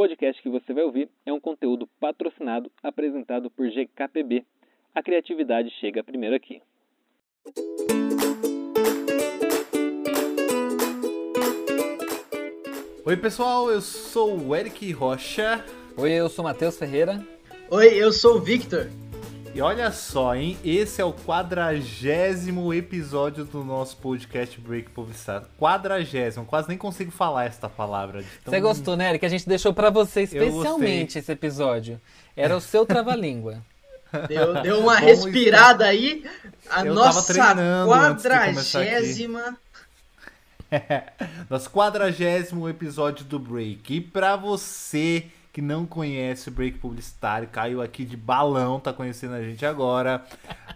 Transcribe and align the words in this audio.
podcast 0.00 0.42
que 0.42 0.48
você 0.48 0.72
vai 0.72 0.82
ouvir 0.82 1.10
é 1.26 1.32
um 1.32 1.38
conteúdo 1.38 1.86
patrocinado 2.00 2.72
apresentado 2.82 3.50
por 3.50 3.68
GKPB. 3.68 4.46
A 4.94 5.02
criatividade 5.02 5.68
chega 5.78 6.02
primeiro 6.02 6.34
aqui. 6.34 6.62
Oi, 13.04 13.16
pessoal, 13.18 13.70
eu 13.70 13.82
sou 13.82 14.40
o 14.40 14.56
Eric 14.56 14.90
Rocha. 14.92 15.62
Oi, 15.98 16.12
eu 16.12 16.30
sou 16.30 16.46
Matheus 16.46 16.78
Ferreira. 16.78 17.22
Oi, 17.70 17.88
eu 18.02 18.10
sou 18.10 18.36
o 18.36 18.40
Victor. 18.40 18.86
E 19.52 19.60
olha 19.60 19.90
só, 19.90 20.36
hein? 20.36 20.56
Esse 20.64 21.02
é 21.02 21.04
o 21.04 21.12
quadragésimo 21.12 22.72
episódio 22.72 23.44
do 23.44 23.64
nosso 23.64 23.96
podcast 23.96 24.60
Break 24.60 24.90
Publicado. 24.90 25.48
Quadragésimo, 25.58 26.46
quase 26.46 26.68
nem 26.68 26.78
consigo 26.78 27.10
falar 27.10 27.46
esta 27.46 27.68
palavra. 27.68 28.22
Tão... 28.44 28.52
Você 28.52 28.60
gostou, 28.60 28.96
né, 28.96 29.10
Eric? 29.10 29.26
A 29.26 29.28
gente 29.28 29.48
deixou 29.48 29.74
para 29.74 29.90
você 29.90 30.22
especialmente 30.22 31.18
esse 31.18 31.32
episódio. 31.32 32.00
Era 32.36 32.56
o 32.56 32.60
seu 32.60 32.86
trava-língua. 32.86 33.60
Deu, 34.26 34.60
deu 34.60 34.80
uma 34.80 34.96
respirada 34.96 35.84
aí. 35.84 36.24
A 36.68 36.84
Eu 36.84 36.94
nossa 36.94 37.32
quadragésima. 37.86 39.56
nosso 41.48 41.70
quadragésimo 41.70 42.68
episódio 42.68 43.24
do 43.24 43.38
Break. 43.38 43.94
E 43.94 44.00
para 44.00 44.34
você 44.34 45.26
que 45.52 45.60
não 45.60 45.84
conhece 45.84 46.48
o 46.48 46.52
Break 46.52 46.78
Publicitário, 46.78 47.48
caiu 47.48 47.82
aqui 47.82 48.04
de 48.04 48.16
balão, 48.16 48.78
tá 48.78 48.92
conhecendo 48.92 49.34
a 49.34 49.42
gente 49.42 49.66
agora. 49.66 50.24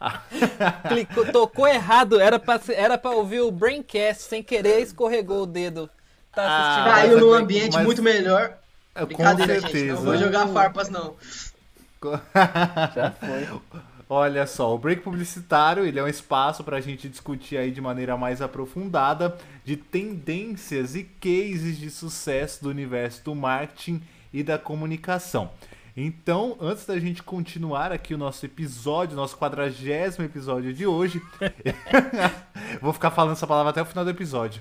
Clicou, 0.88 1.27
tocou 1.30 1.69
errado, 1.69 2.20
era 2.20 2.38
pra, 2.38 2.60
era 2.69 2.98
pra 2.98 3.12
ouvir 3.12 3.41
o 3.41 3.52
Braincast, 3.52 4.24
sem 4.24 4.42
querer 4.42 4.80
escorregou 4.80 5.42
o 5.42 5.47
dedo. 5.47 5.88
Tá 6.34 6.42
ah, 6.45 6.84
caiu 6.91 7.20
num 7.20 7.33
ambiente 7.33 7.74
mas... 7.74 7.84
muito 7.84 8.02
melhor. 8.02 8.59
É, 8.95 9.06
com 9.06 9.37
certeza. 9.37 9.69
Gente, 9.69 9.92
não 9.92 10.02
vou 10.02 10.16
jogar 10.16 10.48
farpas, 10.48 10.88
não. 10.88 11.14
Já 12.95 13.12
foi. 13.12 13.48
Olha 14.09 14.47
só, 14.47 14.75
o 14.75 14.78
break 14.78 15.03
publicitário 15.03 15.84
ele 15.84 15.98
é 15.98 16.03
um 16.03 16.09
espaço 16.09 16.62
para 16.62 16.77
a 16.77 16.81
gente 16.81 17.09
discutir 17.09 17.56
aí 17.56 17.70
de 17.70 17.81
maneira 17.81 18.16
mais 18.16 18.42
aprofundada 18.42 19.36
de 19.64 19.77
tendências 19.77 20.94
e 20.94 21.05
cases 21.05 21.78
de 21.78 21.91
sucesso 21.91 22.62
do 22.62 22.69
universo 22.69 23.25
do 23.25 23.34
marketing 23.34 24.03
e 24.34 24.42
da 24.42 24.58
comunicação. 24.58 25.52
Então, 25.96 26.56
antes 26.60 26.84
da 26.84 26.98
gente 26.98 27.22
continuar 27.22 27.92
aqui 27.92 28.12
o 28.12 28.18
nosso 28.18 28.44
episódio, 28.44 29.16
nosso 29.16 29.38
quadragésimo 29.38 30.24
episódio 30.24 30.74
de 30.74 30.84
hoje, 30.84 31.22
vou 32.82 32.92
ficar 32.92 33.12
falando 33.12 33.34
essa 33.34 33.46
palavra 33.46 33.70
até 33.70 33.80
o 33.80 33.86
final 33.86 34.04
do 34.04 34.10
episódio. 34.10 34.60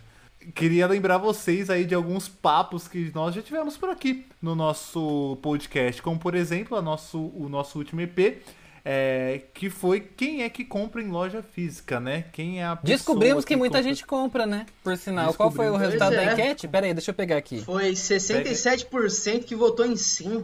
Queria 0.53 0.85
lembrar 0.85 1.17
vocês 1.17 1.71
aí 1.71 1.85
de 1.85 1.95
alguns 1.95 2.27
papos 2.27 2.87
que 2.87 3.11
nós 3.15 3.33
já 3.33 3.41
tivemos 3.41 3.75
por 3.75 3.89
aqui 3.89 4.27
no 4.39 4.53
nosso 4.53 5.39
podcast, 5.41 6.03
como 6.03 6.19
por 6.19 6.35
exemplo 6.35 6.77
a 6.77 6.81
nosso, 6.81 7.31
o 7.35 7.49
nosso 7.49 7.79
último 7.79 8.01
EP, 8.01 8.43
é, 8.85 9.41
que 9.53 9.69
foi 9.69 10.01
quem 10.01 10.43
é 10.43 10.49
que 10.49 10.65
compra 10.65 11.01
em 11.01 11.07
loja 11.07 11.41
física, 11.41 11.99
né? 11.99 12.25
Quem 12.33 12.61
é 12.61 12.65
a 12.65 12.75
Descobrimos 12.75 13.45
que, 13.45 13.53
que 13.53 13.57
muita 13.57 13.77
compra... 13.77 13.89
gente 13.89 14.05
compra, 14.05 14.45
né? 14.45 14.65
Por 14.83 14.97
sinal. 14.97 15.33
Qual 15.33 15.49
foi 15.51 15.69
o 15.69 15.77
resultado 15.77 16.15
da 16.15 16.23
é. 16.23 16.33
enquete? 16.33 16.67
Pera 16.67 16.85
aí, 16.85 16.93
deixa 16.93 17.11
eu 17.11 17.15
pegar 17.15 17.37
aqui. 17.37 17.61
Foi 17.61 17.91
67% 17.91 19.45
que 19.45 19.55
votou 19.55 19.85
em 19.85 19.95
sim. 19.95 20.43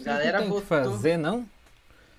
A 0.00 0.02
galera 0.02 0.38
tem 0.38 0.48
votou. 0.48 0.62
Que 0.62 0.68
fazer, 0.68 1.18
não? 1.18 1.46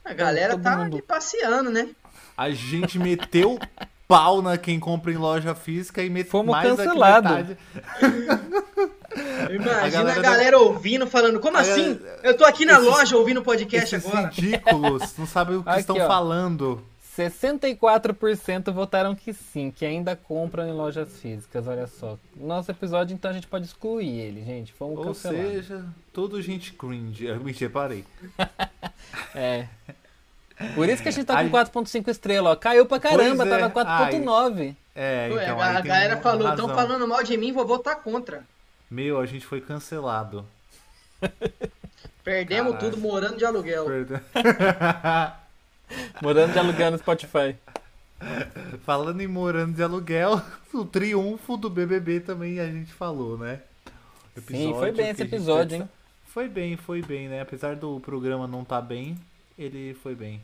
A 0.05 0.13
galera 0.13 0.53
Todo 0.53 0.63
tá 0.63 0.77
mundo... 0.77 1.03
passeando, 1.03 1.71
né? 1.71 1.89
A 2.37 2.51
gente 2.51 2.99
meteu 2.99 3.59
pau 4.07 4.41
na 4.41 4.57
quem 4.57 4.79
compra 4.79 5.11
em 5.11 5.17
loja 5.17 5.55
física 5.55 6.03
e 6.03 6.09
meteu 6.09 6.31
Fomos 6.31 6.51
mais 6.51 6.75
cancelados. 6.75 7.57
Imagina 9.15 9.81
a 9.81 9.89
galera, 9.89 10.19
a 10.19 10.21
galera 10.21 10.59
ouvindo, 10.59 11.07
falando, 11.07 11.39
como 11.39 11.57
assim? 11.57 11.95
Galera... 11.95 12.19
Eu 12.23 12.37
tô 12.37 12.45
aqui 12.45 12.65
na 12.65 12.73
esses, 12.73 12.85
loja 12.85 13.17
ouvindo 13.17 13.41
podcast 13.41 13.95
agora. 13.95 14.27
ridículos, 14.27 15.17
não 15.17 15.25
sabem 15.25 15.57
o 15.57 15.63
que 15.63 15.69
aqui, 15.69 15.79
estão 15.79 15.97
ó. 15.97 16.07
falando. 16.07 16.83
64% 17.17 18.71
votaram 18.71 19.13
que 19.13 19.33
sim, 19.33 19.71
que 19.71 19.85
ainda 19.85 20.15
compram 20.15 20.67
em 20.67 20.71
lojas 20.71 21.19
físicas, 21.19 21.67
olha 21.67 21.87
só. 21.87 22.17
Nosso 22.35 22.71
episódio, 22.71 23.13
então, 23.13 23.29
a 23.29 23.33
gente 23.33 23.47
pode 23.47 23.65
excluir 23.65 24.19
ele, 24.19 24.43
gente. 24.43 24.71
Fomos 24.71 24.99
Ou 24.99 25.05
cancelados. 25.05 25.51
seja, 25.51 25.85
tudo 26.13 26.41
gente 26.41 26.71
cringe. 26.73 27.25
Eu 27.25 27.39
me 27.41 27.53
parei. 27.69 28.05
é. 29.35 29.67
Por 30.75 30.87
isso 30.87 31.01
que 31.01 31.09
a 31.09 31.11
gente 31.11 31.25
tá 31.25 31.41
com 31.43 31.49
4.5 31.49 32.07
estrelas, 32.09 32.53
ó. 32.53 32.55
Caiu 32.55 32.85
pra 32.85 32.99
caramba, 32.99 33.45
é. 33.45 33.49
tava 33.49 33.69
4.9. 33.69 34.75
É, 34.95 35.29
então, 35.31 35.59
a 35.59 35.81
galera 35.81 36.17
falou, 36.17 36.49
estão 36.49 36.69
falando 36.69 37.07
mal 37.07 37.23
de 37.23 37.37
mim, 37.37 37.51
vou 37.51 37.65
votar 37.65 37.97
contra. 37.97 38.43
Meu, 38.89 39.19
a 39.19 39.25
gente 39.25 39.45
foi 39.45 39.61
cancelado. 39.61 40.45
Perdemos 42.23 42.73
Caralho. 42.73 42.91
tudo 42.91 43.01
morando 43.01 43.37
de 43.37 43.45
aluguel. 43.45 43.85
Perde... 43.85 44.21
morando 46.21 46.53
de 46.53 46.59
aluguel 46.59 46.91
no 46.91 46.97
Spotify. 46.97 47.55
Falando 48.85 49.21
em 49.21 49.27
morando 49.27 49.75
de 49.75 49.83
aluguel, 49.83 50.41
o 50.73 50.85
triunfo 50.85 51.55
do 51.55 51.69
BBB 51.69 52.19
também 52.19 52.59
a 52.59 52.65
gente 52.65 52.91
falou, 52.91 53.37
né? 53.37 53.61
Sim, 54.47 54.73
foi 54.73 54.91
bem 54.91 55.09
esse 55.09 55.23
episódio, 55.23 55.77
hein? 55.77 55.89
Foi 56.25 56.47
bem, 56.47 56.77
foi 56.77 57.01
bem, 57.01 57.27
né? 57.27 57.41
Apesar 57.41 57.75
do 57.75 57.99
programa 57.99 58.47
não 58.47 58.61
estar 58.61 58.81
tá 58.81 58.81
bem, 58.81 59.17
ele 59.57 59.93
foi 59.95 60.15
bem. 60.15 60.41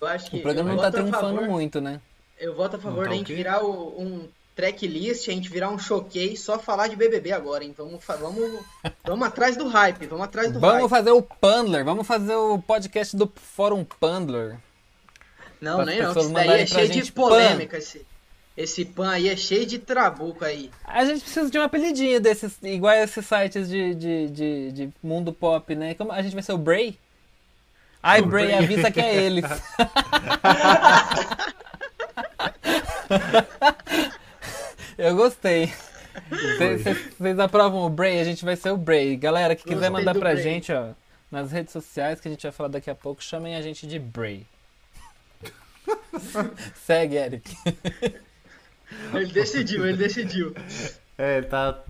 Eu 0.00 0.08
acho 0.08 0.30
que 0.30 0.38
o 0.38 0.42
programa 0.42 0.70
não 0.70 0.78
tá 0.78 0.90
triunfando 0.90 1.40
favor, 1.40 1.48
muito, 1.48 1.80
né? 1.80 2.00
Eu 2.38 2.54
voto 2.54 2.76
a 2.76 2.78
favor 2.78 3.04
tá 3.04 3.10
da 3.10 3.16
gente 3.16 3.32
virar 3.32 3.64
o, 3.64 4.00
um 4.00 4.28
tracklist, 4.54 5.28
a 5.28 5.32
gente 5.32 5.48
virar 5.50 5.70
um 5.70 5.78
showcase 5.78 6.36
só 6.36 6.58
falar 6.58 6.88
de 6.88 6.96
BBB 6.96 7.32
agora, 7.32 7.64
hein? 7.64 7.74
Vamos, 7.76 8.00
vamos, 8.06 8.60
vamos 9.04 9.26
atrás 9.26 9.56
do 9.56 9.68
hype, 9.68 10.06
vamos 10.06 10.24
atrás 10.24 10.52
do 10.52 10.60
Vamos 10.60 10.82
hype. 10.82 10.90
fazer 10.90 11.10
o 11.10 11.22
Pandler, 11.22 11.84
vamos 11.84 12.06
fazer 12.06 12.34
o 12.34 12.58
podcast 12.58 13.16
do 13.16 13.30
Fórum 13.34 13.84
Pandler. 13.84 14.56
Não, 15.60 15.84
nem 15.84 16.00
não, 16.00 16.10
isso 16.12 16.28
daí 16.30 16.62
é 16.62 16.66
cheio 16.66 16.88
de 16.88 17.12
polêmica, 17.12 17.78
esse, 17.78 18.06
esse 18.56 18.84
pan 18.84 19.10
aí 19.10 19.28
é 19.28 19.36
cheio 19.36 19.66
de 19.66 19.78
trabuco 19.78 20.44
aí. 20.44 20.70
A 20.84 21.04
gente 21.04 21.22
precisa 21.22 21.50
de 21.50 21.58
um 21.58 21.62
apelidinho 21.62 22.20
desses, 22.20 22.56
igual 22.62 22.94
esses 22.94 23.26
sites 23.26 23.68
de, 23.68 23.94
de, 23.94 24.28
de, 24.28 24.72
de 24.72 24.88
mundo 25.02 25.32
pop, 25.32 25.74
né? 25.74 25.94
Como, 25.94 26.12
a 26.12 26.22
gente 26.22 26.34
vai 26.34 26.42
ser 26.42 26.52
o 26.52 26.58
Bray? 26.58 26.98
Ai, 28.02 28.20
o 28.20 28.26
Bray, 28.26 28.48
Bray. 28.48 28.64
avisa 28.64 28.90
que 28.90 29.00
é 29.00 29.16
eles. 29.16 29.44
Eu 34.96 35.16
gostei. 35.16 35.72
Vocês 37.18 37.38
aprovam 37.38 37.84
o 37.84 37.90
Bray? 37.90 38.20
A 38.20 38.24
gente 38.24 38.44
vai 38.44 38.56
ser 38.56 38.70
o 38.70 38.76
Bray. 38.76 39.16
Galera, 39.16 39.56
que 39.56 39.64
quiser 39.64 39.90
mandar 39.90 40.12
pra 40.12 40.30
Bray. 40.30 40.42
gente, 40.42 40.72
ó, 40.72 40.90
nas 41.30 41.50
redes 41.50 41.72
sociais, 41.72 42.20
que 42.20 42.28
a 42.28 42.30
gente 42.30 42.42
vai 42.42 42.52
falar 42.52 42.68
daqui 42.68 42.90
a 42.90 42.94
pouco, 42.94 43.22
chamem 43.22 43.56
a 43.56 43.62
gente 43.62 43.86
de 43.86 43.98
Bray. 43.98 44.46
Segue, 46.74 47.16
Eric. 47.16 47.56
Ele 49.12 49.32
decidiu, 49.32 49.86
ele 49.86 49.96
decidiu. 49.96 50.54
É, 51.18 51.42
tá 51.42 51.82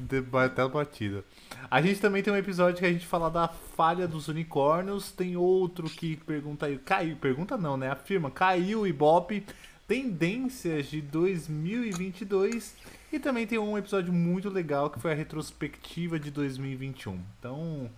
até 0.44 0.68
batida. 0.68 1.24
A 1.70 1.80
gente 1.80 2.00
também 2.00 2.22
tem 2.22 2.32
um 2.32 2.36
episódio 2.36 2.78
que 2.78 2.86
a 2.86 2.92
gente 2.92 3.06
fala 3.06 3.30
da 3.30 3.48
falha 3.48 4.06
dos 4.06 4.28
unicórnios. 4.28 5.10
Tem 5.12 5.36
outro 5.36 5.88
que 5.88 6.16
pergunta 6.16 6.66
aí. 6.66 6.78
Caiu. 6.78 7.16
Pergunta 7.16 7.56
não, 7.56 7.76
né? 7.76 7.90
Afirma. 7.90 8.30
Caiu 8.30 8.80
o 8.80 8.86
Ibope 8.86 9.44
tendências 9.86 10.86
de 10.86 11.00
2022 11.00 12.74
e 13.12 13.18
também 13.18 13.46
tem 13.46 13.58
um 13.58 13.76
episódio 13.76 14.12
muito 14.12 14.48
legal 14.48 14.90
que 14.90 14.98
foi 14.98 15.12
a 15.12 15.14
retrospectiva 15.14 16.18
de 16.18 16.30
2021. 16.30 17.20
Então, 17.38 17.90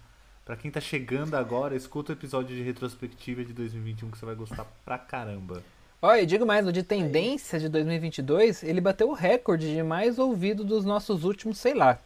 para 0.45 0.57
quem 0.57 0.71
tá 0.71 0.81
chegando 0.81 1.35
agora, 1.35 1.75
escuta 1.75 2.13
o 2.13 2.15
episódio 2.15 2.55
de 2.57 2.63
retrospectiva 2.63 3.45
de 3.45 3.53
2021 3.53 4.11
que 4.11 4.19
você 4.19 4.27
vai 4.27 4.35
gostar 4.35 4.67
pra 4.85 4.99
caramba. 4.99 5.63
Olha, 6.03 6.21
e 6.21 6.27
digo 6.27 6.45
mais, 6.45 6.67
o 6.67 6.73
de 6.73 6.83
tendências 6.83 7.63
de 7.63 7.69
2022, 7.69 8.63
ele 8.63 8.81
bateu 8.81 9.09
o 9.09 9.15
recorde 9.15 9.73
de 9.73 9.83
mais 9.83 10.19
ouvido 10.19 10.63
dos 10.63 10.85
nossos 10.85 11.25
últimos, 11.25 11.59
sei 11.59 11.75
lá, 11.75 11.99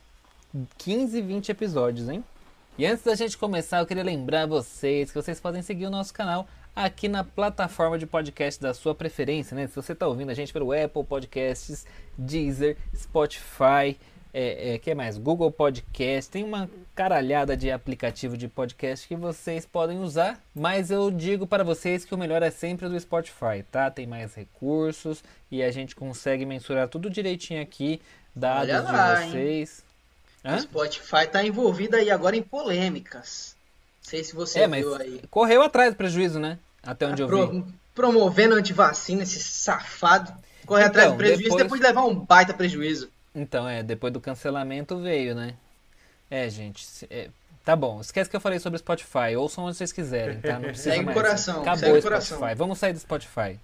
15, 0.79 1.21
20 1.21 1.49
episódios, 1.51 2.09
hein? 2.09 2.25
E 2.79 2.87
antes 2.87 3.05
da 3.05 3.15
gente 3.15 3.37
começar, 3.37 3.81
eu 3.81 3.87
queria 3.87 4.05
lembrar 4.05 4.47
vocês 4.47 5.11
que 5.11 5.21
vocês 5.21 5.41
podem 5.41 5.61
seguir 5.61 5.87
o 5.87 5.91
nosso 5.91 6.15
canal 6.15 6.47
aqui 6.85 7.09
na 7.09 7.23
plataforma 7.23 7.99
de 7.99 8.07
podcast 8.07 8.61
da 8.61 8.73
sua 8.73 8.95
preferência, 8.95 9.55
né? 9.55 9.67
Se 9.67 9.77
você 9.77 9.93
está 9.93 10.07
ouvindo 10.07 10.31
a 10.31 10.35
gente 10.35 10.53
pelo 10.53 10.73
Apple 10.73 11.05
Podcasts, 11.05 11.87
Deezer, 12.17 12.77
Spotify, 12.97 13.99
é, 14.33 14.75
é, 14.75 14.79
que 14.79 14.95
mais? 14.95 15.19
Google 15.19 15.51
Podcast, 15.51 16.31
tem 16.31 16.45
uma 16.45 16.71
caralhada 16.95 17.57
de 17.57 17.71
aplicativo 17.71 18.37
de 18.37 18.49
podcast 18.49 19.07
que 19.07 19.17
vocês 19.17 19.67
podem 19.67 19.99
usar, 19.99 20.41
mas 20.55 20.91
eu 20.91 21.11
digo 21.11 21.47
para 21.47 21.65
vocês 21.65 22.05
que 22.05 22.15
o 22.15 22.19
melhor 22.19 22.43
é 22.43 22.51
sempre 22.51 22.87
o 22.87 22.89
do 22.89 22.99
Spotify, 22.99 23.65
tá? 23.71 23.91
Tem 23.91 24.07
mais 24.07 24.35
recursos 24.35 25.23
e 25.51 25.63
a 25.63 25.71
gente 25.71 25.95
consegue 25.95 26.47
mensurar 26.47 26.89
tudo 26.89 27.11
direitinho 27.11 27.61
aqui, 27.61 28.01
dados 28.35 28.73
lá, 28.85 29.15
de 29.15 29.31
vocês. 29.31 29.85
O 30.45 30.59
Spotify 30.61 31.25
está 31.25 31.45
envolvido 31.45 31.97
aí 31.97 32.11
agora 32.11 32.37
em 32.37 32.43
polêmicas 32.43 33.59
sei 34.11 34.25
se 34.25 34.35
você 34.35 34.61
é, 34.61 34.69
viu 34.69 34.95
aí. 34.95 35.23
Correu 35.31 35.63
atrás 35.63 35.93
do 35.95 35.97
prejuízo, 35.97 36.41
né? 36.41 36.59
Até 36.83 37.07
onde 37.07 37.17
tá 37.17 37.23
eu 37.23 37.27
pro, 37.29 37.51
vi. 37.51 37.65
Promovendo 37.95 38.55
antivacina, 38.55 39.23
esse 39.23 39.41
safado. 39.41 40.33
Correr 40.67 40.83
então, 40.83 40.91
atrás 40.91 41.11
do 41.13 41.17
prejuízo 41.17 41.43
depois... 41.43 41.63
depois 41.63 41.81
de 41.81 41.87
levar 41.87 42.05
um 42.05 42.15
baita 42.15 42.55
prejuízo. 42.55 43.11
Então, 43.35 43.69
é, 43.69 43.83
depois 43.83 44.13
do 44.13 44.21
cancelamento 44.21 44.99
veio, 44.99 45.35
né? 45.35 45.55
É, 46.31 46.49
gente, 46.49 46.85
é, 47.11 47.29
Tá 47.65 47.77
bom, 47.77 48.01
esquece 48.01 48.29
que 48.29 48.35
eu 48.35 48.41
falei 48.41 48.59
sobre 48.59 48.79
Spotify. 48.79 49.37
Ouçam 49.37 49.65
onde 49.65 49.77
vocês 49.77 49.93
quiserem, 49.93 50.41
tá? 50.41 50.55
Não 50.55 50.63
precisa 50.71 50.91
segue 50.91 51.05
mais. 51.05 51.17
coração, 51.17 51.61
Acabou 51.61 51.79
segue 51.79 51.99
o 51.99 52.03
coração. 52.03 52.39
Spotify. 52.39 52.59
Vamos 52.59 52.79
sair 52.79 52.93
do 52.93 52.99
Spotify. 52.99 53.61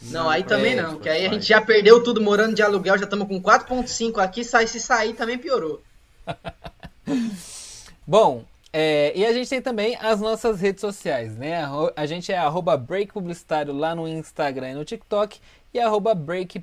Não, 0.00 0.30
aí 0.30 0.44
também 0.44 0.74
é, 0.74 0.82
não, 0.82 0.98
que 0.98 1.08
aí 1.08 1.26
a 1.26 1.28
gente 1.28 1.44
já 1.44 1.60
perdeu 1.60 2.02
tudo 2.02 2.20
morando 2.20 2.54
de 2.54 2.62
aluguel, 2.62 2.96
já 2.96 3.04
estamos 3.04 3.26
com 3.26 3.42
4.5 3.42 4.22
aqui, 4.22 4.44
sai, 4.44 4.68
se 4.68 4.78
sair 4.78 5.14
também 5.14 5.36
piorou. 5.36 5.82
Bom, 8.06 8.44
é, 8.72 9.12
e 9.14 9.24
a 9.24 9.32
gente 9.32 9.48
tem 9.48 9.62
também 9.62 9.96
as 10.00 10.20
nossas 10.20 10.60
redes 10.60 10.80
sociais, 10.80 11.36
né? 11.36 11.62
A 11.96 12.06
gente 12.06 12.30
é 12.32 12.36
arroba 12.36 12.76
Break 12.76 13.12
Publicitário 13.12 13.72
lá 13.72 13.94
no 13.94 14.06
Instagram 14.06 14.70
e 14.70 14.74
no 14.74 14.84
TikTok 14.84 15.40
e 15.72 15.80
arroba 15.80 16.14
Break 16.14 16.62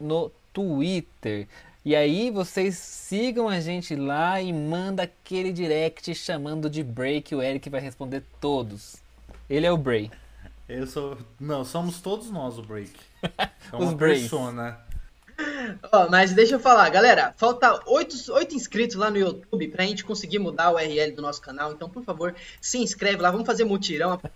no 0.00 0.30
Twitter. 0.52 1.46
E 1.84 1.94
aí 1.94 2.30
vocês 2.30 2.76
sigam 2.76 3.48
a 3.48 3.60
gente 3.60 3.94
lá 3.94 4.40
e 4.40 4.52
manda 4.52 5.02
aquele 5.02 5.52
direct 5.52 6.14
chamando 6.14 6.70
de 6.70 6.82
Break, 6.82 7.34
o 7.34 7.42
Eric 7.42 7.68
vai 7.68 7.80
responder 7.80 8.22
todos. 8.40 8.96
Ele 9.48 9.66
é 9.66 9.70
o 9.70 9.76
Bray. 9.76 10.10
Eu 10.66 10.86
sou. 10.86 11.18
Não, 11.38 11.62
somos 11.62 12.00
todos 12.00 12.30
nós 12.30 12.58
o 12.58 12.62
Break. 12.62 12.92
É 13.72 13.76
Os 13.76 13.88
uma 13.88 13.94
Brays. 13.94 14.20
persona. 14.20 14.78
Ó, 15.92 16.08
mas 16.08 16.32
deixa 16.32 16.54
eu 16.54 16.60
falar, 16.60 16.88
galera, 16.90 17.34
falta 17.36 17.80
8, 17.86 18.32
oito 18.32 18.54
inscritos 18.54 18.96
lá 18.96 19.10
no 19.10 19.18
YouTube 19.18 19.68
pra 19.68 19.84
gente 19.84 20.04
conseguir 20.04 20.38
mudar 20.38 20.70
o 20.70 20.74
URL 20.74 21.12
do 21.12 21.22
nosso 21.22 21.40
canal, 21.40 21.72
então 21.72 21.88
por 21.88 22.04
favor, 22.04 22.34
se 22.60 22.78
inscreve 22.78 23.20
lá, 23.20 23.30
vamos 23.30 23.46
fazer 23.46 23.64
mutirão. 23.64 24.20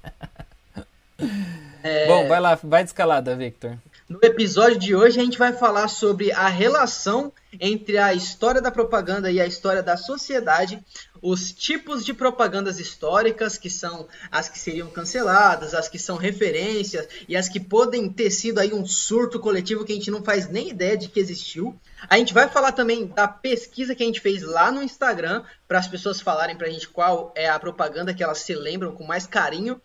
Bom, 2.06 2.28
vai 2.28 2.40
lá, 2.40 2.58
vai 2.62 2.82
de 2.82 2.90
escalada, 2.90 3.34
Victor. 3.36 3.78
No 4.08 4.18
episódio 4.22 4.78
de 4.78 4.94
hoje 4.94 5.20
a 5.20 5.22
gente 5.22 5.38
vai 5.38 5.52
falar 5.52 5.86
sobre 5.88 6.32
a 6.32 6.48
relação 6.48 7.30
entre 7.60 7.98
a 7.98 8.14
história 8.14 8.60
da 8.60 8.70
propaganda 8.70 9.30
e 9.30 9.40
a 9.40 9.46
história 9.46 9.82
da 9.82 9.96
sociedade, 9.96 10.82
os 11.22 11.52
tipos 11.52 12.04
de 12.04 12.12
propagandas 12.14 12.78
históricas, 12.78 13.58
que 13.58 13.70
são 13.70 14.08
as 14.30 14.48
que 14.48 14.58
seriam 14.58 14.88
canceladas, 14.88 15.74
as 15.74 15.88
que 15.88 15.98
são 15.98 16.16
referências 16.16 17.08
e 17.28 17.36
as 17.36 17.48
que 17.48 17.60
podem 17.60 18.08
ter 18.08 18.30
sido 18.30 18.58
aí 18.58 18.72
um 18.72 18.86
surto 18.86 19.38
coletivo 19.38 19.84
que 19.84 19.92
a 19.92 19.94
gente 19.94 20.10
não 20.10 20.22
faz 20.22 20.48
nem 20.48 20.68
ideia 20.68 20.96
de 20.96 21.08
que 21.08 21.20
existiu. 21.20 21.78
A 22.08 22.16
gente 22.16 22.34
vai 22.34 22.48
falar 22.48 22.72
também 22.72 23.06
da 23.06 23.26
pesquisa 23.26 23.94
que 23.94 24.02
a 24.02 24.06
gente 24.06 24.20
fez 24.20 24.42
lá 24.42 24.70
no 24.70 24.82
Instagram, 24.82 25.44
para 25.66 25.78
as 25.78 25.88
pessoas 25.88 26.20
falarem 26.20 26.56
pra 26.56 26.70
gente 26.70 26.88
qual 26.88 27.32
é 27.36 27.48
a 27.48 27.58
propaganda 27.58 28.14
que 28.14 28.22
elas 28.22 28.38
se 28.38 28.54
lembram 28.54 28.92
com 28.92 29.04
mais 29.04 29.26
carinho 29.26 29.80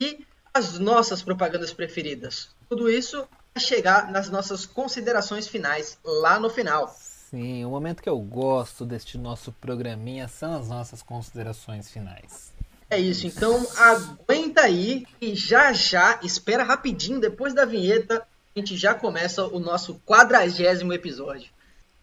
e 0.00 0.24
as 0.52 0.78
nossas 0.78 1.22
propagandas 1.22 1.72
preferidas. 1.72 2.48
Tudo 2.68 2.90
isso 2.90 3.26
vai 3.54 3.62
chegar 3.62 4.10
nas 4.10 4.28
nossas 4.28 4.66
considerações 4.66 5.46
finais 5.46 5.98
lá 6.04 6.40
no 6.40 6.50
final. 6.50 6.94
Sim, 7.30 7.64
o 7.64 7.70
momento 7.70 8.02
que 8.02 8.08
eu 8.08 8.18
gosto 8.18 8.84
deste 8.84 9.16
nosso 9.16 9.52
programinha 9.52 10.26
são 10.26 10.52
as 10.52 10.68
nossas 10.68 11.00
considerações 11.00 11.88
finais. 11.88 12.52
É 12.90 12.98
isso, 12.98 13.24
então 13.24 13.64
aguenta 13.76 14.62
aí 14.62 15.06
e 15.20 15.36
já 15.36 15.72
já, 15.72 16.18
espera 16.24 16.64
rapidinho, 16.64 17.20
depois 17.20 17.54
da 17.54 17.64
vinheta, 17.64 18.26
a 18.56 18.58
gente 18.58 18.76
já 18.76 18.96
começa 18.96 19.46
o 19.46 19.60
nosso 19.60 20.00
quadragésimo 20.04 20.92
episódio. 20.92 21.48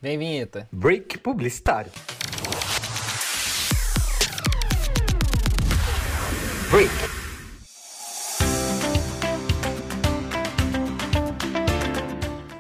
Vem, 0.02 0.18
vinheta. 0.18 0.66
Break 0.72 1.18
publicitário. 1.18 1.92
Break. 6.72 7.17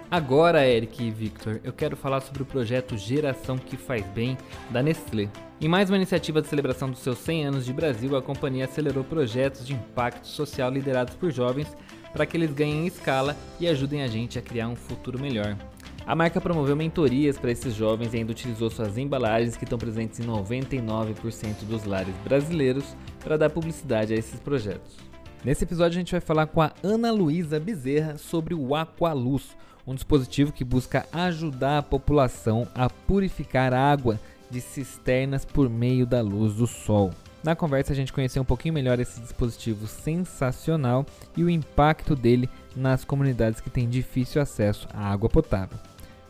Agora, 0.10 0.66
Eric 0.66 1.04
e 1.04 1.12
Victor, 1.12 1.60
eu 1.66 1.74
quero 1.74 1.98
falar 1.98 2.22
sobre 2.22 2.42
o 2.42 2.46
projeto 2.46 2.98
Geração 2.98 3.58
que 3.58 3.76
Faz 3.76 4.08
Bem 4.08 4.38
da 4.70 4.82
Nestlé. 4.82 5.28
Em 5.60 5.68
mais 5.68 5.90
uma 5.90 5.98
iniciativa 5.98 6.42
de 6.42 6.48
celebração 6.48 6.90
dos 6.90 7.00
seus 7.00 7.18
100 7.18 7.48
anos 7.48 7.66
de 7.66 7.74
Brasil, 7.74 8.16
a 8.16 8.22
companhia 8.22 8.64
acelerou 8.64 9.04
projetos 9.04 9.68
de 9.68 9.74
impacto 9.74 10.26
social 10.26 10.72
liderados 10.72 11.14
por 11.16 11.30
jovens 11.30 11.68
para 12.14 12.26
que 12.26 12.38
eles 12.38 12.54
ganhem 12.54 12.88
escala 12.88 13.36
e 13.60 13.68
ajudem 13.68 14.02
a 14.02 14.08
gente 14.08 14.40
a 14.40 14.42
criar 14.42 14.70
um 14.70 14.78
futuro 14.78 15.20
melhor. 15.20 15.58
A 16.06 16.16
marca 16.16 16.40
promoveu 16.40 16.74
mentorias 16.78 17.38
para 17.38 17.52
esses 17.52 17.76
jovens 17.76 18.14
e 18.14 18.18
ainda 18.18 18.32
utilizou 18.32 18.70
suas 18.70 18.98
embalagens 18.98 19.58
que 19.58 19.66
estão 19.66 19.78
presentes 19.78 20.22
em 20.22 20.26
99% 20.26 21.66
dos 21.68 21.84
lares 21.84 22.16
brasileiros 22.24 22.96
para 23.22 23.36
dar 23.36 23.50
publicidade 23.50 24.14
a 24.14 24.18
esses 24.18 24.40
projetos. 24.40 24.96
Nesse 25.44 25.66
episódio 25.66 25.98
a 25.98 26.00
gente 26.00 26.14
vai 26.14 26.22
falar 26.22 26.48
com 26.48 26.62
a 26.62 26.72
Ana 26.82 27.12
Luísa 27.12 27.60
Bezerra 27.60 28.18
sobre 28.18 28.54
o 28.54 28.74
Aqualuz, 28.74 29.56
um 29.88 29.96
dispositivo 29.96 30.52
que 30.52 30.66
busca 30.66 31.08
ajudar 31.14 31.78
a 31.78 31.84
população 31.84 32.68
a 32.76 32.90
purificar 32.90 33.74
água 33.74 34.20
de 34.52 34.60
cisternas 34.60 35.46
por 35.46 35.70
meio 35.70 36.06
da 36.06 36.22
luz 36.22 36.56
do 36.56 36.68
sol. 36.68 37.12
Na 37.44 37.56
conversa 37.56 37.94
a 37.94 37.96
gente 37.96 38.12
conheceu 38.12 38.42
um 38.42 38.46
pouquinho 38.46 38.74
melhor 38.74 39.00
esse 39.00 39.22
dispositivo 39.22 39.88
sensacional 39.88 41.06
e 41.36 41.44
o 41.44 41.50
impacto 41.50 42.16
dele 42.16 42.50
nas 42.76 43.06
comunidades 43.06 43.62
que 43.62 43.70
têm 43.70 43.88
difícil 43.88 44.42
acesso 44.42 44.88
à 44.94 45.10
água 45.10 45.30
potável. 45.30 45.78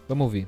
Vamos 0.08 0.26
ouvir. 0.26 0.48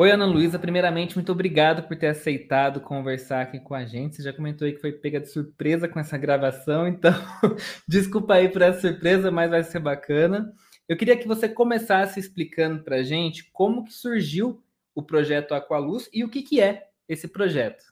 Oi, 0.00 0.12
Ana 0.12 0.26
Luísa. 0.26 0.60
Primeiramente, 0.60 1.16
muito 1.16 1.32
obrigado 1.32 1.82
por 1.82 1.96
ter 1.96 2.06
aceitado 2.06 2.80
conversar 2.80 3.42
aqui 3.42 3.58
com 3.58 3.74
a 3.74 3.84
gente. 3.84 4.14
Você 4.14 4.22
já 4.22 4.32
comentou 4.32 4.64
aí 4.64 4.72
que 4.72 4.80
foi 4.80 4.92
pega 4.92 5.18
de 5.18 5.28
surpresa 5.28 5.88
com 5.88 5.98
essa 5.98 6.16
gravação, 6.16 6.86
então 6.86 7.12
desculpa 7.88 8.34
aí 8.34 8.48
por 8.48 8.62
essa 8.62 8.80
surpresa, 8.80 9.28
mas 9.32 9.50
vai 9.50 9.64
ser 9.64 9.80
bacana. 9.80 10.52
Eu 10.88 10.96
queria 10.96 11.16
que 11.16 11.26
você 11.26 11.48
começasse 11.48 12.20
explicando 12.20 12.84
para 12.84 12.98
a 12.98 13.02
gente 13.02 13.50
como 13.50 13.84
que 13.84 13.92
surgiu 13.92 14.62
o 14.94 15.02
projeto 15.02 15.52
Aqualuz 15.52 16.08
e 16.12 16.22
o 16.22 16.28
que, 16.28 16.42
que 16.42 16.60
é 16.60 16.86
esse 17.08 17.26
projeto. 17.26 17.82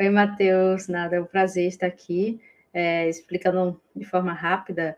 Oi, 0.00 0.10
Matheus. 0.10 0.88
Nada, 0.88 1.14
é 1.14 1.20
um 1.20 1.26
prazer 1.26 1.68
estar 1.68 1.86
aqui 1.86 2.40
é, 2.74 3.08
explicando 3.08 3.80
de 3.94 4.04
forma 4.04 4.32
rápida. 4.32 4.96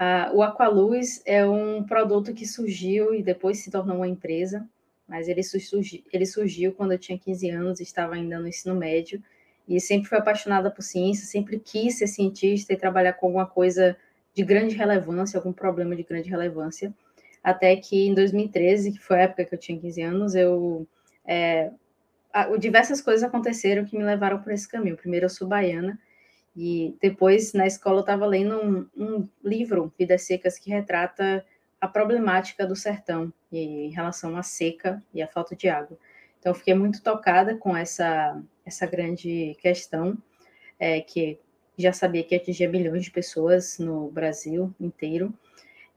Uh, 0.00 0.38
o 0.38 0.42
Aqualuz 0.42 1.22
é 1.24 1.46
um 1.46 1.84
produto 1.84 2.34
que 2.34 2.44
surgiu 2.44 3.14
e 3.14 3.22
depois 3.22 3.58
se 3.58 3.70
tornou 3.70 3.98
uma 3.98 4.08
empresa 4.08 4.68
mas 5.08 5.28
ele, 5.28 5.42
surgi, 5.42 6.04
ele 6.12 6.26
surgiu 6.26 6.72
quando 6.72 6.92
eu 6.92 6.98
tinha 6.98 7.18
15 7.18 7.50
anos, 7.50 7.80
estava 7.80 8.14
ainda 8.14 8.38
no 8.38 8.48
ensino 8.48 8.74
médio, 8.74 9.22
e 9.68 9.80
sempre 9.80 10.08
fui 10.08 10.18
apaixonada 10.18 10.70
por 10.70 10.82
ciência, 10.82 11.26
sempre 11.26 11.58
quis 11.58 11.98
ser 11.98 12.06
cientista 12.06 12.72
e 12.72 12.76
trabalhar 12.76 13.12
com 13.14 13.26
alguma 13.26 13.46
coisa 13.46 13.96
de 14.34 14.42
grande 14.42 14.74
relevância, 14.74 15.38
algum 15.38 15.52
problema 15.52 15.94
de 15.94 16.02
grande 16.02 16.28
relevância, 16.28 16.92
até 17.42 17.74
que 17.76 18.06
em 18.06 18.14
2013, 18.14 18.92
que 18.92 18.98
foi 18.98 19.18
a 19.18 19.22
época 19.22 19.44
que 19.44 19.54
eu 19.54 19.58
tinha 19.58 19.78
15 19.78 20.02
anos, 20.02 20.34
eu 20.34 20.86
é, 21.24 21.70
diversas 22.58 23.00
coisas 23.00 23.22
aconteceram 23.22 23.84
que 23.84 23.96
me 23.96 24.04
levaram 24.04 24.40
por 24.40 24.52
esse 24.52 24.68
caminho. 24.68 24.96
Primeiro, 24.96 25.26
eu 25.26 25.30
sou 25.30 25.46
baiana, 25.46 25.98
e 26.56 26.96
depois, 27.00 27.52
na 27.52 27.66
escola, 27.66 27.98
eu 27.98 28.00
estava 28.00 28.26
lendo 28.26 28.56
um, 28.56 28.86
um 28.96 29.28
livro, 29.42 29.92
Vidas 29.98 30.22
Secas, 30.22 30.58
que 30.58 30.70
retrata 30.70 31.44
a 31.82 31.88
problemática 31.88 32.64
do 32.64 32.76
sertão 32.76 33.32
em 33.50 33.90
relação 33.90 34.36
à 34.36 34.42
seca 34.44 35.02
e 35.12 35.20
à 35.20 35.26
falta 35.26 35.56
de 35.56 35.68
água. 35.68 35.98
Então, 36.38 36.54
fiquei 36.54 36.74
muito 36.74 37.02
tocada 37.02 37.56
com 37.56 37.76
essa, 37.76 38.40
essa 38.64 38.86
grande 38.86 39.56
questão, 39.60 40.16
é, 40.78 41.00
que 41.00 41.40
já 41.76 41.92
sabia 41.92 42.22
que 42.22 42.36
atingia 42.36 42.68
milhões 42.68 43.04
de 43.04 43.10
pessoas 43.10 43.80
no 43.80 44.08
Brasil 44.12 44.72
inteiro. 44.78 45.34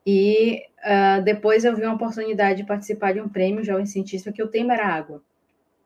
E 0.04 0.64
uh, 0.80 1.24
depois 1.24 1.64
eu 1.64 1.76
vi 1.76 1.84
uma 1.84 1.94
oportunidade 1.94 2.64
de 2.64 2.68
participar 2.68 3.14
de 3.14 3.22
um 3.22 3.30
prêmio 3.30 3.64
Jovem 3.64 3.86
Cientista, 3.86 4.32
que 4.32 4.42
o 4.42 4.48
tema 4.48 4.74
era 4.74 4.88
água. 4.88 5.22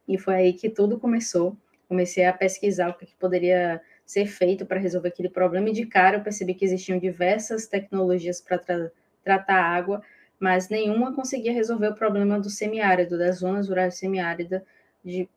E 0.07 0.17
foi 0.17 0.35
aí 0.35 0.53
que 0.53 0.69
tudo 0.69 0.97
começou. 0.97 1.57
Comecei 1.89 2.25
a 2.25 2.31
pesquisar 2.31 2.89
o 2.89 2.93
que 2.93 3.05
poderia 3.19 3.81
ser 4.05 4.27
feito 4.27 4.65
para 4.65 4.79
resolver 4.79 5.09
aquele 5.09 5.29
problema, 5.29 5.69
e 5.69 5.73
de 5.73 5.85
cara 5.85 6.17
eu 6.17 6.23
percebi 6.23 6.53
que 6.53 6.63
existiam 6.63 6.97
diversas 6.97 7.67
tecnologias 7.67 8.39
para 8.39 8.57
tra 8.57 8.91
tratar 9.29 9.61
a 9.61 9.75
água, 9.75 10.01
mas 10.39 10.69
nenhuma 10.69 11.13
conseguia 11.13 11.53
resolver 11.53 11.89
o 11.89 11.93
problema 11.93 12.39
do 12.39 12.49
semiárido, 12.49 13.15
das 13.15 13.37
zonas 13.37 13.69
rurais 13.69 13.95
semiáridas, 13.95 14.63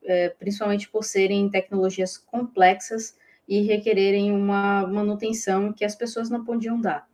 é, 0.05 0.31
principalmente 0.31 0.89
por 0.89 1.05
serem 1.05 1.51
tecnologias 1.51 2.17
complexas 2.17 3.15
e 3.47 3.61
requererem 3.61 4.33
uma 4.33 4.87
manutenção 4.87 5.75
que 5.75 5.85
as 5.85 5.95
pessoas 5.95 6.31
não 6.31 6.43
podiam 6.43 6.81
dar. 6.81 7.07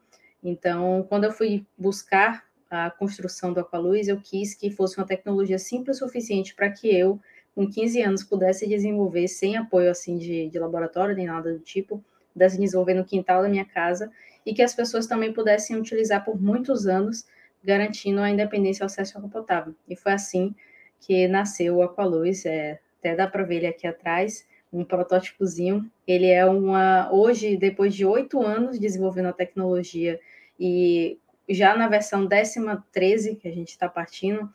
Então, 0.43 1.05
quando 1.09 1.25
eu 1.25 1.33
fui 1.33 1.67
buscar 1.77 2.45
a 2.71 2.91
construção 2.91 3.53
do 3.53 3.61
Aqualuz, 3.61 4.07
eu 4.07 4.21
quis 4.21 4.55
que 4.55 4.71
fosse 4.71 4.99
uma 4.99 5.07
tecnologia 5.07 5.59
simples 5.59 5.97
o 5.97 6.07
suficiente 6.07 6.55
para 6.55 6.71
que 6.71 6.95
eu, 6.95 7.19
com 7.57 7.69
15 7.69 8.03
anos, 8.03 8.23
pudesse 8.23 8.69
desenvolver 8.69 9.27
sem 9.27 9.57
apoio 9.57 9.91
assim 9.91 10.17
de, 10.17 10.49
de 10.49 10.59
laboratório 10.61 11.17
nem 11.17 11.27
nada 11.27 11.53
do 11.53 11.59
tipo, 11.59 12.05
pudesse 12.33 12.57
desenvolver 12.57 12.95
no 12.95 13.05
quintal 13.05 13.43
da 13.43 13.49
minha 13.49 13.65
casa 13.65 14.13
e 14.49 14.55
que 14.55 14.63
as 14.63 14.75
pessoas 14.75 15.07
também 15.07 15.31
pudessem 15.31 15.77
utilizar 15.77 16.25
por 16.25 16.41
muitos 16.41 16.87
anos, 16.87 17.27
garantindo 17.63 18.23
a 18.23 18.31
independência 18.31 18.83
ao 18.83 18.87
acesso 18.87 19.19
à 19.19 19.21
água 19.21 19.31
potável. 19.31 19.75
E 19.87 19.95
foi 19.95 20.13
assim 20.13 20.55
que 20.99 21.29
nasceu 21.29 21.77
o 21.77 21.83
Aqualuz, 21.83 22.47
é, 22.47 22.81
até 22.99 23.15
dá 23.15 23.27
para 23.27 23.43
ver 23.43 23.57
ele 23.57 23.67
aqui 23.67 23.87
atrás, 23.87 24.47
um 24.73 24.87
protótipozinho. 24.87 25.85
Ele 26.07 26.29
é 26.29 26.47
uma, 26.47 27.13
hoje, 27.13 27.59
depois 27.59 27.95
de 27.95 28.07
oito 28.07 28.43
anos 28.43 28.79
desenvolvendo 28.79 29.27
a 29.27 29.35
tecnologia 29.35 30.19
e 30.59 31.19
já 31.47 31.77
na 31.77 31.87
versão 31.87 32.25
décima 32.25 32.83
13, 32.91 33.37
que 33.37 33.49
a 33.49 33.53
gente 33.53 33.69
está 33.69 33.87
partindo, 33.87 34.49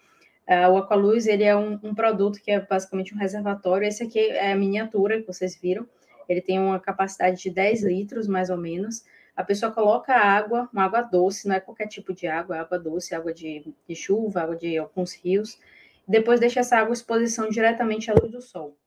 Uh, 0.46 0.70
o 0.74 0.78
Aqualuz 0.78 1.26
ele 1.26 1.46
é 1.46 1.56
um, 1.56 1.80
um, 1.82 1.96
produto 1.96 2.38
que 2.42 2.52
é 2.52 2.60
basicamente 2.60 3.16
um 3.16 3.18
reservatório. 3.18 3.88
Esse 3.88 4.04
aqui 4.04 4.20
é 4.20 4.52
a 4.52 4.56
miniatura 4.58 5.22
que 5.22 5.26
vocês 5.26 5.56
viram. 5.56 5.88
Ele 6.28 6.42
tem 6.42 6.60
uma 6.60 6.82
capacidade 6.82 7.42
de 7.42 7.50
10 7.50 7.84
litros, 7.84 8.28
mais 8.28 8.50
ou 8.50 8.58
menos. 8.58 9.06
A 9.36 9.44
pessoa 9.44 9.72
coloca 9.72 10.14
água, 10.14 10.70
uma 10.72 10.84
água 10.84 11.02
doce, 11.02 11.48
não 11.48 11.56
é 11.56 11.60
qualquer 11.60 11.88
tipo 11.88 12.14
de 12.14 12.28
água, 12.28 12.56
é 12.56 12.60
água 12.60 12.78
doce, 12.78 13.16
água 13.16 13.34
de, 13.34 13.74
de 13.88 13.96
chuva, 13.96 14.42
água 14.42 14.56
de 14.56 14.78
alguns 14.78 15.14
rios. 15.14 15.60
Depois 16.08 16.40
deixa 16.40 16.60
essa 16.60 16.78
água 16.78 16.92
em 16.92 16.94
exposição 16.94 17.50
diretamente 17.50 18.12
à 18.12 18.14
luz 18.14 18.32
do 18.32 18.42
sol. 18.42 18.78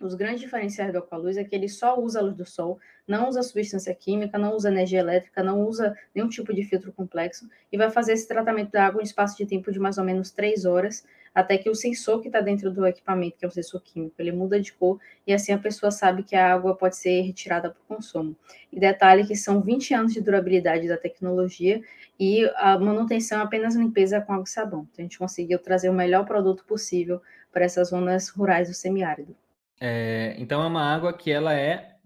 Os 0.00 0.14
grandes 0.14 0.40
diferenciais 0.40 0.92
do 0.92 0.98
Aqualuz 0.98 1.36
é 1.36 1.44
que 1.44 1.54
ele 1.54 1.68
só 1.68 2.00
usa 2.00 2.20
a 2.20 2.22
luz 2.22 2.34
do 2.34 2.46
sol, 2.46 2.78
não 3.06 3.28
usa 3.28 3.42
substância 3.42 3.94
química, 3.94 4.38
não 4.38 4.54
usa 4.54 4.70
energia 4.70 5.00
elétrica, 5.00 5.42
não 5.42 5.66
usa 5.66 5.94
nenhum 6.14 6.28
tipo 6.28 6.54
de 6.54 6.64
filtro 6.64 6.90
complexo 6.90 7.46
e 7.70 7.76
vai 7.76 7.90
fazer 7.90 8.14
esse 8.14 8.26
tratamento 8.26 8.70
da 8.70 8.86
água 8.86 9.02
em 9.02 9.04
espaço 9.04 9.36
de 9.36 9.44
tempo 9.44 9.70
de 9.70 9.78
mais 9.78 9.98
ou 9.98 10.04
menos 10.04 10.30
três 10.30 10.64
horas, 10.64 11.04
até 11.34 11.56
que 11.56 11.70
o 11.70 11.74
sensor 11.74 12.20
que 12.20 12.28
está 12.28 12.40
dentro 12.40 12.70
do 12.70 12.86
equipamento, 12.86 13.38
que 13.38 13.44
é 13.44 13.48
o 13.48 13.50
sensor 13.50 13.80
químico, 13.82 14.16
ele 14.18 14.32
muda 14.32 14.60
de 14.60 14.72
cor 14.72 14.98
e 15.26 15.32
assim 15.32 15.52
a 15.52 15.58
pessoa 15.58 15.90
sabe 15.90 16.22
que 16.22 16.34
a 16.34 16.52
água 16.52 16.74
pode 16.74 16.96
ser 16.96 17.20
retirada 17.22 17.70
para 17.70 17.80
o 17.80 17.96
consumo. 17.96 18.36
E 18.72 18.80
detalhe 18.80 19.26
que 19.26 19.36
são 19.36 19.60
20 19.60 19.94
anos 19.94 20.12
de 20.12 20.20
durabilidade 20.20 20.88
da 20.88 20.96
tecnologia 20.96 21.80
e 22.18 22.44
a 22.56 22.78
manutenção 22.78 23.40
é 23.40 23.42
apenas 23.42 23.76
limpeza 23.76 24.20
com 24.20 24.32
água 24.32 24.44
e 24.44 24.50
sabão. 24.50 24.88
Então 24.90 25.02
a 25.02 25.02
gente 25.02 25.18
conseguiu 25.18 25.58
trazer 25.58 25.88
o 25.88 25.94
melhor 25.94 26.24
produto 26.24 26.64
possível 26.64 27.22
para 27.52 27.64
essas 27.64 27.88
zonas 27.88 28.28
rurais 28.28 28.68
do 28.68 28.74
semiárido. 28.74 29.36
É, 29.80 30.34
então 30.38 30.62
é 30.62 30.66
uma 30.66 30.82
água 30.82 31.12
que 31.12 31.30
ela 31.30 31.54
é 31.54 31.96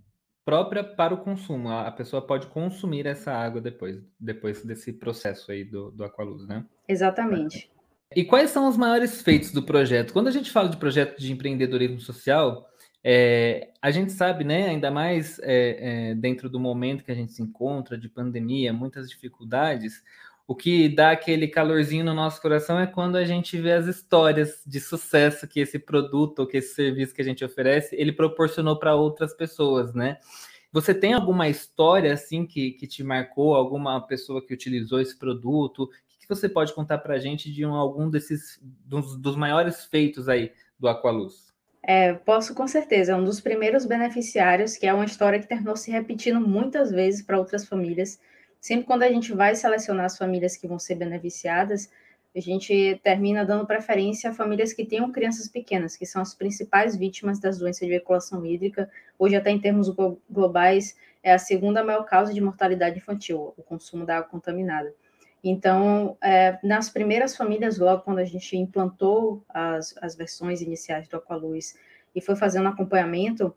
própria 0.45 0.85
para 0.85 1.15
o 1.15 1.19
consumo. 1.19 1.71
A 1.71 1.91
pessoa 1.91 2.25
pode 2.25 2.47
consumir 2.49 3.07
essa 3.07 3.33
água 3.33 3.61
depois, 3.61 4.01
depois 4.21 4.63
desse 4.65 4.93
processo 4.93 5.51
aí 5.51 5.65
do, 5.65 5.91
do 5.91 6.05
Aqualuz, 6.05 6.47
né? 6.47 6.65
Exatamente. 6.87 7.74
E 8.15 8.25
quais 8.25 8.51
são 8.51 8.69
os 8.69 8.77
maiores 8.77 9.23
feitos 9.23 9.51
do 9.51 9.63
projeto? 9.63 10.13
Quando 10.13 10.29
a 10.29 10.31
gente 10.31 10.51
fala 10.51 10.69
de 10.69 10.77
projeto 10.77 11.19
de 11.19 11.33
empreendedorismo 11.33 12.01
social, 12.01 12.69
é, 13.03 13.69
a 13.83 13.91
gente 13.91 14.13
sabe, 14.13 14.45
né, 14.45 14.69
ainda 14.69 14.91
mais 14.91 15.39
é, 15.41 16.11
é, 16.11 16.15
dentro 16.15 16.49
do 16.49 16.59
momento 16.59 17.05
que 17.05 17.13
a 17.13 17.15
gente 17.15 17.33
se 17.33 17.43
encontra, 17.43 17.99
de 17.99 18.09
pandemia, 18.09 18.73
muitas 18.73 19.11
dificuldades, 19.11 20.03
o 20.47 20.55
que 20.55 20.89
dá 20.89 21.11
aquele 21.11 21.49
calorzinho 21.49 22.05
no 22.05 22.15
nosso 22.15 22.41
coração 22.41 22.79
é 22.79 22.87
quando 22.87 23.17
a 23.17 23.25
gente 23.25 23.59
vê 23.59 23.73
as 23.73 23.87
histórias 23.87 24.63
de 24.67 24.79
sucesso 24.79 25.49
que 25.49 25.61
esse 25.61 25.79
produto 25.79 26.41
ou 26.41 26.47
que 26.47 26.59
esse 26.59 26.75
serviço 26.75 27.15
que 27.15 27.23
a 27.23 27.25
gente 27.25 27.45
oferece, 27.45 27.97
ele 27.97 28.13
proporcionou 28.13 28.79
para 28.79 28.95
outras 28.95 29.35
pessoas, 29.35 29.95
né? 29.95 30.19
Você 30.71 30.93
tem 30.93 31.15
alguma 31.15 31.49
história 31.49 32.13
assim 32.13 32.45
que, 32.45 32.73
que 32.73 32.87
te 32.87 33.03
marcou, 33.05 33.55
alguma 33.55 34.01
pessoa 34.07 34.45
que 34.45 34.53
utilizou 34.53 35.01
esse 35.01 35.17
produto? 35.17 35.89
Que 36.27 36.35
você 36.35 36.49
pode 36.49 36.75
contar 36.75 36.99
para 36.99 37.15
a 37.15 37.19
gente 37.19 37.53
de 37.53 37.65
um, 37.65 37.75
algum 37.75 38.11
desses 38.11 38.61
dos, 38.63 39.17
dos 39.17 39.37
maiores 39.37 39.85
feitos 39.85 40.29
aí 40.29 40.53
do 40.79 40.89
Aqualuz? 40.89 41.53
É, 41.83 42.15
posso 42.15 42.55
com 42.55 42.67
certeza, 42.67 43.13
é 43.13 43.17
um 43.17 43.25
dos 43.25 43.41
primeiros 43.41 43.85
beneficiários, 43.85 44.77
que 44.77 44.87
é 44.87 44.95
uma 44.95 45.05
história 45.05 45.39
que 45.39 45.47
terminou 45.47 45.77
se 45.77 45.91
repetindo 45.91 46.41
muitas 46.41 46.91
vezes 46.91 47.21
para 47.21 47.39
outras 47.39 47.67
famílias 47.67 48.19
sempre 48.65 48.87
quando 48.87 49.03
a 49.03 49.09
gente 49.11 49.31
vai 49.35 49.55
selecionar 49.55 50.07
as 50.07 50.17
famílias 50.17 50.57
que 50.57 50.67
vão 50.67 50.79
ser 50.79 50.95
beneficiadas, 50.95 51.91
a 52.35 52.41
gente 52.41 52.99
termina 53.03 53.45
dando 53.45 53.67
preferência 53.67 54.31
a 54.31 54.33
famílias 54.33 54.73
que 54.73 54.87
tenham 54.87 55.13
crianças 55.13 55.47
pequenas, 55.47 55.99
que 55.99 56.07
são 56.07 56.23
as 56.23 56.35
principais 56.35 56.97
vítimas 56.97 57.39
das 57.39 57.59
doenças 57.59 57.83
de 57.83 57.91
veiculação 57.91 58.45
hídrica. 58.47 58.91
Hoje, 59.19 59.37
até 59.37 59.51
em 59.51 59.61
termos 59.61 59.95
globais, 60.31 60.97
é 61.23 61.35
a 61.35 61.39
segunda 61.39 61.85
maior 61.85 62.05
causa 62.05 62.33
de 62.33 62.41
mortalidade 62.41 62.97
infantil, 62.97 63.53
o 63.55 63.63
consumo 63.63 64.07
da 64.07 64.17
água 64.17 64.31
contaminada. 64.31 64.95
Então, 65.47 66.17
é, 66.23 66.59
nas 66.63 66.89
primeiras 66.89 67.37
famílias, 67.37 67.79
logo 67.79 68.01
quando 68.01 68.19
a 68.19 68.25
gente 68.25 68.57
implantou 68.57 69.45
as, 69.47 69.95
as 70.01 70.17
versões 70.17 70.63
iniciais 70.63 71.07
do 71.07 71.19
Aqualuz 71.19 71.79
e 72.15 72.21
foi 72.23 72.35
fazendo 72.35 72.67
acompanhamento, 72.67 73.55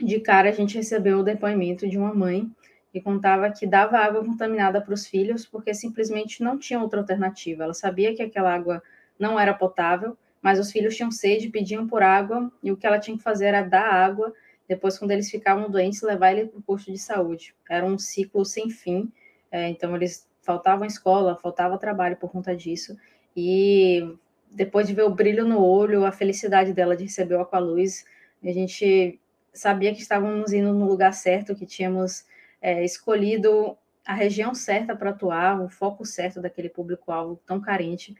de 0.00 0.20
cara 0.20 0.50
a 0.50 0.52
gente 0.52 0.76
recebeu 0.76 1.18
o 1.18 1.24
depoimento 1.24 1.88
de 1.88 1.98
uma 1.98 2.14
mãe 2.14 2.48
e 2.94 3.00
contava 3.00 3.50
que 3.50 3.66
dava 3.66 3.98
água 3.98 4.24
contaminada 4.24 4.80
para 4.80 4.94
os 4.94 5.04
filhos 5.04 5.44
porque 5.44 5.74
simplesmente 5.74 6.44
não 6.44 6.56
tinha 6.56 6.80
outra 6.80 7.00
alternativa. 7.00 7.64
Ela 7.64 7.74
sabia 7.74 8.14
que 8.14 8.22
aquela 8.22 8.54
água 8.54 8.80
não 9.18 9.38
era 9.38 9.52
potável, 9.52 10.16
mas 10.40 10.60
os 10.60 10.70
filhos 10.70 10.94
tinham 10.94 11.10
sede, 11.10 11.48
pediam 11.48 11.88
por 11.88 12.04
água 12.04 12.52
e 12.62 12.70
o 12.70 12.76
que 12.76 12.86
ela 12.86 13.00
tinha 13.00 13.16
que 13.16 13.22
fazer 13.22 13.46
era 13.46 13.62
dar 13.62 13.92
água. 13.92 14.32
Depois, 14.68 14.96
quando 14.96 15.10
eles 15.10 15.28
ficavam 15.28 15.68
doentes, 15.68 16.02
levar 16.02 16.30
ele 16.30 16.46
para 16.46 16.60
o 16.60 16.62
posto 16.62 16.92
de 16.92 16.98
saúde. 16.98 17.52
Era 17.68 17.84
um 17.84 17.98
ciclo 17.98 18.44
sem 18.44 18.70
fim. 18.70 19.10
É, 19.50 19.68
então, 19.68 19.96
eles 19.96 20.29
faltavam 20.50 20.84
escola, 20.84 21.36
faltava 21.36 21.78
trabalho 21.78 22.16
por 22.16 22.28
conta 22.28 22.56
disso. 22.56 22.96
E 23.36 24.16
depois 24.50 24.88
de 24.88 24.94
ver 24.94 25.04
o 25.04 25.14
brilho 25.14 25.44
no 25.46 25.64
olho, 25.64 26.04
a 26.04 26.10
felicidade 26.10 26.72
dela 26.72 26.96
de 26.96 27.04
receber 27.04 27.36
o 27.36 27.40
Aqualuz, 27.40 28.04
a 28.42 28.50
gente 28.50 29.20
sabia 29.52 29.94
que 29.94 30.02
estávamos 30.02 30.52
indo 30.52 30.74
no 30.74 30.86
lugar 30.86 31.12
certo, 31.12 31.54
que 31.54 31.64
tínhamos 31.64 32.24
é, 32.60 32.84
escolhido 32.84 33.76
a 34.04 34.12
região 34.12 34.52
certa 34.52 34.96
para 34.96 35.10
atuar, 35.10 35.62
o 35.62 35.68
foco 35.68 36.04
certo 36.04 36.40
daquele 36.40 36.68
público-alvo 36.68 37.40
tão 37.46 37.60
carente 37.60 38.16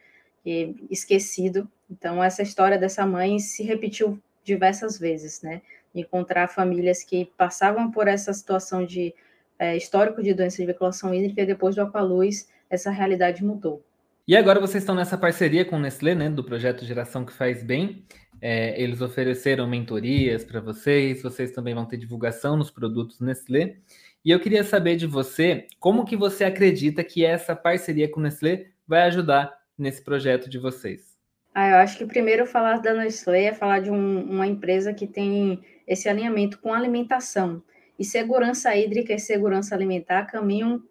e 0.46 0.76
esquecido. 0.88 1.68
Então, 1.90 2.22
essa 2.22 2.42
história 2.42 2.78
dessa 2.78 3.04
mãe 3.04 3.40
se 3.40 3.64
repetiu 3.64 4.20
diversas 4.44 4.96
vezes, 4.96 5.42
né? 5.42 5.62
Encontrar 5.92 6.46
famílias 6.46 7.02
que 7.02 7.24
passavam 7.36 7.90
por 7.90 8.06
essa 8.06 8.32
situação 8.32 8.86
de 8.86 9.12
é, 9.60 9.76
histórico 9.76 10.22
de 10.22 10.32
doença 10.32 10.56
de 10.56 10.64
veiculação 10.64 11.14
hídrica 11.14 11.42
e 11.42 11.46
depois 11.46 11.74
do 11.74 11.82
Aqualuz, 11.82 12.48
essa 12.70 12.90
realidade 12.90 13.44
mudou. 13.44 13.84
E 14.26 14.34
agora 14.34 14.58
vocês 14.58 14.82
estão 14.82 14.94
nessa 14.94 15.18
parceria 15.18 15.66
com 15.66 15.76
o 15.76 15.78
Nestlé, 15.78 16.14
né, 16.14 16.30
do 16.30 16.42
projeto 16.42 16.84
Geração 16.86 17.26
que 17.26 17.32
Faz 17.32 17.62
Bem. 17.62 18.02
É, 18.40 18.80
eles 18.80 19.02
ofereceram 19.02 19.66
mentorias 19.66 20.44
para 20.44 20.60
vocês, 20.60 21.22
vocês 21.22 21.50
também 21.50 21.74
vão 21.74 21.84
ter 21.84 21.98
divulgação 21.98 22.56
nos 22.56 22.70
produtos 22.70 23.20
Nestlé. 23.20 23.76
E 24.24 24.30
eu 24.30 24.40
queria 24.40 24.64
saber 24.64 24.96
de 24.96 25.06
você, 25.06 25.66
como 25.78 26.06
que 26.06 26.16
você 26.16 26.44
acredita 26.44 27.04
que 27.04 27.22
essa 27.22 27.54
parceria 27.54 28.10
com 28.10 28.18
o 28.18 28.22
Nestlé 28.22 28.68
vai 28.88 29.02
ajudar 29.02 29.52
nesse 29.76 30.02
projeto 30.02 30.48
de 30.48 30.58
vocês? 30.58 31.18
Ah, 31.54 31.68
eu 31.68 31.76
acho 31.76 31.98
que 31.98 32.06
primeiro 32.06 32.46
falar 32.46 32.78
da 32.78 32.94
Nestlé 32.94 33.44
é 33.44 33.52
falar 33.52 33.80
de 33.80 33.90
um, 33.90 34.22
uma 34.22 34.46
empresa 34.46 34.94
que 34.94 35.06
tem 35.06 35.60
esse 35.86 36.08
alinhamento 36.08 36.58
com 36.60 36.72
alimentação. 36.72 37.62
E 38.00 38.04
segurança 38.06 38.74
hídrica 38.74 39.12
e 39.12 39.18
segurança 39.18 39.74
alimentar 39.74 40.24
caminham 40.24 40.82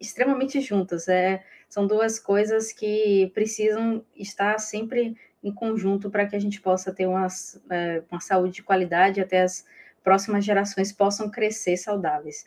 extremamente 0.00 0.60
juntas. 0.60 1.06
É, 1.06 1.44
são 1.68 1.86
duas 1.86 2.18
coisas 2.18 2.72
que 2.72 3.30
precisam 3.32 4.04
estar 4.16 4.58
sempre 4.58 5.16
em 5.44 5.54
conjunto 5.54 6.10
para 6.10 6.26
que 6.26 6.34
a 6.34 6.40
gente 6.40 6.60
possa 6.60 6.92
ter 6.92 7.06
uma, 7.06 7.28
é, 7.70 8.02
uma 8.10 8.20
saúde 8.20 8.54
de 8.54 8.62
qualidade 8.64 9.20
até 9.20 9.42
as 9.42 9.64
próximas 10.02 10.44
gerações 10.44 10.90
possam 10.92 11.30
crescer 11.30 11.76
saudáveis. 11.76 12.44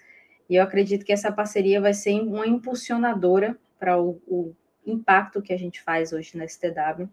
E 0.50 0.56
eu 0.56 0.64
acredito 0.64 1.06
que 1.06 1.14
essa 1.14 1.32
parceria 1.32 1.80
vai 1.80 1.94
ser 1.94 2.20
uma 2.20 2.46
impulsionadora 2.46 3.58
para 3.80 3.98
o, 3.98 4.22
o 4.28 4.54
impacto 4.86 5.42
que 5.42 5.54
a 5.54 5.58
gente 5.58 5.82
faz 5.82 6.12
hoje 6.12 6.38
na 6.38 6.46
STW 6.46 7.08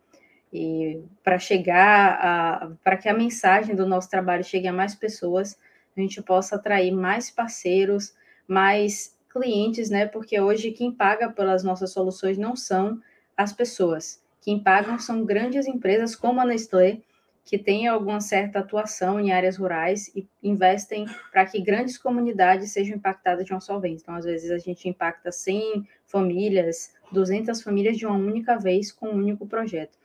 e 0.52 1.00
para 1.23 1.38
chegar 1.38 2.76
para 2.82 2.97
que 2.97 3.09
a 3.09 3.14
mensagem 3.14 3.76
do 3.76 3.87
nosso 3.87 4.11
trabalho 4.11 4.42
chegue 4.42 4.66
a 4.66 4.73
mais 4.73 4.97
pessoas, 4.97 5.56
a 5.97 6.00
gente 6.00 6.23
possa 6.23 6.56
atrair 6.56 6.92
mais 6.92 7.30
parceiros, 7.30 8.14
mais 8.47 9.16
clientes, 9.30 9.90
né? 9.90 10.06
Porque 10.06 10.40
hoje 10.40 10.73
quem 10.73 10.92
paga 10.92 11.30
pelas 11.30 11.62
nossas 11.62 11.92
soluções 11.92 12.37
não 12.38 12.56
são 12.56 13.00
as 13.37 13.52
pessoas. 13.52 14.23
Quem 14.40 14.59
pagam 14.59 14.99
são 14.99 15.25
grandes 15.25 15.66
empresas 15.66 16.16
como 16.16 16.40
a 16.40 16.44
Nestlé, 16.44 17.00
que 17.44 17.59
têm 17.59 17.88
alguma 17.88 18.20
certa 18.20 18.61
atuação 18.61 19.18
em 19.18 19.32
áreas 19.32 19.56
rurais 19.56 20.09
e 20.14 20.26
investem 20.42 21.06
para 21.32 21.44
que 21.47 21.61
grandes 21.61 21.99
comunidades 21.99 22.70
sejam 22.73 22.97
impactadas 22.97 23.44
de 23.44 23.52
uma 23.52 23.61
só 23.61 23.78
vez. 23.78 24.02
Então, 24.02 24.14
às 24.14 24.25
vezes, 24.25 24.50
a 24.50 24.59
gente 24.59 24.88
impacta 24.88 25.32
100 25.32 25.87
famílias, 26.06 26.92
200 27.11 27.61
famílias 27.62 27.97
de 27.97 28.06
uma 28.06 28.16
única 28.16 28.59
vez 28.59 28.92
com 28.92 29.09
um 29.09 29.16
único 29.16 29.47
projeto. 29.47 29.99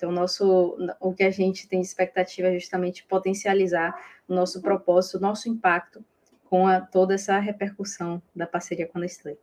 Então, 0.00 0.10
nosso, 0.10 0.78
o 0.98 1.12
que 1.12 1.22
a 1.22 1.30
gente 1.30 1.68
tem 1.68 1.82
expectativa 1.82 2.48
é 2.48 2.58
justamente 2.58 3.04
potencializar 3.04 3.94
o 4.26 4.34
nosso 4.34 4.62
propósito, 4.62 5.18
o 5.18 5.20
nosso 5.20 5.46
impacto 5.46 6.02
com 6.46 6.66
a, 6.66 6.80
toda 6.80 7.12
essa 7.12 7.38
repercussão 7.38 8.22
da 8.34 8.46
parceria 8.46 8.86
com 8.86 8.96
a 8.96 9.02
Nestlé. 9.02 9.36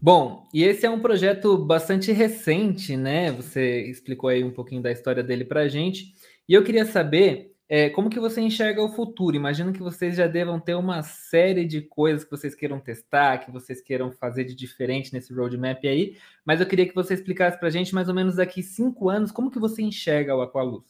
Bom, 0.00 0.48
e 0.54 0.64
esse 0.64 0.86
é 0.86 0.90
um 0.90 1.00
projeto 1.00 1.58
bastante 1.58 2.12
recente, 2.12 2.96
né? 2.96 3.30
Você 3.32 3.82
explicou 3.90 4.30
aí 4.30 4.42
um 4.42 4.50
pouquinho 4.50 4.80
da 4.80 4.90
história 4.90 5.22
dele 5.22 5.44
para 5.44 5.60
a 5.60 5.68
gente. 5.68 6.14
E 6.48 6.54
eu 6.54 6.64
queria 6.64 6.86
saber 6.86 7.49
é, 7.72 7.88
como 7.88 8.10
que 8.10 8.18
você 8.18 8.40
enxerga 8.40 8.82
o 8.82 8.88
futuro. 8.88 9.36
Imagino 9.36 9.72
que 9.72 9.78
vocês 9.78 10.16
já 10.16 10.26
devam 10.26 10.58
ter 10.58 10.74
uma 10.74 11.04
série 11.04 11.64
de 11.64 11.80
coisas 11.80 12.24
que 12.24 12.30
vocês 12.32 12.52
queiram 12.52 12.80
testar, 12.80 13.38
que 13.38 13.52
vocês 13.52 13.80
queiram 13.80 14.10
fazer 14.10 14.42
de 14.42 14.56
diferente 14.56 15.12
nesse 15.12 15.32
roadmap 15.32 15.78
aí. 15.84 16.16
Mas 16.44 16.60
eu 16.60 16.66
queria 16.66 16.88
que 16.88 16.94
você 16.94 17.14
explicasse 17.14 17.56
para 17.60 17.68
a 17.68 17.70
gente, 17.70 17.94
mais 17.94 18.08
ou 18.08 18.14
menos 18.14 18.34
daqui 18.34 18.60
cinco 18.60 19.08
anos, 19.08 19.30
como 19.30 19.52
que 19.52 19.60
você 19.60 19.82
enxerga 19.82 20.34
o 20.34 20.42
Aqualuz. 20.42 20.82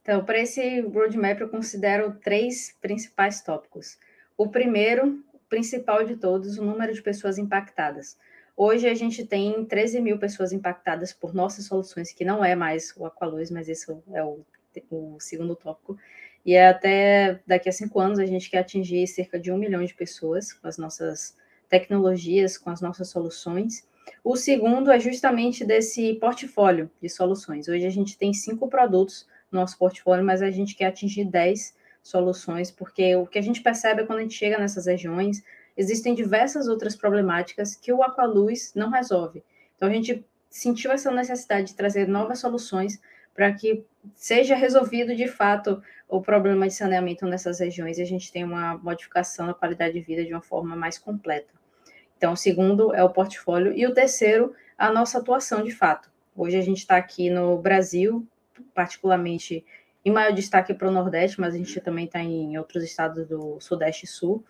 Então, 0.00 0.24
para 0.24 0.38
esse 0.38 0.80
roadmap, 0.80 1.38
eu 1.42 1.48
considero 1.50 2.14
três 2.24 2.74
principais 2.80 3.42
tópicos. 3.42 3.98
O 4.34 4.48
primeiro, 4.48 5.22
principal 5.50 6.04
de 6.04 6.16
todos, 6.16 6.56
o 6.56 6.64
número 6.64 6.94
de 6.94 7.02
pessoas 7.02 7.36
impactadas. 7.36 8.16
Hoje 8.56 8.88
a 8.88 8.94
gente 8.94 9.26
tem 9.26 9.62
13 9.62 10.00
mil 10.00 10.18
pessoas 10.18 10.54
impactadas 10.54 11.12
por 11.12 11.34
nossas 11.34 11.66
soluções, 11.66 12.14
que 12.14 12.24
não 12.24 12.42
é 12.42 12.56
mais 12.56 12.94
o 12.96 13.04
Aqualuz, 13.04 13.50
mas 13.50 13.68
esse 13.68 13.90
é 14.12 14.24
o, 14.24 14.40
o 14.90 15.18
segundo 15.20 15.54
tópico. 15.54 15.96
E 16.44 16.56
até 16.56 17.40
daqui 17.46 17.68
a 17.68 17.72
cinco 17.72 17.98
anos 18.00 18.18
a 18.18 18.26
gente 18.26 18.50
quer 18.50 18.58
atingir 18.58 19.06
cerca 19.06 19.38
de 19.38 19.50
um 19.50 19.58
milhão 19.58 19.84
de 19.84 19.94
pessoas 19.94 20.52
com 20.52 20.68
as 20.68 20.76
nossas 20.76 21.36
tecnologias, 21.68 22.58
com 22.58 22.70
as 22.70 22.80
nossas 22.80 23.08
soluções. 23.08 23.86
O 24.22 24.36
segundo 24.36 24.90
é 24.90 25.00
justamente 25.00 25.64
desse 25.64 26.14
portfólio 26.14 26.90
de 27.00 27.08
soluções. 27.08 27.68
Hoje 27.68 27.86
a 27.86 27.90
gente 27.90 28.18
tem 28.18 28.32
cinco 28.34 28.68
produtos 28.68 29.26
no 29.50 29.60
nosso 29.60 29.78
portfólio, 29.78 30.24
mas 30.24 30.42
a 30.42 30.50
gente 30.50 30.74
quer 30.74 30.86
atingir 30.86 31.24
10 31.24 31.74
soluções, 32.02 32.70
porque 32.70 33.16
o 33.16 33.26
que 33.26 33.38
a 33.38 33.42
gente 33.42 33.62
percebe 33.62 34.02
é 34.02 34.06
quando 34.06 34.18
a 34.18 34.22
gente 34.22 34.34
chega 34.34 34.58
nessas 34.58 34.86
regiões, 34.86 35.42
existem 35.76 36.14
diversas 36.14 36.68
outras 36.68 36.94
problemáticas 36.94 37.74
que 37.74 37.92
o 37.92 38.02
Aqualuz 38.02 38.72
não 38.74 38.90
resolve. 38.90 39.42
Então 39.76 39.88
a 39.88 39.92
gente 39.92 40.24
sentiu 40.50 40.92
essa 40.92 41.10
necessidade 41.10 41.68
de 41.68 41.74
trazer 41.74 42.06
novas 42.06 42.38
soluções 42.38 43.00
para 43.34 43.52
que 43.52 43.84
seja 44.14 44.54
resolvido 44.54 45.14
de 45.14 45.26
fato 45.26 45.82
o 46.08 46.20
problema 46.20 46.66
de 46.66 46.74
saneamento 46.74 47.26
nessas 47.26 47.58
regiões 47.58 47.98
e 47.98 48.02
a 48.02 48.06
gente 48.06 48.30
tenha 48.30 48.46
uma 48.46 48.78
modificação 48.78 49.46
da 49.46 49.54
qualidade 49.54 49.94
de 49.94 50.00
vida 50.00 50.24
de 50.24 50.32
uma 50.32 50.42
forma 50.42 50.76
mais 50.76 50.98
completa. 50.98 51.52
Então, 52.16 52.32
o 52.32 52.36
segundo 52.36 52.94
é 52.94 53.02
o 53.02 53.10
portfólio 53.10 53.72
e 53.76 53.86
o 53.86 53.92
terceiro, 53.92 54.54
a 54.78 54.90
nossa 54.92 55.18
atuação 55.18 55.64
de 55.64 55.72
fato. 55.72 56.10
Hoje 56.36 56.56
a 56.56 56.60
gente 56.60 56.78
está 56.78 56.96
aqui 56.96 57.28
no 57.28 57.58
Brasil, 57.58 58.26
particularmente 58.72 59.64
em 60.04 60.12
maior 60.12 60.32
destaque 60.32 60.72
para 60.74 60.88
o 60.88 60.92
Nordeste, 60.92 61.40
mas 61.40 61.54
a 61.54 61.58
gente 61.58 61.80
também 61.80 62.04
está 62.04 62.20
em 62.20 62.56
outros 62.58 62.84
estados 62.84 63.26
do 63.26 63.58
Sudeste 63.60 64.04
e 64.04 64.08
Sul 64.08 64.44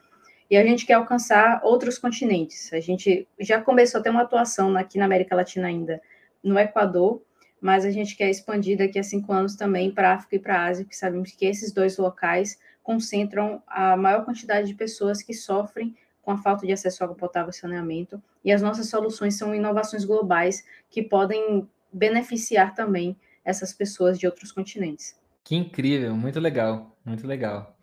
e 0.51 0.57
a 0.57 0.65
gente 0.65 0.85
quer 0.85 0.95
alcançar 0.95 1.61
outros 1.63 1.99
continentes. 1.99 2.73
A 2.73 2.81
gente 2.81 3.27
já 3.39 3.61
começou 3.61 4.01
a 4.01 4.03
ter 4.03 4.11
uma 4.11 4.23
atuação 4.23 4.77
aqui 4.77 4.99
na 4.99 5.05
América 5.05 5.35
Latina 5.35 5.69
ainda, 5.69 6.03
no 6.43 6.59
Equador, 6.59 7.23
mas 7.65 7.87
a 7.87 7.91
gente 7.91 8.15
quer 8.15 8.29
expandir 8.29 8.77
daqui 8.77 8.99
a 8.99 9.03
cinco 9.03 9.33
anos 9.33 9.57
também 9.57 9.91
para 9.91 10.11
a 10.11 10.15
África 10.17 10.37
e 10.37 10.39
para 10.39 10.55
a 10.55 10.67
Ásia, 10.67 10.85
porque 10.85 10.95
sabemos 10.95 11.31
que 11.31 11.47
esses 11.47 11.73
dois 11.73 11.97
locais 11.97 12.59
concentram 12.83 13.63
a 13.67 13.97
maior 13.97 14.23
quantidade 14.23 14.67
de 14.67 14.75
pessoas 14.75 15.23
que 15.23 15.33
sofrem 15.33 15.97
com 16.21 16.31
a 16.31 16.37
falta 16.37 16.67
de 16.67 16.75
acesso 16.75 17.03
à 17.03 17.07
água 17.07 17.17
potável 17.17 17.49
e 17.49 17.55
saneamento, 17.55 18.23
e 18.45 18.53
as 18.53 18.61
nossas 18.61 18.91
soluções 18.91 19.39
são 19.39 19.55
inovações 19.55 20.05
globais 20.05 20.63
que 20.91 21.03
podem 21.03 21.67
beneficiar 21.91 22.75
também 22.75 23.17
essas 23.43 23.73
pessoas 23.73 24.19
de 24.19 24.27
outros 24.27 24.53
continentes. 24.53 25.19
Que 25.43 25.57
incrível, 25.57 26.15
muito 26.15 26.39
legal, 26.39 26.95
muito 27.03 27.27
legal. 27.27 27.75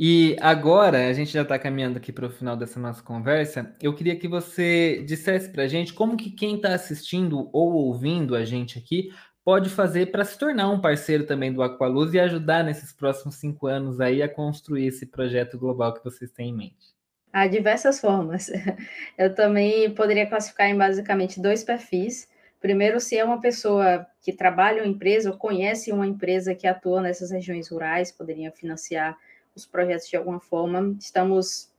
E 0.00 0.36
agora, 0.40 1.08
a 1.08 1.12
gente 1.12 1.32
já 1.32 1.42
está 1.42 1.58
caminhando 1.58 1.96
aqui 1.96 2.12
para 2.12 2.26
o 2.26 2.30
final 2.30 2.56
dessa 2.56 2.78
nossa 2.78 3.02
conversa, 3.02 3.74
eu 3.82 3.92
queria 3.92 4.14
que 4.14 4.28
você 4.28 5.02
dissesse 5.04 5.50
para 5.50 5.64
a 5.64 5.66
gente 5.66 5.92
como 5.92 6.16
que 6.16 6.30
quem 6.30 6.54
está 6.54 6.72
assistindo 6.72 7.50
ou 7.52 7.72
ouvindo 7.72 8.36
a 8.36 8.44
gente 8.44 8.78
aqui 8.78 9.10
pode 9.44 9.68
fazer 9.68 10.12
para 10.12 10.24
se 10.24 10.38
tornar 10.38 10.70
um 10.70 10.80
parceiro 10.80 11.26
também 11.26 11.52
do 11.52 11.64
Aqualuz 11.64 12.14
e 12.14 12.20
ajudar 12.20 12.62
nesses 12.62 12.92
próximos 12.92 13.36
cinco 13.40 13.66
anos 13.66 14.00
aí 14.00 14.22
a 14.22 14.28
construir 14.28 14.86
esse 14.86 15.04
projeto 15.04 15.58
global 15.58 15.92
que 15.92 16.04
vocês 16.04 16.30
têm 16.30 16.50
em 16.50 16.56
mente. 16.56 16.94
Há 17.32 17.48
diversas 17.48 17.98
formas. 18.00 18.52
Eu 19.18 19.34
também 19.34 19.90
poderia 19.90 20.28
classificar 20.28 20.68
em 20.68 20.78
basicamente 20.78 21.42
dois 21.42 21.64
perfis. 21.64 22.28
Primeiro, 22.60 23.00
se 23.00 23.16
é 23.16 23.24
uma 23.24 23.40
pessoa 23.40 24.06
que 24.22 24.32
trabalha 24.32 24.78
em 24.78 24.82
uma 24.82 24.92
empresa 24.94 25.28
ou 25.28 25.36
conhece 25.36 25.90
uma 25.90 26.06
empresa 26.06 26.54
que 26.54 26.68
atua 26.68 27.02
nessas 27.02 27.32
regiões 27.32 27.68
rurais, 27.68 28.12
poderia 28.12 28.52
financiar 28.52 29.16
os 29.58 29.66
projetos 29.66 30.08
de 30.08 30.16
alguma 30.16 30.40
forma. 30.40 30.96
Estamos 30.98 31.70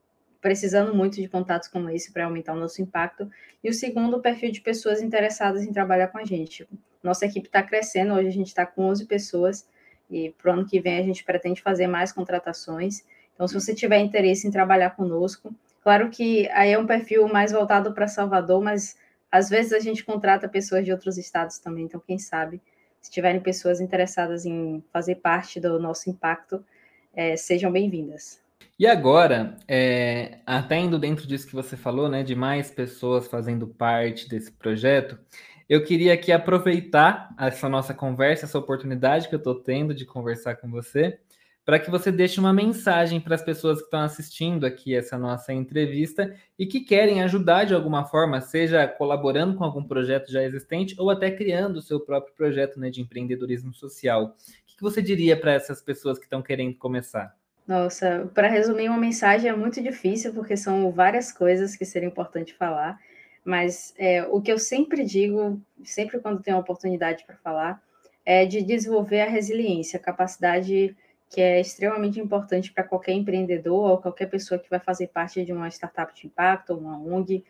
precisando 0.41 0.93
muito 0.93 1.15
de 1.15 1.27
contatos 1.27 1.67
como 1.67 1.89
esse 1.89 2.11
para 2.11 2.25
aumentar 2.25 2.53
o 2.53 2.59
nosso 2.59 2.81
impacto. 2.81 3.29
E 3.63 3.69
o 3.69 3.73
segundo, 3.73 4.17
o 4.17 4.21
perfil 4.21 4.51
de 4.51 4.61
pessoas 4.61 5.01
interessadas 5.01 5.63
em 5.63 5.71
trabalhar 5.71 6.07
com 6.07 6.17
a 6.17 6.25
gente. 6.25 6.67
Nossa 7.03 7.25
equipe 7.25 7.47
está 7.47 7.63
crescendo, 7.63 8.13
hoje 8.13 8.27
a 8.27 8.31
gente 8.31 8.47
está 8.47 8.65
com 8.65 8.83
11 8.85 9.05
pessoas 9.05 9.67
e 10.09 10.31
para 10.31 10.51
o 10.51 10.53
ano 10.53 10.65
que 10.65 10.79
vem 10.79 10.97
a 10.97 11.03
gente 11.03 11.23
pretende 11.23 11.61
fazer 11.61 11.87
mais 11.87 12.11
contratações. 12.11 13.03
Então, 13.33 13.47
se 13.47 13.53
você 13.53 13.73
tiver 13.73 13.99
interesse 13.99 14.47
em 14.47 14.51
trabalhar 14.51 14.91
conosco, 14.91 15.53
claro 15.81 16.09
que 16.09 16.49
aí 16.49 16.71
é 16.71 16.79
um 16.79 16.85
perfil 16.85 17.27
mais 17.27 17.51
voltado 17.51 17.93
para 17.93 18.07
Salvador, 18.07 18.61
mas 18.61 18.97
às 19.31 19.49
vezes 19.49 19.71
a 19.71 19.79
gente 19.79 20.03
contrata 20.03 20.49
pessoas 20.49 20.83
de 20.83 20.91
outros 20.91 21.17
estados 21.17 21.59
também, 21.59 21.85
então 21.85 22.01
quem 22.05 22.17
sabe, 22.17 22.61
se 22.99 23.11
tiverem 23.11 23.39
pessoas 23.39 23.79
interessadas 23.79 24.45
em 24.45 24.83
fazer 24.91 25.15
parte 25.15 25.59
do 25.59 25.79
nosso 25.79 26.09
impacto, 26.09 26.65
é, 27.13 27.35
sejam 27.35 27.71
bem-vindas. 27.71 28.39
E 28.79 28.87
agora, 28.87 29.57
é, 29.67 30.39
até 30.45 30.77
indo 30.77 30.97
dentro 30.97 31.27
disso 31.27 31.47
que 31.47 31.55
você 31.55 31.75
falou, 31.75 32.07
né, 32.07 32.23
de 32.23 32.33
mais 32.33 32.71
pessoas 32.71 33.27
fazendo 33.27 33.67
parte 33.67 34.29
desse 34.29 34.51
projeto, 34.51 35.19
eu 35.67 35.83
queria 35.83 36.13
aqui 36.13 36.31
aproveitar 36.31 37.29
essa 37.37 37.67
nossa 37.67 37.93
conversa, 37.93 38.45
essa 38.45 38.57
oportunidade 38.57 39.27
que 39.27 39.35
eu 39.35 39.39
estou 39.39 39.55
tendo 39.55 39.93
de 39.93 40.05
conversar 40.05 40.55
com 40.55 40.71
você, 40.71 41.19
para 41.65 41.77
que 41.77 41.91
você 41.91 42.11
deixe 42.11 42.39
uma 42.39 42.51
mensagem 42.51 43.19
para 43.19 43.35
as 43.35 43.43
pessoas 43.43 43.77
que 43.77 43.83
estão 43.83 43.99
assistindo 43.99 44.65
aqui 44.65 44.95
essa 44.95 45.17
nossa 45.17 45.53
entrevista 45.53 46.33
e 46.57 46.65
que 46.65 46.79
querem 46.79 47.21
ajudar 47.21 47.65
de 47.65 47.75
alguma 47.75 48.05
forma, 48.05 48.41
seja 48.41 48.87
colaborando 48.87 49.55
com 49.55 49.63
algum 49.63 49.83
projeto 49.83 50.31
já 50.31 50.41
existente 50.41 50.95
ou 50.97 51.11
até 51.11 51.29
criando 51.29 51.77
o 51.77 51.81
seu 51.81 51.99
próprio 51.99 52.33
projeto 52.33 52.79
né, 52.79 52.89
de 52.89 53.01
empreendedorismo 53.01 53.71
social 53.71 54.35
que 54.79 54.83
você 54.83 55.01
diria 55.01 55.37
para 55.37 55.51
essas 55.51 55.81
pessoas 55.81 56.17
que 56.17 56.23
estão 56.23 56.41
querendo 56.41 56.73
começar? 56.75 57.35
Nossa, 57.67 58.31
para 58.33 58.47
resumir 58.47 58.87
uma 58.87 58.97
mensagem 58.97 59.49
é 59.49 59.55
muito 59.55 59.83
difícil, 59.83 60.33
porque 60.33 60.55
são 60.55 60.89
várias 60.89 61.33
coisas 61.33 61.75
que 61.75 61.83
seria 61.83 62.07
importante 62.07 62.53
falar, 62.53 62.97
mas 63.43 63.93
é, 63.97 64.23
o 64.23 64.41
que 64.41 64.51
eu 64.51 64.57
sempre 64.57 65.03
digo, 65.03 65.61
sempre 65.83 66.17
quando 66.19 66.41
tenho 66.41 66.57
oportunidade 66.57 67.25
para 67.25 67.35
falar, 67.35 67.83
é 68.25 68.45
de 68.45 68.61
desenvolver 68.61 69.21
a 69.21 69.29
resiliência, 69.29 69.99
a 69.99 70.01
capacidade 70.01 70.95
que 71.29 71.41
é 71.41 71.59
extremamente 71.59 72.19
importante 72.19 72.71
para 72.71 72.85
qualquer 72.85 73.11
empreendedor 73.11 73.91
ou 73.91 73.97
qualquer 73.97 74.27
pessoa 74.27 74.59
que 74.59 74.69
vai 74.69 74.79
fazer 74.79 75.07
parte 75.07 75.43
de 75.43 75.51
uma 75.51 75.67
startup 75.67 76.15
de 76.15 76.25
impacto 76.25 76.69
ou 76.71 76.79
uma 76.79 76.97
ONG, 76.97 77.43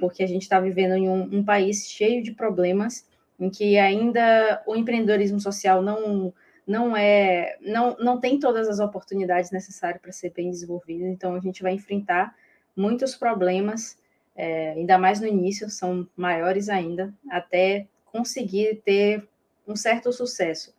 porque 0.00 0.24
a 0.24 0.26
gente 0.26 0.42
está 0.42 0.58
vivendo 0.58 0.94
em 0.94 1.08
um, 1.08 1.38
um 1.38 1.44
país 1.44 1.88
cheio 1.88 2.20
de 2.20 2.32
problemas 2.32 3.06
em 3.38 3.48
que 3.48 3.78
ainda 3.78 4.62
o 4.66 4.74
empreendedorismo 4.74 5.38
social 5.40 5.80
não 5.80 6.34
não 6.66 6.96
é, 6.96 7.56
não, 7.60 7.96
não 7.98 8.18
tem 8.18 8.38
todas 8.38 8.68
as 8.68 8.80
oportunidades 8.80 9.50
necessárias 9.50 10.00
para 10.00 10.12
ser 10.12 10.30
bem 10.30 10.50
desenvolvido, 10.50 11.04
então 11.04 11.34
a 11.34 11.40
gente 11.40 11.62
vai 11.62 11.72
enfrentar 11.72 12.34
muitos 12.76 13.14
problemas, 13.14 13.98
é, 14.34 14.70
ainda 14.70 14.98
mais 14.98 15.20
no 15.20 15.26
início, 15.26 15.68
são 15.68 16.08
maiores 16.16 16.68
ainda, 16.68 17.12
até 17.30 17.86
conseguir 18.06 18.82
ter 18.84 19.26
um 19.66 19.76
certo 19.76 20.12
sucesso. 20.12 20.74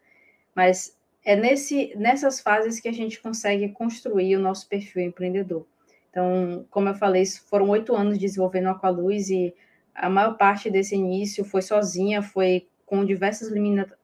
Mas 0.56 0.98
é 1.24 1.36
nesse, 1.36 1.94
nessas 1.96 2.40
fases 2.40 2.80
que 2.80 2.88
a 2.88 2.94
gente 2.94 3.22
consegue 3.22 3.70
construir 3.70 4.36
o 4.36 4.40
nosso 4.40 4.68
perfil 4.68 5.04
empreendedor. 5.04 5.66
Então, 6.10 6.66
como 6.70 6.90
eu 6.90 6.96
falei, 6.96 7.26
foram 7.26 7.70
oito 7.70 7.96
anos 7.96 8.18
desenvolvendo 8.18 8.70
Aqualuz 8.70 9.30
e 9.30 9.54
a 9.94 10.10
maior 10.10 10.38
parte 10.38 10.70
desse 10.70 10.96
início 10.96 11.44
foi 11.44 11.62
sozinha, 11.62 12.22
foi 12.22 12.68
com 12.86 13.04
diversas 13.04 13.50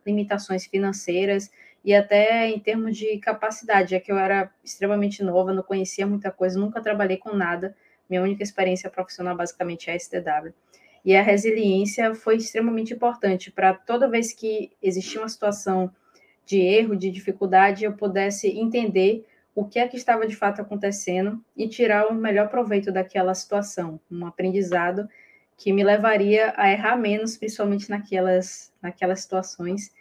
limitações 0.06 0.66
financeiras 0.66 1.52
e 1.84 1.94
até 1.94 2.48
em 2.48 2.60
termos 2.60 2.96
de 2.96 3.18
capacidade, 3.18 3.92
já 3.92 4.00
que 4.00 4.12
eu 4.12 4.18
era 4.18 4.52
extremamente 4.64 5.24
nova, 5.24 5.54
não 5.54 5.64
conhecia 5.64 6.06
muita 6.06 6.32
coisa, 6.32 6.60
nunca 6.60 6.82
trabalhei 6.82 7.18
com 7.18 7.36
nada, 7.36 7.76
minha 8.10 8.22
única 8.22 8.44
experiência 8.44 8.90
profissional 8.90 9.36
basicamente 9.36 9.90
é 9.90 9.94
a 9.94 10.00
STW. 10.00 10.54
E 11.04 11.16
a 11.16 11.22
resiliência 11.22 12.14
foi 12.14 12.38
extremamente 12.38 12.94
importante 12.94 13.50
para 13.52 13.74
toda 13.74 14.08
vez 14.08 14.32
que 14.32 14.72
existia 14.82 15.20
uma 15.20 15.30
situação 15.30 15.92
de 16.46 16.60
erro, 16.60 16.96
de 16.96 17.10
dificuldade, 17.10 17.86
eu 17.86 17.94
pudesse 17.94 18.48
entender 18.48 19.26
o 19.56 19.66
que 19.66 19.80
é 19.80 19.88
que 19.88 19.98
estava 19.98 20.28
de 20.28 20.36
fato 20.36 20.62
acontecendo 20.62 21.44
e 21.58 21.68
tirar 21.68 22.08
o 22.08 22.14
melhor 22.14 22.50
proveito 22.50 22.92
daquela 22.92 23.34
situação, 23.34 24.00
um 24.10 24.26
aprendizado 24.26 25.10
que 25.58 25.74
me 25.74 25.84
levaria 25.84 26.54
a 26.56 26.72
errar 26.72 26.96
menos, 26.96 27.38
principalmente 27.38 27.90
naquelas, 27.90 28.72
naquelas 28.82 29.22
situações 29.22 29.92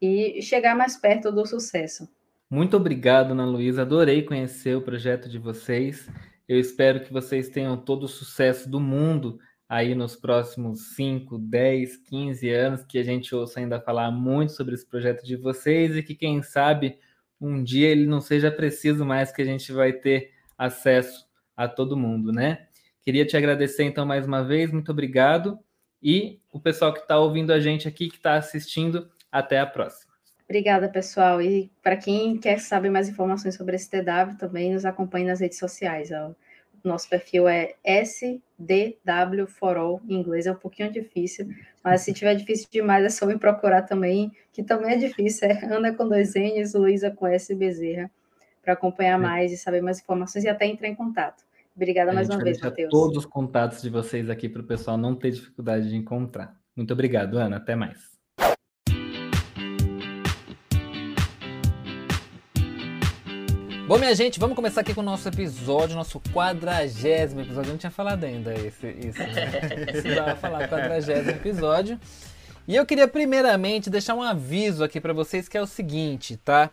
e 0.00 0.40
chegar 0.42 0.76
mais 0.76 0.96
perto 0.96 1.32
do 1.32 1.46
sucesso. 1.46 2.08
Muito 2.48 2.76
obrigado, 2.76 3.32
Ana 3.32 3.44
Luísa. 3.44 3.82
Adorei 3.82 4.22
conhecer 4.22 4.76
o 4.76 4.82
projeto 4.82 5.28
de 5.28 5.38
vocês. 5.38 6.08
Eu 6.48 6.60
espero 6.60 7.00
que 7.00 7.12
vocês 7.12 7.48
tenham 7.48 7.76
todo 7.76 8.04
o 8.04 8.08
sucesso 8.08 8.70
do 8.70 8.78
mundo 8.78 9.38
aí 9.68 9.94
nos 9.94 10.14
próximos 10.14 10.94
5, 10.94 11.38
10, 11.38 11.96
15 11.96 12.50
anos, 12.50 12.84
que 12.84 12.98
a 12.98 13.02
gente 13.02 13.34
ouça 13.34 13.58
ainda 13.58 13.80
falar 13.80 14.10
muito 14.12 14.52
sobre 14.52 14.74
esse 14.74 14.86
projeto 14.86 15.24
de 15.24 15.34
vocês 15.36 15.96
e 15.96 16.02
que, 16.02 16.14
quem 16.14 16.40
sabe, 16.42 16.98
um 17.40 17.62
dia 17.62 17.88
ele 17.88 18.06
não 18.06 18.20
seja 18.20 18.50
preciso 18.50 19.04
mais 19.04 19.32
que 19.32 19.42
a 19.42 19.44
gente 19.44 19.72
vai 19.72 19.92
ter 19.92 20.32
acesso 20.56 21.26
a 21.56 21.66
todo 21.66 21.96
mundo, 21.96 22.32
né? 22.32 22.66
Queria 23.02 23.26
te 23.26 23.36
agradecer 23.36 23.84
então 23.84 24.06
mais 24.06 24.26
uma 24.26 24.42
vez, 24.42 24.70
muito 24.70 24.92
obrigado. 24.92 25.58
E 26.02 26.40
o 26.52 26.60
pessoal 26.60 26.92
que 26.92 27.00
está 27.00 27.18
ouvindo 27.18 27.52
a 27.52 27.58
gente 27.58 27.88
aqui, 27.88 28.08
que 28.08 28.16
está 28.16 28.34
assistindo, 28.34 29.10
até 29.30 29.58
a 29.58 29.66
próxima. 29.66 30.16
Obrigada, 30.48 30.88
pessoal. 30.88 31.42
E 31.42 31.70
para 31.82 31.96
quem 31.96 32.38
quer 32.38 32.60
saber 32.60 32.90
mais 32.90 33.08
informações 33.08 33.56
sobre 33.56 33.74
esse 33.74 33.90
TW, 33.90 34.36
também 34.38 34.72
nos 34.72 34.84
acompanhe 34.84 35.26
nas 35.26 35.40
redes 35.40 35.58
sociais. 35.58 36.10
O 36.10 36.36
nosso 36.88 37.08
perfil 37.08 37.48
é 37.48 37.74
SDW 37.84 39.46
for 39.48 39.76
All, 39.76 40.00
em 40.08 40.14
inglês 40.14 40.46
é 40.46 40.52
um 40.52 40.56
pouquinho 40.56 40.90
difícil, 40.90 41.48
mas 41.82 42.02
se 42.02 42.12
tiver 42.12 42.36
difícil 42.36 42.68
demais 42.70 43.04
é 43.04 43.08
só 43.08 43.26
me 43.26 43.36
procurar 43.36 43.82
também, 43.82 44.30
que 44.52 44.62
também 44.62 44.92
é 44.92 44.96
difícil, 44.96 45.48
é 45.48 45.64
Ana 45.64 45.92
com 45.92 46.08
dois 46.08 46.34
N's, 46.34 46.74
Luísa 46.74 47.10
com 47.10 47.26
S 47.26 47.52
Bezerra, 47.52 48.08
para 48.62 48.74
acompanhar 48.74 49.18
mais 49.18 49.52
e 49.52 49.56
saber 49.56 49.82
mais 49.82 49.98
informações 49.98 50.44
e 50.44 50.48
até 50.48 50.66
entrar 50.66 50.86
em 50.86 50.94
contato. 50.94 51.44
Obrigada 51.74 52.12
mais 52.12 52.28
uma 52.28 52.38
vez, 52.38 52.60
Matheus. 52.60 52.90
todos 52.90 53.18
os 53.18 53.26
contatos 53.26 53.82
de 53.82 53.90
vocês 53.90 54.30
aqui 54.30 54.48
para 54.48 54.62
o 54.62 54.64
pessoal 54.64 54.96
não 54.96 55.14
ter 55.14 55.32
dificuldade 55.32 55.88
de 55.88 55.96
encontrar. 55.96 56.56
Muito 56.74 56.92
obrigado, 56.92 57.36
Ana. 57.36 57.56
Até 57.56 57.74
mais. 57.74 58.15
Bom, 63.86 63.98
minha 63.98 64.12
gente, 64.16 64.40
vamos 64.40 64.56
começar 64.56 64.80
aqui 64.80 64.92
com 64.92 65.00
o 65.00 65.04
nosso 65.04 65.28
episódio, 65.28 65.94
nosso 65.94 66.20
quadragésimo 66.32 67.42
episódio. 67.42 67.68
Eu 67.68 67.72
não 67.74 67.78
tinha 67.78 67.90
falado 67.90 68.24
ainda 68.24 68.52
esse, 68.52 68.88
isso, 68.88 69.20
né? 69.20 69.86
Precisava 69.86 70.34
falar 70.34 70.68
quadragésimo 70.68 71.30
episódio. 71.30 72.00
E 72.66 72.74
eu 72.74 72.84
queria 72.84 73.06
primeiramente 73.06 73.88
deixar 73.88 74.16
um 74.16 74.22
aviso 74.22 74.82
aqui 74.82 75.00
para 75.00 75.12
vocês 75.12 75.48
que 75.48 75.56
é 75.56 75.62
o 75.62 75.68
seguinte, 75.68 76.36
tá? 76.36 76.68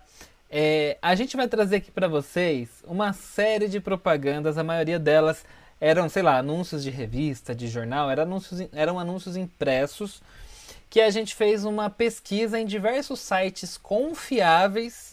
É, 0.50 0.98
a 1.04 1.14
gente 1.14 1.38
vai 1.38 1.48
trazer 1.48 1.76
aqui 1.76 1.92
para 1.92 2.08
vocês 2.08 2.84
uma 2.84 3.14
série 3.14 3.68
de 3.68 3.80
propagandas, 3.80 4.58
a 4.58 4.64
maioria 4.64 4.98
delas 4.98 5.46
eram, 5.80 6.10
sei 6.10 6.24
lá, 6.24 6.40
anúncios 6.40 6.82
de 6.82 6.90
revista, 6.90 7.54
de 7.54 7.68
jornal, 7.68 8.10
eram 8.10 8.24
anúncios, 8.24 8.68
eram 8.74 8.98
anúncios 8.98 9.38
impressos 9.38 10.20
que 10.90 11.00
a 11.00 11.12
gente 11.12 11.36
fez 11.36 11.64
uma 11.64 11.92
pesquisa 11.92 12.60
em 12.60 12.66
diversos 12.66 13.20
sites 13.20 13.78
confiáveis 13.78 15.13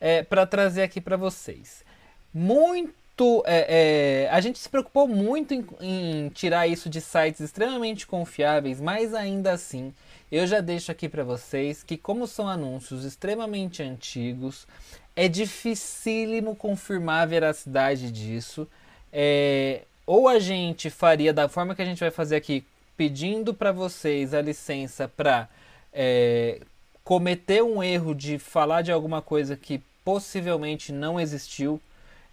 é, 0.00 0.22
para 0.22 0.46
trazer 0.46 0.82
aqui 0.82 1.00
para 1.00 1.16
vocês. 1.16 1.84
Muito. 2.32 3.44
é, 3.44 4.24
é, 4.26 4.30
a 4.30 4.40
gente 4.40 4.58
se 4.58 4.68
preocupou 4.68 5.06
muito 5.06 5.52
em, 5.52 5.66
em 5.80 6.28
tirar 6.30 6.66
isso 6.66 6.88
de 6.88 7.00
sites 7.00 7.40
extremamente 7.40 8.06
confiáveis, 8.06 8.80
mas 8.80 9.12
ainda 9.12 9.52
assim, 9.52 9.92
eu 10.32 10.46
já 10.46 10.60
deixo 10.60 10.90
aqui 10.90 11.08
para 11.08 11.22
vocês 11.22 11.82
que, 11.82 11.98
como 11.98 12.26
são 12.26 12.48
anúncios 12.48 13.04
extremamente 13.04 13.82
antigos, 13.82 14.66
é 15.14 15.28
dificílimo 15.28 16.56
confirmar 16.56 17.22
a 17.22 17.26
veracidade 17.26 18.10
disso. 18.10 18.66
É, 19.12 19.82
ou 20.06 20.28
a 20.28 20.38
gente 20.38 20.88
faria 20.88 21.32
da 21.32 21.48
forma 21.48 21.74
que 21.74 21.82
a 21.82 21.84
gente 21.84 22.00
vai 22.00 22.10
fazer 22.10 22.36
aqui, 22.36 22.64
pedindo 22.96 23.52
para 23.52 23.72
vocês 23.72 24.32
a 24.32 24.40
licença 24.40 25.08
para 25.08 25.48
é, 25.92 26.60
cometer 27.02 27.62
um 27.62 27.82
erro 27.82 28.14
de 28.14 28.38
falar 28.38 28.82
de 28.82 28.92
alguma 28.92 29.20
coisa 29.20 29.56
que 29.56 29.82
possivelmente 30.10 30.92
não 30.92 31.20
existiu, 31.20 31.80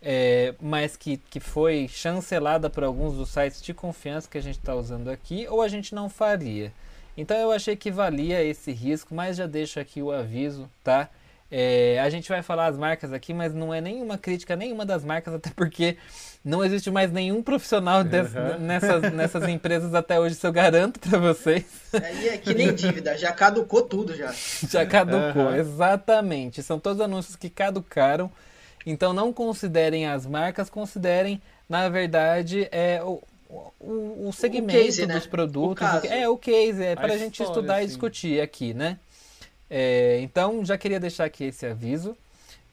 é, 0.01 0.55
mas 0.59 0.97
que, 0.97 1.17
que 1.17 1.39
foi 1.39 1.87
chancelada 1.87 2.71
por 2.71 2.83
alguns 2.83 3.13
dos 3.13 3.29
sites 3.29 3.61
de 3.61 3.71
confiança 3.71 4.27
que 4.27 4.35
a 4.35 4.41
gente 4.41 4.57
está 4.57 4.73
usando 4.73 5.09
aqui, 5.09 5.45
ou 5.47 5.61
a 5.61 5.67
gente 5.67 5.93
não 5.93 6.09
faria. 6.09 6.73
Então 7.15 7.37
eu 7.37 7.51
achei 7.51 7.75
que 7.75 7.91
valia 7.91 8.43
esse 8.43 8.71
risco, 8.71 9.13
mas 9.13 9.37
já 9.37 9.45
deixo 9.45 9.79
aqui 9.79 10.01
o 10.01 10.11
aviso, 10.11 10.67
tá? 10.83 11.07
É, 11.49 11.97
a 12.01 12.09
gente 12.09 12.27
vai 12.27 12.41
falar 12.43 12.65
as 12.67 12.77
marcas 12.77 13.13
aqui, 13.13 13.33
mas 13.33 13.53
não 13.53 13.73
é 13.73 13.79
nenhuma 13.79 14.17
crítica 14.17 14.53
a 14.53 14.57
nenhuma 14.57 14.85
das 14.85 15.03
marcas, 15.05 15.33
até 15.35 15.49
porque 15.55 15.95
não 16.43 16.63
existe 16.63 16.91
mais 16.91 17.11
nenhum 17.11 17.41
profissional 17.41 18.03
des- 18.03 18.33
Uhum. 18.33 18.59
nessas, 18.59 19.13
nessas 19.13 19.47
empresas 19.47 19.93
até 19.93 20.19
hoje, 20.19 20.35
isso 20.35 20.45
eu 20.45 20.51
garanto 20.51 20.99
para 20.99 21.17
vocês. 21.19 21.65
Aí 21.93 22.29
é 22.29 22.37
que 22.37 22.53
nem 22.53 22.73
dívida, 22.73 23.17
já 23.17 23.31
caducou 23.31 23.81
tudo 23.81 24.13
já. 24.15 24.33
Já 24.69 24.85
caducou, 24.85 25.47
Aham. 25.47 25.57
exatamente. 25.57 26.61
São 26.61 26.79
todos 26.79 26.99
anúncios 27.01 27.35
que 27.35 27.49
caducaram. 27.49 28.29
Então 28.85 29.13
não 29.13 29.31
considerem 29.33 30.07
as 30.07 30.25
marcas, 30.25 30.69
considerem, 30.69 31.41
na 31.67 31.89
verdade, 31.89 32.67
é, 32.71 33.01
o, 33.03 33.21
o, 33.79 34.27
o 34.29 34.33
segmento 34.33 34.79
case, 34.79 35.05
né? 35.05 35.13
dos 35.15 35.27
produtos. 35.27 35.85
O 35.85 35.91
caso. 35.91 36.07
é, 36.07 36.27
o 36.29 36.37
case, 36.37 36.83
é 36.83 36.95
para 36.95 37.13
a 37.13 37.17
gente 37.17 37.41
estudar 37.43 37.79
e 37.79 37.83
sim. 37.83 37.87
discutir 37.87 38.39
aqui, 38.41 38.73
né? 38.73 38.97
É, 39.69 40.19
então 40.21 40.63
já 40.65 40.77
queria 40.77 40.99
deixar 40.99 41.25
aqui 41.25 41.45
esse 41.45 41.65
aviso. 41.65 42.15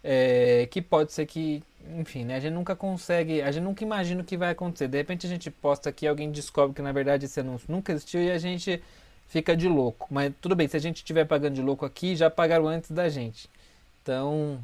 é, 0.04 0.68
que 0.70 0.82
pode 0.82 1.12
ser 1.12 1.24
que, 1.26 1.62
enfim, 1.96 2.24
né? 2.24 2.36
A 2.36 2.40
gente 2.40 2.52
nunca 2.52 2.76
consegue, 2.76 3.40
a 3.40 3.50
gente 3.50 3.64
nunca 3.64 3.82
imagina 3.82 4.20
o 4.20 4.24
que 4.24 4.36
vai 4.36 4.50
acontecer. 4.50 4.86
De 4.86 4.98
repente 4.98 5.26
a 5.26 5.30
gente 5.30 5.50
posta 5.50 5.88
aqui, 5.88 6.06
alguém 6.06 6.30
descobre 6.30 6.74
que 6.76 6.82
na 6.82 6.92
verdade 6.92 7.24
esse 7.24 7.40
anúncio 7.40 7.66
nunca 7.72 7.92
existiu 7.92 8.22
e 8.22 8.30
a 8.30 8.38
gente 8.38 8.82
fica 9.26 9.56
de 9.56 9.66
louco. 9.66 10.06
Mas 10.10 10.32
tudo 10.42 10.54
bem, 10.54 10.68
se 10.68 10.76
a 10.76 10.80
gente 10.80 10.98
estiver 10.98 11.24
pagando 11.24 11.54
de 11.54 11.62
louco 11.62 11.86
aqui, 11.86 12.14
já 12.14 12.28
pagaram 12.30 12.68
antes 12.68 12.90
da 12.90 13.08
gente. 13.08 13.48
Então, 14.02 14.60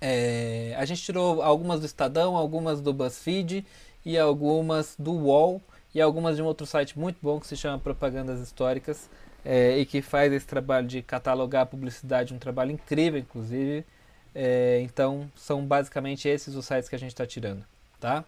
é, 0.00 0.74
a 0.78 0.84
gente 0.86 1.02
tirou 1.02 1.42
algumas 1.42 1.80
do 1.80 1.86
Estadão, 1.86 2.34
algumas 2.36 2.80
do 2.80 2.94
BuzzFeed 2.94 3.64
e 4.04 4.18
algumas 4.18 4.96
do 4.98 5.12
UOL 5.12 5.60
e 5.94 6.00
algumas 6.00 6.36
de 6.36 6.42
um 6.42 6.46
outro 6.46 6.66
site 6.66 6.98
muito 6.98 7.18
bom 7.22 7.38
que 7.38 7.46
se 7.46 7.56
chama 7.56 7.78
Propagandas 7.78 8.40
Históricas 8.40 9.10
é, 9.46 9.78
e 9.78 9.86
que 9.86 10.02
faz 10.02 10.32
esse 10.32 10.44
trabalho 10.44 10.88
de 10.88 11.00
catalogar 11.02 11.62
a 11.62 11.66
publicidade, 11.66 12.34
um 12.34 12.38
trabalho 12.38 12.72
incrível, 12.72 13.20
inclusive. 13.20 13.84
É, 14.34 14.80
então, 14.82 15.30
são 15.36 15.64
basicamente 15.64 16.28
esses 16.28 16.56
os 16.56 16.66
sites 16.66 16.88
que 16.88 16.96
a 16.96 16.98
gente 16.98 17.12
está 17.12 17.24
tirando, 17.24 17.64
tá? 18.00 18.24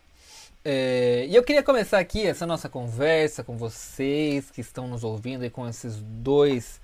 É, 0.64 1.26
e 1.28 1.34
eu 1.34 1.42
queria 1.42 1.62
começar 1.62 1.98
aqui 1.98 2.24
essa 2.24 2.46
nossa 2.46 2.68
conversa 2.68 3.42
com 3.42 3.56
vocês 3.56 4.48
que 4.50 4.60
estão 4.60 4.86
nos 4.86 5.02
ouvindo 5.02 5.44
e 5.44 5.50
com 5.50 5.68
esses 5.68 5.96
dois 5.96 6.80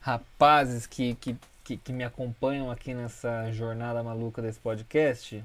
rapazes 0.00 0.86
que, 0.86 1.14
que, 1.16 1.36
que, 1.62 1.76
que 1.76 1.92
me 1.92 2.04
acompanham 2.04 2.70
aqui 2.70 2.94
nessa 2.94 3.52
jornada 3.52 4.02
maluca 4.02 4.40
desse 4.40 4.60
podcast. 4.60 5.44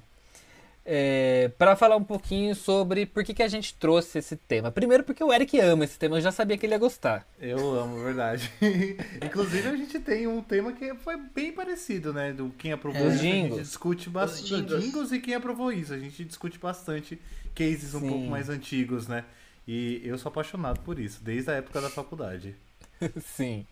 É, 0.85 1.51
para 1.57 1.75
falar 1.75 1.97
um 1.97 2.03
pouquinho 2.03 2.55
sobre 2.55 3.05
por 3.05 3.23
que, 3.23 3.33
que 3.33 3.43
a 3.43 3.47
gente 3.47 3.75
trouxe 3.75 4.17
esse 4.17 4.35
tema. 4.35 4.71
Primeiro 4.71 5.03
porque 5.03 5.23
o 5.23 5.31
Eric 5.31 5.59
ama 5.59 5.83
esse 5.83 5.99
tema, 5.99 6.17
eu 6.17 6.21
já 6.21 6.31
sabia 6.31 6.57
que 6.57 6.65
ele 6.65 6.73
ia 6.73 6.79
gostar. 6.79 7.27
Eu 7.39 7.79
amo, 7.79 8.03
verdade. 8.03 8.51
Inclusive, 9.23 9.67
a 9.67 9.75
gente 9.75 9.99
tem 9.99 10.25
um 10.25 10.41
tema 10.41 10.73
que 10.73 10.95
foi 10.95 11.17
bem 11.17 11.51
parecido, 11.51 12.11
né? 12.11 12.33
Do 12.33 12.49
quem 12.57 12.71
aprovou 12.71 13.05
Os 13.05 13.15
isso. 13.15 13.21
A 13.21 13.25
jingles. 13.25 13.49
gente 13.57 13.65
discute 13.65 14.09
bastante. 14.09 14.61
jingles. 14.65 15.11
E 15.11 15.19
quem 15.19 15.35
aprovou 15.35 15.71
isso. 15.71 15.93
A 15.93 15.99
gente 15.99 16.23
discute 16.23 16.57
bastante 16.57 17.19
cases 17.53 17.93
um 17.93 17.99
Sim. 17.99 18.09
pouco 18.09 18.25
mais 18.25 18.49
antigos, 18.49 19.07
né? 19.07 19.25
E 19.67 20.01
eu 20.03 20.17
sou 20.17 20.29
apaixonado 20.29 20.79
por 20.79 20.97
isso, 20.97 21.19
desde 21.23 21.51
a 21.51 21.53
época 21.55 21.79
da 21.79 21.89
faculdade. 21.89 22.55
Sim. 23.23 23.65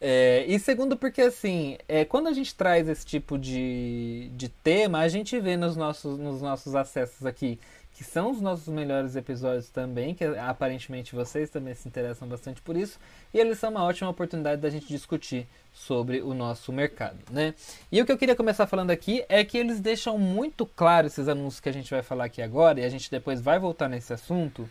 É, 0.00 0.44
e 0.46 0.58
segundo, 0.58 0.96
porque 0.96 1.22
assim, 1.22 1.78
é, 1.88 2.04
quando 2.04 2.28
a 2.28 2.32
gente 2.32 2.54
traz 2.54 2.88
esse 2.88 3.04
tipo 3.04 3.38
de, 3.38 4.30
de 4.34 4.48
tema, 4.48 5.00
a 5.00 5.08
gente 5.08 5.38
vê 5.40 5.56
nos 5.56 5.76
nossos, 5.76 6.18
nos 6.18 6.42
nossos 6.42 6.74
acessos 6.74 7.24
aqui, 7.24 7.58
que 7.94 8.04
são 8.04 8.30
os 8.30 8.42
nossos 8.42 8.68
melhores 8.68 9.16
episódios 9.16 9.70
também, 9.70 10.14
que 10.14 10.22
aparentemente 10.22 11.14
vocês 11.14 11.48
também 11.48 11.74
se 11.74 11.88
interessam 11.88 12.28
bastante 12.28 12.60
por 12.60 12.76
isso, 12.76 12.98
e 13.32 13.38
eles 13.38 13.58
são 13.58 13.70
uma 13.70 13.84
ótima 13.84 14.10
oportunidade 14.10 14.60
da 14.60 14.68
gente 14.68 14.86
discutir 14.86 15.46
sobre 15.72 16.20
o 16.20 16.34
nosso 16.34 16.70
mercado, 16.70 17.16
né? 17.30 17.54
E 17.90 18.00
o 18.00 18.04
que 18.04 18.12
eu 18.12 18.18
queria 18.18 18.36
começar 18.36 18.66
falando 18.66 18.90
aqui 18.90 19.24
é 19.30 19.42
que 19.42 19.56
eles 19.56 19.80
deixam 19.80 20.18
muito 20.18 20.66
claro 20.66 21.06
esses 21.06 21.26
anúncios 21.26 21.58
que 21.58 21.70
a 21.70 21.72
gente 21.72 21.90
vai 21.90 22.02
falar 22.02 22.26
aqui 22.26 22.42
agora, 22.42 22.80
e 22.80 22.84
a 22.84 22.88
gente 22.90 23.10
depois 23.10 23.40
vai 23.40 23.58
voltar 23.58 23.88
nesse 23.88 24.12
assunto, 24.12 24.68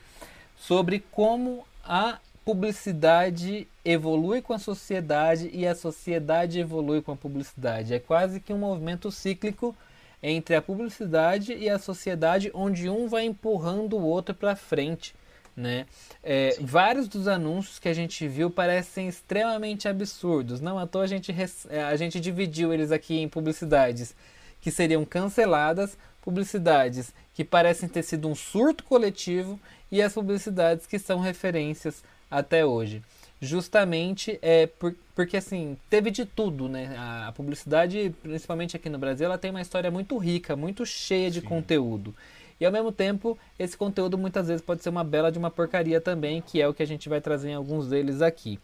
sobre 0.55 1.03
como 1.11 1.65
a 1.83 2.19
publicidade 2.45 3.67
evolui 3.83 4.39
com 4.39 4.53
a 4.53 4.59
sociedade 4.59 5.49
e 5.51 5.65
a 5.65 5.73
sociedade 5.73 6.59
evolui 6.59 7.01
com 7.01 7.11
a 7.11 7.15
publicidade. 7.15 7.95
É 7.95 7.99
quase 7.99 8.39
que 8.39 8.53
um 8.53 8.59
movimento 8.59 9.11
cíclico 9.11 9.75
entre 10.21 10.55
a 10.55 10.61
publicidade 10.61 11.53
e 11.53 11.67
a 11.67 11.79
sociedade, 11.79 12.51
onde 12.53 12.87
um 12.87 13.07
vai 13.07 13.25
empurrando 13.25 13.97
o 13.97 14.05
outro 14.05 14.35
para 14.35 14.55
frente. 14.55 15.15
Né? 15.57 15.87
É, 16.21 16.57
vários 16.61 17.07
dos 17.07 17.27
anúncios 17.27 17.79
que 17.79 17.89
a 17.89 17.93
gente 17.93 18.27
viu 18.27 18.51
parecem 18.51 19.07
extremamente 19.07 19.87
absurdos. 19.87 20.61
Não 20.61 20.77
à 20.77 20.85
toa 20.85 21.03
a 21.03 21.07
gente, 21.07 21.33
é, 21.69 21.83
a 21.83 21.95
gente 21.95 22.19
dividiu 22.19 22.71
eles 22.71 22.91
aqui 22.91 23.17
em 23.17 23.27
publicidades 23.27 24.15
que 24.61 24.69
seriam 24.69 25.03
canceladas, 25.03 25.97
publicidades 26.21 27.13
que 27.33 27.43
parecem 27.43 27.89
ter 27.89 28.03
sido 28.03 28.27
um 28.27 28.35
surto 28.35 28.83
coletivo 28.83 29.59
e 29.91 30.01
as 30.01 30.13
publicidades 30.13 30.85
que 30.85 30.99
são 30.99 31.19
referências 31.19 32.03
até 32.29 32.65
hoje. 32.65 33.01
Justamente 33.41 34.39
é 34.41 34.67
por- 34.67 34.95
porque 35.13 35.37
assim, 35.37 35.77
teve 35.89 36.09
de 36.11 36.25
tudo, 36.25 36.67
né? 36.67 36.95
A, 36.97 37.27
a 37.27 37.31
publicidade, 37.31 38.13
principalmente 38.21 38.75
aqui 38.75 38.89
no 38.89 38.97
Brasil, 38.97 39.25
ela 39.25 39.37
tem 39.37 39.51
uma 39.51 39.61
história 39.61 39.91
muito 39.91 40.17
rica, 40.17 40.55
muito 40.55 40.85
cheia 40.85 41.29
de 41.29 41.41
Sim. 41.41 41.47
conteúdo. 41.47 42.15
E 42.59 42.65
ao 42.65 42.71
mesmo 42.71 42.91
tempo, 42.91 43.37
esse 43.59 43.75
conteúdo 43.75 44.17
muitas 44.17 44.47
vezes 44.47 44.61
pode 44.61 44.81
ser 44.81 44.89
uma 44.89 45.03
bela 45.03 45.31
de 45.31 45.37
uma 45.37 45.51
porcaria 45.51 45.99
também, 45.99 46.41
que 46.41 46.61
é 46.61 46.67
o 46.67 46.73
que 46.73 46.81
a 46.83 46.87
gente 46.87 47.09
vai 47.09 47.19
trazer 47.19 47.49
em 47.49 47.53
alguns 47.55 47.89
deles 47.89 48.21
aqui. 48.21 48.59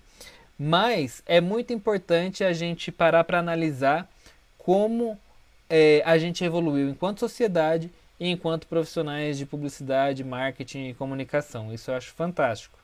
Mas 0.58 1.21
é 1.26 1.41
muito 1.41 1.74
importante 1.74 2.43
a 2.43 2.54
gente 2.54 2.91
parar 2.91 3.24
para 3.24 3.39
analisar 3.39 4.10
como 4.58 5.17
é, 5.69 6.02
a 6.06 6.17
gente 6.17 6.43
evoluiu 6.43 6.89
enquanto 6.89 7.19
sociedade 7.19 7.89
e 8.19 8.30
enquanto 8.30 8.67
profissionais 8.67 9.38
de 9.38 9.45
publicidade, 9.45 10.24
marketing 10.24 10.89
e 10.89 10.93
comunicação. 10.93 11.74
Isso 11.74 11.89
eu 11.91 11.95
acho 11.95 12.13
fantástico. 12.13 12.78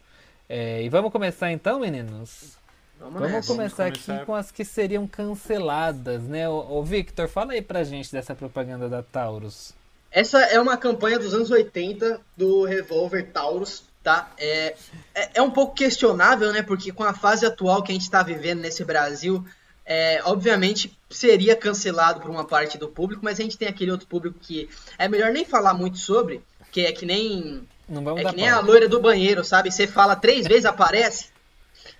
É, 0.50 0.82
e 0.82 0.90
vamos 0.90 1.12
começar 1.12 1.52
então, 1.52 1.80
meninos? 1.80 2.58
Vamos, 3.00 3.14
Vamos 3.16 3.32
nessa. 3.32 3.48
começar 3.48 3.84
Vamos 3.84 3.98
aqui 4.00 4.06
começar. 4.06 4.26
com 4.26 4.36
as 4.36 4.52
que 4.52 4.66
seriam 4.66 5.06
canceladas, 5.08 6.24
né? 6.24 6.50
Ô, 6.50 6.78
ô, 6.78 6.84
Victor, 6.84 7.28
fala 7.28 7.54
aí 7.54 7.62
pra 7.62 7.84
gente 7.84 8.12
dessa 8.12 8.34
propaganda 8.34 8.90
da 8.90 9.04
Taurus. 9.04 9.74
Essa 10.10 10.40
é 10.40 10.60
uma 10.60 10.78
campanha 10.78 11.20
dos 11.20 11.34
anos 11.34 11.52
80 11.52 12.20
do 12.36 12.64
revólver 12.64 13.24
Taurus, 13.32 13.84
tá? 14.02 14.32
É, 14.38 14.76
é, 15.14 15.30
é 15.36 15.42
um 15.42 15.52
pouco 15.52 15.76
questionável, 15.76 16.52
né? 16.52 16.62
Porque 16.64 16.92
com 16.92 17.04
a 17.04 17.14
fase 17.14 17.46
atual 17.46 17.84
que 17.84 17.92
a 17.92 17.94
gente 17.94 18.04
está 18.04 18.24
vivendo 18.24 18.62
nesse 18.62 18.84
Brasil, 18.84 19.46
é, 19.86 20.22
obviamente 20.24 20.98
seria 21.10 21.56
cancelado 21.56 22.20
por 22.20 22.32
uma 22.32 22.46
parte 22.46 22.78
do 22.78 22.88
público, 22.88 23.24
mas 23.24 23.40
a 23.40 23.44
gente 23.44 23.58
tem 23.58 23.68
aquele 23.68 23.92
outro 23.92 24.08
público 24.08 24.40
que 24.40 24.70
é 24.98 25.08
melhor 25.08 25.32
nem 25.32 25.46
falar 25.46 25.74
muito 25.74 25.98
sobre, 25.98 26.42
que 26.72 26.82
é 26.82 26.92
que 26.92 27.06
nem 27.06 27.68
Não 27.88 28.04
vamos 28.04 28.22
é 28.22 28.26
que 28.30 28.36
nem 28.36 28.50
pau. 28.50 28.60
a 28.60 28.62
loira 28.62 28.88
do 28.88 29.00
banheiro, 29.00 29.44
sabe? 29.44 29.72
Você 29.72 29.88
fala 29.88 30.16
três 30.16 30.46
vezes, 30.48 30.66
aparece. 30.66 31.30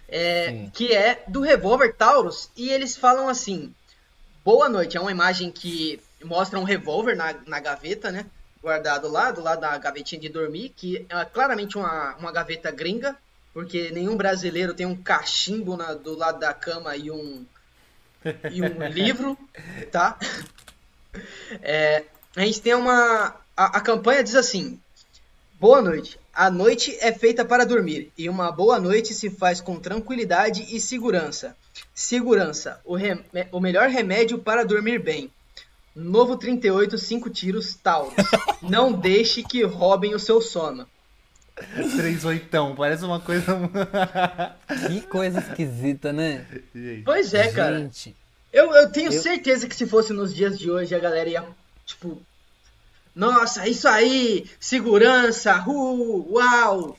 É, 0.10 0.68
que 0.74 0.94
é 0.94 1.24
do 1.28 1.42
revólver 1.42 1.94
Taurus. 1.94 2.50
E 2.56 2.70
eles 2.70 2.96
falam 2.96 3.28
assim: 3.28 3.74
Boa 4.44 4.70
noite. 4.70 4.96
É 4.98 5.02
uma 5.02 5.12
imagem 5.12 5.52
que 5.52 6.00
mostra 6.24 6.60
um 6.60 6.64
revólver 6.64 7.16
na, 7.16 7.36
na 7.46 7.60
gaveta, 7.60 8.12
né? 8.12 8.26
Guardado 8.62 9.08
lá, 9.08 9.32
do 9.32 9.42
lado 9.42 9.62
da 9.62 9.78
gavetinha 9.78 10.20
de 10.20 10.30
dormir, 10.30 10.74
que 10.76 11.06
é 11.10 11.26
claramente 11.26 11.78
uma, 11.78 12.16
uma 12.16 12.32
gaveta 12.32 12.72
gringa, 12.72 13.16
porque 13.54 13.92
nenhum 13.92 14.18
brasileiro 14.18 14.74
tem 14.74 14.86
um 14.86 14.96
cachimbo 14.96 15.78
na- 15.78 15.94
do 15.94 16.18
lado 16.18 16.40
da 16.40 16.54
cama 16.54 16.96
e 16.98 17.12
um, 17.12 17.46
e 18.52 18.62
um 18.62 18.84
livro, 18.90 19.38
tá? 19.92 20.18
É, 21.62 22.04
a 22.36 22.42
gente 22.42 22.62
tem 22.62 22.74
uma. 22.76 23.36
A, 23.56 23.78
a 23.78 23.82
campanha 23.82 24.24
diz 24.24 24.36
assim: 24.36 24.80
Boa 25.60 25.82
noite. 25.82 26.20
A 26.34 26.52
noite 26.52 26.96
é 27.02 27.12
feita 27.12 27.44
para 27.44 27.66
dormir 27.66 28.12
e 28.18 28.30
uma 28.30 28.52
boa 28.52 28.80
noite 28.80 29.14
se 29.14 29.30
faz 29.30 29.60
com 29.60 29.80
tranquilidade 29.80 30.66
e 30.76 30.80
segurança. 30.80 31.56
Segurança, 31.96 32.80
o, 32.86 32.96
rem- 32.96 33.24
o 33.52 33.60
melhor 33.60 33.90
remédio 33.90 34.38
para 34.38 34.64
dormir 34.64 35.00
bem. 35.00 35.32
Novo 35.96 36.38
38, 36.38 36.96
5 36.98 37.30
tiros, 37.32 37.74
Taurus. 37.76 38.14
Não 38.62 38.92
deixe 38.94 39.42
que 39.42 39.64
roubem 39.64 40.14
o 40.14 40.20
seu 40.20 40.40
sono. 40.42 40.88
Três 41.96 42.24
oitão, 42.24 42.76
parece 42.76 43.04
uma 43.04 43.20
coisa. 43.20 43.60
Que 44.88 45.02
coisa 45.02 45.40
esquisita, 45.40 46.14
né? 46.14 46.46
Pois 47.04 47.34
é, 47.34 47.52
cara. 47.52 47.80
Gente, 47.80 48.16
Eu, 48.54 48.72
eu 48.76 48.92
tenho 48.92 49.12
Eu- 49.12 49.20
certeza 49.22 49.68
que 49.68 49.76
se 49.76 49.88
fosse 49.88 50.14
nos 50.14 50.32
dias 50.36 50.60
de 50.60 50.70
hoje 50.70 50.94
a 50.94 51.00
galera 51.00 51.28
ia, 51.28 51.44
tipo, 51.84 52.22
nossa, 53.18 53.68
isso 53.68 53.88
aí, 53.88 54.48
segurança, 54.60 55.64
uh, 55.68 56.34
uau. 56.34 56.96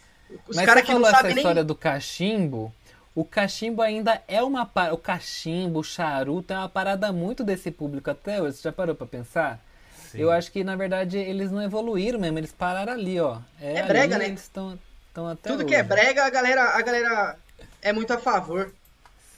Os 0.48 0.57
mas 0.57 0.66
caras 0.66 0.83
você 0.83 0.92
que 0.92 0.98
não 0.98 1.04
sabem 1.11 1.35
nem. 1.35 1.38
história 1.38 1.64
do 1.64 1.74
cachimbo. 1.74 2.74
O 3.14 3.24
cachimbo 3.24 3.81
ainda 3.81 4.20
é 4.26 4.42
uma 4.42 4.66
parada. 4.66 4.94
O 4.94 4.98
cachimbo, 4.98 5.78
o 5.78 5.85
charuto 5.85 6.52
é 6.52 6.57
uma 6.59 6.68
parada 6.68 7.12
muito 7.12 7.44
desse 7.44 7.70
público 7.70 8.11
até 8.11 8.42
hoje. 8.42 8.57
Você 8.57 8.62
já 8.64 8.72
parou 8.72 8.94
pra 8.94 9.07
pensar? 9.07 9.61
sim. 10.09 10.18
Eu 10.18 10.31
acho 10.31 10.50
que 10.50 10.64
na 10.64 10.74
verdade 10.74 11.18
eles 11.18 11.50
não 11.50 11.62
evoluíram 11.62 12.18
mesmo, 12.18 12.38
eles 12.38 12.52
pararam 12.52 12.92
ali, 12.92 13.20
ó. 13.20 13.38
É 13.61 13.83
brega, 13.83 14.16
ali 14.16 14.24
né? 14.24 14.31
Eles 14.31 14.42
estão 14.42 14.78
até 15.31 15.50
Tudo 15.50 15.61
hoje. 15.61 15.66
que 15.66 15.74
é 15.74 15.83
brega, 15.83 16.24
a 16.24 16.31
galera, 16.31 16.62
a 16.76 16.83
galera 16.83 17.38
é 17.81 17.92
muito 17.92 18.12
a 18.12 18.18
favor. 18.18 18.72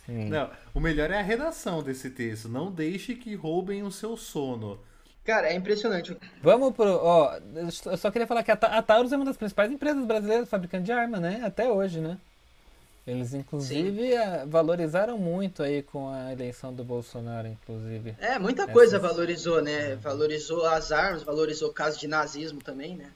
Sim. 0.06 0.28
Não, 0.28 0.50
o 0.72 0.80
melhor 0.80 1.10
é 1.10 1.18
a 1.18 1.22
redação 1.22 1.82
desse 1.82 2.10
texto. 2.10 2.48
Não 2.48 2.70
deixe 2.70 3.14
que 3.14 3.34
roubem 3.34 3.82
o 3.82 3.90
seu 3.90 4.16
sono. 4.16 4.78
Cara, 5.30 5.46
é 5.48 5.54
impressionante. 5.54 6.16
Vamos 6.42 6.74
pro. 6.74 6.88
Ó, 6.96 7.38
eu 7.86 7.96
só 7.96 8.10
queria 8.10 8.26
falar 8.26 8.42
que 8.42 8.50
a, 8.50 8.56
Ta- 8.56 8.76
a 8.76 8.82
Taurus 8.82 9.12
é 9.12 9.16
uma 9.16 9.24
das 9.24 9.36
principais 9.36 9.70
empresas 9.70 10.04
brasileiras 10.04 10.48
fabricantes 10.48 10.86
de 10.86 10.92
arma, 10.92 11.20
né? 11.20 11.40
Até 11.44 11.70
hoje, 11.70 12.00
né? 12.00 12.18
Eles, 13.06 13.32
inclusive, 13.32 14.12
eh, 14.12 14.44
valorizaram 14.46 15.16
muito 15.16 15.62
aí 15.62 15.82
com 15.84 16.08
a 16.12 16.32
eleição 16.32 16.72
do 16.74 16.82
Bolsonaro, 16.82 17.46
inclusive. 17.46 18.16
É, 18.18 18.40
muita 18.40 18.62
Essas- 18.62 18.74
coisa 18.74 18.98
valorizou, 18.98 19.62
né? 19.62 19.94
Valorizou 19.96 20.66
as 20.66 20.90
armas, 20.90 21.22
valorizou 21.22 21.70
o 21.70 21.72
caso 21.72 21.98
de 22.00 22.08
nazismo 22.08 22.60
também, 22.60 22.96
né? 22.96 23.06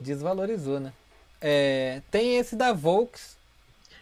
Desvalorizou, 0.00 0.80
né? 0.80 0.92
É, 1.40 2.02
tem 2.10 2.38
esse 2.38 2.56
da 2.56 2.72
Volks. 2.72 3.36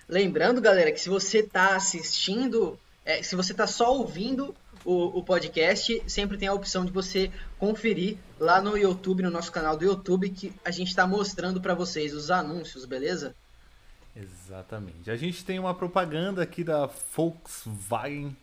Lembrando, 0.09 0.61
galera, 0.63 0.91
que 0.91 1.01
se 1.01 1.09
você 1.11 1.43
tá 1.43 1.77
assistindo, 1.77 2.79
é, 3.05 3.23
se 3.23 3.37
você 3.37 3.53
tá 3.53 3.67
só 3.67 3.95
ouvindo 3.95 4.55
o, 4.85 5.19
o 5.19 5.23
podcast, 5.23 6.03
sempre 6.07 6.37
tem 6.37 6.49
a 6.49 6.55
opção 6.55 6.85
de 6.85 6.93
você 6.93 7.31
conferir 7.59 8.17
lá 8.39 8.61
no 8.61 8.77
YouTube, 8.77 9.23
no 9.23 9.31
nosso 9.31 9.53
canal 9.53 9.77
do 9.77 9.85
YouTube, 9.85 10.31
que 10.31 10.53
a 10.65 10.71
gente 10.71 10.95
tá 10.95 11.07
mostrando 11.07 11.61
pra 11.61 11.75
vocês 11.75 12.15
os 12.15 12.31
anúncios, 12.31 12.85
beleza? 12.85 13.35
Exatamente. 14.15 15.11
A 15.11 15.17
gente 15.17 15.45
tem 15.45 15.59
uma 15.59 15.75
propaganda 15.75 16.43
aqui 16.43 16.63
da 16.63 16.87
Volkswagen 17.17 18.37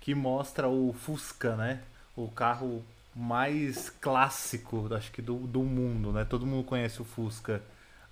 que 0.00 0.14
mostra 0.14 0.68
o 0.68 0.92
Fusca, 0.92 1.56
né? 1.56 1.80
O 2.16 2.28
carro 2.28 2.82
mais 3.14 3.90
clássico, 3.90 4.92
acho 4.94 5.12
que 5.12 5.20
do, 5.20 5.36
do 5.38 5.62
mundo, 5.62 6.12
né? 6.12 6.24
Todo 6.24 6.46
mundo 6.46 6.64
conhece 6.64 7.02
o 7.02 7.04
Fusca, 7.04 7.62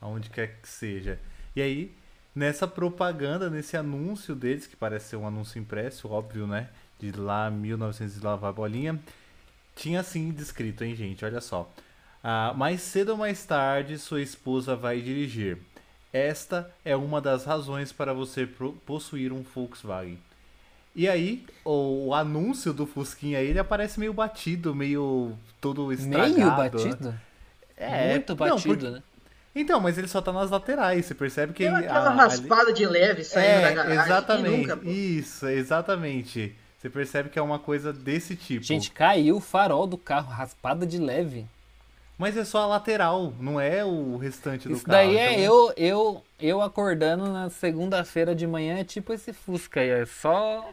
aonde 0.01 0.29
quer 0.29 0.61
que 0.61 0.69
seja. 0.69 1.19
E 1.57 1.63
aí, 1.63 1.95
nessa 2.35 2.69
propaganda, 2.69 3.49
nesse 3.49 3.77
anúncio 3.77 4.35
deles, 4.35 4.67
que 4.67 4.77
parece 4.77 5.11
ser 5.11 5.17
um 5.17 5.27
anúncio 5.27 5.59
impresso, 5.59 6.09
óbvio, 6.09 6.47
né? 6.47 6.69
De 7.01 7.13
lá 7.13 7.51
1900 7.51 8.17
e 8.17 8.21
lavar 8.25 8.51
a 8.51 8.53
bolinha, 8.53 8.99
tinha 9.77 10.01
assim 10.01 10.31
descrito, 10.31 10.83
hein, 10.85 10.95
gente? 10.97 11.25
Olha 11.25 11.41
só. 11.41 11.71
Ah, 12.23 12.53
mais 12.57 12.81
cedo 12.81 13.11
ou 13.11 13.17
mais 13.17 13.45
tarde, 13.45 13.97
sua 13.99 14.21
esposa 14.21 14.75
vai 14.75 15.01
dirigir. 15.01 15.59
Esta 16.13 16.71
é 16.85 16.97
uma 16.97 17.21
das 17.21 17.45
razões 17.45 17.93
para 17.93 18.13
você 18.13 18.49
possuir 18.85 19.33
um 19.33 19.43
Volkswagen. 19.43 20.19
E 20.97 21.09
aí, 21.09 21.45
o, 21.65 22.09
o 22.09 22.15
anúncio 22.15 22.73
do 22.73 22.85
Fusquinha 22.87 23.39
aí, 23.39 23.47
ele 23.47 23.59
aparece 23.59 24.01
meio 24.01 24.13
batido, 24.13 24.75
meio 24.75 25.33
todo 25.61 25.93
estragado. 25.93 26.35
Meio 26.35 26.47
né? 26.49 26.57
batido? 26.57 27.21
É, 27.77 28.11
Muito 28.11 28.31
não, 28.31 28.37
batido, 28.37 28.75
porque- 28.77 28.91
né? 28.91 29.03
Então, 29.55 29.81
mas 29.81 29.97
ele 29.99 30.09
só 30.09 30.21
tá 30.21 30.33
nas 30.33 30.51
laterais, 30.51 31.07
você 31.07 31.15
percebe 31.15 31.53
que 31.53 31.65
Tem 31.65 31.73
ele... 31.75 31.85
aquela 31.87 32.07
a- 32.07 32.09
ali- 32.11 32.19
raspada 32.19 32.73
de 32.73 32.87
leve 32.87 33.23
saindo 33.25 33.47
da 33.63 33.69
É, 33.71 33.75
garagem. 33.75 33.97
Quem 33.97 34.05
exatamente. 34.07 34.69
nunca? 34.69 34.91
Isso, 34.91 35.47
exatamente. 35.49 36.55
Você 36.79 36.89
percebe 36.89 37.29
que 37.29 37.39
é 37.39 37.43
uma 37.43 37.59
coisa 37.59 37.93
desse 37.93 38.37
tipo. 38.37 38.65
Gente, 38.65 38.91
caiu 38.93 39.37
o 39.37 39.41
farol 39.41 39.87
do 39.87 39.99
carro, 39.99 40.31
raspada 40.31 40.87
de 40.87 40.99
leve. 40.99 41.45
Mas 42.17 42.37
é 42.37 42.45
só 42.45 42.63
a 42.63 42.67
lateral, 42.67 43.33
não 43.41 43.61
é 43.61 43.85
o 43.85 44.17
restante 44.17 44.67
do 44.69 44.75
Isso 44.75 44.85
carro. 44.85 44.99
daí 44.99 45.17
é 45.17 45.33
então- 45.35 45.45
eu, 45.45 45.73
eu, 45.77 46.25
eu 46.41 46.63
acordando 46.63 47.33
na 47.33 47.49
segunda-feira 47.49 48.35
de 48.35 48.47
manhã, 48.47 48.79
é 48.79 48.85
tipo 48.85 49.13
esse 49.13 49.33
Fusca 49.33 49.81
aí, 49.81 49.89
é 49.91 50.05
só. 50.07 50.69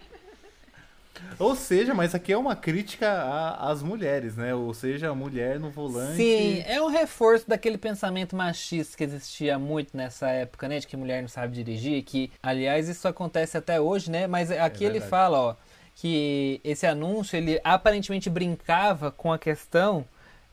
Ou 1.40 1.56
seja, 1.56 1.94
mas 1.94 2.14
aqui 2.14 2.34
é 2.34 2.38
uma 2.38 2.56
crítica 2.56 3.56
às 3.60 3.82
mulheres, 3.82 4.36
né? 4.36 4.54
Ou 4.54 4.74
seja, 4.74 5.10
a 5.10 5.16
mulher 5.16 5.60
no 5.60 5.70
volante. 5.70 6.18
Sim, 6.18 6.62
é 6.68 6.82
um 6.82 6.88
reforço 6.88 7.48
daquele 7.48 7.78
pensamento 7.78 8.36
machista 8.36 8.98
que 8.98 9.04
existia 9.04 9.58
muito 9.58 9.96
nessa 9.96 10.28
época, 10.30 10.68
né? 10.68 10.80
De 10.80 10.88
que 10.88 10.98
mulher 10.98 11.22
não 11.22 11.30
sabe 11.30 11.54
dirigir, 11.56 12.04
que, 12.04 12.32
aliás, 12.44 12.90
isso 12.90 13.08
acontece 13.08 13.58
até 13.58 13.80
hoje, 13.80 14.12
né? 14.12 14.28
Mas 14.28 14.52
aqui 14.52 14.84
ele 14.84 14.94
verdade. 14.94 15.10
fala, 15.10 15.38
ó, 15.40 15.56
que 15.96 16.60
esse 16.64 16.86
anúncio, 16.86 17.38
ele 17.38 17.60
aparentemente 17.64 18.30
brincava 18.30 19.12
com 19.12 19.32
a 19.32 19.40
questão 19.40 20.06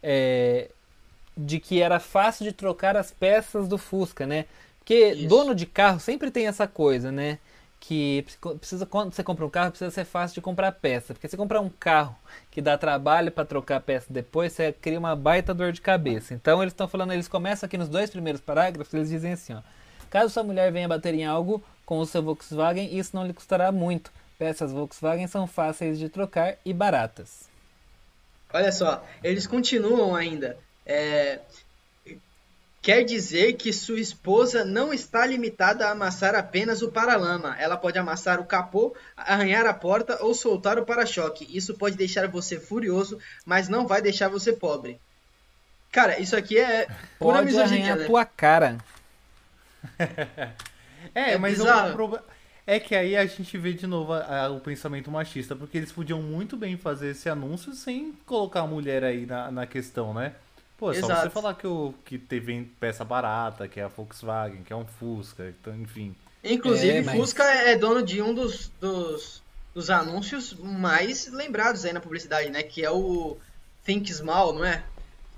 é, 0.03 0.71
de 1.37 1.59
que 1.59 1.81
era 1.81 1.99
fácil 1.99 2.45
de 2.45 2.53
trocar 2.53 2.97
as 2.97 3.11
peças 3.11 3.67
do 3.67 3.77
Fusca, 3.77 4.27
né? 4.27 4.47
Porque 4.79 5.13
Isso. 5.13 5.29
dono 5.29 5.55
de 5.55 5.67
carro 5.67 6.01
sempre 6.01 6.31
tem 6.31 6.47
essa 6.47 6.67
coisa, 6.67 7.11
né? 7.11 7.39
Que 7.81 8.25
precisa, 8.59 8.87
quando 8.87 9.13
você 9.13 9.25
compra 9.25 9.45
um 9.45 9.51
carro, 9.51 9.71
precisa 9.71 9.91
ser 9.91 10.05
fácil 10.05 10.37
de 10.37 10.41
comprar 10.41 10.71
peça. 10.73 11.13
Porque 11.13 11.27
se 11.29 11.37
comprar 11.37 11.61
um 11.61 11.69
carro 11.69 12.17
que 12.51 12.63
dá 12.63 12.79
trabalho 12.79 13.33
para 13.33 13.45
trocar 13.45 13.81
peça 13.81 14.07
depois, 14.09 14.53
você 14.53 14.73
cria 14.73 14.99
uma 14.99 15.17
baita 15.17 15.53
dor 15.53 15.73
de 15.73 15.81
cabeça. 15.81 16.35
Então 16.35 16.63
eles 16.63 16.73
estão 16.73 16.87
falando, 16.87 17.13
eles 17.13 17.27
começam 17.27 17.67
aqui 17.67 17.77
nos 17.77 17.89
dois 17.89 18.11
primeiros 18.11 18.41
parágrafos, 18.41 18.95
eles 18.95 19.09
dizem 19.09 19.33
assim, 19.33 19.55
ó. 19.55 19.63
Caso 20.09 20.33
sua 20.33 20.45
mulher 20.45 20.71
venha 20.71 20.87
bater 20.87 21.15
em 21.15 21.25
algo 21.25 21.63
com 21.85 21.99
o 21.99 22.07
seu 22.07 22.23
Volkswagen, 22.23 22.97
isso 22.97 23.17
não 23.17 23.27
lhe 23.27 23.33
custará 23.33 23.73
muito. 23.73 24.13
Peças 24.43 24.73
Volkswagen 24.73 25.29
são 25.29 25.47
fáceis 25.47 26.01
de 26.01 26.09
trocar 26.09 26.57
e 26.65 26.73
baratas. 26.75 27.49
Olha 28.53 28.73
só, 28.73 29.07
eles 29.23 29.47
continuam 29.47 30.17
ainda. 30.17 30.59
É, 30.85 31.39
Quer 32.83 33.05
dizer 33.05 33.53
que 33.53 33.73
sua 33.73 34.01
esposa 34.01 34.65
não 34.65 34.93
está 34.93 35.25
limitada 35.25 35.87
a 35.87 35.93
amassar 35.93 36.35
apenas 36.35 36.83
o 36.83 36.91
paralama. 36.91 37.55
Ela 37.57 37.77
pode 37.77 37.97
amassar 38.01 38.41
o 38.41 38.45
capô, 38.45 38.97
arranhar 39.17 39.65
a 39.65 39.73
porta 39.73 40.19
ou 40.25 40.35
soltar 40.35 40.77
o 40.77 40.85
para-choque. 40.85 41.47
Isso 41.57 41.75
pode 41.75 41.97
deixar 41.97 42.27
você 42.27 42.59
furioso, 42.59 43.21
mas 43.47 43.69
não 43.69 43.87
vai 43.87 44.03
deixar 44.03 44.29
você 44.29 44.53
pobre. 44.53 45.01
Cara, 45.93 46.19
isso 46.19 46.35
aqui 46.35 46.59
é 46.59 46.87
pura 47.21 47.35
Pode 47.39 47.45
misoginia, 47.47 47.79
arranhar 47.93 47.99
né? 47.99 48.03
a 48.03 48.07
tua 48.09 48.25
cara. 48.25 48.79
É, 51.15 51.33
É 51.33 51.39
mas 51.39 51.61
o 51.61 51.65
bizarro. 51.65 51.93
proble- 51.95 52.21
é 52.73 52.81
que 52.81 52.95
aí 52.95 53.17
a 53.17 53.25
gente 53.27 53.57
vê 53.59 53.73
de 53.73 53.87
novo 53.87 54.13
a- 54.13 54.45
a- 54.45 54.51
o 54.51 54.61
pensamento 54.61 55.11
machista, 55.11 55.55
porque 55.57 55.79
eles 55.79 55.93
podiam 55.93 56.21
muito 56.23 56.57
bem 56.57 56.77
fazer 56.77 57.11
esse 57.11 57.29
anúncio 57.29 57.73
sem 57.75 58.13
colocar 58.27 58.61
a 58.61 58.67
mulher 58.67 59.05
aí 59.05 59.27
na, 59.27 59.51
na 59.51 59.67
questão, 59.67 60.13
né? 60.15 60.35
Pô, 60.77 60.91
é 60.91 60.95
só 61.01 61.07
Exato. 61.07 61.23
você 61.23 61.31
falar 61.31 61.55
que, 61.55 61.67
o, 61.67 61.95
que 62.05 62.19
teve 62.19 62.63
peça 62.81 63.05
barata, 63.05 63.69
que 63.69 63.79
é 63.79 63.85
a 63.85 63.89
Volkswagen, 63.89 64.63
que 64.65 64.73
é 64.73 64.77
um 64.77 64.85
Fusca, 64.85 65.49
então, 65.61 65.75
enfim. 65.77 66.15
Inclusive, 66.43 66.99
É, 66.99 67.03
mas- 67.03 67.17
Fusca 67.17 67.45
é 67.45 67.77
dono 67.77 68.03
de 68.03 68.21
um 68.21 68.35
dos, 68.35 68.71
dos, 68.81 69.41
dos 69.73 69.91
anúncios 69.91 70.55
mais 70.55 71.29
lembrados 71.31 71.85
aí 71.85 71.93
na 71.93 72.01
publicidade, 72.01 72.51
né? 72.51 72.63
Que 72.65 72.85
é 72.85 72.91
o 72.91 73.37
Think 73.85 74.13
Small, 74.13 74.53
não 74.55 74.65
é? 74.65 74.83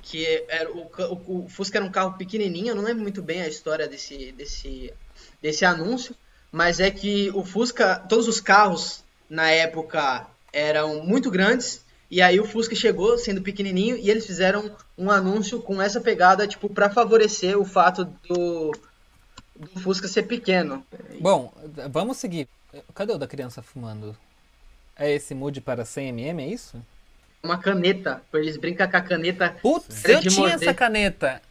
que 0.07 0.45
era 0.49 0.71
o, 0.71 0.81
o, 1.27 1.45
o 1.45 1.49
Fusca 1.49 1.79
era 1.79 1.85
um 1.87 1.91
carro 1.91 2.19
pequenininho, 2.19 2.69
eu 2.69 2.75
não 2.75 2.83
lembro 2.85 3.03
muito 3.03 3.23
bem 3.23 3.41
a 3.41 3.49
história 3.49 3.89
desse, 3.89 4.33
desse, 4.33 4.93
desse 5.41 5.65
anúncio, 5.65 6.15
mas 6.55 6.79
é 6.79 6.89
que 6.89 7.33
o 7.35 7.45
Fusca, 7.45 7.97
todos 8.09 8.29
os 8.29 8.41
carros 8.41 9.03
na 9.29 9.51
época 9.51 10.25
eram 10.53 11.05
muito 11.05 11.29
grandes, 11.29 11.85
e 12.09 12.23
aí 12.23 12.39
o 12.39 12.47
Fusca 12.47 12.77
chegou 12.77 13.19
sendo 13.19 13.43
pequenininho 13.43 13.97
e 13.97 14.09
eles 14.09 14.25
fizeram 14.25 14.71
um 14.97 15.11
anúncio 15.11 15.61
com 15.61 15.83
essa 15.83 16.01
pegada, 16.01 16.47
tipo, 16.47 16.69
para 16.69 16.89
favorecer 16.89 17.59
o 17.59 17.65
fato 17.65 18.05
do, 18.05 18.71
do 19.57 19.81
Fusca 19.81 20.07
ser 20.07 20.23
pequeno. 20.23 20.87
Bom, 21.21 21.53
vamos 21.91 22.19
seguir. 22.19 22.47
Cadê 22.95 23.13
o 23.13 23.19
da 23.19 23.27
criança 23.27 23.61
fumando? 23.61 24.17
É 24.97 25.11
esse 25.11 25.35
mude 25.35 25.61
para 25.61 25.83
100mm, 25.83 26.39
é 26.39 26.47
isso? 26.47 26.81
Uma 27.43 27.59
caneta, 27.59 28.23
eles 28.33 28.57
brincam 28.57 28.89
com 28.89 28.97
a 28.97 29.01
caneta. 29.01 29.57
Putz, 29.61 30.05
eu 30.05 30.21
tinha 30.21 30.39
morder. 30.39 30.55
essa 30.55 30.73
caneta. 30.73 31.43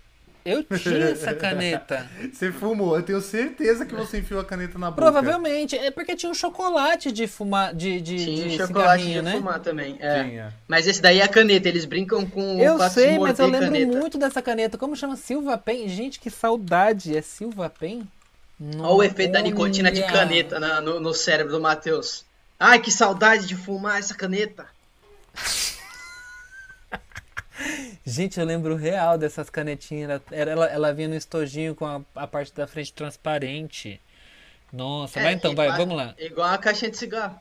Eu 0.46 0.64
tinha 0.64 1.06
essa 1.10 1.34
caneta. 1.34 2.10
Você 2.34 2.52
fumou, 2.52 2.96
eu 2.98 3.04
tenho 3.04 3.22
certeza 3.22 3.86
que 3.86 3.96
você 3.96 4.20
enfiou 4.20 4.42
a 4.42 4.46
caneta 4.46 4.78
na 4.78 4.92
boca. 4.92 5.02
Provavelmente. 5.02 5.78
É 5.78 5.90
porque 5.90 6.16
tinha 6.16 6.30
um 6.30 6.34
chocolate 6.34 7.12
de 7.12 7.28
fumar, 7.28 7.74
de, 7.74 8.02
de, 8.02 8.18
Tinha 8.18 8.48
de 8.50 8.58
chocolate 8.58 9.06
de 9.06 9.22
né? 9.22 9.32
fumar 9.38 9.60
também. 9.60 9.96
É. 10.00 10.24
Tinha. 10.24 10.54
Mas 10.68 10.86
esse 10.86 11.02
daí 11.02 11.20
é 11.20 11.24
a 11.24 11.28
caneta, 11.28 11.70
eles 11.70 11.86
brincam 11.86 12.26
com 12.26 12.60
Eu 12.60 12.76
o 12.76 12.78
de 12.78 12.90
sei, 12.92 13.18
mas 13.18 13.40
eu 13.40 13.46
lembro 13.48 13.68
caneta. 13.72 13.98
muito 13.98 14.18
dessa 14.18 14.42
caneta. 14.42 14.78
Como 14.78 14.96
chama? 14.98 15.16
Silva 15.16 15.58
Pen? 15.58 15.88
Gente, 15.88 16.20
que 16.20 16.30
saudade. 16.30 17.16
É 17.16 17.22
Silva 17.22 17.70
Pen? 17.70 18.06
Olha 18.78 18.88
o 18.90 19.04
efeito 19.04 19.32
da 19.32 19.42
nicotina 19.42 19.92
de 19.92 20.04
caneta 20.04 20.60
na- 20.60 20.80
no, 20.82 21.00
no 21.00 21.14
cérebro 21.14 21.54
do 21.54 21.62
Matheus. 21.62 22.26
Ai, 22.60 22.80
que 22.80 22.92
saudade 22.92 23.48
de 23.48 23.56
fumar 23.56 24.00
essa 24.00 24.14
caneta. 24.14 24.66
Gente, 28.06 28.40
eu 28.40 28.46
lembro 28.46 28.76
real 28.76 29.18
dessas 29.18 29.50
canetinhas. 29.50 30.10
Era- 30.10 30.22
Era, 30.32 30.52
ela, 30.52 30.66
ela 30.68 30.94
vinha 30.94 31.08
no 31.08 31.16
estojinho 31.16 31.76
com 31.76 31.86
a, 31.86 32.02
a 32.16 32.28
parte 32.28 32.54
da 32.54 32.66
frente 32.68 32.92
transparente. 32.94 34.02
Nossa, 34.72 35.22
vai 35.22 35.34
então, 35.34 35.54
vai, 35.54 35.68
igual- 35.68 35.78
vamos 35.80 35.96
lá. 35.98 36.16
Igual 36.18 36.48
a 36.50 36.58
caixinha 36.58 36.90
de 36.92 36.98
cigarro. 36.98 37.40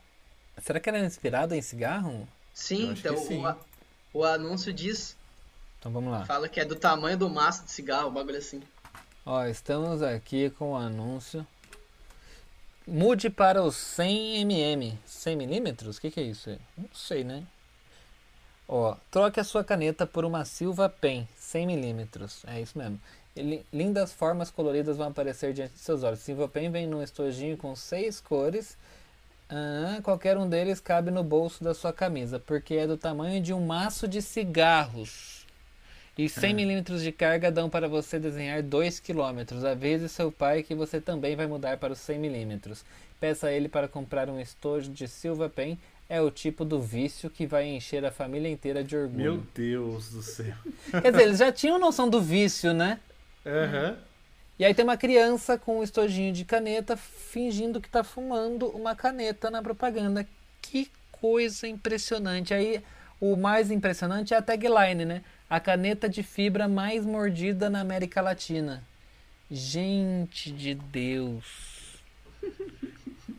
Será 0.61 0.79
que 0.79 0.87
ela 0.87 0.99
é 0.99 1.05
inspirada 1.05 1.57
em 1.57 1.61
cigarro? 1.61 2.27
Sim, 2.53 2.91
então 2.91 3.17
sim. 3.17 3.43
O, 4.13 4.19
o 4.19 4.23
anúncio 4.23 4.71
diz, 4.71 5.15
Então 5.79 5.91
vamos 5.91 6.11
lá. 6.11 6.25
fala 6.25 6.47
que 6.47 6.59
é 6.59 6.65
do 6.65 6.75
tamanho 6.75 7.17
do 7.17 7.27
maço 7.29 7.65
de 7.65 7.71
cigarro, 7.71 8.09
um 8.09 8.13
bagulho 8.13 8.37
assim. 8.37 8.61
Ó, 9.25 9.43
estamos 9.45 10.03
aqui 10.03 10.51
com 10.51 10.73
o 10.73 10.75
anúncio. 10.75 11.45
Mude 12.85 13.29
para 13.29 13.63
os 13.63 13.75
100 13.77 14.45
mm. 14.45 14.97
100 15.05 15.35
milímetros? 15.37 15.97
O 15.97 16.01
que, 16.01 16.11
que 16.11 16.19
é 16.19 16.23
isso? 16.23 16.49
Não 16.77 16.89
sei, 16.93 17.23
né? 17.23 17.43
Ó, 18.75 18.95
troque 19.11 19.39
a 19.39 19.43
sua 19.43 19.63
caneta 19.63 20.07
por 20.07 20.25
uma 20.25 20.43
Silva 20.45 20.89
Pen 20.89 21.27
100 21.37 21.67
milímetros. 21.67 22.43
É 22.47 22.59
isso 22.59 22.75
mesmo. 22.75 22.99
Ele- 23.35 23.63
lindas 23.71 24.11
formas 24.11 24.49
coloridas 24.49 24.97
vão 24.97 25.09
aparecer 25.09 25.53
diante 25.53 25.73
de 25.73 25.79
seus 25.79 26.01
olhos. 26.01 26.21
Silva 26.21 26.47
Pen 26.47 26.71
vem 26.71 26.87
num 26.87 27.03
estojinho 27.03 27.55
com 27.55 27.75
seis 27.75 28.19
cores. 28.19 28.75
Ah, 29.47 29.99
qualquer 30.01 30.39
um 30.39 30.49
deles 30.49 30.79
cabe 30.79 31.11
no 31.11 31.23
bolso 31.23 31.63
da 31.63 31.75
sua 31.75 31.93
camisa, 31.93 32.39
porque 32.39 32.73
é 32.73 32.87
do 32.87 32.97
tamanho 32.97 33.39
de 33.39 33.53
um 33.53 33.63
maço 33.63 34.07
de 34.07 34.23
cigarros. 34.23 35.45
E 36.17 36.27
100 36.27 36.55
milímetros 36.55 37.03
de 37.03 37.11
carga 37.11 37.51
dão 37.51 37.69
para 37.69 37.87
você 37.87 38.17
desenhar 38.17 38.63
2 38.63 38.99
km. 38.99 39.63
Avise 39.69 40.09
seu 40.09 40.31
pai 40.31 40.63
que 40.63 40.73
você 40.73 40.99
também 40.99 41.35
vai 41.35 41.45
mudar 41.45 41.77
para 41.77 41.93
os 41.93 41.99
100 41.99 42.17
milímetros. 42.17 42.83
Peça 43.19 43.47
a 43.47 43.51
ele 43.51 43.69
para 43.69 43.87
comprar 43.87 44.29
um 44.29 44.39
estojo 44.39 44.89
de 44.89 45.07
Silva 45.07 45.47
Pen. 45.47 45.77
É 46.09 46.21
o 46.21 46.29
tipo 46.29 46.63
do 46.65 46.79
vício 46.81 47.29
que 47.29 47.47
vai 47.47 47.65
encher 47.67 48.05
a 48.05 48.11
família 48.11 48.49
inteira 48.49 48.83
de 48.83 48.95
orgulho. 48.95 49.23
Meu 49.23 49.43
Deus 49.55 50.11
do 50.11 50.21
céu. 50.21 50.53
Quer 50.91 51.11
dizer, 51.11 51.23
eles 51.23 51.39
já 51.39 51.51
tinham 51.51 51.79
noção 51.79 52.09
do 52.09 52.21
vício, 52.21 52.73
né? 52.73 52.99
Aham. 53.45 53.97
E 54.59 54.65
aí 54.65 54.73
tem 54.73 54.83
uma 54.83 54.97
criança 54.97 55.57
com 55.57 55.79
um 55.79 55.83
estojinho 55.83 56.31
de 56.31 56.45
caneta 56.45 56.95
fingindo 56.95 57.81
que 57.81 57.89
tá 57.89 58.03
fumando 58.03 58.67
uma 58.67 58.95
caneta 58.95 59.49
na 59.49 59.61
propaganda. 59.61 60.27
Que 60.61 60.89
coisa 61.11 61.67
impressionante. 61.67 62.53
Aí 62.53 62.83
o 63.19 63.35
mais 63.35 63.71
impressionante 63.71 64.33
é 64.33 64.37
a 64.37 64.41
tagline, 64.41 65.05
né? 65.05 65.23
A 65.49 65.59
caneta 65.59 66.07
de 66.07 66.21
fibra 66.21 66.67
mais 66.67 67.05
mordida 67.05 67.69
na 67.69 67.79
América 67.79 68.21
Latina. 68.21 68.83
Gente 69.49 70.51
de 70.51 70.75
Deus. 70.75 72.01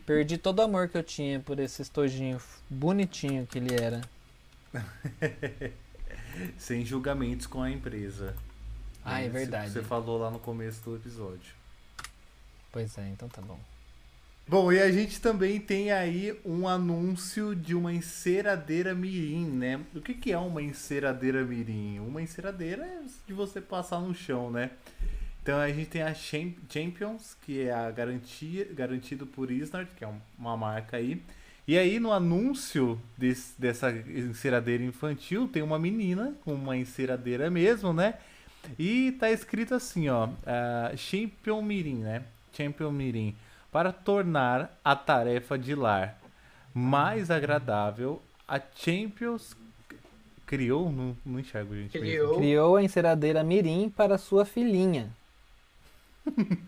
Perdi 0.05 0.37
todo 0.37 0.59
o 0.59 0.61
amor 0.61 0.87
que 0.87 0.97
eu 0.97 1.03
tinha 1.03 1.39
por 1.39 1.59
esse 1.59 1.81
estojinho 1.81 2.39
bonitinho 2.69 3.47
que 3.47 3.57
ele 3.57 3.73
era. 3.73 4.01
Sem 6.57 6.85
julgamentos 6.85 7.47
com 7.47 7.61
a 7.61 7.71
empresa. 7.71 8.35
Ah, 9.03 9.21
é 9.21 9.23
que 9.23 9.29
verdade. 9.29 9.71
Você 9.71 9.81
falou 9.81 10.19
lá 10.19 10.29
no 10.29 10.39
começo 10.39 10.83
do 10.83 10.95
episódio. 10.95 11.53
Pois 12.71 12.97
é, 12.97 13.09
então 13.09 13.27
tá 13.27 13.41
bom. 13.41 13.59
Bom, 14.47 14.71
e 14.71 14.79
a 14.79 14.91
gente 14.91 15.19
também 15.19 15.59
tem 15.59 15.91
aí 15.91 16.39
um 16.45 16.67
anúncio 16.67 17.55
de 17.55 17.73
uma 17.73 17.91
enceradeira 17.91 18.93
mirim, 18.93 19.47
né? 19.47 19.83
O 19.95 19.99
que, 19.99 20.13
que 20.13 20.31
é 20.31 20.37
uma 20.37 20.61
enceradeira 20.61 21.43
mirim? 21.43 21.99
Uma 21.99 22.21
enceradeira 22.21 22.85
é 22.85 23.01
de 23.25 23.33
você 23.33 23.59
passar 23.59 23.99
no 24.01 24.13
chão, 24.13 24.51
né? 24.51 24.69
Então 25.45 25.59
a 25.59 25.67
gente 25.67 25.85
tem 25.91 26.01
a 26.01 26.11
Cham- 26.11 26.55
Champions, 26.67 27.37
que 27.45 27.61
é 27.67 27.71
a 27.71 27.91
garantia, 27.91 28.67
garantido 28.73 29.27
por 29.27 29.51
Isnard, 29.51 29.87
que 29.95 30.03
é 30.03 30.07
um- 30.07 30.19
uma 30.39 30.57
marca 30.57 30.97
aí. 30.97 31.21
E 31.67 31.77
aí 31.77 31.99
no 31.99 32.11
anúncio 32.11 32.99
desse- 33.15 33.53
dessa 33.61 33.91
enceradeira 33.91 34.83
infantil 34.83 35.47
tem 35.47 35.61
uma 35.61 35.77
menina 35.77 36.33
com 36.43 36.51
uma 36.55 36.75
enceradeira 36.75 37.47
mesmo, 37.51 37.93
né? 37.93 38.15
E 38.79 39.11
tá 39.19 39.29
escrito 39.29 39.75
assim, 39.75 40.09
ó, 40.09 40.29
ah, 40.47 40.91
Champion 40.97 41.61
Mirim, 41.61 41.97
né? 41.97 42.23
Champion 42.51 42.91
Mirim, 42.91 43.35
para 43.71 43.91
tornar 43.91 44.75
a 44.83 44.95
tarefa 44.95 45.59
de 45.59 45.75
lar 45.75 46.19
mais 46.73 47.29
agradável, 47.29 48.19
a 48.47 48.59
Champions 48.75 49.55
criou, 50.47 50.91
não, 50.91 51.15
não 51.23 51.39
enxergo, 51.39 51.75
gente. 51.75 51.91
Criou 51.99 52.37
Criou 52.37 52.75
a 52.77 52.83
enceradeira 52.83 53.43
Mirim 53.43 53.89
para 53.95 54.17
sua 54.17 54.43
filhinha. 54.43 55.11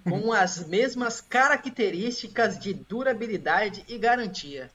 Com 0.04 0.32
as 0.32 0.66
mesmas 0.68 1.22
características 1.22 2.58
de 2.60 2.74
durabilidade 2.74 3.84
e 3.88 3.98
garantia. 3.98 4.70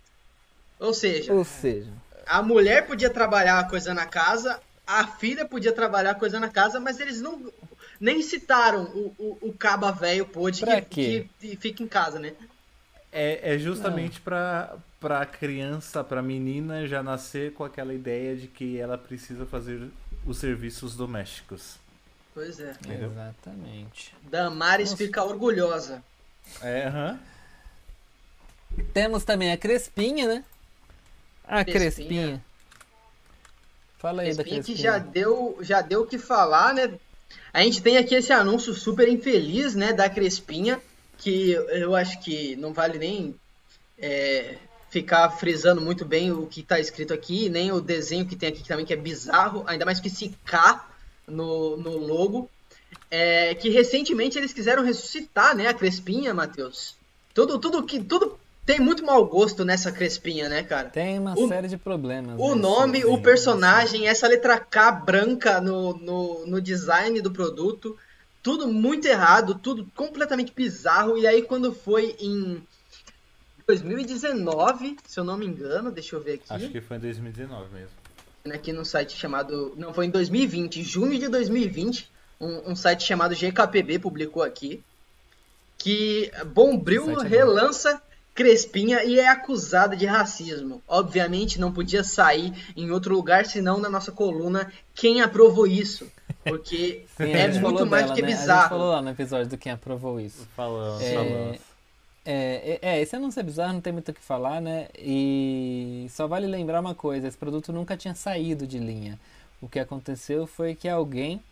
Ou 0.78 0.92
seja, 0.92 1.32
Ou 1.32 1.44
seja, 1.44 1.90
a 2.26 2.42
mulher 2.42 2.86
podia 2.86 3.10
trabalhar 3.10 3.58
a 3.58 3.68
coisa 3.68 3.94
na 3.94 4.06
casa, 4.06 4.60
a 4.86 5.06
filha 5.06 5.44
podia 5.44 5.72
trabalhar 5.72 6.12
a 6.12 6.16
coisa 6.16 6.40
na 6.40 6.48
casa, 6.48 6.80
mas 6.80 6.98
eles 7.00 7.20
não 7.20 7.52
nem 8.00 8.20
citaram 8.20 8.84
o, 8.94 9.14
o, 9.18 9.48
o 9.48 9.52
caba 9.52 9.92
velho 9.92 10.26
pôde 10.26 10.64
que, 10.64 10.80
que, 10.82 11.30
que 11.38 11.56
fica 11.56 11.82
em 11.82 11.86
casa, 11.86 12.18
né? 12.18 12.32
É, 13.12 13.54
é 13.54 13.58
justamente 13.58 14.20
pra 14.20 14.76
para 15.02 15.26
criança, 15.26 16.04
pra 16.04 16.22
menina 16.22 16.86
já 16.86 17.02
nascer 17.02 17.52
com 17.54 17.64
aquela 17.64 17.92
ideia 17.92 18.36
de 18.36 18.46
que 18.46 18.78
ela 18.78 18.96
precisa 18.96 19.44
fazer 19.44 19.90
os 20.24 20.38
serviços 20.38 20.94
domésticos. 20.94 21.76
Pois 22.34 22.58
é. 22.60 22.70
Entendeu? 22.70 23.10
exatamente. 23.10 24.14
Damares 24.22 24.90
Nossa. 24.90 25.04
fica 25.04 25.22
orgulhosa. 25.22 26.02
É, 26.60 26.86
aham. 26.86 27.20
Temos 28.94 29.24
também 29.24 29.52
a 29.52 29.56
Crespinha, 29.56 30.26
né? 30.26 30.44
A 31.44 31.64
Crespinha. 31.64 32.08
Crespinha. 32.08 32.44
Fala 33.98 34.22
aí 34.22 34.34
da 34.34 34.42
Crespinha 34.42 34.62
que 34.62 34.72
Crespinha. 34.72 34.92
já 34.92 34.98
deu 34.98 35.58
já 35.60 35.80
deu 35.82 36.02
o 36.02 36.06
que 36.06 36.18
falar, 36.18 36.72
né? 36.72 36.98
A 37.52 37.62
gente 37.62 37.82
tem 37.82 37.98
aqui 37.98 38.14
esse 38.14 38.32
anúncio 38.32 38.74
super 38.74 39.08
infeliz, 39.08 39.74
né, 39.74 39.92
da 39.92 40.08
Crespinha, 40.08 40.80
que 41.18 41.50
eu 41.50 41.94
acho 41.94 42.18
que 42.20 42.56
não 42.56 42.72
vale 42.72 42.98
nem 42.98 43.34
é, 43.98 44.56
ficar 44.90 45.30
frisando 45.30 45.80
muito 45.80 46.04
bem 46.04 46.32
o 46.32 46.46
que 46.46 46.60
está 46.60 46.80
escrito 46.80 47.12
aqui, 47.12 47.48
nem 47.48 47.70
o 47.70 47.80
desenho 47.80 48.26
que 48.26 48.36
tem 48.36 48.48
aqui 48.48 48.66
também, 48.66 48.86
que 48.86 48.92
é 48.92 48.96
bizarro, 48.96 49.64
ainda 49.66 49.84
mais 49.84 50.00
que 50.00 50.08
esse 50.08 50.30
K 50.44 50.91
no, 51.26 51.76
no 51.76 51.96
logo. 51.96 52.50
É, 53.10 53.54
que 53.54 53.68
recentemente 53.68 54.38
eles 54.38 54.52
quiseram 54.52 54.82
ressuscitar, 54.82 55.54
né, 55.56 55.66
a 55.68 55.74
Crespinha, 55.74 56.32
Matheus. 56.32 56.96
Tudo, 57.34 57.58
tudo 57.58 57.82
que 57.82 58.02
tudo 58.02 58.38
tem 58.64 58.78
muito 58.80 59.04
mau 59.04 59.24
gosto 59.26 59.64
nessa 59.64 59.90
Crespinha, 59.92 60.48
né, 60.48 60.62
cara? 60.62 60.88
Tem 60.88 61.18
uma 61.18 61.34
O- 61.38 61.48
série 61.48 61.68
de 61.68 61.76
problemas. 61.76 62.38
O 62.40 62.48
nesse 62.50 62.60
nome, 62.60 62.98
o 62.98 63.02
desenho. 63.02 63.22
personagem, 63.22 64.08
essa 64.08 64.26
letra 64.28 64.58
K 64.58 64.92
branca 64.92 65.60
no, 65.60 65.94
no, 65.98 66.46
no 66.46 66.60
design 66.60 67.20
do 67.20 67.30
produto, 67.30 67.98
tudo 68.42 68.68
muito 68.68 69.06
errado, 69.06 69.54
tudo 69.56 69.86
completamente 69.94 70.52
bizarro. 70.54 71.18
E 71.18 71.26
aí, 71.26 71.42
quando 71.42 71.72
foi 71.74 72.16
em 72.18 72.62
2019, 73.66 74.96
se 75.06 75.18
eu 75.20 75.24
não 75.24 75.36
me 75.36 75.46
engano, 75.46 75.90
deixa 75.90 76.16
eu 76.16 76.20
ver 76.20 76.34
aqui, 76.34 76.44
Acho 76.48 76.68
que 76.70 76.80
foi 76.80 76.96
em 76.96 77.00
2019 77.00 77.72
mesmo. 77.74 78.01
Aqui 78.50 78.72
no 78.72 78.84
site 78.84 79.16
chamado. 79.16 79.74
Não, 79.76 79.92
foi 79.92 80.06
em 80.06 80.10
2020, 80.10 80.82
junho 80.82 81.18
de 81.18 81.28
2020, 81.28 82.10
um, 82.40 82.72
um 82.72 82.76
site 82.76 83.04
chamado 83.04 83.34
GKPB 83.34 83.98
publicou 83.98 84.42
aqui 84.42 84.82
que 85.78 86.30
Bombril 86.46 87.20
é 87.20 87.26
relança 87.26 88.00
Crespinha 88.34 89.04
e 89.04 89.20
é 89.20 89.28
acusada 89.28 89.94
de 89.94 90.06
racismo. 90.06 90.82
Obviamente 90.88 91.60
não 91.60 91.70
podia 91.70 92.02
sair 92.02 92.52
em 92.76 92.90
outro 92.90 93.14
lugar 93.14 93.44
senão 93.44 93.78
na 93.78 93.90
nossa 93.90 94.10
coluna 94.10 94.72
Quem 94.94 95.20
aprovou 95.20 95.66
isso? 95.66 96.10
Porque 96.42 97.04
Sim, 97.18 97.32
é 97.32 97.48
muito 97.48 97.60
falou 97.60 97.86
mais 97.86 98.04
dela, 98.04 98.14
do 98.14 98.16
que 98.16 98.22
né? 98.22 98.28
A 98.28 98.30
gente 98.30 98.40
bizarro. 98.40 98.68
falou 98.70 98.90
lá 98.90 99.02
no 99.02 99.10
episódio 99.10 99.48
do 99.48 99.58
Quem 99.58 99.72
Aprovou 99.72 100.18
Isso. 100.18 100.48
Falamos, 100.56 101.02
É, 101.02 101.14
falamos. 101.14 101.71
É, 102.24 102.78
é, 102.82 102.88
é, 102.90 103.00
esse 103.00 103.16
anúncio 103.16 103.40
é 103.40 103.42
bizarro, 103.42 103.74
não 103.74 103.80
tem 103.80 103.92
muito 103.92 104.10
o 104.10 104.14
que 104.14 104.20
falar, 104.20 104.60
né? 104.60 104.88
E 104.96 106.06
só 106.10 106.28
vale 106.28 106.46
lembrar 106.46 106.80
uma 106.80 106.94
coisa, 106.94 107.26
esse 107.26 107.36
produto 107.36 107.72
nunca 107.72 107.96
tinha 107.96 108.14
saído 108.14 108.66
de 108.66 108.78
linha. 108.78 109.18
O 109.60 109.68
que 109.68 109.78
aconteceu 109.78 110.46
foi 110.46 110.74
que 110.74 110.88
alguém 110.88 111.42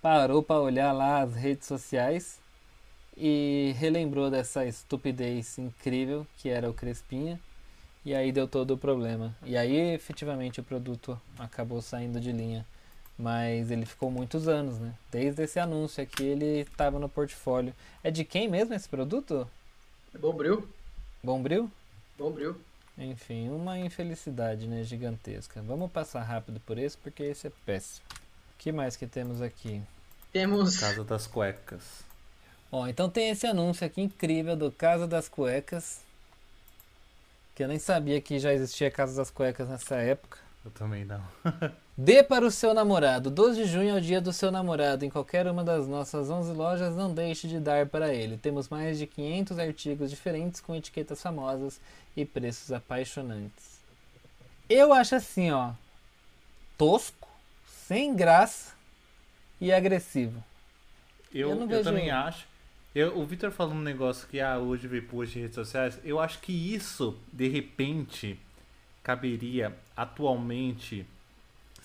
parou 0.00 0.42
para 0.42 0.60
olhar 0.60 0.92
lá 0.92 1.22
as 1.22 1.34
redes 1.34 1.66
sociais 1.66 2.38
e 3.16 3.74
relembrou 3.78 4.30
dessa 4.30 4.64
estupidez 4.66 5.58
incrível 5.58 6.26
que 6.36 6.48
era 6.48 6.68
o 6.68 6.74
Crespinha. 6.74 7.40
E 8.04 8.14
aí 8.14 8.30
deu 8.30 8.46
todo 8.46 8.72
o 8.72 8.78
problema. 8.78 9.34
E 9.44 9.56
aí 9.56 9.76
efetivamente 9.94 10.60
o 10.60 10.64
produto 10.64 11.20
acabou 11.38 11.82
saindo 11.82 12.20
de 12.20 12.30
linha. 12.30 12.64
Mas 13.18 13.70
ele 13.70 13.86
ficou 13.86 14.10
muitos 14.10 14.46
anos, 14.46 14.78
né? 14.78 14.94
Desde 15.10 15.42
esse 15.42 15.58
anúncio 15.58 16.02
aqui 16.02 16.22
ele 16.22 16.60
estava 16.60 16.98
no 16.98 17.08
portfólio. 17.08 17.74
É 18.04 18.10
de 18.10 18.24
quem 18.24 18.48
mesmo 18.48 18.74
esse 18.74 18.88
produto? 18.88 19.48
Bombril, 20.18 20.68
Bombril? 21.22 21.70
bombril. 22.16 22.56
Enfim, 22.98 23.50
uma 23.50 23.78
infelicidade, 23.78 24.66
né? 24.66 24.82
Gigantesca. 24.82 25.60
Vamos 25.62 25.90
passar 25.90 26.22
rápido 26.22 26.60
por 26.60 26.78
esse 26.78 26.96
porque 26.96 27.22
esse 27.22 27.48
é 27.48 27.52
péssimo. 27.66 28.06
O 28.10 28.58
que 28.58 28.72
mais 28.72 28.96
que 28.96 29.06
temos 29.06 29.42
aqui? 29.42 29.82
Temos 30.32 30.78
Casa 30.78 31.04
das 31.04 31.26
Cuecas. 31.26 32.04
Ó, 32.72 32.86
então 32.86 33.08
tem 33.08 33.30
esse 33.30 33.46
anúncio 33.46 33.86
aqui 33.86 34.00
incrível 34.00 34.56
do 34.56 34.72
Casa 34.72 35.06
das 35.06 35.28
Cuecas. 35.28 36.00
Que 37.54 37.64
eu 37.64 37.68
nem 37.68 37.78
sabia 37.78 38.20
que 38.20 38.38
já 38.38 38.52
existia 38.52 38.90
Casa 38.90 39.16
das 39.16 39.30
Cuecas 39.30 39.68
nessa 39.68 39.96
época. 39.96 40.38
Eu 40.64 40.70
também 40.70 41.04
não. 41.04 41.22
Dê 41.98 42.22
para 42.22 42.44
o 42.44 42.50
seu 42.50 42.74
namorado. 42.74 43.30
12 43.30 43.62
de 43.62 43.68
junho 43.70 43.94
é 43.94 43.98
o 43.98 44.00
dia 44.00 44.20
do 44.20 44.30
seu 44.30 44.50
namorado. 44.50 45.04
Em 45.04 45.08
qualquer 45.08 45.46
uma 45.46 45.64
das 45.64 45.88
nossas 45.88 46.28
11 46.28 46.52
lojas, 46.52 46.94
não 46.94 47.14
deixe 47.14 47.48
de 47.48 47.58
dar 47.58 47.86
para 47.86 48.12
ele. 48.12 48.36
Temos 48.36 48.68
mais 48.68 48.98
de 48.98 49.06
500 49.06 49.58
artigos 49.58 50.10
diferentes 50.10 50.60
com 50.60 50.74
etiquetas 50.74 51.22
famosas 51.22 51.80
e 52.14 52.24
preços 52.26 52.70
apaixonantes. 52.70 53.80
Eu 54.68 54.92
acho 54.92 55.14
assim, 55.14 55.50
ó, 55.50 55.72
tosco, 56.76 57.28
sem 57.86 58.14
graça 58.14 58.74
e 59.58 59.72
agressivo. 59.72 60.44
Eu, 61.32 61.50
Eu 61.50 61.70
eu, 61.70 61.82
também 61.82 62.10
acho. 62.10 62.46
Eu, 62.94 63.18
o 63.18 63.24
Victor 63.24 63.50
falou 63.50 63.74
um 63.74 63.80
negócio 63.80 64.28
que 64.28 64.38
ah, 64.38 64.58
hoje 64.58 64.86
vê 64.86 65.00
post 65.00 65.32
de 65.32 65.40
redes 65.40 65.54
sociais. 65.54 65.98
Eu 66.04 66.20
acho 66.20 66.40
que 66.40 66.52
isso, 66.74 67.18
de 67.32 67.48
repente, 67.48 68.38
caberia 69.02 69.74
atualmente, 69.96 71.06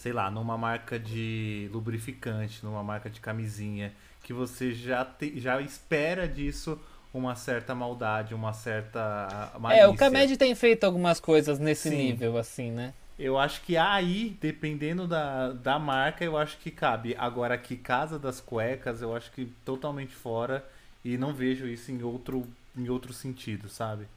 sei 0.01 0.11
lá, 0.11 0.31
numa 0.31 0.57
marca 0.57 0.97
de 0.97 1.69
lubrificante, 1.71 2.65
numa 2.65 2.81
marca 2.83 3.07
de 3.07 3.19
camisinha, 3.19 3.93
que 4.23 4.33
você 4.33 4.73
já, 4.73 5.05
te- 5.05 5.39
já 5.39 5.61
espera 5.61 6.27
disso 6.27 6.79
uma 7.13 7.35
certa 7.35 7.75
maldade, 7.75 8.33
uma 8.33 8.51
certa 8.51 9.51
malícia. 9.59 9.83
É, 9.83 9.87
o 9.87 9.93
Kamed 9.95 10.37
tem 10.37 10.55
feito 10.55 10.85
algumas 10.85 11.19
coisas 11.19 11.59
nesse 11.59 11.89
Sim. 11.89 11.97
nível, 12.07 12.35
assim, 12.35 12.71
né? 12.71 12.93
Eu 13.19 13.37
acho 13.37 13.61
que 13.61 13.77
aí, 13.77 14.35
dependendo 14.41 15.07
da, 15.07 15.51
da 15.53 15.77
marca, 15.77 16.23
eu 16.25 16.35
acho 16.37 16.57
que 16.57 16.71
cabe. 16.71 17.15
Agora 17.17 17.53
aqui, 17.53 17.77
Casa 17.77 18.17
das 18.17 18.41
Cuecas, 18.41 19.01
eu 19.01 19.15
acho 19.15 19.31
que 19.31 19.45
totalmente 19.63 20.13
fora 20.15 20.65
e 21.05 21.17
não 21.17 21.33
vejo 21.33 21.67
isso 21.67 21.91
em 21.91 22.01
outro, 22.01 22.47
em 22.75 22.89
outro 22.89 23.13
sentido, 23.13 23.69
sabe? 23.69 24.07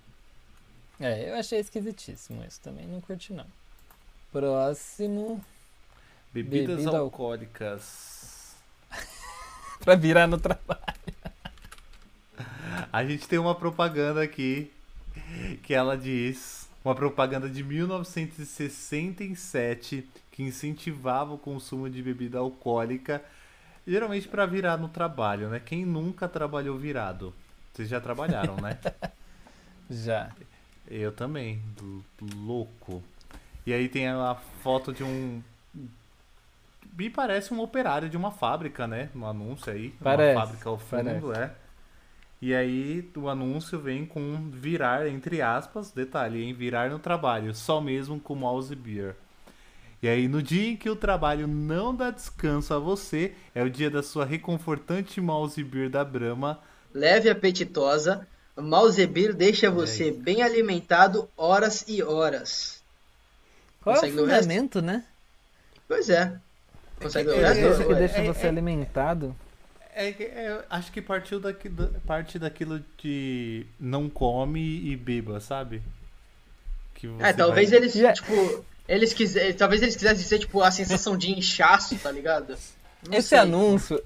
É, 0.98 1.28
eu 1.30 1.34
achei 1.34 1.58
esquisitíssimo 1.58 2.44
isso 2.44 2.60
também, 2.60 2.86
não 2.86 3.00
curti 3.00 3.32
não. 3.32 3.46
Próximo. 4.32 5.44
Bebidas 6.34 6.76
Bebida 6.76 6.90
al- 6.90 6.96
alcoólicas. 7.04 8.54
Pra 9.84 9.94
virar 9.94 10.26
no 10.26 10.38
trabalho. 10.38 10.82
A 12.92 13.04
gente 13.04 13.26
tem 13.28 13.38
uma 13.38 13.54
propaganda 13.54 14.22
aqui 14.22 14.70
que 15.62 15.72
ela 15.74 15.96
diz, 15.96 16.68
uma 16.84 16.94
propaganda 16.94 17.48
de 17.48 17.62
1967 17.62 20.08
que 20.32 20.42
incentivava 20.42 21.32
o 21.32 21.38
consumo 21.38 21.88
de 21.88 22.02
bebida 22.02 22.38
alcoólica, 22.38 23.22
geralmente 23.86 24.26
para 24.28 24.44
virar 24.46 24.76
no 24.76 24.88
trabalho, 24.88 25.48
né? 25.48 25.60
Quem 25.64 25.84
nunca 25.84 26.28
trabalhou 26.28 26.76
virado? 26.76 27.32
Vocês 27.72 27.88
já 27.88 28.00
trabalharam, 28.00 28.56
né? 28.56 28.78
Já. 29.90 30.30
Eu 30.90 31.12
também, 31.12 31.60
louco. 32.36 33.02
E 33.66 33.72
aí 33.72 33.88
tem 33.88 34.08
a 34.08 34.36
foto 34.62 34.92
de 34.92 35.02
um. 35.04 35.42
Me 36.96 37.10
parece 37.10 37.52
um 37.52 37.60
operário 37.60 38.08
de 38.08 38.16
uma 38.16 38.30
fábrica, 38.30 38.86
né? 38.86 39.10
No 39.14 39.26
anúncio 39.26 39.72
aí. 39.72 39.90
Parece, 40.02 40.36
Uma 40.36 40.46
fábrica 40.46 40.68
ao 40.68 40.78
fundo, 40.78 41.04
parece. 41.04 41.40
é. 41.40 41.50
E 42.40 42.54
aí 42.54 43.10
o 43.16 43.28
anúncio 43.28 43.80
vem 43.80 44.04
com 44.04 44.50
virar, 44.50 45.06
entre 45.08 45.40
aspas, 45.40 45.90
detalhe, 45.90 46.44
em 46.44 46.52
virar 46.52 46.90
no 46.90 46.98
trabalho, 46.98 47.54
só 47.54 47.80
mesmo 47.80 48.20
com 48.20 48.34
mouse 48.34 48.74
beer. 48.76 49.16
E 50.02 50.08
aí 50.08 50.28
no 50.28 50.42
dia 50.42 50.68
em 50.72 50.76
que 50.76 50.90
o 50.90 50.96
trabalho 50.96 51.46
não 51.48 51.94
dá 51.94 52.10
descanso 52.10 52.74
a 52.74 52.78
você, 52.78 53.34
é 53.54 53.62
o 53.62 53.70
dia 53.70 53.90
da 53.90 54.02
sua 54.02 54.24
reconfortante 54.26 55.20
mouse 55.20 55.62
beer 55.64 55.88
da 55.88 56.04
Brahma. 56.04 56.60
leve 56.92 57.28
e 57.28 57.30
apetitosa. 57.30 58.26
Malzebir 58.56 59.34
deixa 59.34 59.68
você 59.70 60.12
bem 60.12 60.42
alimentado 60.42 61.28
horas 61.36 61.84
e 61.88 62.02
horas. 62.02 62.82
Qual 63.80 63.96
é 63.96 63.98
o 63.98 64.02
Consegue 64.02 64.16
ler 64.16 64.22
o 64.22 64.26
fundamento, 64.26 64.82
né? 64.82 65.04
Pois 65.88 66.08
é. 66.08 66.38
Consegue 67.04 67.30
É? 67.30 67.70
Esse 67.70 67.84
que 67.84 67.94
deixa 67.94 68.18
é- 68.18 68.24
você 68.26 68.46
é- 68.46 68.48
alimentado. 68.48 69.34
É, 69.94 70.10
que- 70.12 70.24
é, 70.24 70.64
acho 70.68 70.90
que 70.90 71.00
partiu 71.00 71.38
daqui, 71.38 71.68
da- 71.68 71.88
parte 72.06 72.38
daquilo 72.38 72.82
de 73.00 73.64
não 73.78 74.08
come 74.10 74.60
e 74.60 74.96
beba, 74.96 75.38
sabe? 75.40 75.80
Que 76.94 77.08
É, 77.20 77.32
talvez 77.32 77.70
vai- 77.70 77.78
eles, 77.78 77.96
é- 77.96 78.12
tipo, 78.12 78.64
eles 78.88 79.12
quisessem, 79.12 79.52
talvez 79.54 79.82
eles 79.82 79.94
quisessem 79.94 80.18
dizer, 80.22 80.38
tipo, 80.40 80.62
a 80.62 80.70
sensação 80.70 81.16
de 81.16 81.30
inchaço, 81.30 81.96
tá 81.96 82.10
ligado? 82.10 82.56
Não 83.08 83.18
Esse 83.18 83.28
sei. 83.28 83.38
anúncio, 83.38 84.02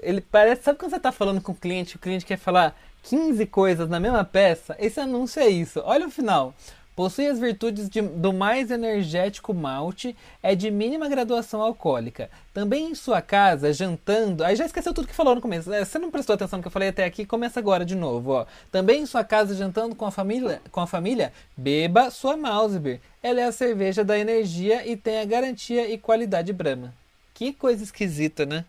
ele 0.00 0.20
parece. 0.20 0.62
Sabe 0.62 0.78
quando 0.78 0.90
você 0.92 1.00
tá 1.00 1.10
falando 1.10 1.40
com 1.40 1.52
o 1.52 1.56
cliente, 1.56 1.96
o 1.96 1.98
cliente 1.98 2.24
quer 2.24 2.36
falar 2.38 2.78
15 3.02 3.44
coisas 3.46 3.88
na 3.88 3.98
mesma 3.98 4.24
peça? 4.24 4.76
Esse 4.78 5.00
anúncio 5.00 5.40
é 5.40 5.48
isso. 5.48 5.80
Olha 5.84 6.06
o 6.06 6.10
final. 6.10 6.54
Possui 6.94 7.26
as 7.26 7.38
virtudes 7.38 7.88
de- 7.88 8.02
do 8.02 8.32
mais 8.32 8.70
energético 8.70 9.54
malte, 9.54 10.14
é 10.42 10.54
de 10.54 10.70
mínima 10.70 11.08
graduação 11.08 11.62
alcoólica. 11.62 12.28
Também 12.52 12.90
em 12.90 12.94
sua 12.94 13.22
casa, 13.22 13.72
jantando. 13.72 14.44
Aí 14.44 14.54
já 14.56 14.66
esqueceu 14.66 14.92
tudo 14.92 15.08
que 15.08 15.14
falou 15.14 15.34
no 15.34 15.40
começo. 15.40 15.72
É, 15.72 15.84
Você 15.84 15.98
não 15.98 16.10
prestou 16.10 16.34
atenção 16.34 16.58
no 16.58 16.62
que 16.62 16.66
eu 16.68 16.72
falei 16.72 16.88
até 16.90 17.04
aqui? 17.04 17.24
Começa 17.24 17.58
agora 17.58 17.84
de 17.84 17.94
novo. 17.94 18.32
Ó. 18.32 18.46
Também 18.70 19.00
em 19.02 19.06
sua 19.06 19.24
casa, 19.24 19.54
jantando 19.54 19.94
com 19.94 20.04
a 20.04 20.10
família, 20.10 20.60
com 20.70 20.80
a 20.80 20.86
família 20.86 21.32
beba 21.56 22.10
sua 22.10 22.36
Malzbier. 22.36 23.00
Ela 23.22 23.40
é 23.40 23.44
a 23.44 23.52
cerveja 23.52 24.04
da 24.04 24.18
energia 24.18 24.86
e 24.86 24.96
tem 24.96 25.20
a 25.20 25.24
garantia 25.24 25.88
e 25.90 25.96
qualidade 25.96 26.52
Brahma. 26.52 26.92
Que 27.32 27.52
coisa 27.52 27.82
esquisita, 27.82 28.44
né? 28.44 28.64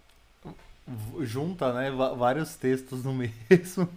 junta, 1.21 1.71
né, 1.73 1.89
va- 1.91 2.13
vários 2.13 2.55
textos 2.55 3.03
no 3.03 3.13
mesmo. 3.49 3.87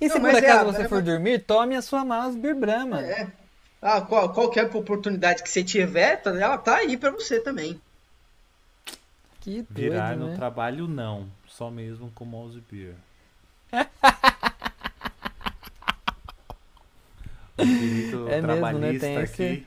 E 0.00 0.06
Não, 0.08 0.14
se 0.14 0.20
por 0.20 0.30
é, 0.30 0.38
acaso 0.38 0.64
você 0.66 0.72
Brahma- 0.72 0.88
for 0.88 1.02
dormir, 1.02 1.38
tome 1.40 1.74
a 1.76 1.82
sua 1.82 2.04
Malzbier 2.04 2.54
Brahma. 2.54 3.00
É. 3.00 3.26
Ah, 3.82 4.00
qual, 4.00 4.32
qualquer 4.32 4.64
oportunidade 4.74 5.42
que 5.42 5.50
você 5.50 5.62
tiver, 5.64 6.16
tá- 6.16 6.30
ela 6.30 6.56
tá 6.58 6.76
aí 6.76 6.96
pra 6.96 7.10
você 7.10 7.40
também. 7.40 7.80
Que 9.40 9.62
doido, 9.62 9.74
Virar 9.92 10.16
no 10.16 10.28
né? 10.28 10.36
trabalho 10.36 10.86
não, 10.88 11.26
só 11.46 11.70
mesmo 11.70 12.10
com 12.14 12.24
mouse 12.24 12.60
beer. 12.70 12.94
o 17.58 17.62
É 17.62 17.64
mesmo, 17.64 18.24
né? 18.26 18.40
trabalhista 18.42 19.06
Tem 19.06 19.20
esse- 19.22 19.42
aqui, 19.42 19.66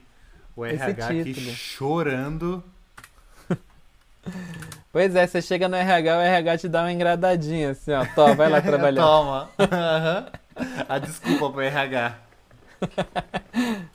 o 0.55 0.65
esse 0.65 0.83
RH 0.83 1.05
aqui 1.07 1.33
chorando. 1.55 2.63
Pois 4.91 5.15
é, 5.15 5.25
você 5.25 5.41
chega 5.41 5.69
no 5.69 5.75
RH, 5.75 6.17
o 6.17 6.21
RH 6.21 6.57
te 6.57 6.69
dá 6.69 6.81
uma 6.81 6.91
engradadinha 6.91 7.71
assim, 7.71 7.91
ó. 7.93 8.05
Tó, 8.13 8.35
vai 8.35 8.49
lá 8.49 8.59
trabalhar. 8.61 9.01
Toma. 9.01 9.49
Aham. 9.57 10.27
A 10.87 10.99
desculpa 10.99 11.49
pro 11.49 11.61
RH. 11.61 12.17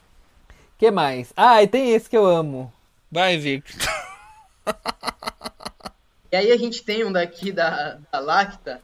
que 0.77 0.89
mais? 0.89 1.31
Ah, 1.37 1.61
e 1.61 1.67
tem 1.67 1.91
esse 1.91 2.09
que 2.09 2.17
eu 2.17 2.25
amo. 2.25 2.73
Vai, 3.11 3.37
Vic. 3.37 3.63
E 6.31 6.35
aí 6.35 6.51
a 6.51 6.57
gente 6.57 6.83
tem 6.83 7.05
um 7.05 7.11
daqui 7.11 7.51
da, 7.51 7.99
da 8.11 8.19
Lacta 8.19 8.81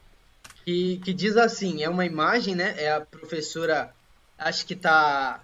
que, 0.63 1.01
que 1.03 1.13
diz 1.13 1.35
assim, 1.35 1.83
é 1.83 1.89
uma 1.89 2.05
imagem, 2.05 2.55
né? 2.55 2.75
É 2.77 2.91
a 2.91 3.01
professora, 3.01 3.93
acho 4.37 4.65
que 4.65 4.75
tá 4.75 5.41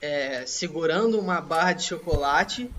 é, 0.00 0.46
segurando 0.46 1.18
uma 1.18 1.40
barra 1.40 1.72
de 1.72 1.82
chocolate 1.82 2.70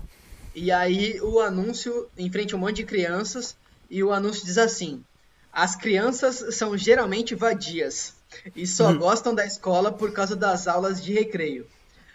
e 0.56 0.72
aí 0.72 1.20
o 1.20 1.38
anúncio 1.40 2.08
em 2.16 2.30
frente 2.32 2.54
a 2.54 2.56
um 2.56 2.60
monte 2.60 2.76
de 2.76 2.84
crianças 2.84 3.56
e 3.90 4.02
o 4.02 4.12
anúncio 4.12 4.44
diz 4.44 4.58
assim: 4.58 5.04
as 5.52 5.76
crianças 5.76 6.56
são 6.56 6.76
geralmente 6.76 7.34
vadias 7.34 8.14
e 8.56 8.66
só 8.66 8.92
gostam 8.94 9.34
da 9.34 9.46
escola 9.46 9.92
por 9.92 10.10
causa 10.12 10.34
das 10.34 10.66
aulas 10.66 11.00
de 11.04 11.12
recreio. 11.12 11.66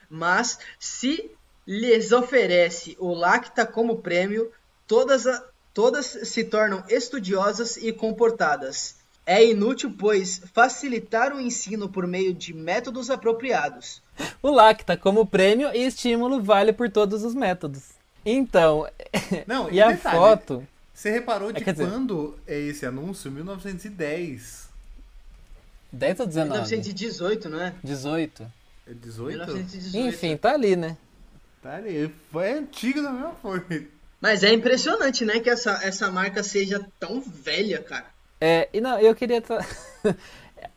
Mas 0.09 0.57
se 0.79 1.31
lhes 1.65 2.11
oferece 2.11 2.97
o 2.99 3.13
Lacta 3.13 3.65
como 3.65 3.99
prêmio, 3.99 4.51
todas, 4.87 5.25
a- 5.27 5.45
Todas 5.73 6.05
se 6.05 6.43
tornam 6.43 6.83
estudiosas 6.89 7.77
e 7.77 7.93
comportadas. 7.93 8.95
É 9.25 9.41
inútil, 9.45 9.95
pois, 9.97 10.41
facilitar 10.53 11.33
o 11.33 11.39
ensino 11.39 11.87
por 11.87 12.05
meio 12.05 12.33
de 12.33 12.53
métodos 12.53 13.09
apropriados. 13.09 14.01
O 14.43 14.49
Lacta, 14.51 14.97
como 14.97 15.25
prêmio 15.25 15.69
e 15.73 15.85
estímulo, 15.85 16.43
vale 16.43 16.73
por 16.73 16.89
todos 16.89 17.23
os 17.23 17.33
métodos. 17.33 17.90
Então, 18.25 18.87
Não, 19.47 19.69
e 19.71 19.81
a 19.81 19.91
detalhe, 19.91 20.17
foto. 20.17 20.67
Você 20.93 21.09
reparou 21.11 21.51
de 21.51 21.63
dizer- 21.63 21.87
quando 21.89 22.37
é 22.45 22.59
esse 22.59 22.85
anúncio? 22.85 23.31
1910. 23.31 24.69
10 25.91 26.19
ou 26.21 26.27
19? 26.27 26.51
1918, 26.53 27.49
não 27.49 27.61
é? 27.61 27.73
18. 27.83 28.43
É 28.87 28.93
18? 28.93 29.31
1918. 29.37 30.07
Enfim, 30.07 30.37
tá 30.37 30.53
ali, 30.53 30.75
né? 30.75 30.95
Tá 31.61 31.75
ali. 31.75 32.13
Foi 32.31 32.51
antigo 32.53 33.01
da 33.01 33.11
mesma 33.11 33.31
forma. 33.41 33.65
Mas 34.19 34.43
é 34.43 34.53
impressionante, 34.53 35.25
né, 35.25 35.39
que 35.39 35.49
essa, 35.49 35.79
essa 35.83 36.11
marca 36.11 36.43
seja 36.43 36.85
tão 36.99 37.19
velha, 37.21 37.81
cara. 37.81 38.05
É, 38.39 38.69
e 38.71 38.79
não, 38.79 38.99
eu 38.99 39.13
queria. 39.15 39.41
tra- 39.41 39.65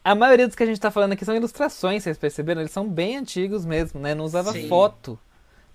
a 0.04 0.14
maioria 0.14 0.46
dos 0.46 0.56
que 0.56 0.62
a 0.62 0.66
gente 0.66 0.80
tá 0.80 0.90
falando 0.90 1.12
aqui 1.12 1.24
são 1.24 1.34
ilustrações, 1.36 2.02
vocês 2.02 2.18
perceberam? 2.18 2.60
Eles 2.62 2.72
são 2.72 2.88
bem 2.88 3.16
antigos 3.16 3.64
mesmo, 3.64 4.00
né? 4.00 4.14
Não 4.14 4.24
usava 4.24 4.52
Sim. 4.52 4.68
foto 4.68 5.18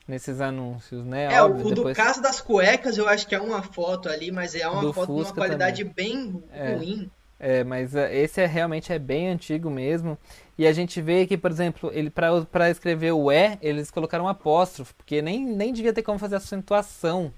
nesses 0.09 0.41
anúncios, 0.41 1.05
né? 1.05 1.31
É, 1.33 1.41
Óbvio, 1.41 1.63
o, 1.63 1.67
o 1.67 1.69
do 1.69 1.75
depois... 1.75 1.95
caso 1.95 2.21
das 2.21 2.41
cuecas 2.41 2.97
eu 2.97 3.07
acho 3.07 3.27
que 3.27 3.35
é 3.35 3.39
uma 3.39 3.61
foto 3.61 4.09
ali, 4.09 4.31
mas 4.31 4.55
é 4.55 4.67
uma 4.67 4.81
Do 4.81 4.91
foto 4.91 5.05
de 5.05 5.11
uma 5.11 5.23
Fusca 5.23 5.35
qualidade 5.35 5.83
bem 5.83 6.43
É. 6.51 6.73
ruim. 6.73 7.09
É, 7.39 7.63
mas 7.63 7.95
é, 7.95 8.13
esse 8.17 8.41
é 8.41 8.45
realmente 8.45 8.91
é 8.91 8.99
bem 8.99 9.29
antigo 9.29 9.69
mesmo. 9.69 10.17
E 10.57 10.67
a 10.67 10.73
gente 10.73 11.01
vê 11.01 11.25
que, 11.25 11.37
por 11.37 11.49
exemplo, 11.49 11.89
ele 11.93 12.09
para 12.09 12.41
para 12.41 12.69
escrever 12.69 13.13
o 13.13 13.31
é, 13.31 13.57
eles 13.61 13.89
colocaram 13.89 14.25
um 14.25 14.27
apóstrofo, 14.27 14.93
porque 14.95 15.21
nem, 15.21 15.45
nem 15.45 15.71
devia 15.71 15.93
ter 15.93 16.01
como 16.03 16.19
fazer 16.19 16.35
acentuação 16.35 17.31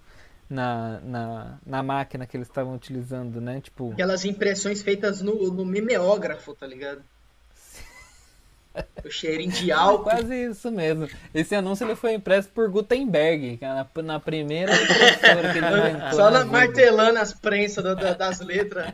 na, 0.49 0.99
na, 1.01 1.59
na 1.63 1.84
máquina 1.84 2.26
que 2.26 2.36
eles 2.36 2.47
estavam 2.47 2.74
utilizando, 2.74 3.39
né? 3.39 3.61
Tipo, 3.61 3.91
Aquelas 3.91 4.26
impressões 4.26 4.82
feitas 4.82 5.22
no, 5.22 5.51
no 5.53 5.65
mimeógrafo, 5.65 6.55
tá 6.55 6.65
ligado? 6.65 7.03
O 9.03 9.09
cheirinho 9.09 9.51
de 9.51 9.72
álcool. 9.72 10.03
quase 10.05 10.34
isso 10.49 10.72
mesmo. 10.72 11.07
Esse 11.34 11.53
anúncio 11.55 11.86
ele 11.86 11.95
foi 11.95 12.13
impresso 12.13 12.47
por 12.49 12.69
Gutenberg, 12.69 13.57
é 13.61 13.67
na, 13.67 13.88
na 14.03 14.19
primeira 14.19 14.72
impressora 14.74 15.51
que 15.51 15.57
ele 15.57 15.67
inventou. 15.89 16.13
Só 16.13 16.32
na, 16.32 16.45
martelando 16.45 17.19
as 17.19 17.34
prensas 17.34 17.84
da- 17.84 17.93
da- 17.93 18.13
das 18.13 18.39
letras. 18.39 18.93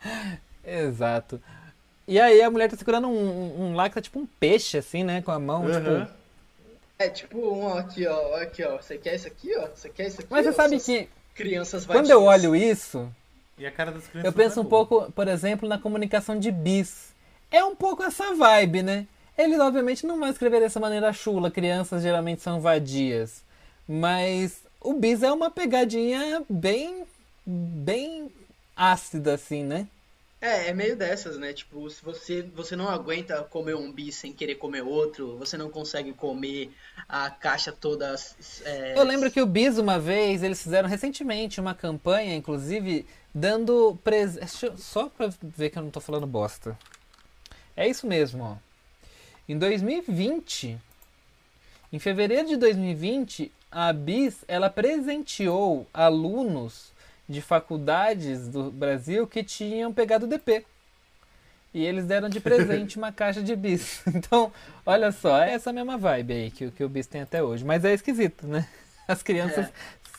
Exato. 0.64 1.40
E 2.06 2.20
aí 2.20 2.42
a 2.42 2.50
mulher 2.50 2.70
tá 2.70 2.76
segurando 2.76 3.08
um, 3.08 3.12
um, 3.12 3.62
um 3.66 3.74
lá 3.74 3.88
que 3.88 3.94
tá 3.94 4.00
tipo 4.00 4.18
um 4.18 4.26
peixe, 4.26 4.78
assim, 4.78 5.02
né? 5.04 5.22
Com 5.22 5.30
a 5.32 5.38
mão, 5.38 5.66
Aham. 5.66 6.04
tipo... 6.04 6.14
É 6.98 7.08
tipo 7.08 7.38
um 7.38 7.64
ó, 7.64 7.78
aqui, 7.78 8.06
ó, 8.06 8.36
aqui, 8.36 8.62
ó. 8.62 8.76
Você 8.76 8.96
quer 8.96 9.16
isso 9.16 9.26
aqui, 9.26 9.54
ó? 9.56 9.66
Você 9.74 9.88
quer 9.88 10.06
isso 10.06 10.20
aqui? 10.20 10.28
Mas 10.30 10.46
ó? 10.46 10.50
você 10.50 10.56
sabe 10.56 10.76
Essas 10.76 10.86
que 10.86 11.08
Crianças 11.34 11.84
quando 11.84 12.08
eu 12.08 12.22
olho 12.22 12.54
isso, 12.54 13.10
E 13.58 13.66
a 13.66 13.70
cara 13.72 13.90
das 13.90 14.06
crianças. 14.06 14.24
eu 14.24 14.32
penso 14.32 14.56
não 14.56 14.64
um 14.64 14.68
boa. 14.68 14.86
pouco, 14.86 15.12
por 15.12 15.26
exemplo, 15.26 15.68
na 15.68 15.76
comunicação 15.78 16.38
de 16.38 16.52
bis. 16.52 17.12
É 17.54 17.62
um 17.64 17.76
pouco 17.76 18.02
essa 18.02 18.34
vibe, 18.34 18.82
né? 18.82 19.06
Eles 19.38 19.58
obviamente 19.60 20.06
não 20.06 20.18
vão 20.18 20.28
escrever 20.28 20.60
dessa 20.60 20.80
maneira 20.80 21.12
chula, 21.12 21.50
crianças 21.50 22.02
geralmente 22.02 22.42
são 22.42 22.60
vadias. 22.60 23.42
Mas 23.86 24.60
o 24.80 24.94
bis 24.94 25.22
é 25.22 25.32
uma 25.32 25.50
pegadinha 25.50 26.42
bem 26.48 27.04
bem 27.46 28.30
ácida 28.76 29.34
assim, 29.34 29.62
né? 29.62 29.86
É, 30.40 30.68
é 30.68 30.74
meio 30.74 30.96
dessas, 30.96 31.38
né? 31.38 31.52
Tipo, 31.52 31.88
se 31.88 32.04
você, 32.04 32.42
você 32.42 32.76
não 32.76 32.88
aguenta 32.88 33.42
comer 33.44 33.74
um 33.76 33.90
bis 33.90 34.16
sem 34.16 34.32
querer 34.32 34.56
comer 34.56 34.82
outro, 34.82 35.38
você 35.38 35.56
não 35.56 35.70
consegue 35.70 36.12
comer 36.12 36.70
a 37.08 37.30
caixa 37.30 37.72
toda. 37.72 38.14
é, 38.64 38.94
Eu 38.98 39.04
lembro 39.04 39.30
que 39.30 39.40
o 39.40 39.46
Bis, 39.46 39.78
uma 39.78 39.98
vez, 39.98 40.42
eles 40.42 40.62
fizeram 40.62 40.88
recentemente 40.88 41.60
uma 41.60 41.74
campanha, 41.74 42.34
inclusive, 42.36 43.06
dando 43.34 43.98
presente. 44.04 44.46
Só 44.76 45.08
pra 45.08 45.30
ver 45.42 45.70
que 45.70 45.78
eu 45.78 45.82
não 45.82 45.90
tô 45.90 46.00
falando 46.00 46.26
bosta. 46.26 46.76
É 47.76 47.88
isso 47.88 48.06
mesmo, 48.06 48.42
ó. 48.44 48.56
Em 49.48 49.58
2020, 49.58 50.78
em 51.92 51.98
fevereiro 51.98 52.48
de 52.48 52.56
2020, 52.56 53.50
a 53.70 53.92
Bis 53.92 54.44
ela 54.48 54.70
presenteou 54.70 55.86
alunos 55.92 56.92
de 57.28 57.40
faculdades 57.40 58.48
do 58.48 58.70
Brasil 58.70 59.26
que 59.26 59.42
tinham 59.42 59.92
pegado 59.92 60.26
DP. 60.26 60.64
E 61.72 61.84
eles 61.84 62.04
deram 62.06 62.28
de 62.28 62.38
presente 62.40 62.96
uma 62.98 63.10
caixa 63.12 63.42
de 63.42 63.56
bis. 63.56 64.02
Então, 64.14 64.52
olha 64.86 65.10
só, 65.10 65.42
é 65.42 65.52
essa 65.54 65.72
mesma 65.72 65.98
vibe 65.98 66.32
aí 66.32 66.50
que, 66.50 66.66
o- 66.66 66.72
que 66.72 66.84
o 66.84 66.88
bis 66.88 67.06
tem 67.06 67.22
até 67.22 67.42
hoje. 67.42 67.64
Mas 67.64 67.84
é 67.84 67.92
esquisito, 67.92 68.46
né? 68.46 68.66
As 69.08 69.22
crianças 69.22 69.66
É. 69.66 69.72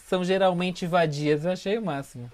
são 0.09 0.23
geralmente 0.23 0.85
vadias, 0.85 1.45
eu 1.45 1.51
achei 1.51 1.77
o 1.77 1.81
máximo. 1.85 2.29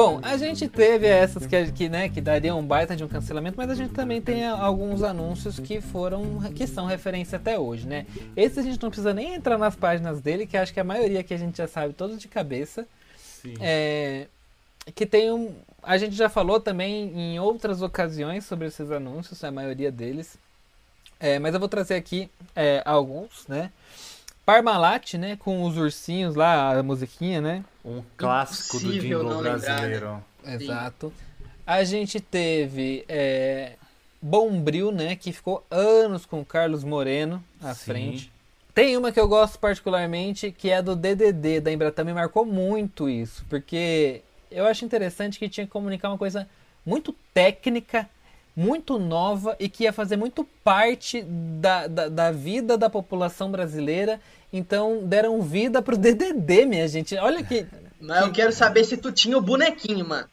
Bom, 0.00 0.20
a 0.22 0.36
gente 0.38 0.66
teve 0.66 1.06
essas 1.06 1.46
que, 1.46 1.72
que, 1.72 1.88
né, 1.88 2.08
que 2.08 2.22
dariam 2.22 2.58
um 2.58 2.64
baita 2.64 2.96
de 2.96 3.04
um 3.04 3.08
cancelamento, 3.08 3.56
mas 3.58 3.68
a 3.68 3.74
gente 3.74 3.92
também 3.92 4.20
tem 4.20 4.46
alguns 4.46 5.02
anúncios 5.02 5.60
que 5.60 5.80
foram 5.82 6.40
que 6.54 6.66
são 6.66 6.86
referência 6.86 7.36
até 7.36 7.58
hoje, 7.58 7.86
né? 7.86 8.06
Esse 8.34 8.60
a 8.60 8.62
gente 8.62 8.82
não 8.82 8.88
precisa 8.88 9.12
nem 9.12 9.34
entrar 9.34 9.58
nas 9.58 9.76
páginas 9.76 10.20
dele, 10.22 10.46
que 10.46 10.56
acho 10.56 10.72
que 10.72 10.80
a 10.80 10.84
maioria 10.84 11.22
que 11.22 11.34
a 11.34 11.36
gente 11.36 11.58
já 11.58 11.68
sabe 11.68 11.92
todos 11.92 12.18
de 12.18 12.28
cabeça. 12.28 12.86
Sim. 13.18 13.54
É, 13.60 14.26
que 14.94 15.04
tem 15.04 15.30
um. 15.30 15.54
A 15.82 15.98
gente 15.98 16.16
já 16.16 16.30
falou 16.30 16.58
também 16.58 17.12
em 17.14 17.38
outras 17.38 17.82
ocasiões 17.82 18.46
sobre 18.46 18.68
esses 18.68 18.90
anúncios, 18.90 19.44
a 19.44 19.50
maioria 19.50 19.92
deles. 19.92 20.38
É, 21.18 21.38
mas 21.38 21.52
eu 21.52 21.60
vou 21.60 21.68
trazer 21.68 21.96
aqui 21.96 22.30
é, 22.56 22.82
alguns, 22.86 23.46
né? 23.46 23.70
Parmalat, 24.50 25.14
né? 25.14 25.36
Com 25.36 25.62
os 25.62 25.76
ursinhos 25.76 26.34
lá, 26.34 26.76
a 26.76 26.82
musiquinha, 26.82 27.40
né? 27.40 27.64
Um 27.84 28.02
clássico 28.16 28.80
do 28.80 28.92
jingle 28.98 29.22
lembrar, 29.22 29.58
brasileiro. 29.58 30.24
Exato. 30.44 31.12
A 31.64 31.84
gente 31.84 32.18
teve 32.18 33.04
é, 33.08 33.74
Bombril, 34.20 34.90
né? 34.90 35.14
Que 35.14 35.32
ficou 35.32 35.64
anos 35.70 36.26
com 36.26 36.40
o 36.40 36.44
Carlos 36.44 36.82
Moreno 36.82 37.40
à 37.62 37.72
Sim. 37.74 37.84
frente. 37.84 38.32
Tem 38.74 38.96
uma 38.96 39.12
que 39.12 39.20
eu 39.20 39.28
gosto 39.28 39.56
particularmente, 39.56 40.50
que 40.50 40.68
é 40.70 40.78
a 40.78 40.80
do 40.80 40.96
DDD, 40.96 41.60
da 41.60 41.70
Embratel. 41.70 42.04
Me 42.04 42.12
marcou 42.12 42.44
muito 42.44 43.08
isso, 43.08 43.44
porque 43.48 44.20
eu 44.50 44.66
acho 44.66 44.84
interessante 44.84 45.38
que 45.38 45.48
tinha 45.48 45.64
que 45.64 45.72
comunicar 45.72 46.08
uma 46.08 46.18
coisa 46.18 46.48
muito 46.84 47.14
técnica, 47.32 48.08
muito 48.56 48.98
nova 48.98 49.54
e 49.60 49.68
que 49.68 49.84
ia 49.84 49.92
fazer 49.92 50.16
muito 50.16 50.44
parte 50.64 51.22
da, 51.22 51.86
da, 51.86 52.08
da 52.08 52.32
vida 52.32 52.76
da 52.76 52.90
população 52.90 53.48
brasileira. 53.48 54.20
Então 54.52 55.00
deram 55.04 55.40
vida 55.42 55.80
pro 55.82 55.96
DDD, 55.98 56.64
minha 56.66 56.88
gente. 56.88 57.14
Olha 57.16 57.42
que 57.42 57.66
Mas 58.00 58.22
eu 58.22 58.32
quero 58.32 58.52
saber 58.52 58.84
se 58.84 58.96
tu 58.96 59.12
tinha 59.12 59.36
o 59.36 59.40
bonequinho, 59.40 60.06
mano. 60.06 60.26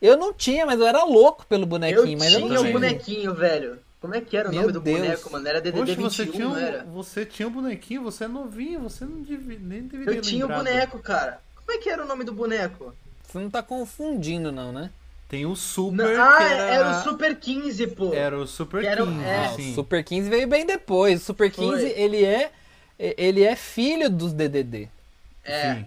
eu 0.00 0.16
não 0.16 0.32
tinha, 0.32 0.66
mas 0.66 0.78
eu 0.80 0.86
era 0.86 1.04
louco 1.04 1.46
pelo 1.46 1.62
Eu 1.62 1.66
bonequinho, 1.66 2.18
mas 2.18 2.32
eu 2.32 2.40
não 2.40 2.48
tinha 2.48 2.60
o 2.60 2.72
bonequinho, 2.72 3.34
velho. 3.34 3.78
Como 4.00 4.14
é 4.14 4.20
que 4.20 4.36
era 4.36 4.48
o 4.48 4.52
Meu 4.52 4.60
nome 4.62 4.72
do 4.72 4.80
Deus. 4.80 5.00
boneco, 5.00 5.32
mano? 5.32 5.48
Era 5.48 5.60
DDD 5.60 5.78
Poxa, 5.80 5.94
você 6.00 6.24
21, 6.24 6.32
tinha, 6.32 6.48
não 6.48 6.56
era? 6.58 6.84
um, 6.84 6.92
você 6.92 7.24
tinha 7.26 7.48
um 7.48 7.50
bonequinho, 7.50 8.02
você 8.02 8.24
é 8.24 8.28
novinho, 8.28 8.80
você 8.80 9.04
não 9.04 9.22
devia, 9.22 9.58
nem 9.60 9.82
deveria 9.82 10.14
Eu 10.18 10.22
tinha 10.22 10.44
o 10.44 10.48
lembrar. 10.48 10.64
boneco, 10.64 10.98
cara. 11.00 11.40
Como 11.56 11.76
é 11.76 11.82
que 11.82 11.88
era 11.88 12.04
o 12.04 12.06
nome 12.06 12.22
do 12.22 12.32
boneco? 12.32 12.94
Você 13.26 13.38
não 13.38 13.50
tá 13.50 13.62
confundindo, 13.62 14.52
não, 14.52 14.70
né? 14.70 14.90
Tem 15.28 15.44
o 15.44 15.56
Super, 15.56 15.96
Não- 15.96 16.22
ah, 16.22 16.42
era... 16.42 16.62
era... 16.62 16.90
o 16.90 17.02
Super 17.02 17.34
15, 17.36 17.86
pô. 17.88 18.12
Era 18.14 18.38
o 18.38 18.46
Super 18.46 18.84
era 18.84 19.02
o- 19.02 19.06
15, 19.08 19.24
é. 19.24 19.48
sim. 19.56 19.72
O 19.72 19.74
Super 19.74 20.04
15 20.04 20.30
veio 20.30 20.46
bem 20.46 20.64
depois. 20.64 21.22
O 21.22 21.24
Super 21.24 21.50
15, 21.50 21.68
Foi. 21.68 21.90
ele 22.00 22.24
é 22.24 22.52
ele 22.98 23.42
é 23.44 23.54
filho 23.56 24.08
dos 24.10 24.32
DDD. 24.32 24.88
É, 25.44 25.74
Sim. 25.74 25.84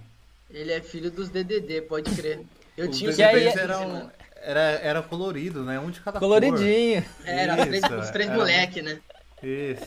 ele 0.51 0.71
é 0.71 0.81
filho 0.81 1.11
dos 1.11 1.29
DDD, 1.29 1.81
pode 1.81 2.09
crer. 2.15 2.39
Eu 2.77 2.89
Os 2.89 2.97
tinha 2.97 3.11
o 3.11 3.15
Que 3.15 3.21
aí 3.23 3.35
Super 3.35 3.47
é- 3.47 3.51
15, 3.51 3.59
eram, 3.63 4.11
era, 4.41 4.59
era 4.61 5.01
colorido, 5.01 5.63
né? 5.63 5.79
Um 5.79 5.89
de 5.91 5.99
cada 5.99 6.17
Coloridinho. 6.19 7.03
Era, 7.25 7.55
os 7.57 7.65
três, 7.67 7.83
Isso, 7.83 7.95
os 7.95 8.09
três 8.09 8.29
era- 8.29 8.37
moleque, 8.37 8.81
né? 8.81 8.93
cor. 8.93 9.19
Isso. 9.41 9.85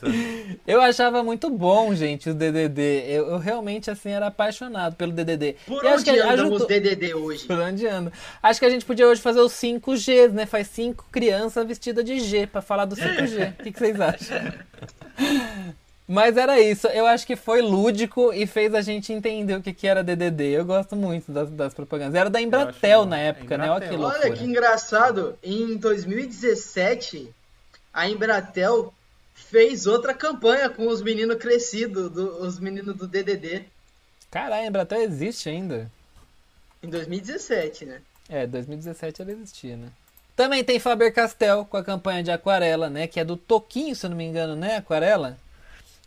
Eu 0.66 0.80
achava 0.80 1.22
muito 1.22 1.50
bom, 1.50 1.94
gente, 1.94 2.30
o 2.30 2.34
DDD. 2.34 3.04
Eu, 3.06 3.28
eu 3.32 3.38
realmente, 3.38 3.90
assim, 3.90 4.08
era 4.10 4.28
apaixonado 4.28 4.96
pelo 4.96 5.12
DDD. 5.12 5.56
Por 5.66 5.84
E 5.84 5.88
acho 5.88 5.96
onde 6.00 6.04
que 6.04 6.18
andam 6.18 6.30
ajudou- 6.32 6.56
os 6.58 6.66
DDD 6.66 7.14
hoje? 7.14 7.44
Por 7.46 7.58
onde 7.58 7.86
anda? 7.86 8.10
Acho 8.42 8.58
que 8.60 8.64
a 8.66 8.70
gente 8.70 8.84
podia 8.86 9.06
hoje 9.06 9.20
fazer 9.20 9.40
os 9.40 9.52
5Gs, 9.52 10.32
né? 10.32 10.46
Faz 10.46 10.68
cinco 10.68 11.06
crianças 11.12 11.66
vestidas 11.66 12.02
de 12.04 12.18
G 12.20 12.46
pra 12.46 12.62
falar 12.62 12.86
do 12.86 12.96
5G. 12.96 13.54
O 13.58 13.62
que, 13.62 13.72
que 13.72 13.78
vocês 13.78 14.00
acham? 14.00 14.52
Mas 16.06 16.36
era 16.36 16.60
isso. 16.60 16.86
Eu 16.88 17.06
acho 17.06 17.26
que 17.26 17.36
foi 17.36 17.62
lúdico 17.62 18.32
e 18.32 18.46
fez 18.46 18.74
a 18.74 18.80
gente 18.82 19.12
entender 19.12 19.54
o 19.54 19.62
que, 19.62 19.72
que 19.72 19.86
era 19.86 20.02
DDD. 20.02 20.42
Eu 20.50 20.64
gosto 20.64 20.96
muito 20.96 21.30
das, 21.32 21.48
das 21.50 21.72
propagandas. 21.72 22.14
Era 22.14 22.28
da 22.28 22.40
Embratel 22.40 23.06
na 23.06 23.18
época, 23.18 23.56
né? 23.56 23.70
Olha 23.70 23.80
que 23.80 23.94
Embratel. 23.94 24.00
loucura. 24.00 24.26
Olha 24.26 24.36
que 24.36 24.44
engraçado, 24.44 25.38
em 25.42 25.76
2017, 25.76 27.32
a 27.92 28.08
Embratel 28.08 28.92
fez 29.34 29.86
outra 29.86 30.12
campanha 30.12 30.68
com 30.68 30.86
os 30.88 31.00
meninos 31.02 31.36
crescidos, 31.36 32.10
do- 32.10 32.42
os 32.42 32.58
meninos 32.58 32.96
do 32.96 33.06
DDD. 33.06 33.64
Caralho, 34.30 34.64
a 34.64 34.66
Embratel 34.66 35.02
existe 35.02 35.48
ainda. 35.48 35.90
Em 36.82 36.88
2017, 36.88 37.84
né? 37.86 38.00
É, 38.28 38.46
2017 38.46 39.22
ela 39.22 39.30
existia, 39.32 39.76
né? 39.76 39.88
Também 40.34 40.64
tem 40.64 40.80
Faber-Castell 40.80 41.64
com 41.66 41.76
a 41.76 41.84
campanha 41.84 42.22
de 42.22 42.30
Aquarela, 42.30 42.88
né? 42.90 43.06
Que 43.06 43.20
é 43.20 43.24
do 43.24 43.36
Toquinho, 43.36 43.94
se 43.94 44.06
eu 44.06 44.10
não 44.10 44.16
me 44.16 44.24
engano, 44.24 44.56
né? 44.56 44.76
Aquarela. 44.76 45.36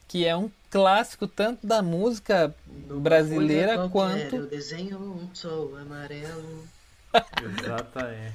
Que 0.07 0.25
é 0.25 0.35
um 0.35 0.49
clássico 0.69 1.27
tanto 1.27 1.65
da 1.65 1.81
música 1.81 2.53
brasileira 2.67 3.89
quanto. 3.89 4.35
Eu 4.35 4.47
desenho 4.47 4.97
um 4.99 5.33
sol 5.33 5.75
amarelo. 5.77 6.67
Exatamente. 7.59 8.33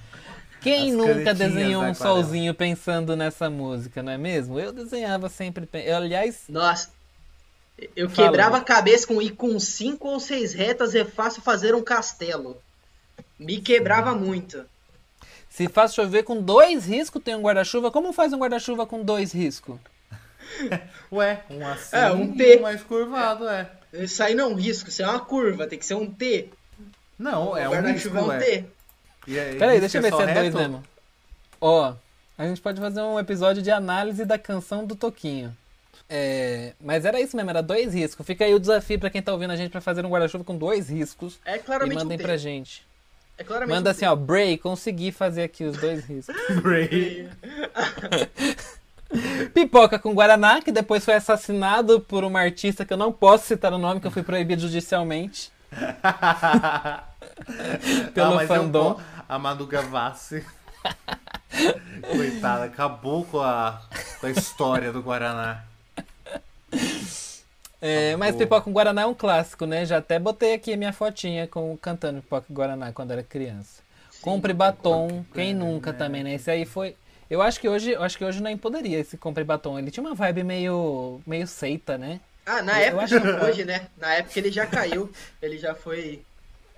Quem 0.60 0.90
As 0.90 0.96
nunca 0.96 1.34
desenhou 1.34 1.82
um 1.82 1.90
aquarela. 1.90 2.22
solzinho 2.22 2.54
pensando 2.54 3.16
nessa 3.16 3.48
música, 3.48 4.02
não 4.02 4.12
é 4.12 4.18
mesmo? 4.18 4.58
Eu 4.60 4.72
desenhava 4.72 5.28
sempre. 5.28 5.68
eu, 5.72 5.96
aliás, 5.96 6.42
Nossa. 6.48 6.90
Eu 7.96 8.10
Fala, 8.10 8.28
quebrava 8.28 8.56
a 8.58 8.60
cabeça 8.60 9.06
com 9.06 9.22
ir 9.22 9.30
com 9.30 9.58
cinco 9.58 10.08
ou 10.08 10.20
seis 10.20 10.52
retas 10.52 10.94
é 10.94 11.02
fácil 11.04 11.40
fazer 11.40 11.74
um 11.74 11.82
castelo. 11.82 12.60
Me 13.38 13.58
quebrava 13.58 14.14
muito. 14.14 14.62
se 15.48 15.66
faz 15.66 15.94
chover 15.94 16.22
com 16.24 16.42
dois 16.42 16.84
riscos, 16.84 17.22
tem 17.22 17.34
um 17.34 17.40
guarda-chuva. 17.40 17.90
Como 17.90 18.12
faz 18.12 18.34
um 18.34 18.38
guarda-chuva 18.38 18.86
com 18.86 19.02
dois 19.02 19.32
riscos? 19.32 19.78
Ué, 21.12 21.42
um 21.50 21.66
assim 21.66 21.96
É, 21.96 22.10
um 22.12 22.24
e 22.24 22.36
T. 22.36 22.60
mais 22.60 22.82
curvado, 22.82 23.48
é. 23.48 23.70
Isso 23.92 24.22
aí 24.22 24.34
não 24.34 24.50
é 24.50 24.52
um 24.52 24.54
risco, 24.54 24.88
isso 24.88 25.02
é 25.02 25.06
uma 25.06 25.20
curva, 25.20 25.66
tem 25.66 25.78
que 25.78 25.86
ser 25.86 25.94
um 25.94 26.06
T. 26.06 26.48
Não, 27.18 27.56
é 27.56 27.68
um 27.68 27.72
risco, 27.72 28.10
guarda-chuva 28.10 28.18
é 28.18 28.22
um 28.22 28.32
é. 28.32 28.38
T. 28.38 28.64
E 29.26 29.38
aí, 29.38 29.58
Peraí, 29.58 29.78
risco 29.78 29.80
deixa 29.80 29.98
eu 29.98 30.02
ver 30.02 30.10
só 30.10 30.24
se 30.24 30.30
é 30.30 30.34
dois 30.34 30.54
mesmo. 30.54 30.82
Ó, 31.60 31.94
a 32.38 32.46
gente 32.46 32.60
pode 32.60 32.80
fazer 32.80 33.00
um 33.02 33.18
episódio 33.18 33.62
de 33.62 33.70
análise 33.70 34.24
da 34.24 34.38
canção 34.38 34.86
do 34.86 34.96
Toquinho. 34.96 35.54
É, 36.08 36.72
mas 36.80 37.04
era 37.04 37.20
isso 37.20 37.36
mesmo, 37.36 37.50
era 37.50 37.62
dois 37.62 37.94
riscos. 37.94 38.26
Fica 38.26 38.44
aí 38.44 38.54
o 38.54 38.58
desafio 38.58 38.98
pra 38.98 39.10
quem 39.10 39.22
tá 39.22 39.32
ouvindo 39.32 39.52
a 39.52 39.56
gente 39.56 39.70
pra 39.70 39.80
fazer 39.80 40.04
um 40.04 40.08
guarda-chuva 40.10 40.42
com 40.42 40.56
dois 40.56 40.88
riscos. 40.88 41.38
É 41.44 41.56
E 41.56 41.58
claramente 41.60 41.98
mandem 41.98 42.16
um 42.16 42.18
T. 42.18 42.24
pra 42.24 42.36
gente. 42.36 42.84
É 43.38 43.44
claramente 43.44 43.76
Manda 43.76 43.90
um 43.90 43.92
assim, 43.92 44.04
ó, 44.06 44.16
Bray, 44.16 44.58
consegui 44.58 45.12
fazer 45.12 45.42
aqui 45.42 45.64
os 45.64 45.76
dois 45.76 46.04
riscos. 46.04 46.34
Bray. 46.62 47.28
Pipoca 49.52 49.98
com 49.98 50.14
Guaraná, 50.14 50.60
que 50.60 50.72
depois 50.72 51.04
foi 51.04 51.14
assassinado 51.14 52.00
por 52.00 52.24
uma 52.24 52.40
artista 52.40 52.84
que 52.84 52.92
eu 52.92 52.96
não 52.96 53.12
posso 53.12 53.46
citar 53.46 53.72
o 53.72 53.78
nome, 53.78 54.00
que 54.00 54.06
eu 54.06 54.10
fui 54.10 54.22
proibido 54.22 54.62
judicialmente. 54.62 55.52
Pelo 58.14 58.38
ah, 58.38 58.42
eu 58.42 58.48
fandom. 58.48 58.94
po- 58.94 59.00
a 59.28 59.38
Manu 59.38 59.66
Gavassi. 59.66 60.44
Coitada, 62.10 62.64
acabou 62.64 63.24
com 63.24 63.40
a, 63.40 63.80
com 64.20 64.26
a 64.26 64.30
história 64.30 64.92
do 64.92 65.02
Guaraná. 65.02 65.64
É, 67.80 68.16
mas. 68.16 68.36
Pipoca 68.36 68.62
com 68.62 68.72
Guaraná 68.72 69.02
é 69.02 69.06
um 69.06 69.14
clássico, 69.14 69.66
né? 69.66 69.84
Já 69.84 69.98
até 69.98 70.18
botei 70.18 70.54
aqui 70.54 70.72
a 70.72 70.76
minha 70.76 70.92
fotinha 70.92 71.46
com 71.46 71.76
cantando 71.76 72.22
Pipoca 72.22 72.46
com 72.46 72.54
Guaraná 72.54 72.92
quando 72.92 73.12
era 73.12 73.22
criança. 73.22 73.82
Compre 74.20 74.52
batom, 74.52 75.24
quem 75.32 75.54
nunca 75.54 75.92
também, 75.92 76.22
né? 76.22 76.34
Esse 76.34 76.50
aí 76.50 76.66
foi. 76.66 76.94
Eu 77.30 77.40
acho 77.40 77.60
que 77.60 77.68
hoje, 77.68 77.92
eu 77.92 78.02
acho 78.02 78.18
que 78.18 78.24
hoje 78.24 78.42
não 78.42 78.56
poderia 78.58 78.98
esse 78.98 79.16
compre 79.16 79.44
batom. 79.44 79.78
Ele 79.78 79.90
tinha 79.90 80.04
uma 80.04 80.14
vibe 80.16 80.42
meio 80.42 81.20
meio 81.26 81.46
seita, 81.46 81.96
né? 81.96 82.20
Ah, 82.44 82.60
na 82.60 82.72
Eu 82.80 82.86
época 83.00 83.04
acho- 83.04 83.20
não 83.20 83.42
hoje, 83.48 83.64
né? 83.64 83.86
Na 83.96 84.14
época 84.14 84.38
ele 84.38 84.50
já 84.50 84.66
caiu. 84.66 85.10
Ele 85.40 85.56
já 85.56 85.74
foi. 85.74 86.22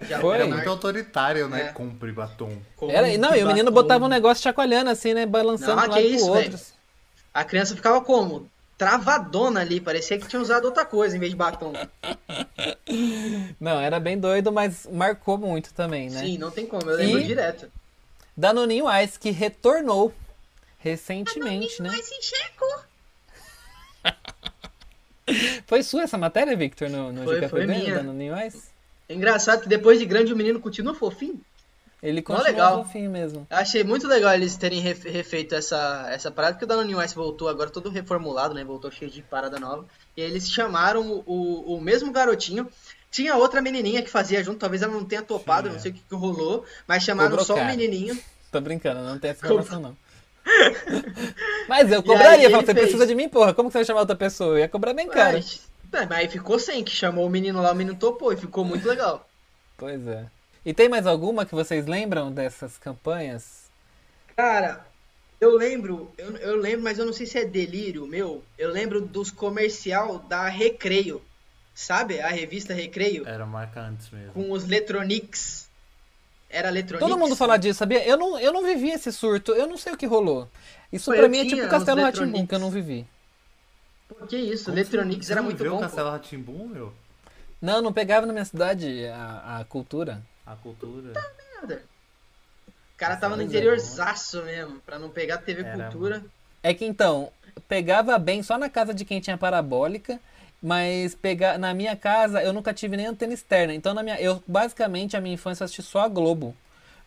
Já 0.02 0.18
Foi? 0.20 0.34
Era 0.34 0.46
muito 0.48 0.68
autoritário, 0.68 1.48
né? 1.48 1.68
É. 1.68 1.72
Compre 1.72 2.10
batom. 2.10 2.58
Era, 2.88 3.16
não, 3.16 3.34
e 3.36 3.44
o 3.44 3.46
menino 3.46 3.70
batom. 3.70 3.82
botava 3.82 4.04
um 4.04 4.08
negócio 4.08 4.42
chacoalhando 4.42 4.90
assim, 4.90 5.14
né? 5.14 5.24
Balançando 5.24 5.76
Não, 5.76 5.82
de 5.84 5.90
um 5.90 5.92
que 5.92 6.00
lado 6.02 6.14
isso, 6.14 6.24
pro 6.26 6.34
outro. 6.34 6.58
A 7.32 7.44
criança 7.44 7.76
ficava 7.76 8.00
como? 8.00 8.50
Travadona 8.76 9.60
ali, 9.60 9.80
parecia 9.80 10.18
que 10.18 10.26
tinha 10.26 10.42
usado 10.42 10.64
outra 10.64 10.84
coisa 10.84 11.16
em 11.16 11.20
vez 11.20 11.30
de 11.30 11.36
batom. 11.36 11.72
Não, 13.60 13.78
era 13.80 14.00
bem 14.00 14.18
doido, 14.18 14.50
mas 14.50 14.88
marcou 14.90 15.38
muito 15.38 15.72
também, 15.72 16.10
né? 16.10 16.20
Sim, 16.20 16.36
não 16.36 16.50
tem 16.50 16.66
como, 16.66 16.90
eu 16.90 16.96
lembro 16.96 17.20
E- 17.20 17.24
direto. 17.26 17.70
Danoninho 18.36 18.86
Ice, 19.04 19.18
que 19.20 19.30
retornou 19.30 20.12
recentemente, 20.82 21.80
né? 21.80 21.90
Foi 25.66 25.82
sua 25.82 26.02
essa 26.02 26.18
matéria, 26.18 26.56
Victor, 26.56 26.90
no, 26.90 27.12
no 27.12 27.24
Foi, 27.24 27.36
GKPB, 27.36 27.48
foi 27.50 27.66
no 27.66 27.74
minha. 27.74 27.94
Danoninho 27.94 28.46
Ice? 28.46 28.70
É 29.08 29.14
engraçado 29.14 29.62
que 29.62 29.68
depois 29.68 29.98
de 29.98 30.04
grande 30.04 30.32
o 30.32 30.36
menino 30.36 30.60
continua 30.60 30.94
fofinho. 30.94 31.40
Ele 32.02 32.20
continua 32.20 32.48
legal. 32.48 32.84
fofinho 32.84 33.08
mesmo. 33.08 33.46
Achei 33.48 33.84
muito 33.84 34.08
legal 34.08 34.34
eles 34.34 34.56
terem 34.56 34.80
ref- 34.80 35.04
refeito 35.04 35.54
essa, 35.54 36.08
essa 36.10 36.32
parada, 36.32 36.54
porque 36.54 36.64
o 36.64 36.68
Danoninho 36.68 37.00
Ice 37.02 37.14
voltou 37.14 37.48
agora 37.48 37.70
todo 37.70 37.88
reformulado, 37.88 38.52
né? 38.54 38.64
Voltou 38.64 38.90
cheio 38.90 39.08
de 39.08 39.22
parada 39.22 39.60
nova. 39.60 39.86
E 40.16 40.22
aí 40.22 40.28
eles 40.28 40.50
chamaram 40.50 41.22
o, 41.24 41.74
o, 41.76 41.80
mesmo 41.80 42.10
garotinho. 42.10 42.68
Tinha 43.08 43.36
outra 43.36 43.62
menininha 43.62 44.02
que 44.02 44.10
fazia 44.10 44.42
junto, 44.42 44.58
talvez 44.58 44.82
ela 44.82 44.92
não 44.92 45.04
tenha 45.04 45.22
topado, 45.22 45.68
Tinha. 45.68 45.74
não 45.74 45.80
sei 45.80 45.92
o 45.92 45.94
que, 45.94 46.00
que 46.00 46.14
rolou, 46.14 46.64
mas 46.88 47.04
chamaram 47.04 47.30
Cobrou 47.30 47.46
só 47.46 47.54
o 47.54 47.64
menininho. 47.64 48.18
Tô 48.50 48.60
brincando, 48.60 49.00
não 49.02 49.18
tem 49.18 49.30
essa 49.30 49.46
informação 49.46 49.80
não. 49.80 49.96
Mas 51.68 51.90
eu 51.90 52.02
cobraria, 52.02 52.50
você 52.50 52.74
fez. 52.74 52.78
precisa 52.78 53.06
de 53.06 53.14
mim, 53.14 53.28
porra. 53.28 53.54
Como 53.54 53.68
que 53.68 53.72
você 53.72 53.78
vai 53.78 53.84
chamar 53.84 54.00
outra 54.00 54.16
pessoa? 54.16 54.54
Eu 54.54 54.58
ia 54.58 54.68
cobrar 54.68 54.92
bem 54.92 55.08
caro. 55.08 55.34
Mas, 55.34 55.60
mas 55.90 56.10
aí 56.10 56.28
ficou 56.28 56.58
sem, 56.58 56.82
que 56.82 56.90
chamou 56.90 57.26
o 57.26 57.30
menino 57.30 57.62
lá, 57.62 57.72
o 57.72 57.74
menino 57.74 57.96
topou 57.96 58.32
e 58.32 58.36
ficou 58.36 58.64
muito 58.64 58.86
legal. 58.86 59.28
Pois 59.76 60.06
é. 60.06 60.26
E 60.64 60.72
tem 60.72 60.88
mais 60.88 61.06
alguma 61.06 61.44
que 61.44 61.54
vocês 61.54 61.86
lembram 61.86 62.30
dessas 62.30 62.78
campanhas? 62.78 63.62
Cara, 64.36 64.86
eu 65.40 65.56
lembro, 65.56 66.12
eu, 66.16 66.36
eu 66.36 66.56
lembro, 66.56 66.82
mas 66.82 66.98
eu 66.98 67.06
não 67.06 67.12
sei 67.12 67.26
se 67.26 67.38
é 67.38 67.44
delírio 67.44 68.06
meu. 68.06 68.44
Eu 68.56 68.70
lembro 68.70 69.00
dos 69.00 69.30
comercial 69.30 70.20
da 70.20 70.48
Recreio. 70.48 71.20
Sabe? 71.74 72.20
A 72.20 72.28
revista 72.28 72.72
Recreio? 72.74 73.26
Era 73.26 73.44
marca 73.44 73.80
antes 73.80 74.10
mesmo. 74.10 74.32
Com 74.32 74.52
os 74.52 74.66
Letronics. 74.66 75.61
Era 76.52 76.68
Letronics? 76.70 77.08
Todo 77.08 77.18
mundo 77.18 77.34
fala 77.34 77.56
disso, 77.56 77.78
sabia? 77.78 78.04
Eu 78.06 78.16
não, 78.18 78.38
eu 78.38 78.52
não 78.52 78.62
vivi 78.62 78.90
esse 78.90 79.10
surto, 79.10 79.52
eu 79.52 79.66
não 79.66 79.76
sei 79.78 79.94
o 79.94 79.96
que 79.96 80.06
rolou. 80.06 80.46
Isso 80.92 81.10
Pô, 81.10 81.16
pra 81.16 81.28
mim 81.28 81.38
é 81.38 81.46
tipo 81.46 81.66
Castelo 81.68 82.02
Ratimbum, 82.02 82.46
que 82.46 82.54
eu 82.54 82.58
não 82.58 82.70
vivi. 82.70 83.06
Pô, 84.06 84.26
que 84.26 84.36
isso, 84.36 84.66
Como 84.66 84.76
Letronics 84.76 85.26
você 85.26 85.32
era 85.32 85.42
muito 85.42 85.62
viu 85.62 85.70
bom. 85.72 85.76
o 85.78 85.80
pô. 85.80 85.86
Castelo 85.86 86.10
Ratimbum, 86.10 86.68
meu? 86.68 86.92
Não, 87.60 87.80
não 87.80 87.92
pegava 87.92 88.26
na 88.26 88.32
minha 88.32 88.44
cidade 88.44 89.06
a, 89.06 89.60
a 89.60 89.64
cultura. 89.64 90.20
A 90.46 90.54
cultura. 90.56 91.12
Nada. 91.60 91.82
O 92.68 92.98
cara 92.98 93.16
tava 93.16 93.36
no 93.36 93.42
Pois 93.42 93.54
é. 93.54 93.56
interiorzaço 93.56 94.42
mesmo, 94.42 94.80
pra 94.84 94.98
não 94.98 95.08
pegar 95.08 95.38
TV 95.38 95.62
Era, 95.62 95.84
Cultura. 95.90 96.24
É 96.62 96.74
que 96.74 96.84
então, 96.84 97.32
pegava 97.66 98.18
bem 98.18 98.42
só 98.42 98.58
na 98.58 98.68
casa 98.68 98.92
de 98.92 99.04
quem 99.04 99.20
tinha 99.20 99.38
parabólica, 99.38 100.20
mas 100.62 101.14
pegar 101.14 101.58
na 101.58 101.74
minha 101.74 101.96
casa 101.96 102.42
eu 102.42 102.52
nunca 102.52 102.72
tive 102.74 102.96
nem 102.96 103.06
antena 103.06 103.34
externa. 103.34 103.74
Então 103.74 103.94
na 103.94 104.02
minha, 104.02 104.20
eu 104.20 104.42
basicamente 104.46 105.16
a 105.16 105.20
minha 105.20 105.34
infância 105.34 105.62
eu 105.62 105.66
assisti 105.66 105.82
só 105.82 106.00
a 106.02 106.08
Globo. 106.08 106.54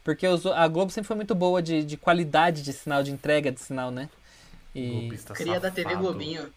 Porque 0.03 0.27
os- 0.27 0.45
a 0.45 0.67
Globo 0.67 0.91
sempre 0.91 1.07
foi 1.07 1.15
muito 1.15 1.33
boa 1.35 1.61
de, 1.61 1.83
de 1.83 1.97
qualidade 1.97 2.61
de 2.61 2.73
sinal, 2.73 3.03
de 3.03 3.11
entrega 3.11 3.51
de 3.51 3.59
sinal, 3.59 3.91
né? 3.91 4.09
E 4.75 5.17
Cria 5.33 5.59
da 5.59 5.71
TV. 5.71 5.95
Globinho. 5.95 6.53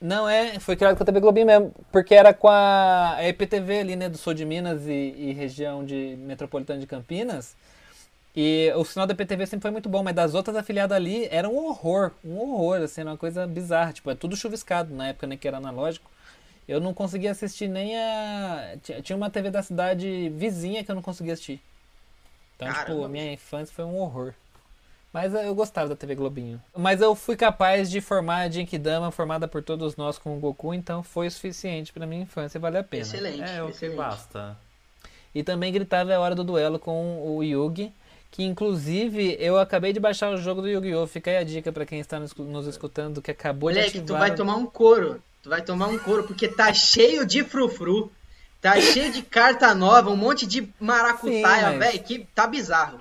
não 0.00 0.28
é, 0.28 0.58
foi 0.60 0.76
criado 0.76 0.96
com 0.96 1.02
a 1.02 1.06
TV 1.06 1.20
Globinho 1.20 1.46
mesmo, 1.46 1.74
porque 1.90 2.14
era 2.14 2.34
com 2.34 2.48
a, 2.48 3.14
a 3.16 3.28
EPTV 3.28 3.78
ali, 3.80 3.96
né, 3.96 4.08
do 4.08 4.18
sul 4.18 4.34
de 4.34 4.44
Minas 4.44 4.86
e, 4.86 4.92
e 5.16 5.32
região 5.32 5.84
de 5.84 6.16
metropolitana 6.18 6.78
de 6.80 6.86
Campinas. 6.86 7.56
E 8.36 8.72
o 8.76 8.84
sinal 8.84 9.06
da 9.06 9.12
EPTV 9.14 9.46
sempre 9.46 9.62
foi 9.62 9.70
muito 9.70 9.88
bom, 9.88 10.02
mas 10.02 10.14
das 10.14 10.34
outras 10.34 10.56
afiliadas 10.56 10.96
ali 10.96 11.26
era 11.30 11.48
um 11.48 11.56
horror, 11.66 12.12
um 12.24 12.38
horror, 12.38 12.82
assim, 12.82 13.02
era 13.02 13.10
uma 13.10 13.16
coisa 13.16 13.46
bizarra. 13.46 13.92
Tipo, 13.92 14.10
é 14.10 14.14
tudo 14.16 14.36
chuviscado 14.36 14.94
na 14.94 15.08
época, 15.08 15.26
né, 15.26 15.36
que 15.36 15.48
era 15.48 15.58
analógico. 15.58 16.10
Eu 16.66 16.80
não 16.80 16.94
conseguia 16.94 17.30
assistir 17.32 17.68
nem 17.68 17.96
a. 17.98 18.76
Tinha- 18.82 19.02
Tinha 19.02 19.16
uma 19.16 19.28
TV 19.30 19.50
da 19.50 19.62
cidade 19.62 20.28
vizinha 20.30 20.82
que 20.82 20.90
eu 20.90 20.94
não 20.94 21.02
conseguia 21.02 21.34
assistir. 21.34 21.60
Então, 22.56 22.68
tipo, 22.68 22.78
Caramba. 22.86 23.06
a 23.06 23.08
minha 23.08 23.32
infância 23.32 23.74
foi 23.74 23.84
um 23.84 23.96
horror. 23.98 24.32
Mas 25.12 25.32
eu 25.32 25.54
gostava 25.54 25.88
da 25.88 25.94
TV 25.96 26.14
Globinho. 26.16 26.60
Mas 26.76 27.00
eu 27.00 27.14
fui 27.14 27.36
capaz 27.36 27.88
de 27.90 28.00
formar 28.00 28.38
a 28.38 28.50
Genkidama, 28.50 29.10
formada 29.12 29.46
por 29.46 29.62
todos 29.62 29.94
nós 29.96 30.18
com 30.18 30.36
o 30.36 30.40
Goku, 30.40 30.74
então 30.74 31.02
foi 31.04 31.28
o 31.28 31.30
suficiente 31.30 31.92
pra 31.92 32.04
minha 32.06 32.22
infância 32.22 32.58
e 32.58 32.60
vale 32.60 32.78
a 32.78 32.82
pena. 32.82 33.02
Excelente. 33.02 33.42
É, 33.42 33.62
o 33.62 33.70
que 33.70 33.90
basta. 33.90 34.56
E 35.32 35.42
também 35.44 35.72
gritava 35.72 36.12
é 36.12 36.18
hora 36.18 36.34
do 36.34 36.42
duelo 36.42 36.80
com 36.80 37.22
o 37.36 37.44
Yugi, 37.44 37.92
que 38.30 38.42
inclusive 38.42 39.36
eu 39.38 39.56
acabei 39.58 39.92
de 39.92 40.00
baixar 40.00 40.32
o 40.32 40.36
jogo 40.36 40.62
do 40.62 40.68
Yu-Gi-Oh! 40.68 41.06
Fica 41.06 41.30
aí 41.30 41.36
a 41.36 41.44
dica 41.44 41.70
pra 41.70 41.86
quem 41.86 42.00
está 42.00 42.18
nos, 42.18 42.34
escutando 42.66 43.22
que 43.22 43.30
acabou 43.30 43.70
de 43.70 43.76
Moleque, 43.78 43.98
tu 43.98 44.02
ativar. 44.02 44.20
vai 44.20 44.34
tomar 44.34 44.56
um 44.56 44.66
couro. 44.66 45.22
Tu 45.44 45.48
vai 45.50 45.62
tomar 45.62 45.86
um 45.88 45.98
couro, 45.98 46.24
porque 46.24 46.48
tá 46.48 46.72
cheio 46.72 47.24
de 47.24 47.44
frufru. 47.44 48.10
Tá 48.60 48.80
cheio 48.80 49.12
de 49.12 49.22
carta 49.22 49.74
nova, 49.74 50.08
um 50.10 50.16
monte 50.16 50.46
de 50.46 50.66
maracutaia, 50.80 51.68
mas- 51.72 51.78
velho, 51.78 52.02
que 52.02 52.26
tá 52.34 52.46
bizarro. 52.46 52.98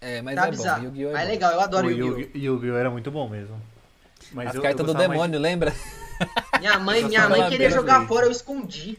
É, 0.00 0.22
mas 0.22 0.34
tá 0.34 0.46
é 0.46 0.50
bizarro. 0.50 0.80
bom. 0.80 0.86
Yu-Gi-Oh! 0.88 1.10
é 1.10 1.12
Mas 1.12 1.20
é 1.20 1.24
bom. 1.26 1.30
legal, 1.32 1.52
eu 1.52 1.60
adoro 1.60 1.86
o 1.86 1.90
Yu-Gi-Oh! 1.90 2.18
Yu-Gi- 2.18 2.30
Yu-Gi-Oh! 2.46 2.76
era 2.76 2.90
muito 2.90 3.10
bom 3.10 3.28
mesmo. 3.28 3.60
Mas 4.32 4.48
As 4.48 4.54
eu- 4.54 4.58
eu 4.58 4.62
cartas 4.62 4.80
do 4.80 4.86
gostava 4.86 5.08
mais 5.08 5.20
demônio, 5.20 5.38
lembra? 5.38 5.74
Minha 6.58 6.78
mãe, 6.78 7.02
Eu 7.02 7.08
minha 7.08 7.28
mãe 7.28 7.48
queria 7.50 7.70
jogar 7.70 8.06
fora, 8.08 8.24
eu 8.24 8.30
escondi. 8.32 8.98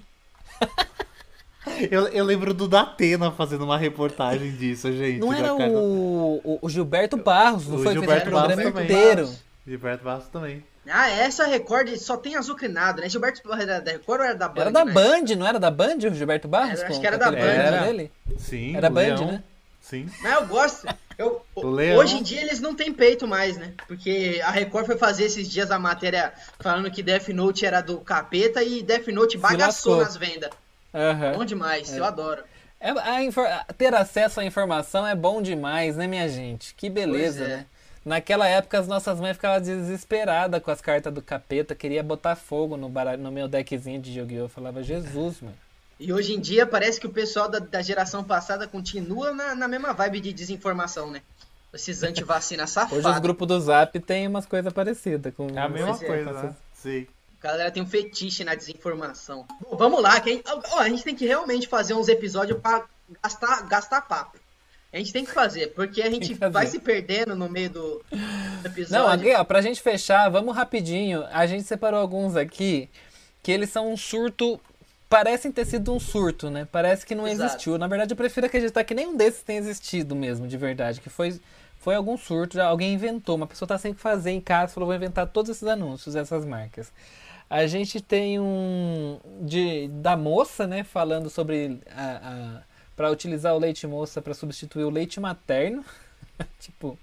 Eu, 1.92 2.08
eu 2.08 2.26
lembro 2.26 2.54
do 2.54 2.68
Datena 2.68 3.32
fazendo 3.32 3.64
uma 3.66 3.78
reportagem 3.78 4.52
disso, 4.56 4.92
gente. 4.92 5.20
Não 5.20 5.32
era 5.34 5.48
carta- 5.50 5.68
o, 5.74 6.42
o, 6.44 6.60
o 6.62 6.70
Gilberto 6.70 7.18
Barros, 7.18 7.68
não 7.68 7.78
O 7.78 7.84
foi? 7.84 7.94
Gilberto 7.94 8.22
Fez 8.22 8.24
programa 8.24 8.56
Barros 8.56 8.72
também. 8.74 8.84
inteiro. 8.86 9.30
Gilberto 9.68 10.04
Bastos 10.04 10.32
também. 10.32 10.64
Ah, 10.90 11.10
essa 11.10 11.46
Record 11.46 11.96
só 11.98 12.18
tem 12.18 12.36
azucrinado, 12.36 13.02
né? 13.02 13.10
Gilberto 13.10 13.42
era 13.54 13.80
da 13.80 13.92
Record 13.92 14.20
ou 14.22 14.26
era 14.26 14.36
da 14.36 14.48
Band? 14.48 14.62
Era 14.62 14.72
da 14.72 14.86
né? 14.86 14.92
Band, 14.94 15.36
não 15.38 15.46
era 15.48 15.60
da 15.60 15.70
Band 15.70 15.98
o 16.10 16.14
Gilberto 16.14 16.48
Barros? 16.48 16.80
Era, 16.80 16.90
acho 16.90 17.00
que 17.00 17.08
era 17.08 17.18
da 17.18 17.32
Band. 17.32 17.38
Era. 17.38 17.86
dele? 17.86 18.12
Sim, 18.40 18.76
Era 18.76 18.88
o 18.88 18.92
Band, 18.92 19.02
Leão. 19.02 19.32
né? 19.32 19.44
Sim. 19.80 20.10
Mas 20.22 20.34
eu 20.34 20.48
gosto. 20.48 20.88
Eu, 21.18 21.42
hoje 21.56 22.18
em 22.18 22.24
dia 22.24 22.42
eles 22.42 22.60
não 22.60 22.74
têm 22.74 22.92
peito 22.92 23.28
mais, 23.28 23.58
né? 23.58 23.74
Porque 23.88 24.42
a 24.44 24.50
Record 24.50 24.88
foi 24.88 24.98
fazer 24.98 25.26
esses 25.26 25.48
dias 25.48 25.70
a 25.70 25.78
matéria 25.78 26.34
falando 26.60 26.90
que 26.90 27.04
Death 27.04 27.28
Note 27.30 27.64
era 27.66 27.80
do 27.82 27.98
capeta 28.00 28.64
e 28.64 28.82
Death 28.82 29.08
Note 29.10 29.38
bagaçou 29.38 29.98
nas 29.98 30.18
vendas. 30.18 30.50
Aham. 30.94 31.34
Bom 31.34 31.46
demais, 31.46 31.96
eu 31.96 32.04
adoro. 32.04 32.44
É, 32.80 32.90
a 32.90 33.74
ter 33.78 33.94
acesso 33.94 34.40
à 34.40 34.44
informação 34.46 35.06
é 35.06 35.14
bom 35.14 35.42
demais, 35.44 35.96
né, 35.96 36.08
minha 36.08 36.28
gente? 36.28 36.74
Que 36.74 36.90
beleza, 36.90 37.40
Pois 37.40 37.52
é. 37.52 37.58
né? 37.58 37.66
Naquela 38.04 38.48
época 38.48 38.80
as 38.80 38.88
nossas 38.88 39.20
mães 39.20 39.34
ficavam 39.34 39.62
desesperadas 39.62 40.62
com 40.62 40.72
as 40.72 40.82
cartas 40.82 41.14
do 41.14 41.22
capeta, 41.22 41.76
queria 41.76 42.02
botar 42.02 42.36
fogo 42.36 42.76
no, 42.76 42.90
baralho, 42.90 43.22
no 43.22 43.32
meu 43.32 43.48
deckzinho 43.48 44.02
de 44.02 44.18
Yu-Gi-Oh! 44.18 44.46
Eu 44.46 44.50
falava, 44.50 44.82
Jesus, 44.82 45.40
mano. 45.42 45.56
E 46.00 46.12
hoje 46.12 46.34
em 46.34 46.40
dia 46.40 46.66
parece 46.66 47.00
que 47.00 47.06
o 47.06 47.12
pessoal 47.12 47.48
da, 47.48 47.60
da 47.60 47.80
geração 47.80 48.24
passada 48.24 48.68
continua 48.68 49.32
na, 49.32 49.54
na 49.54 49.68
mesma 49.68 49.94
vibe 49.94 50.20
de 50.20 50.34
desinformação, 50.34 51.12
né? 51.12 51.22
Esses 51.72 52.02
antivacina 52.04 52.64
Hoje 52.64 52.70
os 52.70 52.74
safados. 52.74 53.20
grupos 53.20 53.48
do 53.48 53.62
Zap 53.62 54.00
tem 54.00 54.28
umas 54.28 54.48
coisas 54.48 54.74
parecidas 54.74 55.32
com 55.36 55.48
É 55.56 55.60
a 55.60 55.70
mesma 55.70 55.96
é, 56.02 56.06
coisa, 56.06 56.34
né? 56.34 56.56
Sim. 56.74 57.06
A 57.40 57.48
galera 57.48 57.72
tem 57.72 57.84
um 57.84 57.88
fetiche 57.88 58.44
na 58.44 58.56
desinformação. 58.56 59.46
Bom, 59.62 59.78
vamos 59.78 60.02
lá, 60.02 60.20
que 60.20 60.30
a, 60.30 60.34
gente, 60.34 60.44
ó, 60.72 60.80
a 60.80 60.90
gente 60.90 61.04
tem 61.04 61.16
que 61.16 61.26
realmente 61.28 61.68
fazer 61.68 61.94
uns 61.94 62.08
episódios 62.08 62.60
pra 62.60 62.84
gastar, 63.22 63.68
gastar 63.68 64.02
papo. 64.02 64.40
A 64.94 64.98
gente 64.98 65.14
tem 65.14 65.24
que 65.24 65.32
fazer, 65.32 65.68
porque 65.68 66.02
a 66.02 66.10
gente 66.10 66.34
vai 66.34 66.68
se 66.68 66.78
perdendo 66.78 67.34
no 67.34 67.50
meio 67.50 67.70
do 67.70 68.06
episódio. 68.66 69.06
Não, 69.06 69.08
aqui, 69.08 69.34
ó, 69.34 69.44
pra 69.44 69.62
gente 69.62 69.82
fechar, 69.82 70.28
vamos 70.30 70.54
rapidinho. 70.54 71.24
A 71.32 71.46
gente 71.46 71.64
separou 71.64 72.00
alguns 72.00 72.36
aqui 72.36 72.90
que 73.42 73.52
eles 73.52 73.70
são 73.70 73.92
um 73.92 73.96
surto. 73.96 74.60
Parecem 75.08 75.52
ter 75.52 75.66
sido 75.66 75.94
um 75.94 76.00
surto, 76.00 76.50
né? 76.50 76.68
Parece 76.70 77.06
que 77.06 77.16
não 77.16 77.26
Exato. 77.26 77.52
existiu. 77.52 77.78
Na 77.78 77.88
verdade, 77.88 78.12
eu 78.14 78.18
prefiro 78.18 78.46
acreditar 78.48 78.84
que 78.84 78.94
nenhum 78.94 79.16
desses 79.16 79.42
tenha 79.42 79.60
existido 79.60 80.14
mesmo, 80.14 80.46
de 80.46 80.58
verdade. 80.58 81.00
Que 81.00 81.10
foi, 81.10 81.40
foi 81.80 81.96
algum 81.96 82.18
surto, 82.18 82.62
alguém 82.62 82.94
inventou. 82.94 83.38
Uma 83.38 83.48
pessoa 83.48 83.68
tá 83.68 83.78
sem 83.78 83.94
o 83.94 83.96
que 83.96 84.02
fazer 84.02 84.32
em 84.32 84.42
casa, 84.42 84.74
falou, 84.74 84.88
vou 84.88 84.96
inventar 84.96 85.26
todos 85.28 85.52
esses 85.52 85.68
anúncios, 85.68 86.16
essas 86.16 86.46
marcas. 86.46 86.92
A 87.50 87.66
gente 87.66 88.00
tem 88.00 88.40
um 88.40 89.20
de, 89.42 89.90
da 89.90 90.16
moça, 90.18 90.68
né? 90.68 90.84
Falando 90.84 91.30
sobre 91.30 91.82
a, 91.94 92.06
a, 92.06 92.71
para 92.96 93.12
utilizar 93.12 93.56
o 93.56 93.60
leite 93.60 93.88
moça 93.88 94.22
para 94.22 94.34
substituir 94.34 94.84
o 94.84 94.90
leite 94.90 95.20
materno. 95.20 95.84
tipo, 96.60 96.98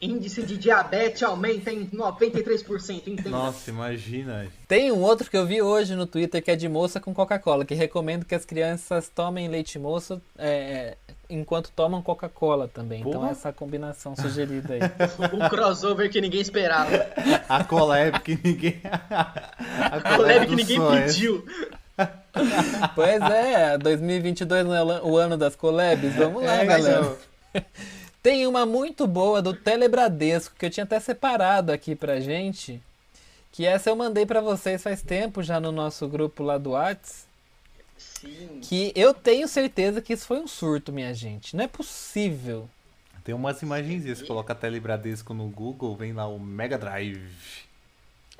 Índice 0.00 0.42
de 0.42 0.56
diabetes 0.56 1.22
aumenta 1.22 1.70
em 1.70 1.86
93%. 1.86 3.06
Entenda. 3.06 3.30
Nossa, 3.30 3.70
imagina. 3.70 4.48
Tem 4.66 4.90
um 4.90 5.00
outro 5.00 5.30
que 5.30 5.36
eu 5.36 5.46
vi 5.46 5.62
hoje 5.62 5.94
no 5.94 6.06
Twitter 6.06 6.42
que 6.42 6.50
é 6.50 6.56
de 6.56 6.68
moça 6.68 6.98
com 6.98 7.14
Coca-Cola, 7.14 7.64
que 7.64 7.74
recomendo 7.74 8.24
que 8.24 8.34
as 8.34 8.44
crianças 8.44 9.08
tomem 9.08 9.46
leite 9.48 9.78
moça 9.78 10.20
é, 10.36 10.96
enquanto 11.28 11.70
tomam 11.70 12.02
Coca-Cola 12.02 12.66
também. 12.66 13.00
Então 13.00 13.12
Porra. 13.12 13.30
essa 13.30 13.52
combinação 13.52 14.16
sugerida 14.16 14.74
aí. 14.74 14.80
Um 15.32 15.48
crossover 15.48 16.10
que 16.10 16.20
ninguém 16.20 16.40
esperava. 16.40 16.90
A 17.48 17.62
collab 17.62 18.20
que 18.20 18.38
ninguém. 18.42 18.80
A 18.82 20.00
Collab 20.16 20.40
que 20.46 20.56
dos 20.56 20.56
ninguém 20.56 20.76
sonhos. 20.78 21.14
pediu. 21.14 21.44
pois 22.94 23.22
é, 23.22 23.78
2022 23.78 24.66
não 24.66 24.74
é 24.74 25.02
o 25.02 25.16
ano 25.16 25.36
das 25.36 25.56
collabs. 25.56 26.14
Vamos 26.14 26.44
lá, 26.44 26.56
É, 26.56 26.64
galera. 26.64 27.16
Tem 28.22 28.46
uma 28.46 28.66
muito 28.66 29.06
boa 29.06 29.40
do 29.40 29.54
Telebradesco 29.54 30.54
que 30.58 30.66
eu 30.66 30.70
tinha 30.70 30.84
até 30.84 31.00
separado 31.00 31.72
aqui 31.72 31.94
pra 31.94 32.20
gente. 32.20 32.80
Que 33.50 33.66
essa 33.66 33.90
eu 33.90 33.96
mandei 33.96 34.26
pra 34.26 34.40
vocês 34.40 34.82
faz 34.82 35.02
tempo 35.02 35.42
já 35.42 35.58
no 35.58 35.72
nosso 35.72 36.06
grupo 36.06 36.42
lá 36.42 36.58
do 36.58 36.72
Whats. 36.72 37.26
Sim. 37.96 38.60
Que 38.62 38.92
eu 38.94 39.14
tenho 39.14 39.48
certeza 39.48 40.02
que 40.02 40.12
isso 40.12 40.26
foi 40.26 40.38
um 40.38 40.46
surto, 40.46 40.92
minha 40.92 41.14
gente. 41.14 41.56
Não 41.56 41.64
é 41.64 41.68
possível. 41.68 42.68
Tem 43.24 43.34
umas 43.34 43.60
imagenzinhas, 43.62 44.18
você 44.18 44.26
coloca 44.26 44.54
Telebradesco 44.54 45.34
no 45.34 45.48
Google, 45.48 45.96
vem 45.96 46.12
lá 46.12 46.26
o 46.26 46.38
Mega 46.38 46.78
Drive. 46.78 47.20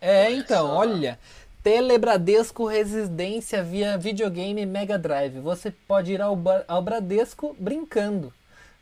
É, 0.00 0.30
então, 0.30 0.66
só. 0.66 0.76
olha. 0.76 1.18
Telebradesco 1.62 2.64
Residência 2.64 3.62
via 3.62 3.98
videogame 3.98 4.64
Mega 4.64 4.98
Drive. 4.98 5.40
Você 5.40 5.70
pode 5.70 6.10
ir 6.10 6.22
ao, 6.22 6.34
ao 6.66 6.80
Bradesco 6.80 7.54
brincando. 7.58 8.32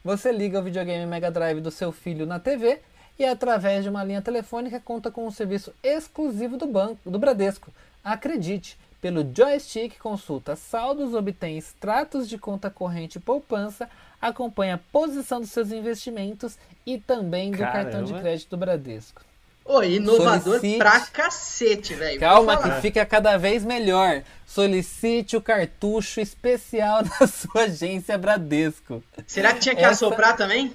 Você 0.05 0.31
liga 0.31 0.61
o 0.61 0.63
videogame 0.63 1.05
Mega 1.05 1.29
Drive 1.29 1.61
do 1.61 1.73
seu 1.73 1.91
filho 1.91 2.25
na 2.25 2.39
TV 2.39 2.79
e 3.19 3.25
através 3.25 3.83
de 3.83 3.91
uma 3.91 4.05
linha 4.05 4.23
telefônica 4.23 4.79
conta 4.79 5.11
com 5.11 5.27
um 5.27 5.31
serviço 5.33 5.75
exclusivo 5.83 6.57
do 6.57 6.69
banco, 6.69 7.11
do 7.11 7.19
Bradesco. 7.19 7.73
Acredite, 8.05 8.79
pelo 9.01 9.29
joystick 9.35 9.99
consulta 9.99 10.55
saldos, 10.55 11.15
obtém 11.15 11.59
extratos 11.59 12.29
de 12.29 12.39
conta 12.39 12.71
corrente 12.71 13.19
e 13.19 13.21
poupança, 13.21 13.91
acompanha 14.23 14.77
a 14.77 14.93
posição 14.93 15.41
dos 15.41 15.51
seus 15.51 15.73
investimentos 15.73 16.57
e 16.87 16.97
também 16.97 17.51
do 17.51 17.59
cartão 17.59 18.05
de 18.05 18.13
Caramba. 18.13 18.21
crédito 18.21 18.51
do 18.51 18.57
Bradesco. 18.57 19.28
Ô, 19.69 19.83
inovador 19.83 20.55
Solicite. 20.61 20.79
pra 20.79 21.01
cacete, 21.01 21.95
velho. 21.95 22.19
Calma 22.19 22.57
que 22.57 22.81
fica 22.81 23.05
cada 23.05 23.37
vez 23.37 23.63
melhor. 23.65 24.23
Solicite 24.47 25.37
o 25.37 25.43
cartucho 25.43 26.21
especial 26.21 27.03
da 27.21 27.27
sua 27.27 27.65
agência 27.65 28.17
Bradesco. 28.17 29.05
Será 29.27 29.53
que 29.53 29.61
tinha 29.61 29.75
que 29.75 29.83
Essa- 29.83 30.07
assoprar 30.07 30.37
também? 30.37 30.75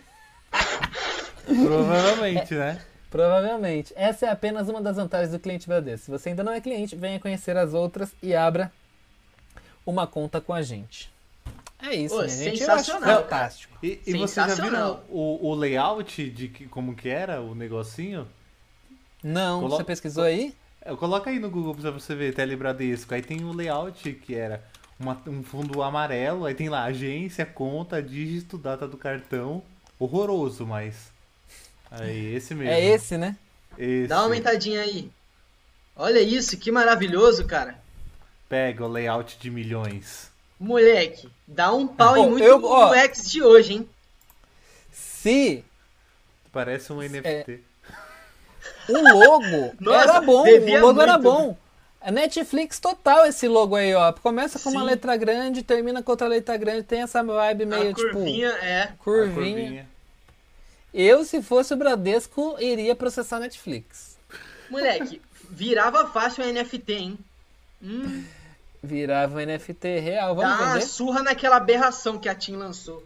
Provavelmente, 1.45 2.53
né? 2.53 2.79
Provavelmente. 3.09 3.93
Essa 3.95 4.27
é 4.27 4.29
apenas 4.29 4.69
uma 4.69 4.81
das 4.81 4.95
vantagens 4.95 5.31
do 5.31 5.39
cliente 5.39 5.67
Bradesco. 5.67 6.05
Se 6.05 6.11
você 6.11 6.29
ainda 6.29 6.43
não 6.43 6.51
é 6.53 6.61
cliente, 6.61 6.95
venha 6.95 7.19
conhecer 7.19 7.55
as 7.57 7.73
outras 7.73 8.11
e 8.21 8.33
abra 8.35 8.71
uma 9.85 10.07
conta 10.07 10.39
com 10.39 10.53
a 10.53 10.61
gente. 10.61 11.11
É 11.81 11.93
isso, 11.95 12.15
Ô, 12.15 12.19
minha 12.19 12.29
gente. 12.29 12.59
Sensacional, 12.59 13.23
fantástico. 13.23 13.77
E, 13.83 13.99
e 14.07 14.13
vocês 14.13 14.35
já 14.35 14.47
Sensacional. 14.49 14.71
viram 14.95 14.99
o, 15.09 15.49
o 15.49 15.53
layout 15.53 16.29
de 16.29 16.47
que, 16.47 16.65
como 16.67 16.95
que 16.95 17.09
era 17.09 17.41
o 17.41 17.53
negocinho? 17.53 18.27
Não, 19.23 19.61
Colo- 19.61 19.77
você 19.77 19.83
pesquisou 19.83 20.23
aí? 20.23 20.53
É, 20.81 20.93
Coloca 20.95 21.29
aí 21.29 21.39
no 21.39 21.49
Google 21.49 21.73
pra 21.75 21.91
você 21.91 22.13
ver, 22.13 22.33
Telebradesco. 22.33 23.13
Aí 23.13 23.21
tem 23.21 23.43
o 23.43 23.53
layout 23.53 24.11
que 24.13 24.35
era 24.35 24.61
uma- 24.99 25.21
um 25.27 25.41
fundo 25.43 25.81
amarelo, 25.81 26.45
aí 26.45 26.53
tem 26.53 26.67
lá 26.69 26.83
agência, 26.83 27.45
conta, 27.45 28.01
dígito, 28.03 28.57
data 28.57 28.87
do 28.87 28.97
cartão. 28.97 29.63
Horroroso, 29.97 30.65
mas. 30.67 31.11
Aí, 31.89 32.33
esse 32.35 32.53
mesmo. 32.53 32.73
É 32.73 32.83
esse, 32.83 33.17
né? 33.17 33.37
Esse. 33.77 34.07
Dá 34.07 34.17
uma 34.17 34.23
aumentadinha 34.23 34.81
aí. 34.81 35.09
Olha 35.95 36.19
isso, 36.19 36.57
que 36.57 36.71
maravilhoso, 36.71 37.45
cara. 37.45 37.79
Pega 38.49 38.83
o 38.83 38.87
layout 38.87 39.37
de 39.39 39.49
milhões. 39.49 40.29
Moleque, 40.59 41.29
dá 41.47 41.71
um 41.73 41.87
pau 41.87 42.17
em 42.17 42.29
muito 42.29 42.43
eu- 42.43 42.63
ó. 42.63 42.91
UX 42.91 43.29
de 43.31 43.41
hoje, 43.43 43.73
hein? 43.73 43.89
Se 44.91 45.63
Parece 46.51 46.93
um 46.93 47.01
NFT. 47.01 47.63
O 48.89 48.93
logo 49.17 49.75
Nossa, 49.79 50.03
era 50.03 50.21
bom, 50.21 50.43
o 50.47 50.79
logo 50.79 51.01
era 51.01 51.13
muito. 51.17 51.23
bom. 51.23 51.57
É 52.01 52.11
Netflix 52.11 52.79
total 52.79 53.25
esse 53.25 53.47
logo 53.47 53.75
aí, 53.77 53.93
ó. 53.93 54.11
Começa 54.11 54.59
com 54.59 54.69
uma 54.71 54.81
Sim. 54.81 54.87
letra 54.87 55.15
grande, 55.15 55.63
termina 55.63 56.03
com 56.03 56.11
outra 56.11 56.27
letra 56.27 56.57
grande, 56.57 56.83
tem 56.83 57.01
essa 57.01 57.23
vibe 57.23 57.65
meio 57.65 57.91
a 57.91 57.93
tipo 57.93 58.11
curvinha, 58.11 58.49
é. 58.49 58.91
Curvinha. 58.99 59.87
Eu, 60.93 61.23
se 61.23 61.41
fosse 61.41 61.73
o 61.73 61.77
Bradesco, 61.77 62.57
iria 62.59 62.93
processar 62.95 63.39
Netflix. 63.39 64.17
Moleque, 64.69 65.21
virava 65.49 66.07
fácil 66.09 66.43
a 66.43 66.47
NFT, 66.51 66.93
hein? 66.93 67.17
Hum, 67.81 68.25
Virava 68.81 69.39
um 69.39 69.45
NFT 69.45 69.99
real, 69.99 70.35
dá 70.35 70.41
vamos 70.41 70.59
uma 70.59 70.73
vender? 70.73 70.85
surra 70.85 71.23
naquela 71.23 71.55
aberração 71.55 72.19
que 72.19 72.27
a 72.27 72.35
Tim 72.35 72.57
lançou. 72.57 73.01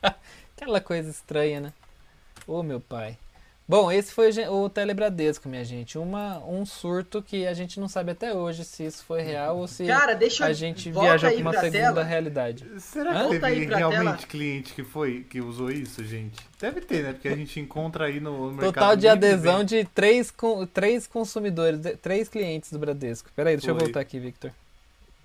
Aquela 0.56 0.80
coisa 0.80 1.10
estranha, 1.10 1.60
né? 1.60 1.72
Ô 2.46 2.62
meu 2.62 2.80
pai. 2.80 3.18
Bom, 3.66 3.90
esse 3.90 4.12
foi 4.12 4.30
o 4.46 4.64
o 4.64 4.68
Telebradesco, 4.68 5.48
minha 5.48 5.64
gente. 5.64 5.96
Uma, 5.96 6.38
um 6.44 6.66
surto 6.66 7.22
que 7.22 7.46
a 7.46 7.54
gente 7.54 7.80
não 7.80 7.88
sabe 7.88 8.10
até 8.12 8.34
hoje 8.34 8.62
se 8.62 8.84
isso 8.84 9.02
foi 9.04 9.22
real 9.22 9.56
ou 9.56 9.66
se 9.66 9.86
Cara, 9.86 10.12
deixa 10.14 10.44
eu- 10.44 10.48
a 10.48 10.52
gente 10.52 10.90
volta 10.92 11.08
viajou 11.08 11.30
para 11.30 11.40
uma 11.40 11.50
pra 11.50 11.60
segunda 11.62 11.78
tela. 11.80 12.02
realidade. 12.04 12.66
Será 12.78 13.10
que 13.12 13.36
Hã? 13.36 13.40
Teve 13.40 13.64
realmente 13.74 13.98
tela. 14.04 14.16
cliente 14.28 14.74
que 14.74 14.84
foi 14.84 15.24
que 15.30 15.40
usou 15.40 15.70
isso, 15.70 16.04
gente? 16.04 16.36
Deve 16.60 16.82
ter, 16.82 17.02
né? 17.04 17.12
Porque 17.14 17.28
a 17.28 17.34
gente 17.36 17.58
encontra 17.58 18.04
aí 18.04 18.20
no 18.20 18.50
mercado 18.52 18.74
Total 18.74 18.96
de 18.96 19.08
adesão 19.08 19.56
vem- 19.58 19.66
de 19.66 19.84
três, 19.86 20.32
três 20.74 21.06
consumidores, 21.06 21.80
de- 21.80 21.96
três 21.96 22.28
clientes 22.28 22.70
do 22.70 22.78
Bradesco. 22.78 23.30
Peraí, 23.34 23.56
deixa 23.56 23.70
eu 23.70 23.74
Foi. 23.76 23.84
voltar 23.84 24.00
aqui, 24.00 24.18
Victor. 24.18 24.50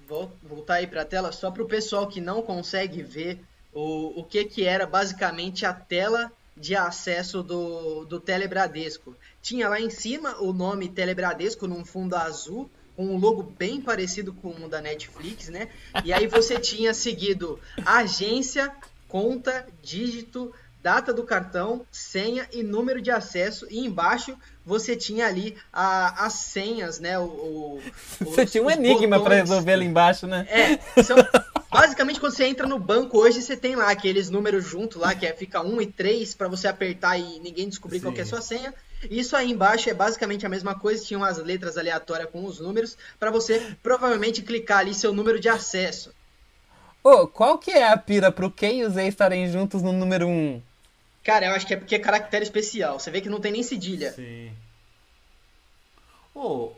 Vou 0.08 0.32
voltar 0.42 0.76
aí 0.76 0.88
pra 0.88 1.04
tela 1.04 1.34
só 1.34 1.52
pro 1.52 1.66
pessoal 1.66 2.08
que 2.08 2.22
não 2.22 2.42
consegue 2.42 3.04
ver 3.04 3.42
o, 3.74 4.22
o 4.22 4.24
que 4.24 4.46
que 4.46 4.64
era 4.66 4.88
basicamente 4.88 5.66
a 5.66 5.74
tela 5.74 6.32
de 6.60 6.76
acesso 6.76 7.42
do, 7.42 8.04
do 8.06 8.20
Telebradesco. 8.20 9.16
Tinha 9.42 9.70
lá 9.70 9.80
em 9.80 9.90
cima 9.90 10.36
o 10.42 10.52
nome 10.52 10.90
Telebradesco 10.90 11.66
num 11.68 11.86
fundo 11.86 12.16
azul, 12.16 12.70
com 12.96 13.06
um 13.06 13.18
logo 13.18 13.42
bem 13.58 13.80
parecido 13.80 14.34
com 14.34 14.50
o 14.50 14.68
da 14.68 14.82
Netflix, 14.82 15.48
né? 15.48 15.70
E 16.04 16.12
aí 16.12 16.28
você 16.28 16.60
tinha 16.60 16.94
seguido 16.94 17.58
agência, 17.86 18.72
conta, 19.08 19.66
dígito, 19.82 20.54
data 20.84 21.14
do 21.14 21.24
cartão, 21.24 21.86
senha 21.92 22.48
e 22.52 22.62
número 22.62 23.02
de 23.02 23.10
acesso. 23.12 23.66
E 23.70 23.80
embaixo 23.80 24.38
você 24.66 24.96
tinha 24.96 25.28
ali 25.28 25.58
a- 25.74 26.26
as 26.26 26.34
senhas, 26.34 27.00
né? 27.00 27.18
O, 27.18 27.24
o- 27.24 27.82
Você 28.22 28.44
os- 28.44 28.52
tinha 28.52 28.64
um 28.64 28.70
enigma 28.70 29.22
para 29.24 29.36
resolver 29.36 29.74
ali 29.74 29.86
embaixo, 29.86 30.28
né? 30.28 30.46
É, 30.50 31.04
são, 31.04 31.16
Basicamente, 31.72 32.20
quando 32.20 32.34
você 32.34 32.46
entra 32.46 32.66
no 32.66 32.80
banco 32.80 33.20
hoje, 33.20 33.42
você 33.42 33.56
tem 33.56 33.76
lá 33.76 33.92
aqueles 33.92 34.30
números 34.30 34.66
junto 34.66 34.98
lá, 34.98 35.14
que 35.14 35.26
é, 35.26 35.34
fica 35.34 35.62
1 35.62 35.82
e 35.82 35.88
3 35.88 36.34
pra 36.34 36.48
você 36.48 36.68
apertar 36.68 37.18
e 37.18 37.40
ninguém 37.40 37.70
descobrir 37.70 38.00
qual 38.00 38.12
que 38.12 38.20
é 38.20 38.24
a 38.24 38.26
Sim. 38.26 38.30
sua 38.32 38.42
senha. 38.42 38.74
Isso 39.10 39.36
aí 39.36 39.52
embaixo 39.52 39.88
é 39.90 39.94
basicamente 39.94 40.46
a 40.46 40.50
mesma 40.50 40.74
coisa, 40.78 41.06
tinham 41.06 41.24
as 41.24 41.38
letras 41.38 41.78
aleatórias 41.78 42.30
com 42.32 42.44
os 42.44 42.60
números, 42.60 42.98
pra 43.20 43.30
você 43.30 43.76
provavelmente 43.84 44.42
clicar 44.42 44.80
ali 44.80 44.94
seu 44.96 45.14
número 45.14 45.40
de 45.40 45.48
acesso. 45.48 46.12
Ô, 47.04 47.28
qual 47.28 47.58
que 47.60 47.72
é 47.72 47.88
a 47.88 47.96
pira 47.98 48.32
pro 48.32 48.52
Ken 48.52 48.80
e 48.80 48.84
o 48.86 48.90
Zay 48.90 49.08
estarem 49.08 49.50
juntos 49.52 49.82
no 49.84 49.94
número 49.94 50.28
1? 50.28 50.62
Cara, 51.24 51.46
eu 51.46 51.54
acho 51.54 51.68
que 51.68 51.74
é 51.76 51.78
porque 51.78 51.96
é 51.96 52.00
caractere 52.00 52.44
especial. 52.44 53.00
Você 53.00 53.12
vê 53.12 53.22
que 53.22 53.30
não 53.30 53.40
tem 53.40 53.52
nem 53.52 53.62
cedilha. 53.64 54.12
Sim. 54.12 54.52
Ô, 56.34 56.72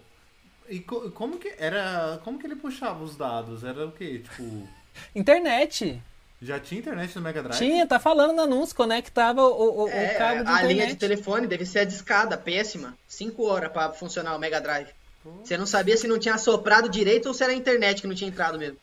e 0.70 0.80
co- 0.80 1.10
como 1.12 1.38
que 1.40 1.54
era. 1.58 2.20
Como 2.24 2.38
que 2.38 2.46
ele 2.46 2.56
puxava 2.56 3.04
os 3.04 3.16
dados? 3.16 3.64
Era 3.64 3.86
o 3.88 3.92
quê? 3.92 4.20
Tipo. 4.20 4.68
Internet. 5.16 6.02
Já 6.42 6.60
tinha 6.60 6.80
internet 6.80 7.16
no 7.16 7.22
Mega 7.22 7.44
Drive? 7.44 7.58
Tinha, 7.58 7.86
tá 7.86 8.00
falando 8.00 8.34
no 8.34 8.42
anúncio, 8.42 8.76
conectava 8.76 9.44
o, 9.44 9.84
o, 9.84 9.88
É, 9.90 10.16
o 10.16 10.18
cabo 10.18 10.44
de 10.44 10.50
a 10.50 10.62
linha 10.64 10.74
internet. 10.74 10.90
de 10.90 10.96
telefone 10.96 11.46
deve 11.48 11.66
ser 11.68 11.80
a 11.80 11.84
discada, 11.84 12.36
péssima. 12.36 12.98
5 13.08 13.46
horas 13.46 13.72
pra 13.72 13.90
funcionar 13.92 14.36
o 14.36 14.40
Mega 14.40 14.60
Drive. 14.60 14.88
Você 15.44 15.56
não 15.56 15.68
sabia 15.68 15.96
se 15.96 16.08
não 16.08 16.18
tinha 16.18 16.36
soprado 16.40 16.90
direito 16.90 17.28
ou 17.28 17.34
se 17.36 17.44
era 17.44 17.54
a 17.54 17.56
internet 17.56 18.02
que 18.02 18.08
não 18.08 18.16
tinha 18.16 18.28
entrado 18.30 18.58
mesmo. 18.58 18.78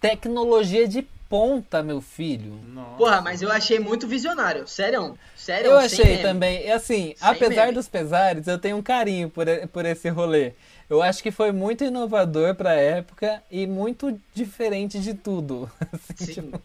Tecnologia 0.00 0.86
de 0.88 1.02
ponta, 1.28 1.82
meu 1.82 2.00
filho. 2.00 2.52
Nossa. 2.68 2.96
Porra, 2.96 3.20
mas 3.20 3.42
eu 3.42 3.50
achei 3.50 3.78
muito 3.78 4.06
visionário. 4.06 4.66
Sério. 4.66 5.18
Sério. 5.36 5.70
Eu 5.72 5.78
achei 5.78 6.04
meme. 6.04 6.22
também, 6.22 6.66
e 6.66 6.70
assim, 6.72 7.14
Sem 7.16 7.28
apesar 7.28 7.62
meme. 7.66 7.72
dos 7.74 7.88
pesares, 7.88 8.46
eu 8.46 8.58
tenho 8.58 8.76
um 8.76 8.82
carinho 8.82 9.28
por, 9.28 9.46
por 9.72 9.84
esse 9.84 10.08
rolê. 10.08 10.52
Eu 10.90 11.00
acho 11.02 11.22
que 11.22 11.30
foi 11.30 11.52
muito 11.52 11.84
inovador 11.84 12.54
pra 12.56 12.74
época 12.74 13.40
e 13.50 13.64
muito 13.66 14.20
diferente 14.34 14.98
de 14.98 15.14
tudo. 15.14 15.70
Assim, 15.92 16.26
Sim. 16.26 16.32
tipo, 16.34 16.62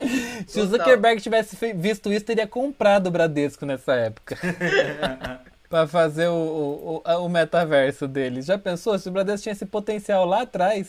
se 0.48 0.60
o. 0.60 0.66
Zuckerberg 0.66 1.20
tivesse 1.20 1.54
visto 1.74 2.10
isso, 2.12 2.24
teria 2.24 2.46
comprado 2.46 3.08
o 3.08 3.10
Bradesco 3.10 3.66
nessa 3.66 3.94
época. 3.94 4.36
Pra 5.68 5.84
fazer 5.86 6.28
o, 6.28 6.32
o, 6.32 7.02
a- 7.04 7.18
o 7.18 7.28
metaverso 7.28 8.06
dele. 8.06 8.40
Já 8.40 8.56
pensou 8.56 8.96
se 8.98 9.08
o 9.08 9.12
Bradesco 9.12 9.42
tinha 9.42 9.52
esse 9.52 9.66
potencial 9.66 10.24
lá 10.24 10.42
atrás? 10.42 10.88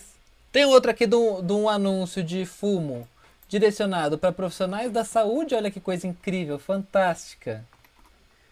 Tem 0.52 0.66
outro 0.66 0.92
aqui 0.92 1.08
de 1.08 1.16
um, 1.16 1.42
de 1.44 1.52
um 1.52 1.68
anúncio 1.68 2.24
de 2.24 2.46
fumo 2.46 3.08
direcionado 3.50 4.18
para 4.20 4.32
profissionais 4.32 4.92
da 4.92 5.04
saúde. 5.04 5.56
Olha 5.56 5.72
que 5.72 5.80
coisa 5.80 6.06
incrível, 6.06 6.60
fantástica. 6.60 7.66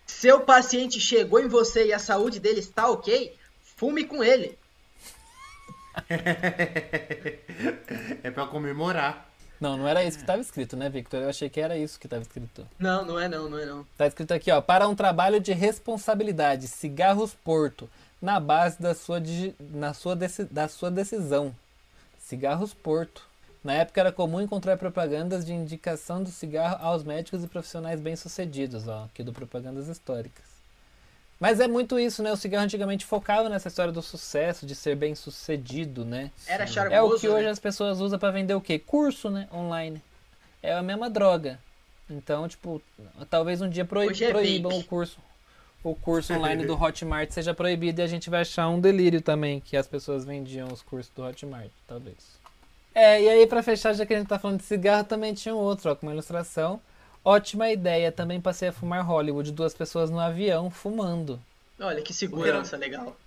Seu 0.07 0.39
paciente 0.41 0.99
chegou 0.99 1.39
em 1.39 1.47
você 1.47 1.87
e 1.87 1.93
a 1.93 1.99
saúde 1.99 2.39
dele 2.39 2.59
está 2.59 2.89
ok, 2.89 3.33
fume 3.75 4.05
com 4.05 4.23
ele. 4.23 4.57
é 8.23 8.31
pra 8.31 8.45
comemorar. 8.47 9.29
Não, 9.59 9.77
não 9.77 9.87
era 9.87 10.03
isso 10.03 10.17
que 10.17 10.23
estava 10.23 10.41
escrito, 10.41 10.75
né, 10.75 10.89
Victor? 10.89 11.21
Eu 11.21 11.29
achei 11.29 11.49
que 11.49 11.61
era 11.61 11.77
isso 11.77 11.97
que 11.99 12.07
estava 12.07 12.21
escrito. 12.21 12.67
Não, 12.77 13.05
não 13.05 13.17
é 13.19 13.29
não, 13.29 13.49
não 13.49 13.57
é 13.57 13.65
não. 13.65 13.85
Tá 13.97 14.05
escrito 14.05 14.33
aqui, 14.33 14.51
ó, 14.51 14.59
para 14.61 14.87
um 14.87 14.95
trabalho 14.95 15.39
de 15.39 15.53
responsabilidade, 15.53 16.67
cigarros 16.67 17.33
Porto, 17.33 17.89
na 18.21 18.39
base 18.39 18.81
da 18.81 18.93
sua, 18.93 19.21
digi- 19.21 19.55
na 19.59 19.93
sua, 19.93 20.15
deci- 20.15 20.43
da 20.45 20.67
sua 20.67 20.91
decisão. 20.91 21.55
Cigarros 22.19 22.73
Porto. 22.73 23.23
Na 23.63 23.73
época 23.73 23.99
era 24.01 24.11
comum 24.11 24.41
encontrar 24.41 24.77
propagandas 24.77 25.45
de 25.45 25.53
indicação 25.53 26.21
do 26.21 26.29
cigarro 26.29 26.77
aos 26.85 27.03
médicos 27.03 27.43
e 27.43 27.47
profissionais 27.47 27.99
bem-sucedidos, 27.99 28.87
ó, 28.87 29.05
aqui 29.05 29.23
do 29.23 29.33
Propagandas 29.33 29.87
Históricas. 29.87 30.43
Mas 31.39 31.59
é 31.59 31.67
muito 31.67 31.99
isso, 31.99 32.23
né? 32.23 32.31
O 32.31 32.37
cigarro 32.37 32.63
antigamente 32.63 33.05
focava 33.05 33.49
nessa 33.49 33.67
história 33.67 33.91
do 33.91 34.01
sucesso, 34.01 34.65
de 34.65 34.73
ser 34.73 34.95
bem-sucedido, 34.95 36.05
né? 36.05 36.31
Era 36.47 36.65
charmoso. 36.65 36.95
É 36.95 37.01
o 37.01 37.19
que 37.19 37.27
hoje 37.27 37.45
né? 37.45 37.51
as 37.51 37.59
pessoas 37.59 37.99
usam 37.99 38.17
pra 38.17 38.31
vender 38.31 38.53
o 38.53 38.61
quê? 38.61 38.79
Curso, 38.79 39.29
né? 39.29 39.47
Online. 39.53 40.01
É 40.63 40.73
a 40.73 40.81
mesma 40.81 41.09
droga. 41.09 41.59
Então, 42.09 42.47
tipo, 42.47 42.81
talvez 43.29 43.61
um 43.61 43.69
dia 43.69 43.87
Hoje 43.91 44.25
é 44.25 44.29
proíbam 44.29 44.71
vape. 44.71 44.83
o 44.83 44.87
curso. 44.87 45.19
O 45.83 45.93
curso 45.93 46.33
online 46.33 46.65
do 46.65 46.81
Hotmart 46.81 47.31
seja 47.31 47.53
proibido 47.53 48.01
e 48.01 48.03
a 48.03 48.07
gente 48.07 48.29
vai 48.29 48.41
achar 48.41 48.67
um 48.69 48.79
delírio 48.79 49.21
também 49.21 49.59
que 49.59 49.75
as 49.75 49.87
pessoas 49.87 50.23
vendiam 50.23 50.67
os 50.71 50.81
cursos 50.81 51.11
do 51.15 51.23
Hotmart, 51.23 51.69
talvez. 51.87 52.15
É, 52.93 53.21
e 53.21 53.29
aí 53.29 53.47
pra 53.47 53.61
fechar, 53.61 53.93
já 53.93 54.05
que 54.05 54.13
a 54.13 54.17
gente 54.17 54.27
tá 54.27 54.39
falando 54.39 54.59
de 54.59 54.65
cigarro, 54.65 55.03
também 55.03 55.33
tinha 55.33 55.53
um 55.53 55.57
outro, 55.57 55.91
ó, 55.91 55.95
com 55.95 56.05
uma 56.05 56.13
ilustração. 56.13 56.79
Ótima 57.25 57.69
ideia, 57.71 58.11
também 58.11 58.39
passei 58.39 58.67
a 58.69 58.71
fumar 58.71 59.03
Hollywood, 59.03 59.51
duas 59.51 59.73
pessoas 59.73 60.11
no 60.11 60.19
avião 60.19 60.69
fumando. 60.69 61.41
Olha 61.79 62.01
que 62.01 62.13
segurança 62.13 62.77
legal. 62.77 63.17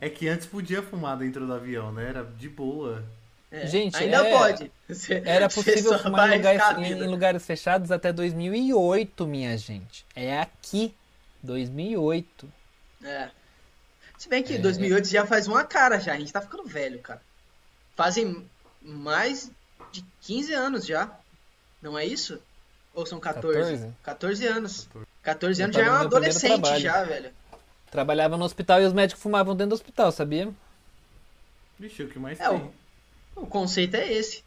É 0.00 0.08
que 0.08 0.26
antes 0.26 0.46
podia 0.46 0.82
fumar 0.82 1.16
dentro 1.18 1.46
do 1.46 1.52
avião, 1.52 1.92
né? 1.92 2.08
Era 2.08 2.24
de 2.24 2.48
boa. 2.48 3.04
É, 3.52 3.66
Gente, 3.66 3.94
ainda 3.96 4.26
é- 4.26 4.30
pode. 4.32 4.72
Você- 4.88 5.22
Era 5.24 5.48
possível 5.50 5.96
fumar 5.98 6.32
em 6.32 6.36
lugares, 6.38 6.90
em 6.90 7.06
lugares 7.06 7.46
fechados 7.46 7.92
até 7.92 8.12
2008, 8.12 9.24
minha 9.26 9.56
gente. 9.56 10.04
É 10.16 10.40
aqui, 10.40 10.92
2008. 11.42 12.48
É. 13.04 13.28
Se 14.18 14.28
bem 14.28 14.42
que 14.42 14.54
É. 14.54 14.58
2008 14.58 15.06
já 15.08 15.26
faz 15.26 15.46
uma 15.46 15.62
cara 15.62 16.00
já, 16.00 16.14
a 16.14 16.18
gente 16.18 16.32
tá 16.32 16.40
ficando 16.40 16.64
velho, 16.64 16.98
cara. 17.00 17.20
Fazem 17.94 18.44
mais 18.82 19.50
de 19.92 20.04
15 20.22 20.52
anos 20.54 20.84
já. 20.86 21.10
Não 21.80 21.96
é 21.96 22.04
isso? 22.04 22.40
Ou 22.96 23.04
são 23.04 23.20
14? 23.20 23.92
14? 24.02 24.04
14 24.04 24.46
anos. 24.46 24.88
14 25.22 25.62
anos 25.62 25.76
já 25.76 25.84
é 25.84 25.90
um 25.90 25.94
adolescente 25.94 26.80
já, 26.80 27.04
velho. 27.04 27.30
Trabalhava 27.90 28.38
no 28.38 28.44
hospital 28.44 28.80
e 28.80 28.86
os 28.86 28.92
médicos 28.94 29.22
fumavam 29.22 29.54
dentro 29.54 29.70
do 29.70 29.74
hospital, 29.74 30.10
sabia? 30.10 30.48
Vixe, 31.78 32.02
o 32.02 32.08
que 32.08 32.18
mais 32.18 32.40
É, 32.40 32.48
tem? 32.48 32.72
o, 33.36 33.42
o 33.42 33.46
conceito 33.46 33.96
é 33.96 34.10
esse. 34.10 34.42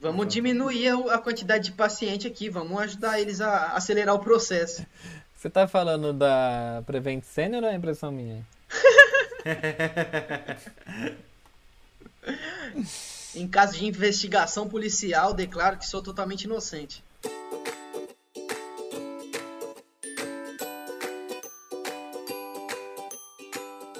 Vamos 0.00 0.26
diminuir 0.26 0.88
a 0.88 1.14
a 1.14 1.18
quantidade 1.18 1.66
de 1.66 1.72
paciente 1.72 2.26
aqui, 2.26 2.48
vamos 2.48 2.80
ajudar 2.80 3.20
eles 3.20 3.42
a 3.42 3.76
acelerar 3.76 4.14
o 4.14 4.20
processo. 4.20 4.84
Você 5.36 5.50
tá 5.50 5.68
falando 5.68 6.14
da 6.14 6.82
Prevent 6.86 7.22
Senior 7.24 7.62
ou 7.62 7.68
é 7.68 7.74
impressão 7.74 8.10
minha? 8.10 8.42
Em 13.34 13.48
caso 13.48 13.76
de 13.76 13.84
investigação 13.84 14.68
policial, 14.68 15.34
declaro 15.34 15.76
que 15.76 15.86
sou 15.86 16.00
totalmente 16.00 16.44
inocente. 16.44 17.02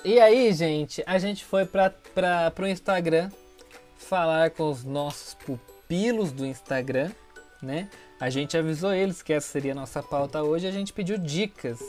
E 0.05 0.19
aí, 0.19 0.53
gente, 0.53 1.03
a 1.07 1.19
gente 1.19 1.45
foi 1.45 1.65
pra, 1.65 1.91
pro 2.55 2.67
Instagram 2.67 3.31
falar 3.97 4.51
com 4.51 4.69
os 4.71 4.83
nossos 4.85 5.35
pupilos 5.35 6.33
do 6.33 6.45
Instagram, 6.45 7.11
né? 7.63 7.89
A 8.19 8.29
gente 8.29 8.57
avisou 8.57 8.93
eles 8.93 9.23
que 9.23 9.33
essa 9.33 9.49
seria 9.49 9.73
a 9.73 9.75
nossa 9.75 10.03
pauta 10.03 10.43
hoje 10.43 10.67
e 10.67 10.69
a 10.69 10.73
gente 10.73 10.93
pediu 10.93 11.19
dicas 11.19 11.81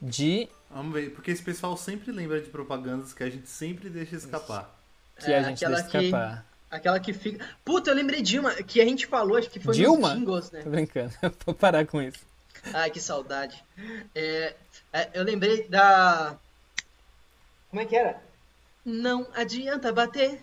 de 0.00 0.48
Vamos 0.70 0.92
ver, 0.92 1.10
porque 1.14 1.30
esse 1.30 1.42
pessoal 1.42 1.76
sempre 1.76 2.10
lembra 2.10 2.40
de 2.40 2.48
propagandas 2.50 3.12
que 3.12 3.22
a 3.22 3.30
gente 3.30 3.48
sempre 3.48 3.88
deixa 3.88 4.16
escapar. 4.16 4.74
que 5.20 5.30
É, 5.32 5.38
a 5.38 5.42
gente 5.44 5.64
aquela 5.64 5.80
deixa 5.80 5.98
que- 5.98 6.04
escapar. 6.06 6.46
Aquela 6.68 6.98
que 6.98 7.12
fica. 7.12 7.46
Puta, 7.64 7.90
eu 7.90 7.94
lembrei 7.94 8.20
de 8.20 8.40
uma 8.40 8.52
que 8.54 8.80
a 8.80 8.84
gente 8.84 9.06
falou, 9.06 9.36
acho 9.36 9.48
que 9.48 9.60
foi 9.60 9.72
Dilma? 9.76 10.08
nos 10.08 10.18
jingles, 10.18 10.50
né? 10.50 10.62
Tô 10.62 10.70
brincando, 10.70 11.12
vou 11.46 11.54
parar 11.54 11.86
com 11.86 12.02
isso. 12.02 12.18
Ai, 12.72 12.90
que 12.90 12.98
saudade. 13.00 13.62
É, 14.12 14.54
é, 14.92 15.10
eu 15.14 15.22
lembrei 15.22 15.68
da. 15.68 16.36
Como 17.74 17.82
é 17.82 17.86
que 17.86 17.96
era? 17.96 18.22
Não 18.84 19.26
adianta 19.34 19.92
bater. 19.92 20.40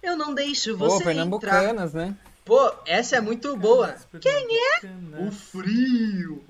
Eu 0.00 0.16
não 0.16 0.32
deixo 0.32 0.78
Pô, 0.78 0.84
você 0.84 0.94
entrar. 0.98 1.06
pernambucanas, 1.06 1.92
né? 1.92 2.14
Pô, 2.44 2.72
essa 2.86 3.16
é 3.16 3.20
muito 3.20 3.56
boa. 3.56 3.96
Quem 4.20 4.46
é? 4.48 4.86
O 5.26 5.32
frio. 5.32 6.44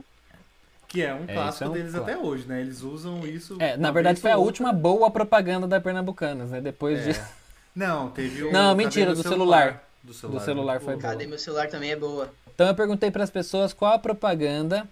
Que 0.87 1.01
é 1.03 1.15
um 1.15 1.25
É, 1.27 1.33
clássico 1.33 1.65
é 1.65 1.69
um 1.69 1.73
deles 1.73 1.93
clássico. 1.95 2.11
até 2.11 2.21
hoje, 2.23 2.47
né? 2.47 2.61
Eles 2.61 2.83
usam 2.83 3.27
isso. 3.27 3.57
É, 3.59 3.75
na 3.79 3.91
verdade 3.91 4.21
foi 4.21 4.31
a 4.31 4.37
última 4.37 4.71
boa 4.71 5.11
propaganda 5.11 5.67
da 5.67 5.81
Pernambucanas, 5.81 6.51
né? 6.51 6.61
Depois. 6.61 7.09
É. 7.09 7.29
Não, 7.75 8.11
teve 8.11 8.43
o. 8.43 8.53
Não, 8.53 8.75
mentira, 8.75 9.15
do 9.15 9.23
celular. 9.23 9.83
Do 10.03 10.13
celular, 10.13 10.39
Do 10.41 10.45
celular 10.45 10.73
muito 10.75 10.85
foi 10.85 10.95
bom. 10.97 11.01
Cadê 11.01 11.27
meu 11.27 11.39
celular 11.39 11.69
também 11.69 11.93
é 11.93 11.97
boa. 11.97 12.31
Então 12.55 12.67
eu 12.67 12.75
perguntei 12.75 13.11
para 13.11 13.25
as 13.25 13.31
pessoas 13.31 13.73
qual 13.73 13.95
a 13.95 13.99
propaganda 13.99 14.87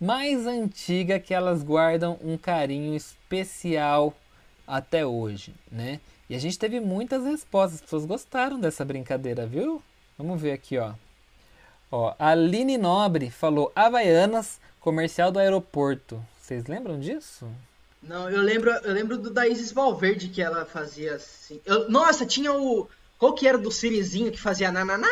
mais 0.00 0.48
antiga 0.48 1.20
que 1.20 1.32
elas 1.32 1.62
guardam 1.62 2.18
um 2.20 2.36
carinho 2.36 2.96
especial 2.96 4.12
até 4.66 5.04
hoje, 5.06 5.54
né? 5.70 6.00
E 6.28 6.34
a 6.34 6.38
gente 6.38 6.58
teve 6.58 6.80
muitas 6.80 7.24
respostas, 7.24 7.74
as 7.76 7.80
pessoas 7.82 8.04
gostaram 8.04 8.58
dessa 8.58 8.84
brincadeira, 8.84 9.46
viu? 9.46 9.82
Vamos 10.16 10.40
ver 10.40 10.52
aqui, 10.52 10.78
ó. 10.78 10.92
Ó, 11.90 12.14
a 12.18 12.30
Aline 12.30 12.78
Nobre 12.78 13.30
falou 13.30 13.70
Havaianas, 13.74 14.58
comercial 14.80 15.30
do 15.30 15.38
aeroporto. 15.38 16.24
Vocês 16.40 16.66
lembram 16.66 16.98
disso? 16.98 17.46
Não, 18.02 18.28
eu 18.28 18.42
lembro, 18.42 18.70
eu 18.70 18.92
lembro 18.92 19.16
do 19.16 19.30
da 19.30 19.46
Isis 19.48 19.72
Valverde 19.72 20.28
que 20.28 20.42
ela 20.42 20.64
fazia 20.66 21.14
assim. 21.14 21.60
Eu- 21.64 21.88
nossa, 21.88 22.26
tinha 22.26 22.52
o. 22.52 22.88
Qual 23.18 23.32
que 23.34 23.46
era 23.46 23.56
do 23.56 23.70
Sirizinho 23.70 24.30
que 24.32 24.40
fazia 24.40 24.70
nananá? 24.72 25.08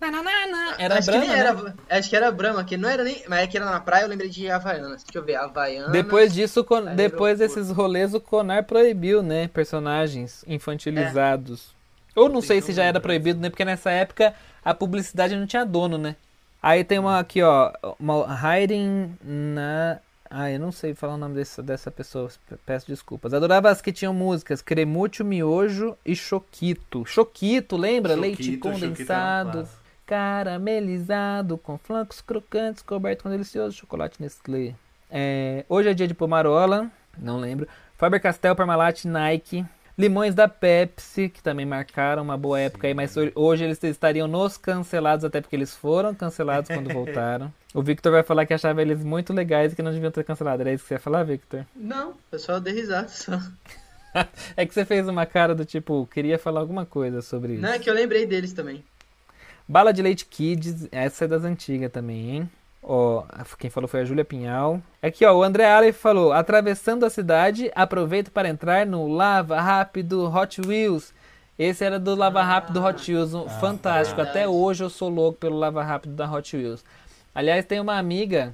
Nananana. 0.00 0.74
Era 0.78 0.98
acho 0.98 1.06
Brahma, 1.10 1.24
que 1.26 1.30
né? 1.32 1.38
era. 1.38 1.74
Acho 1.90 2.08
que 2.10 2.16
era 2.16 2.30
Brahma, 2.32 2.64
que 2.64 2.76
não 2.76 2.88
era 2.88 3.04
nem. 3.04 3.22
Mas 3.28 3.40
é 3.40 3.46
que 3.46 3.56
era 3.56 3.66
na 3.66 3.80
praia, 3.80 4.04
eu 4.04 4.08
lembrei 4.08 4.28
de 4.30 4.50
Havaianas. 4.50 5.02
Deixa 5.04 5.18
eu 5.18 5.22
ver, 5.24 5.36
Havaianas. 5.36 5.92
Depois 5.92 6.32
disso, 6.32 6.64
Con- 6.64 6.94
depois 6.94 7.38
desses 7.38 7.70
rolês, 7.70 8.14
o 8.14 8.20
Conar 8.20 8.64
proibiu, 8.64 9.22
né? 9.22 9.48
Personagens 9.48 10.44
infantilizados. 10.46 11.74
Ou 12.16 12.28
não 12.28 12.40
sei 12.42 12.60
se 12.60 12.72
já 12.72 12.84
era 12.84 12.98
proibido, 13.00 13.40
né? 13.40 13.50
Porque 13.50 13.64
nessa 13.64 13.90
época 13.90 14.34
a 14.64 14.74
publicidade 14.74 15.36
não 15.36 15.46
tinha 15.46 15.64
dono, 15.64 15.96
né? 15.96 16.16
Aí 16.62 16.84
tem 16.84 16.98
uma 16.98 17.18
aqui, 17.18 17.42
ó. 17.42 17.72
Uma 17.98 18.26
hiding 18.58 19.14
na. 19.22 19.98
Ah, 20.32 20.48
eu 20.50 20.60
não 20.60 20.70
sei 20.70 20.94
falar 20.94 21.14
o 21.14 21.16
nome 21.16 21.34
dessa, 21.34 21.60
dessa 21.60 21.90
pessoa, 21.90 22.30
peço 22.64 22.86
desculpas. 22.86 23.34
Adorava 23.34 23.68
as 23.68 23.82
que 23.82 23.90
tinham 23.92 24.14
músicas 24.14 24.62
Cremúcio, 24.62 25.24
Miojo 25.24 25.96
e 26.06 26.14
Choquito. 26.14 27.04
Choquito, 27.04 27.76
lembra? 27.76 28.14
Leite 28.14 28.44
Choquito, 28.44 28.68
um 28.68 28.72
condensado. 28.72 29.68
Caramelizado, 30.10 31.56
com 31.56 31.78
flocos 31.78 32.20
crocantes, 32.20 32.82
coberto 32.82 33.22
com 33.22 33.30
delicioso 33.30 33.76
chocolate 33.76 34.20
Nestlé. 34.20 34.74
É, 35.10 35.64
hoje 35.68 35.88
é 35.88 35.94
dia 35.94 36.06
de 36.08 36.14
Pomarola, 36.14 36.90
não 37.18 37.38
lembro. 37.38 37.66
Faber-Castell, 37.96 38.54
Parmalat, 38.56 39.04
Nike. 39.04 39.64
Limões 39.98 40.34
da 40.34 40.48
Pepsi, 40.48 41.28
que 41.28 41.42
também 41.42 41.66
marcaram 41.66 42.22
uma 42.22 42.36
boa 42.36 42.58
época 42.58 42.86
aí, 42.86 42.94
mas 42.94 43.14
ho- 43.18 43.30
hoje 43.34 43.64
eles 43.64 43.82
estariam 43.84 44.26
nos 44.26 44.56
cancelados, 44.56 45.26
até 45.26 45.42
porque 45.42 45.54
eles 45.54 45.74
foram 45.76 46.14
cancelados 46.14 46.70
quando 46.70 46.88
voltaram. 46.94 47.52
O 47.74 47.82
Victor 47.82 48.10
vai 48.12 48.22
falar 48.22 48.46
que 48.46 48.54
achava 48.54 48.80
eles 48.80 49.04
muito 49.04 49.32
legais 49.34 49.72
e 49.72 49.76
que 49.76 49.82
não 49.82 49.92
deviam 49.92 50.10
ter 50.10 50.24
cancelado. 50.24 50.62
Era 50.62 50.72
isso 50.72 50.84
que 50.84 50.88
você 50.88 50.94
ia 50.94 51.00
falar, 51.00 51.22
Victor? 51.24 51.66
Não, 51.76 52.14
eu 52.32 52.38
só 52.38 52.58
dei 52.58 52.72
risada 52.74 53.08
só. 53.08 53.32
É 54.56 54.66
que 54.66 54.74
você 54.74 54.84
fez 54.84 55.06
uma 55.06 55.24
cara 55.24 55.54
do 55.54 55.64
tipo, 55.64 56.04
queria 56.12 56.36
falar 56.36 56.58
alguma 56.58 56.84
coisa 56.84 57.22
sobre 57.22 57.52
isso. 57.52 57.62
Não, 57.62 57.68
é 57.68 57.78
que 57.78 57.88
eu 57.88 57.94
lembrei 57.94 58.26
deles 58.26 58.52
também. 58.52 58.82
Bala 59.70 59.92
de 59.92 60.02
Leite 60.02 60.26
Kids, 60.26 60.88
essa 60.90 61.26
é 61.26 61.28
das 61.28 61.44
antigas 61.44 61.92
também, 61.92 62.30
hein? 62.30 62.50
Ó, 62.82 63.22
quem 63.56 63.70
falou 63.70 63.86
foi 63.86 64.00
a 64.00 64.04
Júlia 64.04 64.24
Pinhal. 64.24 64.82
Aqui, 65.00 65.24
ó, 65.24 65.32
o 65.32 65.44
André 65.44 65.64
Aleph 65.70 65.96
falou: 65.96 66.32
atravessando 66.32 67.06
a 67.06 67.10
cidade, 67.10 67.70
aproveito 67.72 68.32
para 68.32 68.48
entrar 68.48 68.84
no 68.84 69.06
Lava 69.06 69.60
Rápido 69.60 70.28
Hot 70.28 70.60
Wheels. 70.60 71.12
Esse 71.56 71.84
era 71.84 72.00
do 72.00 72.16
Lava 72.16 72.42
Rápido 72.42 72.82
Hot 72.84 73.12
Wheels, 73.12 73.32
um 73.32 73.48
fantástico. 73.48 74.16
verdade. 74.16 74.38
Até 74.38 74.48
hoje 74.48 74.82
eu 74.82 74.90
sou 74.90 75.08
louco 75.08 75.38
pelo 75.38 75.56
Lava 75.56 75.84
Rápido 75.84 76.16
da 76.16 76.28
Hot 76.28 76.56
Wheels. 76.56 76.84
Aliás, 77.32 77.64
tem 77.64 77.78
uma 77.78 77.96
amiga 77.96 78.52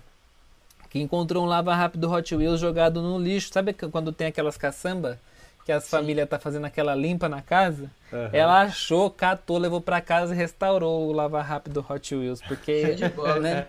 que 0.91 0.99
encontrou 0.99 1.45
um 1.45 1.47
Lava 1.47 1.75
Rápido 1.75 2.13
Hot 2.13 2.37
Wheels 2.37 2.61
jogado 2.61 3.01
no 3.01 3.19
lixo. 3.19 3.51
Sabe 3.55 3.73
que- 3.73 3.89
quando 3.89 4.13
tem 4.13 4.27
aquelas 4.27 4.59
caçamba? 4.59 5.19
Que 5.67 5.73
as 5.73 5.89
famílias 5.91 6.29
tá 6.29 6.39
fazendo 6.39 6.65
aquela 6.65 6.95
limpa 6.95 7.29
na 7.29 7.43
casa? 7.43 7.91
Aham. 8.13 8.31
Ela 8.33 8.61
achou, 8.63 9.11
catou, 9.11 9.59
levou 9.59 9.81
pra 9.81 10.01
casa 10.01 10.33
e 10.33 10.37
restaurou 10.37 11.09
o 11.09 11.13
Lava 11.13 11.43
Rápido 11.43 11.85
Hot 11.91 12.15
Wheels. 12.15 12.41
Porque, 12.41 12.95
de 12.97 13.09
bola. 13.09 13.41
né? 13.41 13.67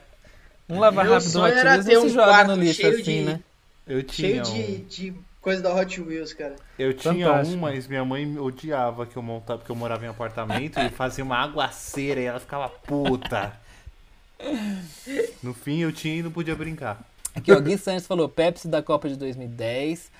Um 0.69 0.79
Lava 0.79 1.01
Rápido 1.01 1.41
Hot 1.41 1.53
Wheels 1.55 1.85
não 1.85 2.01
se 2.01 2.05
um 2.05 2.09
joga 2.09 2.27
quarto 2.27 2.47
no 2.49 2.55
lixo 2.63 2.81
cheio 2.81 2.93
assim, 2.93 3.01
de- 3.03 3.21
né? 3.23 3.39
Eu 3.87 4.03
tinha 4.03 4.45
Cheio 4.45 4.63
de, 4.65 4.71
um. 4.81 4.85
de 4.87 5.13
coisa 5.41 5.63
da 5.63 5.73
Hot 5.73 5.99
Wheels, 6.01 6.33
cara. 6.33 6.55
Eu 6.77 6.93
tinha 6.93 7.25
Fantástico. 7.29 7.57
um, 7.57 7.61
mas 7.61 7.87
minha 7.87 8.05
mãe 8.05 8.37
odiava 8.37 9.05
que 9.07 9.17
eu 9.17 9.21
montava, 9.23 9.57
porque 9.59 9.71
eu 9.71 9.75
morava 9.75 10.05
em 10.05 10.09
apartamento 10.09 10.77
e 10.79 10.89
fazia 10.89 11.23
uma 11.23 11.37
aguaceira 11.39 12.21
e 12.21 12.25
ela 12.25 12.39
ficava 12.39 12.69
puta. 12.69 13.53
No 15.41 15.53
fim 15.53 15.79
eu 15.79 15.91
tinha 15.91 16.15
e 16.17 16.21
não 16.23 16.31
podia 16.31 16.55
brincar. 16.55 16.99
Aqui, 17.33 17.51
ó, 17.51 17.59
Gui 17.59 17.77
Santos 17.77 18.05
falou 18.05 18.27
Pepsi 18.29 18.67
da 18.67 18.83
Copa 18.83 19.07
de 19.09 19.15
2010. 19.15 20.11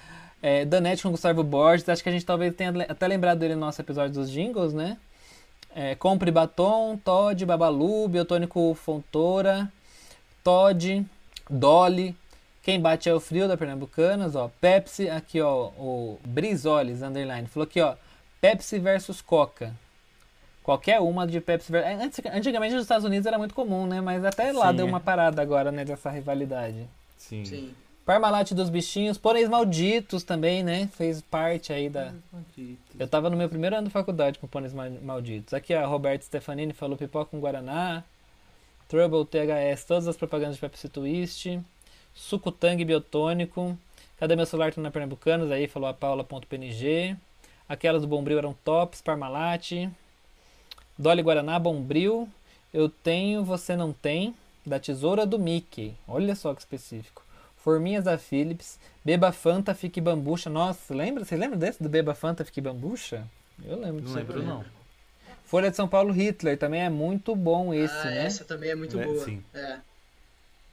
É, 0.41 0.65
Danete 0.65 1.03
com 1.03 1.11
Gustavo 1.11 1.43
Borges. 1.43 1.87
Acho 1.89 2.03
que 2.03 2.09
a 2.09 2.11
gente 2.11 2.25
talvez 2.25 2.55
tenha 2.55 2.71
até 2.87 3.07
lembrado 3.07 3.39
dele 3.39 3.55
no 3.55 3.61
nosso 3.61 3.81
episódio 3.81 4.13
dos 4.13 4.29
jingles, 4.29 4.73
né? 4.73 4.97
É, 5.75 5.95
Compre 5.95 6.31
Batom, 6.31 6.97
Todd, 6.97 7.45
Babalu, 7.45 8.07
Biotônico 8.07 8.73
Fontoura, 8.73 9.71
Todd, 10.43 11.05
Dolly. 11.49 12.15
Quem 12.63 12.81
bate 12.81 13.07
é 13.07 13.13
o 13.13 13.19
frio 13.19 13.47
da 13.47 13.55
Pernambucanas, 13.55 14.35
ó. 14.35 14.49
Pepsi, 14.59 15.09
aqui, 15.09 15.39
ó, 15.39 15.67
o 15.77 16.19
Brizoles, 16.25 17.01
underline. 17.01 17.47
Falou 17.47 17.65
aqui, 17.65 17.79
ó. 17.79 17.95
Pepsi 18.41 18.77
versus 18.79 19.21
Coca. 19.21 19.73
Qualquer 20.63 20.99
uma 20.99 21.25
de 21.25 21.39
Pepsi 21.39 21.71
versus... 21.71 22.01
Antes- 22.01 22.25
Antigamente 22.25 22.73
nos 22.73 22.83
Estados 22.83 23.05
Unidos 23.05 23.25
era 23.25 23.37
muito 23.37 23.55
comum, 23.55 23.85
né? 23.87 24.01
Mas 24.01 24.25
até 24.25 24.51
lá 24.51 24.71
Sim, 24.71 24.77
deu 24.77 24.85
é. 24.85 24.89
uma 24.89 24.99
parada 24.99 25.41
agora, 25.41 25.71
né? 25.71 25.85
Dessa 25.85 26.09
rivalidade. 26.09 26.85
Sim. 27.17 27.45
Sim. 27.45 27.73
Parmalat 28.07 28.53
dos 28.53 28.69
bichinhos, 28.69 29.17
Pôneis 29.17 29.49
Malditos 29.49 30.23
também, 30.23 30.63
né? 30.63 30.87
Fez 30.95 31.21
parte 31.21 31.73
aí 31.73 31.89
da. 31.89 32.13
Eu 32.97 33.05
tava 33.05 33.29
no 33.29 33.35
meu 33.35 33.49
primeiro 33.49 33.75
ano 33.75 33.87
de 33.87 33.93
faculdade 33.93 34.39
com 34.39 34.47
Pôneis 34.47 34.73
Ma- 34.73 34.89
Malditos. 34.89 35.53
Aqui 35.53 35.73
a 35.73 35.85
Roberta 35.85 36.23
Stefanini 36.23 36.71
falou 36.71 36.95
pipoca 36.97 37.29
com 37.29 37.41
Guaraná. 37.41 38.01
Trouble 38.87 39.25
THS, 39.25 39.83
todas 39.83 40.07
as 40.07 40.15
propagandas 40.15 40.55
de 40.55 40.61
Pepsi 40.61 40.87
Twist. 40.87 41.59
Suco 42.15 42.49
Tang 42.49 42.81
Biotônico. 42.85 43.77
Cadê 44.17 44.37
meu 44.37 44.45
celular? 44.45 44.73
Tá 44.73 44.79
na 44.79 44.89
Pernambucanas. 44.89 45.51
Aí 45.51 45.67
falou 45.67 45.89
a 45.89 45.93
Paula.png. 45.93 47.17
Aquelas 47.67 48.03
do 48.03 48.07
Bombril 48.07 48.37
eram 48.37 48.55
tops. 48.63 49.01
Parmalat. 49.01 49.89
Dolly 50.97 51.21
Guaraná, 51.21 51.59
Bombril. 51.59 52.29
Eu 52.73 52.87
tenho, 52.87 53.43
você 53.43 53.75
não 53.75 53.91
tem. 53.91 54.33
Da 54.65 54.79
Tesoura 54.79 55.25
do 55.25 55.37
Mickey. 55.37 55.93
Olha 56.07 56.33
só 56.35 56.53
que 56.53 56.61
específico. 56.61 57.26
Forminhas 57.67 58.05
da 58.05 58.17
Philips. 58.17 58.79
Beba 59.03 59.29
Fanta, 59.33 59.75
Fique 59.75 59.99
Bambucha. 59.99 60.49
Nossa, 60.49 60.95
lembra? 60.95 61.25
Você 61.25 61.35
lembra 61.35 61.57
desse 61.57 61.83
do 61.83 61.89
Beba 61.89 62.15
Fanta, 62.15 62.45
Fique 62.45 62.61
Bambucha? 62.61 63.27
Eu 63.65 63.75
lembro 63.75 63.95
Não 63.95 64.01
disso 64.03 64.15
lembro 64.15 64.39
aí. 64.39 64.45
não. 64.45 64.63
Folha 65.43 65.69
de 65.69 65.75
São 65.75 65.85
Paulo 65.85 66.13
Hitler 66.13 66.57
também 66.57 66.81
é 66.83 66.89
muito 66.89 67.35
bom 67.35 67.73
esse, 67.73 67.93
ah, 67.93 68.05
né? 68.05 68.25
essa 68.25 68.45
também 68.45 68.69
é 68.69 68.75
muito 68.75 68.97
É, 68.97 69.03
boa. 69.03 69.25
sim. 69.25 69.43
É. 69.53 69.79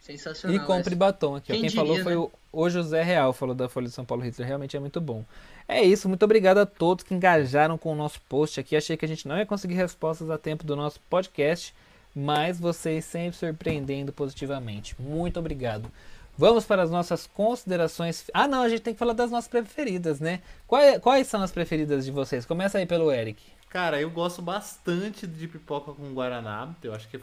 Sensacional. 0.01 0.57
E 0.57 0.61
compre 0.65 0.91
essa. 0.91 0.97
batom 0.97 1.35
aqui. 1.35 1.51
Quem 1.53 1.63
Quem, 1.63 1.71
falou 1.71 1.97
diria, 1.97 2.05
foi 2.05 2.13
né? 2.13 2.19
o, 2.19 2.31
o 2.53 2.71
José 2.71 3.03
Real, 3.03 3.33
falou 3.33 3.57
da 3.57 3.69
Folha 3.69 3.89
de 3.89 3.93
São 3.93 4.05
Paulo 4.05 4.23
Hitler. 4.23 4.47
Realmente 4.47 4.77
é 4.77 4.81
muito 4.81 5.01
bom. 5.01 5.25
É 5.67 5.83
isso, 5.83 6.09
muito 6.09 6.23
obrigado 6.25 6.59
a 6.59 6.67
todos 6.67 7.03
que 7.03 7.13
engajaram 7.13 7.77
com 7.77 7.93
o 7.93 7.97
nosso 7.97 8.21
post 8.29 8.61
aqui. 8.61 8.77
Achei 8.77 8.97
que 8.97 9.05
a 9.05 9.09
gente 9.09 9.27
não 9.27 9.37
ia 9.37 9.47
conseguir 9.47 9.75
respostas 9.75 10.31
a 10.31 10.39
tempo 10.39 10.63
do 10.65 10.77
nosso 10.77 11.01
podcast, 11.11 11.75
mas 12.15 12.61
vocês 12.61 13.05
sempre 13.05 13.37
surpreendendo 13.37 14.13
positivamente. 14.13 14.95
Muito 15.01 15.41
obrigado. 15.41 15.91
Vamos 16.37 16.65
para 16.65 16.83
as 16.83 16.91
nossas 16.91 17.27
considerações. 17.27 18.31
Ah, 18.35 18.49
não, 18.49 18.63
a 18.63 18.69
gente 18.69 18.83
tem 18.83 18.93
que 18.93 18.99
falar 18.99 19.13
das 19.13 19.31
nossas 19.31 19.49
preferidas, 19.49 20.19
né? 20.19 20.43
Quais, 20.67 20.99
quais 20.99 21.27
são 21.27 21.43
as 21.43 21.53
preferidas 21.53 22.05
de 22.05 22.11
vocês? 22.11 22.45
Começa 22.45 22.79
aí 22.79 22.87
pelo 22.87 23.13
Eric. 23.13 23.43
Cara, 23.75 24.01
eu 24.01 24.09
gosto 24.09 24.41
bastante 24.41 25.27
de 25.27 25.49
pipoca 25.49 25.93
com 25.93 26.13
Guaraná. 26.13 26.73
Eu 26.83 26.95
acho 26.95 27.09
que 27.09 27.17
é 27.17 27.21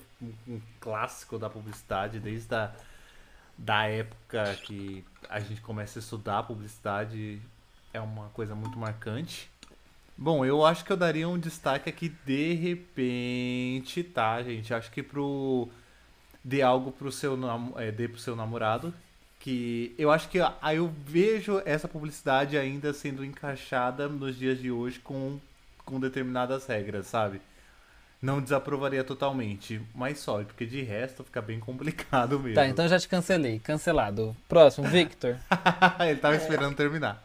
um, 0.47 0.59
clássico 0.80 1.39
da 1.39 1.49
publicidade, 1.49 2.20
desde 2.20 2.53
a 2.53 2.72
da 3.57 3.88
época 3.88 4.55
que 4.64 5.05
a 5.30 5.39
gente 5.39 5.62
começa 5.62 5.99
a 5.99 6.01
estudar 6.01 6.43
publicidade. 6.43 7.41
É 7.93 8.01
uma 8.01 8.30
coisa 8.30 8.53
muito 8.53 8.78
marcante. 8.78 9.49
Bom, 10.18 10.45
eu 10.45 10.66
acho 10.66 10.84
que 10.84 10.91
eu 10.91 10.97
daria 10.97 11.28
um 11.28 11.39
destaque 11.39 11.89
aqui 11.89 12.09
de 12.26 12.53
repente, 12.53 14.03
tá, 14.03 14.43
gente? 14.43 14.74
Acho 14.74 14.91
que 14.91 15.01
pro. 15.01 15.70
Dê 16.44 16.62
algo 16.62 16.92
pro 16.92 17.12
seu, 17.12 17.38
é, 17.78 17.92
dê 17.92 18.08
pro 18.08 18.20
seu 18.20 18.36
namorado. 18.36 18.94
Que 19.39 19.94
eu 19.98 20.12
acho 20.12 20.30
que 20.30 20.39
aí 20.62 20.78
eu 20.78 20.92
vejo 21.06 21.62
essa 21.66 21.88
publicidade 21.88 22.58
ainda 22.58 22.94
sendo 22.94 23.26
encaixada 23.26 24.08
nos 24.08 24.38
dias 24.38 24.60
de 24.60 24.72
hoje 24.72 25.00
com 25.00 25.39
com 25.84 26.00
determinadas 26.00 26.66
regras, 26.68 27.08
sabe? 27.08 27.42
Não 28.22 28.39
desaprovaria 28.39 29.04
totalmente, 29.04 29.82
mas 29.96 30.20
só, 30.20 30.44
porque 30.44 30.64
de 30.66 30.84
resto 30.84 31.24
fica 31.24 31.42
bem 31.42 31.60
complicado 31.60 32.39
mesmo. 32.39 32.54
Tá, 32.56 32.68
então 32.68 32.88
já 32.88 33.00
te 33.00 33.08
cancelei. 33.10 33.58
Cancelado. 33.60 34.38
Próximo, 34.48 34.88
Victor. 34.88 35.38
Ele 36.08 36.20
tava 36.20 36.36
esperando 36.36 36.76
terminar. 36.76 37.22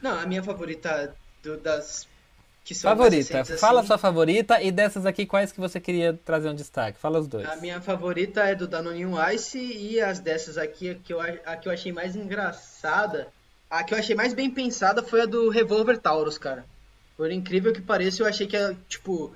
Não, 0.00 0.18
a 0.18 0.24
minha 0.26 0.42
favorita 0.42 1.14
do- 1.42 1.58
das 1.58 2.08
Favorita. 2.74 3.44
Fala 3.44 3.80
assim, 3.80 3.86
sua 3.86 3.98
favorita 3.98 4.60
e 4.62 4.72
dessas 4.72 5.06
aqui, 5.06 5.26
quais 5.26 5.52
que 5.52 5.60
você 5.60 5.78
queria 5.78 6.18
trazer 6.24 6.48
um 6.48 6.54
destaque? 6.54 6.98
Fala 6.98 7.18
os 7.18 7.26
dois. 7.26 7.48
A 7.48 7.56
minha 7.56 7.80
favorita 7.80 8.42
é 8.42 8.54
do 8.54 8.66
Danone 8.66 9.04
Ice 9.34 9.58
e 9.58 10.00
as 10.00 10.18
dessas 10.18 10.58
aqui, 10.58 10.90
a 10.90 10.94
que, 10.94 11.12
eu, 11.12 11.20
a 11.20 11.56
que 11.56 11.68
eu 11.68 11.72
achei 11.72 11.92
mais 11.92 12.16
engraçada, 12.16 13.28
a 13.70 13.84
que 13.84 13.94
eu 13.94 13.98
achei 13.98 14.14
mais 14.16 14.34
bem 14.34 14.50
pensada 14.50 15.02
foi 15.02 15.22
a 15.22 15.26
do 15.26 15.48
Revolver 15.48 15.98
Taurus, 15.98 16.38
cara. 16.38 16.64
Por 17.16 17.30
incrível 17.30 17.72
que 17.72 17.80
pareça, 17.80 18.22
eu 18.22 18.26
achei 18.26 18.46
que, 18.46 18.56
tipo, 18.88 19.34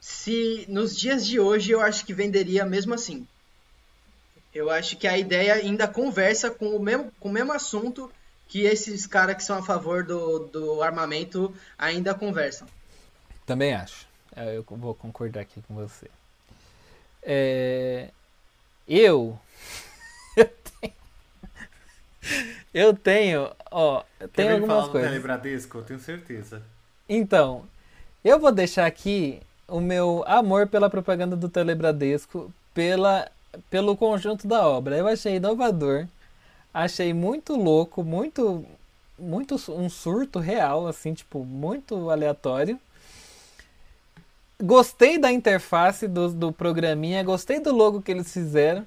se 0.00 0.64
nos 0.68 0.96
dias 0.96 1.26
de 1.26 1.38
hoje 1.38 1.70
eu 1.70 1.80
acho 1.80 2.04
que 2.04 2.12
venderia 2.12 2.64
mesmo 2.64 2.94
assim. 2.94 3.26
Eu 4.54 4.70
acho 4.70 4.96
que 4.96 5.06
a 5.06 5.18
ideia 5.18 5.54
ainda 5.54 5.88
conversa 5.88 6.50
com 6.50 6.76
o 6.76 6.80
mesmo, 6.80 7.12
com 7.18 7.28
o 7.28 7.32
mesmo 7.32 7.52
assunto 7.52 8.10
que 8.48 8.62
esses 8.62 9.06
caras 9.06 9.36
que 9.36 9.42
são 9.44 9.58
a 9.58 9.62
favor 9.62 10.04
do, 10.04 10.40
do 10.40 10.82
armamento 10.82 11.54
ainda 11.78 12.14
conversam. 12.14 12.66
Também 13.46 13.74
acho. 13.74 14.06
É, 14.36 14.56
Eu 14.56 14.64
vou 14.68 14.94
concordar 14.94 15.40
aqui 15.40 15.62
com 15.66 15.74
você. 15.74 16.08
É, 17.22 18.08
Eu. 18.88 19.38
Eu 20.36 20.50
tenho. 20.80 20.94
Eu 22.72 22.94
tenho. 22.94 23.50
Ó, 23.70 24.02
ver 24.34 24.52
algumas 24.52 24.66
falar 24.66 24.82
do 24.86 24.90
coisas. 24.90 25.10
Telebradesco? 25.10 25.78
Eu 25.78 25.82
tenho 25.84 26.00
certeza. 26.00 26.62
Então, 27.08 27.64
eu 28.24 28.38
vou 28.40 28.50
deixar 28.50 28.86
aqui 28.86 29.40
o 29.68 29.80
meu 29.80 30.24
amor 30.26 30.66
pela 30.66 30.88
propaganda 30.88 31.36
do 31.36 31.48
Telebradesco, 31.48 32.52
pela, 32.72 33.30
pelo 33.70 33.96
conjunto 33.96 34.46
da 34.48 34.66
obra. 34.66 34.96
Eu 34.96 35.06
achei 35.06 35.36
inovador, 35.36 36.06
achei 36.74 37.14
muito 37.14 37.54
louco, 37.54 38.02
muito, 38.02 38.64
muito 39.18 39.54
um 39.70 39.88
surto 39.88 40.40
real, 40.40 40.86
assim, 40.88 41.14
tipo, 41.14 41.44
muito 41.44 42.10
aleatório. 42.10 42.78
gostei 44.60 45.18
da 45.18 45.30
interface 45.32 46.08
do, 46.08 46.28
do 46.30 46.52
programinha, 46.52 47.22
gostei 47.22 47.60
do 47.60 47.72
logo 47.72 48.02
que 48.02 48.10
eles 48.10 48.32
fizeram. 48.32 48.84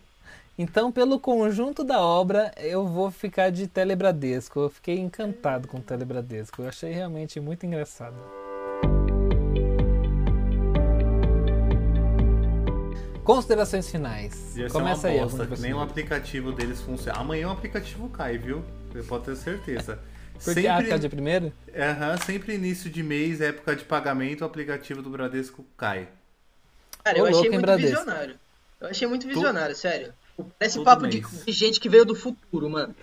Então, 0.58 0.92
pelo 0.92 1.20
conjunto 1.20 1.84
da 1.84 2.02
obra, 2.02 2.52
eu 2.58 2.88
vou 2.88 3.12
ficar 3.12 3.52
de 3.52 3.68
Telebradesco. 3.68 4.60
Eu 4.60 4.70
fiquei 4.72 4.98
encantado 5.00 5.68
com 5.68 5.78
o 5.78 5.82
Telebradesco. 5.82 6.64
Eu 6.64 6.68
achei 6.68 6.92
realmente 6.92 7.40
muito 7.40 7.66
engraçado. 7.66 8.16
Considerações 13.28 13.92
finais. 13.92 14.56
Ia 14.56 14.70
ser 14.70 14.72
Começa 14.72 15.10
uma 15.10 15.14
aí. 15.14 15.20
bosta, 15.20 15.46
de 15.46 15.56
que 15.56 15.62
nem 15.62 15.74
o 15.74 15.82
aplicativo 15.82 16.54
deles 16.54 16.80
funciona. 16.80 17.20
Amanhã 17.20 17.50
o 17.50 17.52
aplicativo 17.52 18.08
cai, 18.08 18.38
viu? 18.38 18.64
Você 18.90 19.04
pode 19.04 19.26
ter 19.26 19.36
certeza. 19.36 20.00
Porque 20.42 20.66
a 20.66 20.78
sempre, 20.78 20.98
de 20.98 21.10
primeiro? 21.10 21.52
Aham, 21.76 22.16
sempre 22.26 22.56
início 22.56 22.90
de 22.90 23.04
mês, 23.04 23.42
época 23.42 23.76
de 23.76 23.84
pagamento, 23.84 24.42
o 24.42 24.46
aplicativo 24.46 25.02
do 25.02 25.10
Bradesco 25.10 25.66
cai. 25.76 26.08
Cara, 27.04 27.18
eu 27.18 27.26
Ô, 27.26 27.28
achei 27.28 27.50
muito 27.50 27.62
Bradesco? 27.62 27.98
visionário. 27.98 28.36
Eu 28.80 28.88
achei 28.88 29.08
muito 29.10 29.28
visionário, 29.28 29.76
sério. 29.76 30.14
Parece 30.58 30.76
todo 30.78 30.86
papo 30.86 31.06
de, 31.06 31.20
de 31.20 31.52
gente 31.52 31.82
que 31.82 31.90
veio 31.90 32.06
do 32.06 32.16
futuro, 32.16 32.70
mano. 32.70 32.96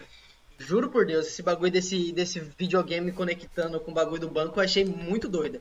Juro 0.56 0.88
por 0.88 1.04
Deus, 1.04 1.26
esse 1.26 1.42
bagulho 1.42 1.70
desse, 1.70 2.12
desse 2.12 2.40
videogame 2.40 3.12
conectando 3.12 3.78
com 3.78 3.90
o 3.90 3.94
bagulho 3.94 4.22
do 4.22 4.30
banco, 4.30 4.58
eu 4.58 4.64
achei 4.64 4.86
muito 4.86 5.28
doido. 5.28 5.60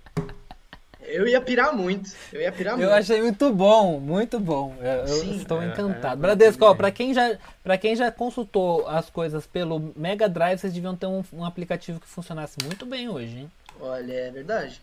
Eu 1.06 1.28
ia 1.28 1.39
pirar 1.41 1.76
muito. 1.76 2.10
Eu 2.32 2.41
ia 2.41 2.51
pirar 2.51 2.76
muito. 2.78 2.88
Eu 2.89 2.93
achei 2.93 3.22
muito 3.22 3.51
bom, 3.54 3.99
muito 3.99 4.39
bom. 4.39 4.76
Eu, 4.82 5.08
Sim. 5.08 5.38
estou 5.38 5.62
É, 5.62 5.68
encantado. 5.68 6.14
é, 6.14 6.22
Bradesco, 6.22 6.66
ó, 6.66 6.74
pra 6.74 6.91
quem, 6.91 7.14
já, 7.14 7.38
pra 7.64 7.78
quem 7.78 7.95
já 7.95 8.12
consultou 8.12 8.88
as 8.88 9.10
coisas 9.10 9.45
pelo 9.45 9.91
Mega 9.95 10.28
Drive, 10.30 10.60
vocês 10.60 10.74
deviam 10.74 10.95
ter 10.95 11.06
um, 11.08 11.24
um 11.34 11.45
aplicativo 11.45 11.99
que 11.99 12.08
funcionasse 12.08 12.58
muito 12.64 12.86
bem 12.86 13.10
hoje, 13.10 13.39
hein? 13.39 13.51
Olha, 13.80 14.14
é 14.14 14.32
verdade. 14.32 14.82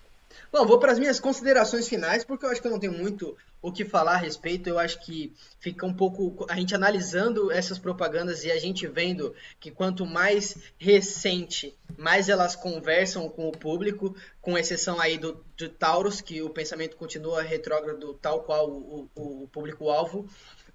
Bom, 0.52 0.64
vou 0.66 0.78
para 0.78 0.92
as 0.92 0.98
minhas 0.98 1.18
considerações 1.18 1.88
finais, 1.88 2.24
porque 2.24 2.44
eu 2.46 2.50
acho 2.50 2.60
que 2.60 2.66
eu 2.66 2.70
não 2.72 2.78
tenho 2.78 2.92
muito 2.92 3.36
o 3.62 3.70
que 3.72 3.84
falar 3.84 4.14
a 4.14 4.16
respeito. 4.16 4.68
Eu 4.68 4.78
acho 4.78 5.00
que 5.04 5.32
fica 5.58 5.84
um 5.86 5.92
pouco 5.94 6.46
a 6.48 6.56
gente 6.56 6.74
analisando 6.74 7.50
essas 7.52 7.78
propagandas 7.78 8.44
e 8.44 8.50
a 8.50 8.58
gente 8.58 8.86
vendo 8.86 9.34
que 9.58 9.70
quanto 9.70 10.06
mais 10.06 10.56
recente, 10.78 11.74
mais 11.98 12.28
elas 12.28 12.56
conversam 12.56 13.28
com 13.28 13.48
o 13.48 13.52
público, 13.52 14.14
com 14.40 14.56
exceção 14.58 14.98
aí 15.00 15.18
do, 15.18 15.44
do 15.56 15.68
Taurus, 15.68 16.20
que 16.20 16.40
o 16.42 16.50
pensamento 16.50 16.96
continua 16.96 17.42
retrógrado, 17.42 18.14
tal 18.14 18.42
qual 18.42 18.68
o, 18.70 19.08
o- 19.14 19.42
o 19.44 19.48
público-alvo. 19.48 20.26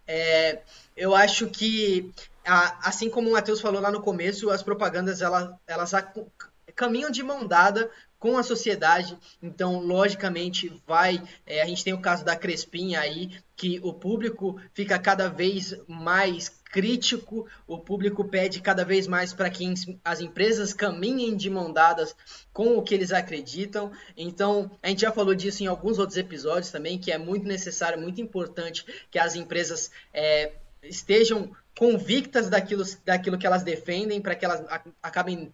É, 0.07 0.61
eu 0.95 1.15
acho 1.15 1.47
que, 1.47 2.11
assim 2.45 3.09
como 3.09 3.29
o 3.29 3.33
Matheus 3.33 3.59
falou 3.59 3.81
lá 3.81 3.91
no 3.91 4.01
começo, 4.01 4.49
as 4.51 4.61
propagandas 4.61 5.19
ela- 5.21 5.59
elas 5.65 5.93
acu- 5.95 6.31
caminham 6.75 7.09
de 7.09 7.23
mão 7.23 7.47
dada 7.47 7.89
com 8.25 8.39
a 8.39 8.43
sociedade, 8.43 9.15
então 9.39 9.81
logicamente 9.81 10.81
vai. 10.87 11.21
é, 11.45 11.61
a 11.61 11.65
gente 11.67 11.83
tem 11.83 11.93
o 11.93 12.01
caso 12.01 12.25
da 12.25 12.35
Crespim 12.35 12.95
aí, 12.95 13.29
que 13.55 13.79
o 13.83 13.93
público 13.93 14.59
fica 14.73 14.97
cada 14.97 15.29
vez 15.29 15.75
mais 15.87 16.49
crítico, 16.71 17.45
o 17.67 17.77
público 17.77 18.25
pede 18.25 18.63
cada 18.63 18.83
vez 18.83 19.05
mais 19.05 19.31
para 19.31 19.47
que 19.47 19.71
as 20.03 20.21
empresas 20.21 20.73
caminhem 20.73 21.37
de 21.37 21.51
mão 21.51 21.71
dadas 21.71 22.15
com 22.51 22.75
o 22.75 22.81
que 22.81 22.95
eles 22.95 23.13
acreditam. 23.13 23.91
Então, 24.17 24.71
a 24.81 24.89
gente 24.89 25.01
já 25.01 25.11
falou 25.11 25.35
disso 25.35 25.61
em 25.61 25.67
alguns 25.67 25.99
outros 25.99 26.17
episódios 26.17 26.71
também, 26.71 26.97
que 26.97 27.11
é 27.11 27.19
muito 27.19 27.45
necessário, 27.45 28.01
muito 28.01 28.19
importante 28.19 28.83
que 29.11 29.19
as 29.19 29.35
empresas 29.35 29.91
é, 30.11 30.51
estejam 30.81 31.51
convictas 31.77 32.49
daquilo, 32.49 32.83
daquilo 33.05 33.37
que 33.37 33.45
elas 33.45 33.61
defendem, 33.61 34.19
para 34.19 34.33
que 34.33 34.45
elas 34.45 34.63
acabem 35.03 35.53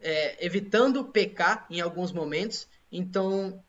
é, 0.00 0.44
evitando 0.44 1.04
pecar 1.04 1.66
em 1.70 1.80
alguns 1.80 2.12
momentos. 2.12 2.66
Então, 2.90 3.62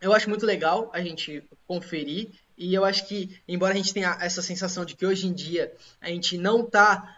eu 0.00 0.12
acho 0.12 0.28
muito 0.28 0.46
legal 0.46 0.90
a 0.92 1.00
gente 1.00 1.42
conferir. 1.66 2.30
E 2.58 2.72
eu 2.74 2.84
acho 2.84 3.06
que, 3.06 3.38
embora 3.46 3.74
a 3.74 3.76
gente 3.76 3.92
tenha 3.92 4.16
essa 4.20 4.40
sensação 4.40 4.84
de 4.84 4.96
que 4.96 5.04
hoje 5.04 5.26
em 5.26 5.32
dia 5.32 5.72
a 6.00 6.08
gente 6.08 6.38
não 6.38 6.60
está 6.60 7.16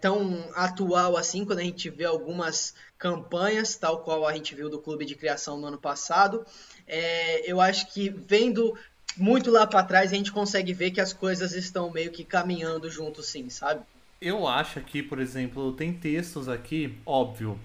tão 0.00 0.50
atual 0.54 1.16
assim, 1.16 1.44
quando 1.44 1.60
a 1.60 1.64
gente 1.64 1.88
vê 1.88 2.04
algumas 2.04 2.74
campanhas, 2.98 3.76
tal 3.76 4.00
qual 4.00 4.26
a 4.26 4.34
gente 4.34 4.54
viu 4.54 4.68
do 4.68 4.78
Clube 4.78 5.06
de 5.06 5.14
Criação 5.14 5.58
no 5.58 5.66
ano 5.66 5.78
passado, 5.78 6.44
é, 6.86 7.50
eu 7.50 7.60
acho 7.60 7.92
que 7.92 8.10
vendo 8.10 8.76
muito 9.16 9.50
lá 9.50 9.66
para 9.66 9.82
trás 9.82 10.12
a 10.12 10.16
gente 10.16 10.32
consegue 10.32 10.72
ver 10.72 10.90
que 10.90 11.00
as 11.00 11.12
coisas 11.12 11.52
estão 11.52 11.90
meio 11.90 12.10
que 12.10 12.24
caminhando 12.24 12.90
junto, 12.90 13.22
sim, 13.22 13.48
sabe? 13.48 13.82
Eu 14.20 14.46
acho 14.46 14.78
aqui, 14.78 15.02
por 15.02 15.18
exemplo, 15.18 15.72
tem 15.72 15.92
textos 15.92 16.48
aqui, 16.48 16.98
óbvio. 17.06 17.58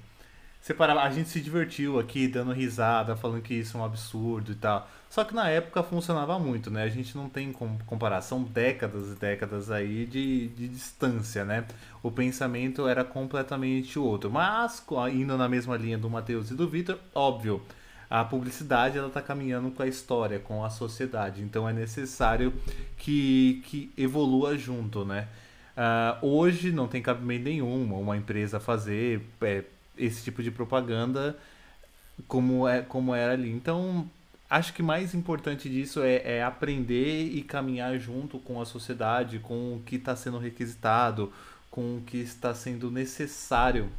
Separa- 0.66 1.00
a 1.00 1.12
gente 1.12 1.30
se 1.30 1.40
divertiu 1.42 2.00
aqui, 2.00 2.28
dando 2.28 2.52
risada, 2.52 3.16
falando 3.16 3.40
que 3.44 3.54
isso 3.54 3.78
é 3.78 3.82
um 3.82 3.86
absurdo 3.86 4.52
e 4.52 4.56
tal. 4.56 4.90
Só 5.12 5.24
que 5.24 5.32
na 5.36 5.48
época 5.48 5.84
funcionava 5.84 6.40
muito, 6.40 6.72
né? 6.72 6.82
A 6.82 6.90
gente 6.90 7.16
não 7.16 7.30
tem 7.30 7.52
com- 7.54 7.78
comparação 7.86 8.42
décadas 8.42 9.12
e 9.12 9.16
décadas 9.16 9.70
aí 9.70 10.08
de, 10.08 10.48
de 10.48 10.68
distância, 10.68 11.46
né? 11.46 11.66
O 12.02 12.10
pensamento 12.10 12.88
era 12.88 13.04
completamente 13.04 14.00
outro. 14.00 14.32
Mas, 14.32 14.84
indo 15.14 15.38
na 15.38 15.48
mesma 15.48 15.78
linha 15.78 16.00
do 16.00 16.10
Matheus 16.10 16.50
e 16.50 16.56
do 16.56 16.68
Vitor, 16.68 16.98
óbvio, 17.14 17.62
a 18.10 18.26
publicidade 18.26 18.98
ela 18.98 19.12
tá 19.12 19.22
caminhando 19.22 19.70
com 19.70 19.84
a 19.84 19.88
história, 19.88 20.40
com 20.40 20.66
a 20.66 20.72
sociedade. 20.72 21.44
Então 21.44 21.70
é 21.70 21.74
necessário 21.74 22.52
que, 22.98 23.62
que 23.68 23.92
evolua 23.96 24.58
junto, 24.58 25.06
né? 25.06 25.28
Ah, 25.78 26.18
hoje 26.24 26.72
não 26.72 26.88
tem 26.88 27.04
cabimento 27.04 27.44
nenhum 27.44 27.94
uma 28.00 28.18
empresa 28.18 28.60
fazer 28.60 29.22
é, 29.42 29.64
esse 29.98 30.24
tipo 30.24 30.42
de 30.44 30.52
propaganda 30.52 31.38
como, 32.28 32.68
é, 32.68 32.82
como 32.82 33.14
era 33.14 33.34
ali. 33.34 33.52
Então, 33.52 34.10
acho 34.50 34.74
que 34.74 34.84
mais 34.84 35.14
importante 35.14 35.70
disso 35.70 36.02
é, 36.02 36.38
é 36.38 36.44
aprender 36.44 37.24
e 37.24 37.42
caminhar 37.42 37.98
junto 38.00 38.40
com 38.40 38.62
a 38.62 38.66
sociedade, 38.66 39.40
com 39.40 39.76
o 39.76 39.82
que 39.86 39.96
está 39.96 40.16
sendo 40.16 40.38
requisitado, 40.38 41.32
com 41.70 41.98
o 41.98 42.02
que 42.02 42.18
está 42.18 42.54
sendo 42.54 42.90
necessário 42.90 43.90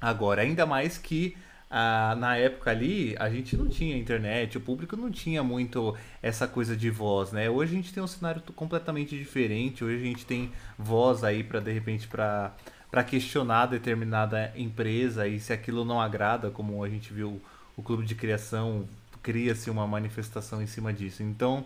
agora. 0.00 0.42
Ainda 0.42 0.66
mais 0.66 0.98
que 0.98 1.36
ah, 1.70 2.14
na 2.18 2.36
época 2.36 2.70
ali 2.70 3.16
a 3.18 3.30
gente 3.30 3.56
não 3.56 3.66
tinha 3.66 3.96
internet, 3.96 4.58
o 4.58 4.60
público 4.60 4.94
não 4.94 5.10
tinha 5.10 5.42
muito 5.42 5.96
essa 6.22 6.46
coisa 6.46 6.76
de 6.76 6.90
voz, 6.90 7.32
né? 7.32 7.48
Hoje 7.48 7.72
a 7.72 7.76
gente 7.76 7.94
tem 7.94 8.02
um 8.02 8.06
cenário 8.06 8.42
completamente 8.54 9.16
diferente, 9.16 9.82
hoje 9.82 9.96
a 9.96 10.06
gente 10.06 10.26
tem 10.26 10.52
voz 10.78 11.24
aí 11.24 11.42
para 11.42 11.60
de 11.60 11.72
repente 11.72 12.06
para 12.06 12.52
para 12.92 13.02
questionar 13.02 13.66
determinada 13.66 14.52
empresa 14.54 15.26
e 15.26 15.40
se 15.40 15.50
aquilo 15.50 15.82
não 15.82 15.98
agrada, 15.98 16.50
como 16.50 16.84
a 16.84 16.88
gente 16.90 17.10
viu 17.10 17.40
o 17.74 17.82
clube 17.82 18.04
de 18.04 18.14
criação 18.14 18.86
cria-se 19.22 19.70
uma 19.70 19.86
manifestação 19.86 20.60
em 20.60 20.66
cima 20.66 20.92
disso. 20.92 21.22
Então, 21.22 21.64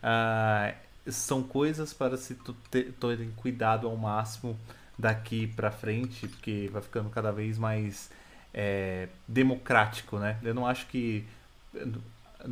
ah, 0.00 0.72
são 1.08 1.42
coisas 1.42 1.92
para 1.92 2.16
se 2.16 2.36
terem 3.00 3.30
cuidado 3.32 3.88
ao 3.88 3.96
máximo 3.96 4.56
daqui 4.96 5.48
para 5.48 5.70
frente, 5.72 6.28
porque 6.28 6.68
vai 6.72 6.82
ficando 6.82 7.10
cada 7.10 7.32
vez 7.32 7.58
mais 7.58 8.10
é, 8.54 9.08
democrático, 9.26 10.18
né? 10.18 10.38
Eu 10.44 10.54
não 10.54 10.64
acho 10.64 10.86
que 10.86 11.26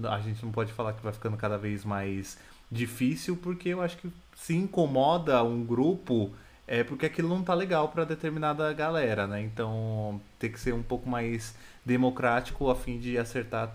a 0.08 0.20
gente 0.20 0.44
não 0.44 0.50
pode 0.50 0.72
falar 0.72 0.94
que 0.94 1.02
vai 1.02 1.12
ficando 1.12 1.36
cada 1.36 1.56
vez 1.56 1.84
mais 1.84 2.38
difícil, 2.72 3.36
porque 3.36 3.68
eu 3.68 3.80
acho 3.80 3.96
que 3.98 4.10
se 4.34 4.54
incomoda 4.54 5.42
um 5.44 5.64
grupo 5.64 6.34
é 6.66 6.82
porque 6.82 7.06
aquilo 7.06 7.28
não 7.28 7.42
tá 7.42 7.54
legal 7.54 7.88
para 7.88 8.04
determinada 8.04 8.72
galera, 8.72 9.26
né? 9.26 9.40
Então 9.40 10.20
tem 10.38 10.50
que 10.50 10.58
ser 10.58 10.74
um 10.74 10.82
pouco 10.82 11.08
mais 11.08 11.54
democrático 11.84 12.68
a 12.68 12.74
fim 12.74 12.98
de 12.98 13.16
acertar 13.16 13.72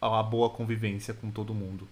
a 0.00 0.22
boa 0.22 0.50
convivência 0.50 1.14
com 1.14 1.30
todo 1.30 1.54
mundo. 1.54 1.88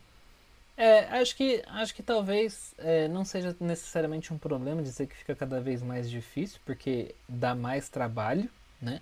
É, 0.77 1.21
acho 1.21 1.37
que, 1.37 1.63
acho 1.67 1.95
que 1.95 2.03
talvez 2.03 2.75
é, 2.79 3.07
não 3.07 3.23
seja 3.25 3.55
necessariamente 3.61 4.33
um 4.33 4.39
problema 4.39 4.83
dizer 4.83 5.07
que 5.07 5.15
fica 5.15 5.35
cada 5.35 5.61
vez 5.61 5.83
mais 5.83 6.11
difícil, 6.11 6.59
porque 6.65 7.15
dá 7.29 7.55
mais 7.55 7.89
trabalho, 7.89 8.49
né? 8.81 9.01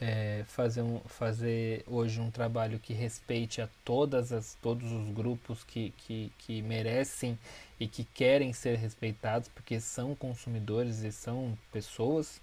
É, 0.00 0.44
fazer, 0.46 0.82
um, 0.82 1.00
fazer 1.00 1.84
hoje 1.86 2.20
um 2.20 2.30
trabalho 2.30 2.78
que 2.78 2.92
respeite 2.92 3.60
a 3.60 3.68
todas 3.84 4.32
as, 4.32 4.56
todos 4.62 4.90
os 4.90 5.08
grupos 5.10 5.62
que, 5.64 5.92
que, 5.98 6.32
que 6.38 6.62
merecem 6.62 7.38
e 7.82 7.88
que 7.88 8.04
querem 8.04 8.52
ser 8.52 8.76
respeitados, 8.76 9.48
porque 9.48 9.80
são 9.80 10.14
consumidores 10.14 11.02
e 11.02 11.10
são 11.10 11.58
pessoas. 11.72 12.40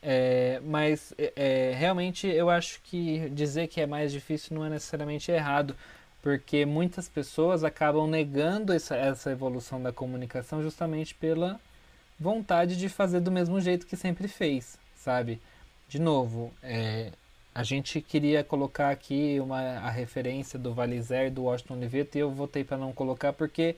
É, 0.00 0.60
mas 0.64 1.12
é, 1.18 1.32
é, 1.36 1.74
realmente 1.74 2.26
eu 2.26 2.48
acho 2.48 2.80
que 2.82 3.28
dizer 3.28 3.68
que 3.68 3.82
é 3.82 3.86
mais 3.86 4.10
difícil 4.10 4.56
não 4.56 4.64
é 4.64 4.70
necessariamente 4.70 5.30
errado, 5.30 5.76
porque 6.22 6.64
muitas 6.64 7.06
pessoas 7.06 7.64
acabam 7.64 8.08
negando 8.08 8.72
essa, 8.72 8.96
essa 8.96 9.30
evolução 9.30 9.82
da 9.82 9.92
comunicação 9.92 10.62
justamente 10.62 11.14
pela 11.14 11.60
vontade 12.18 12.74
de 12.78 12.88
fazer 12.88 13.20
do 13.20 13.30
mesmo 13.30 13.60
jeito 13.60 13.86
que 13.86 13.96
sempre 13.96 14.26
fez, 14.26 14.78
sabe? 14.94 15.38
De 15.86 16.00
novo, 16.00 16.50
é, 16.62 17.12
a 17.54 17.62
gente 17.62 18.00
queria 18.00 18.42
colocar 18.42 18.88
aqui 18.88 19.38
uma, 19.38 19.60
a 19.60 19.90
referência 19.90 20.58
do 20.58 20.72
Valizer 20.72 21.30
do 21.30 21.42
Washington 21.42 21.74
Oliveto 21.74 22.16
e 22.16 22.22
eu 22.22 22.30
votei 22.30 22.64
para 22.64 22.78
não 22.78 22.90
colocar 22.94 23.34
porque 23.34 23.76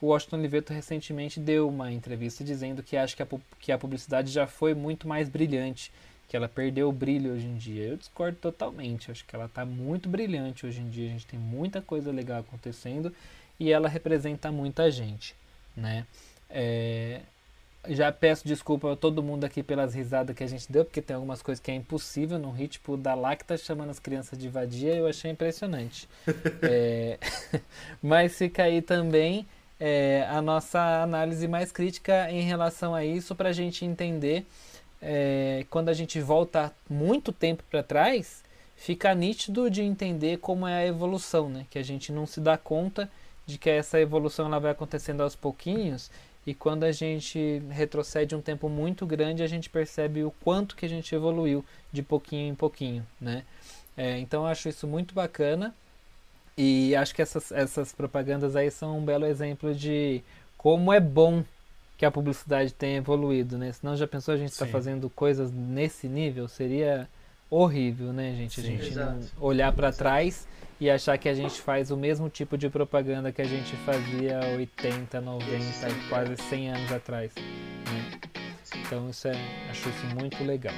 o 0.00 0.08
Washington 0.08 0.36
Oliveto 0.36 0.72
recentemente 0.72 1.40
deu 1.40 1.68
uma 1.68 1.92
entrevista 1.92 2.44
dizendo 2.44 2.82
que 2.82 2.96
acha 2.96 3.16
que 3.16 3.22
a, 3.22 3.26
que 3.58 3.72
a 3.72 3.78
publicidade 3.78 4.30
já 4.30 4.46
foi 4.46 4.74
muito 4.74 5.08
mais 5.08 5.28
brilhante 5.28 5.90
que 6.28 6.36
ela 6.36 6.48
perdeu 6.48 6.88
o 6.88 6.92
brilho 6.92 7.32
hoje 7.32 7.46
em 7.46 7.56
dia. 7.56 7.84
Eu 7.84 7.96
discordo 7.96 8.36
totalmente. 8.38 9.10
Acho 9.10 9.24
que 9.24 9.34
ela 9.34 9.46
está 9.46 9.64
muito 9.64 10.08
brilhante 10.08 10.66
hoje 10.66 10.80
em 10.80 10.88
dia. 10.88 11.08
A 11.08 11.12
gente 11.12 11.26
tem 11.26 11.38
muita 11.38 11.80
coisa 11.80 12.10
legal 12.10 12.40
acontecendo 12.40 13.14
e 13.58 13.72
ela 13.72 13.88
representa 13.88 14.50
muita 14.50 14.90
gente, 14.90 15.34
né? 15.76 16.04
É, 16.50 17.20
já 17.88 18.10
peço 18.10 18.46
desculpa 18.46 18.92
a 18.92 18.96
todo 18.96 19.22
mundo 19.22 19.44
aqui 19.44 19.62
pelas 19.62 19.94
risadas 19.94 20.34
que 20.34 20.42
a 20.42 20.46
gente 20.46 20.70
deu, 20.70 20.84
porque 20.84 21.00
tem 21.00 21.14
algumas 21.14 21.42
coisas 21.42 21.62
que 21.62 21.70
é 21.70 21.74
impossível 21.74 22.38
num 22.38 22.50
ritmo 22.50 22.66
tipo 22.68 22.96
da 22.96 23.14
Lacta 23.14 23.56
chamando 23.56 23.90
as 23.90 23.98
crianças 23.98 24.38
de 24.38 24.48
vadia, 24.48 24.94
eu 24.94 25.06
achei 25.06 25.30
impressionante. 25.30 26.08
é, 26.62 27.18
mas 28.02 28.36
fica 28.36 28.64
aí 28.64 28.82
também 28.82 29.46
é, 29.78 30.26
a 30.30 30.40
nossa 30.40 31.02
análise 31.02 31.46
mais 31.46 31.70
crítica 31.70 32.30
em 32.30 32.42
relação 32.42 32.94
a 32.94 33.04
isso, 33.04 33.34
para 33.34 33.50
a 33.50 33.52
gente 33.52 33.84
entender 33.84 34.46
é, 35.00 35.64
quando 35.70 35.88
a 35.88 35.94
gente 35.94 36.20
volta 36.20 36.72
muito 36.88 37.32
tempo 37.32 37.62
para 37.70 37.82
trás, 37.82 38.42
fica 38.76 39.14
nítido 39.14 39.70
de 39.70 39.82
entender 39.82 40.38
como 40.38 40.66
é 40.66 40.78
a 40.78 40.86
evolução, 40.86 41.48
né? 41.48 41.66
que 41.70 41.78
a 41.78 41.82
gente 41.82 42.12
não 42.12 42.26
se 42.26 42.40
dá 42.40 42.56
conta 42.56 43.10
de 43.44 43.58
que 43.58 43.70
essa 43.70 44.00
evolução 44.00 44.46
ela 44.46 44.58
vai 44.58 44.72
acontecendo 44.72 45.22
aos 45.22 45.36
pouquinhos 45.36 46.10
e 46.46 46.54
quando 46.54 46.84
a 46.84 46.92
gente 46.92 47.62
retrocede 47.70 48.34
um 48.34 48.40
tempo 48.40 48.68
muito 48.68 49.04
grande, 49.04 49.42
a 49.42 49.46
gente 49.46 49.68
percebe 49.68 50.22
o 50.22 50.30
quanto 50.30 50.76
que 50.76 50.86
a 50.86 50.88
gente 50.88 51.14
evoluiu 51.14 51.64
de 51.92 52.02
pouquinho 52.02 52.48
em 52.52 52.54
pouquinho, 52.54 53.04
né? 53.20 53.42
É, 53.96 54.18
então 54.18 54.42
eu 54.42 54.48
acho 54.48 54.68
isso 54.68 54.86
muito 54.86 55.14
bacana 55.14 55.74
e 56.56 56.96
acho 56.96 57.14
que 57.14 57.20
essas, 57.20 57.52
essas 57.52 57.92
propagandas 57.92 58.56
aí 58.56 58.70
são 58.70 58.98
um 58.98 59.04
belo 59.04 59.26
exemplo 59.26 59.74
de 59.74 60.22
como 60.56 60.92
é 60.92 60.98
bom 60.98 61.44
que 61.96 62.04
a 62.04 62.10
publicidade 62.10 62.72
tenha 62.72 62.98
evoluído, 62.98 63.58
né? 63.58 63.72
Senão 63.72 63.96
já 63.96 64.06
pensou 64.06 64.34
a 64.34 64.36
gente 64.36 64.52
está 64.52 64.66
fazendo 64.66 65.08
coisas 65.08 65.50
nesse 65.50 66.08
nível? 66.08 66.48
Seria 66.48 67.08
horrível, 67.50 68.12
né, 68.12 68.34
gente? 68.34 68.60
Sim, 68.60 68.76
a 68.76 68.82
gente 68.82 69.32
olhar 69.38 69.72
para 69.72 69.92
trás 69.92 70.46
e 70.80 70.90
achar 70.90 71.16
que 71.16 71.28
a 71.28 71.34
gente 71.34 71.60
faz 71.60 71.90
o 71.90 71.96
mesmo 71.96 72.28
tipo 72.28 72.58
de 72.58 72.68
propaganda 72.68 73.32
que 73.32 73.40
a 73.40 73.46
gente 73.46 73.74
fazia 73.76 74.40
80, 74.56 75.20
90, 75.20 75.48
quase 76.08 76.36
100 76.36 76.70
anos 76.70 76.92
atrás. 76.92 77.32
Né? 77.34 78.20
Então 78.80 79.08
isso 79.08 79.28
é, 79.28 79.36
acho 79.70 79.88
isso 79.88 80.06
muito 80.14 80.42
legal. 80.44 80.74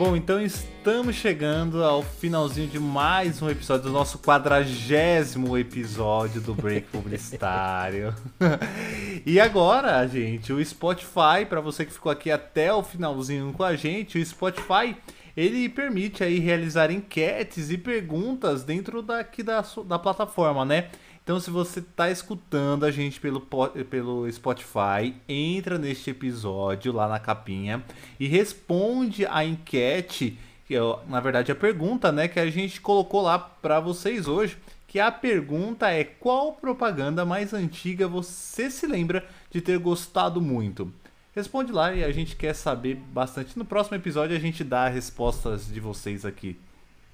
Bom, 0.00 0.16
então 0.16 0.40
estamos 0.40 1.14
chegando 1.14 1.84
ao 1.84 2.02
finalzinho 2.02 2.66
de 2.66 2.80
mais 2.80 3.42
um 3.42 3.50
episódio 3.50 3.82
do 3.82 3.92
nosso 3.92 4.18
quadragésimo 4.18 5.58
episódio 5.58 6.40
do 6.40 6.54
Break 6.54 6.88
Publicitário. 6.88 8.14
e 9.26 9.38
agora, 9.38 10.06
gente, 10.06 10.54
o 10.54 10.64
Spotify, 10.64 11.44
para 11.46 11.60
você 11.60 11.84
que 11.84 11.92
ficou 11.92 12.10
aqui 12.10 12.30
até 12.30 12.72
o 12.72 12.82
finalzinho 12.82 13.52
com 13.52 13.62
a 13.62 13.76
gente, 13.76 14.18
o 14.18 14.24
Spotify 14.24 14.96
ele 15.36 15.68
permite 15.68 16.24
aí 16.24 16.38
realizar 16.38 16.90
enquetes 16.90 17.70
e 17.70 17.76
perguntas 17.76 18.64
dentro 18.64 19.02
daqui 19.02 19.42
da, 19.42 19.62
da 19.86 19.98
plataforma, 19.98 20.64
né? 20.64 20.88
Então, 21.22 21.38
se 21.38 21.50
você 21.50 21.80
está 21.80 22.10
escutando 22.10 22.84
a 22.84 22.90
gente 22.90 23.20
pelo, 23.20 23.40
pelo 23.88 24.30
Spotify, 24.32 25.14
entra 25.28 25.78
neste 25.78 26.10
episódio 26.10 26.92
lá 26.92 27.06
na 27.06 27.20
capinha 27.20 27.84
e 28.18 28.26
responde 28.26 29.26
a 29.26 29.44
enquete, 29.44 30.38
que 30.66 30.74
é, 30.74 30.80
na 31.08 31.20
verdade 31.20 31.52
a 31.52 31.54
pergunta, 31.54 32.10
né, 32.10 32.26
que 32.26 32.40
a 32.40 32.50
gente 32.50 32.80
colocou 32.80 33.20
lá 33.20 33.38
para 33.38 33.78
vocês 33.78 34.26
hoje, 34.26 34.56
que 34.88 34.98
a 34.98 35.12
pergunta 35.12 35.88
é 35.88 36.02
qual 36.02 36.54
propaganda 36.54 37.24
mais 37.24 37.54
antiga 37.54 38.08
você 38.08 38.68
se 38.68 38.86
lembra 38.88 39.24
de 39.50 39.60
ter 39.60 39.78
gostado 39.78 40.40
muito? 40.40 40.92
Responde 41.32 41.70
lá 41.70 41.94
e 41.94 42.02
a 42.02 42.10
gente 42.10 42.34
quer 42.34 42.54
saber 42.54 42.96
bastante. 42.96 43.56
No 43.56 43.64
próximo 43.64 43.96
episódio 43.96 44.36
a 44.36 44.40
gente 44.40 44.64
dá 44.64 44.86
as 44.86 44.94
respostas 44.94 45.68
de 45.68 45.78
vocês 45.78 46.24
aqui. 46.24 46.58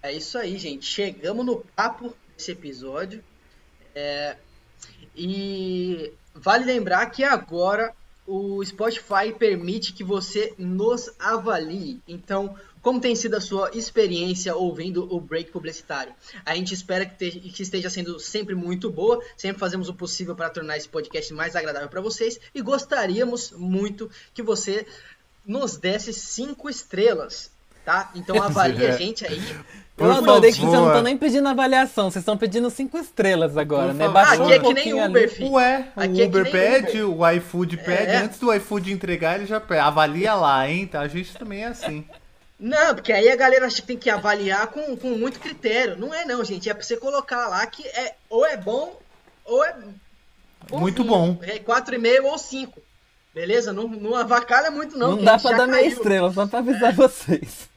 É 0.03 0.11
isso 0.11 0.39
aí, 0.39 0.57
gente. 0.57 0.87
Chegamos 0.87 1.45
no 1.45 1.59
papo 1.77 2.17
desse 2.35 2.53
episódio. 2.53 3.23
É, 3.99 4.37
e 5.17 6.13
vale 6.35 6.67
lembrar 6.67 7.07
que 7.07 7.25
agora 7.25 7.95
o 8.27 8.63
Spotify 8.63 9.33
permite 9.37 9.95
que 9.95 10.05
você 10.05 10.53
nos 10.59 11.11
avalie. 11.19 12.03
Então, 12.07 12.55
como 12.83 13.01
tem 13.01 13.17
sido 13.17 13.37
a 13.37 13.41
sua 13.41 13.71
experiência 13.73 14.55
ouvindo 14.55 15.13
o 15.13 15.19
break 15.19 15.51
publicitário? 15.51 16.15
A 16.45 16.55
gente 16.55 16.75
espera 16.75 17.07
que, 17.07 17.17
te, 17.17 17.41
que 17.41 17.63
esteja 17.63 17.89
sendo 17.89 18.21
sempre 18.21 18.55
muito 18.55 18.91
boa. 18.91 19.23
Sempre 19.37 19.59
fazemos 19.59 19.89
o 19.89 19.95
possível 19.95 20.37
para 20.37 20.51
tornar 20.51 20.77
esse 20.77 20.89
podcast 20.89 21.33
mais 21.33 21.57
agradável 21.57 21.89
para 21.89 22.01
vocês 22.01 22.39
e 22.55 22.61
gostaríamos 22.61 23.53
muito 23.53 24.11
que 24.35 24.43
você 24.43 24.87
nos 25.47 25.77
desse 25.77 26.13
cinco 26.13 26.69
estrelas, 26.69 27.51
tá? 27.87 28.11
Então 28.15 28.37
avalie 28.43 28.85
a 28.85 28.93
gente 28.93 29.25
aí 29.25 29.41
eu 29.99 30.13
adorei 30.13 30.53
que 30.53 30.59
vocês 30.59 30.73
não 30.73 30.89
estão 30.89 31.03
nem 31.03 31.17
pedindo 31.17 31.49
avaliação, 31.49 32.11
vocês 32.11 32.21
estão 32.21 32.37
pedindo 32.37 32.69
cinco 32.69 32.99
estrelas 32.99 33.57
agora, 33.57 33.95
né? 33.95 34.07
Baixou 34.09 34.45
aqui 34.45 34.53
é 34.53 34.59
que 34.59 34.75
nem 34.75 35.03
Uber, 35.03 35.31
filho. 35.31 35.53
Ué, 35.53 35.89
o 35.97 36.01
aqui 36.01 36.23
Uber 36.23 36.47
é 36.47 36.51
pede, 36.51 37.03
Uber. 37.03 37.19
o 37.19 37.31
iFood 37.31 37.77
pede, 37.79 38.13
é. 38.13 38.17
antes 38.17 38.39
do 38.39 38.53
iFood 38.53 38.93
entregar, 38.93 39.37
ele 39.37 39.47
já 39.47 39.59
pede. 39.59 39.81
Avalia 39.81 40.35
lá, 40.35 40.69
hein? 40.69 40.87
Tá? 40.87 41.01
A 41.01 41.09
gente 41.09 41.35
também 41.39 41.65
é 41.65 41.69
assim. 41.69 42.05
Não, 42.61 42.95
porque 42.95 43.11
aí 43.11 43.31
a 43.31 43.37
galera 43.37 43.69
tem 43.87 43.97
que 43.97 44.11
avaliar 44.11 44.67
com, 44.67 44.97
com 44.97 45.11
muito 45.11 45.41
critério. 45.41 45.97
Não 45.97 46.13
é 46.13 46.27
não, 46.27 46.45
gente. 46.45 46.69
É 46.69 46.75
pra 46.75 46.83
você 46.83 46.99
colocar 46.99 47.49
lá 47.49 47.65
que 47.67 47.87
é 47.87 48.15
ou 48.29 48.45
é 48.45 48.57
bom 48.57 48.99
ou 49.47 49.65
é... 49.65 49.75
Muito 50.73 51.05
bom. 51.05 51.39
É 51.43 51.59
4,5 51.59 52.25
ou 52.25 52.37
5. 52.37 52.83
Beleza? 53.35 53.73
Não, 53.73 53.89
não 53.89 54.15
avacalha 54.15 54.71
muito 54.71 54.99
não. 54.99 55.17
Não 55.17 55.25
dá 55.25 55.39
pra 55.39 55.53
dar 55.53 55.67
meia 55.67 55.87
estrela, 55.87 56.33
só 56.33 56.47
pra 56.47 56.59
avisar 56.59 56.93
vocês. 56.97 57.69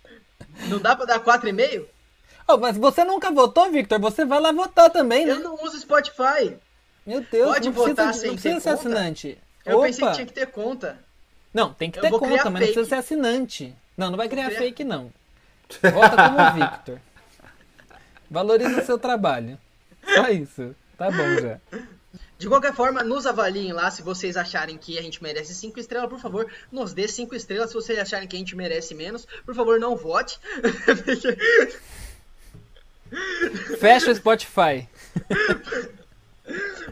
Não 0.68 0.80
dá 0.80 0.96
pra 0.96 1.06
dar 1.06 1.20
4,5? 1.20 1.86
Oh, 2.48 2.58
mas 2.58 2.76
você 2.78 3.04
nunca 3.04 3.32
votou, 3.32 3.72
Victor? 3.72 4.00
Você 4.00 4.26
vai 4.26 4.40
lá 4.40 4.52
votar 4.52 4.90
também, 4.90 5.26
né? 5.26 5.34
Eu 5.34 5.40
não 5.40 5.56
uso 5.64 5.80
Spotify. 5.80 6.58
Meu 7.06 7.22
Deus, 7.22 7.48
Pode 7.54 7.68
não 7.68 7.74
votar 7.74 8.08
precisa, 8.08 8.20
sem 8.22 8.28
não 8.30 8.34
precisa 8.36 8.60
ser 8.60 8.70
conta? 8.70 8.80
assinante. 8.80 9.38
Eu 9.66 9.78
Opa. 9.78 9.86
pensei 9.88 10.08
que 10.08 10.14
tinha 10.14 10.26
que 10.26 10.34
ter 10.34 10.48
conta. 10.48 11.00
Não, 11.54 11.74
tem 11.74 11.90
que 11.92 12.00
ter 12.00 12.10
conta, 12.10 12.26
mas 12.28 12.32
fake. 12.42 12.50
não 12.50 12.60
precisa 12.60 12.86
ser 12.86 12.96
assinante. 12.96 13.76
Não, 13.98 14.10
não 14.10 14.18
vai 14.18 14.28
criar 14.30 14.46
criar... 14.48 14.60
fake, 14.60 14.84
não. 14.84 15.12
Vota 15.82 16.16
como 16.16 16.52
Victor. 16.54 17.00
Valoriza 18.30 18.82
o 18.82 18.86
seu 18.86 18.98
trabalho. 18.98 19.58
Só 20.16 20.30
isso. 20.30 20.76
Tá 20.98 21.10
bom 21.12 21.42
já. 21.42 21.60
De 22.40 22.48
qualquer 22.48 22.74
forma, 22.74 23.04
nos 23.04 23.28
avaliem 23.28 23.74
lá. 23.74 23.92
Se 23.92 24.02
vocês 24.02 24.38
acharem 24.38 24.78
que 24.78 24.98
a 24.98 25.02
gente 25.02 25.22
merece 25.22 25.54
5 25.54 25.78
estrelas, 25.78 26.10
por 26.10 26.20
favor, 26.20 26.50
nos 26.72 26.94
dê 26.94 27.06
5 27.06 27.36
estrelas. 27.36 27.70
Se 27.70 27.76
vocês 27.76 28.00
acharem 28.00 28.30
que 28.30 28.36
a 28.38 28.40
gente 28.40 28.56
merece 28.56 28.96
menos, 28.96 29.28
por 29.46 29.54
favor, 29.54 29.78
não 29.78 29.98
vote. 29.98 30.40
Fecha 33.78 34.10
o 34.10 34.16
Spotify. 34.16 34.88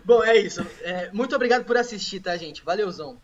Bom, 0.04 0.22
é 0.22 0.38
isso. 0.38 0.68
É, 0.82 1.10
muito 1.14 1.34
obrigado 1.34 1.64
por 1.64 1.78
assistir, 1.78 2.20
tá, 2.20 2.36
gente? 2.36 2.62
Valeuzão. 2.62 3.18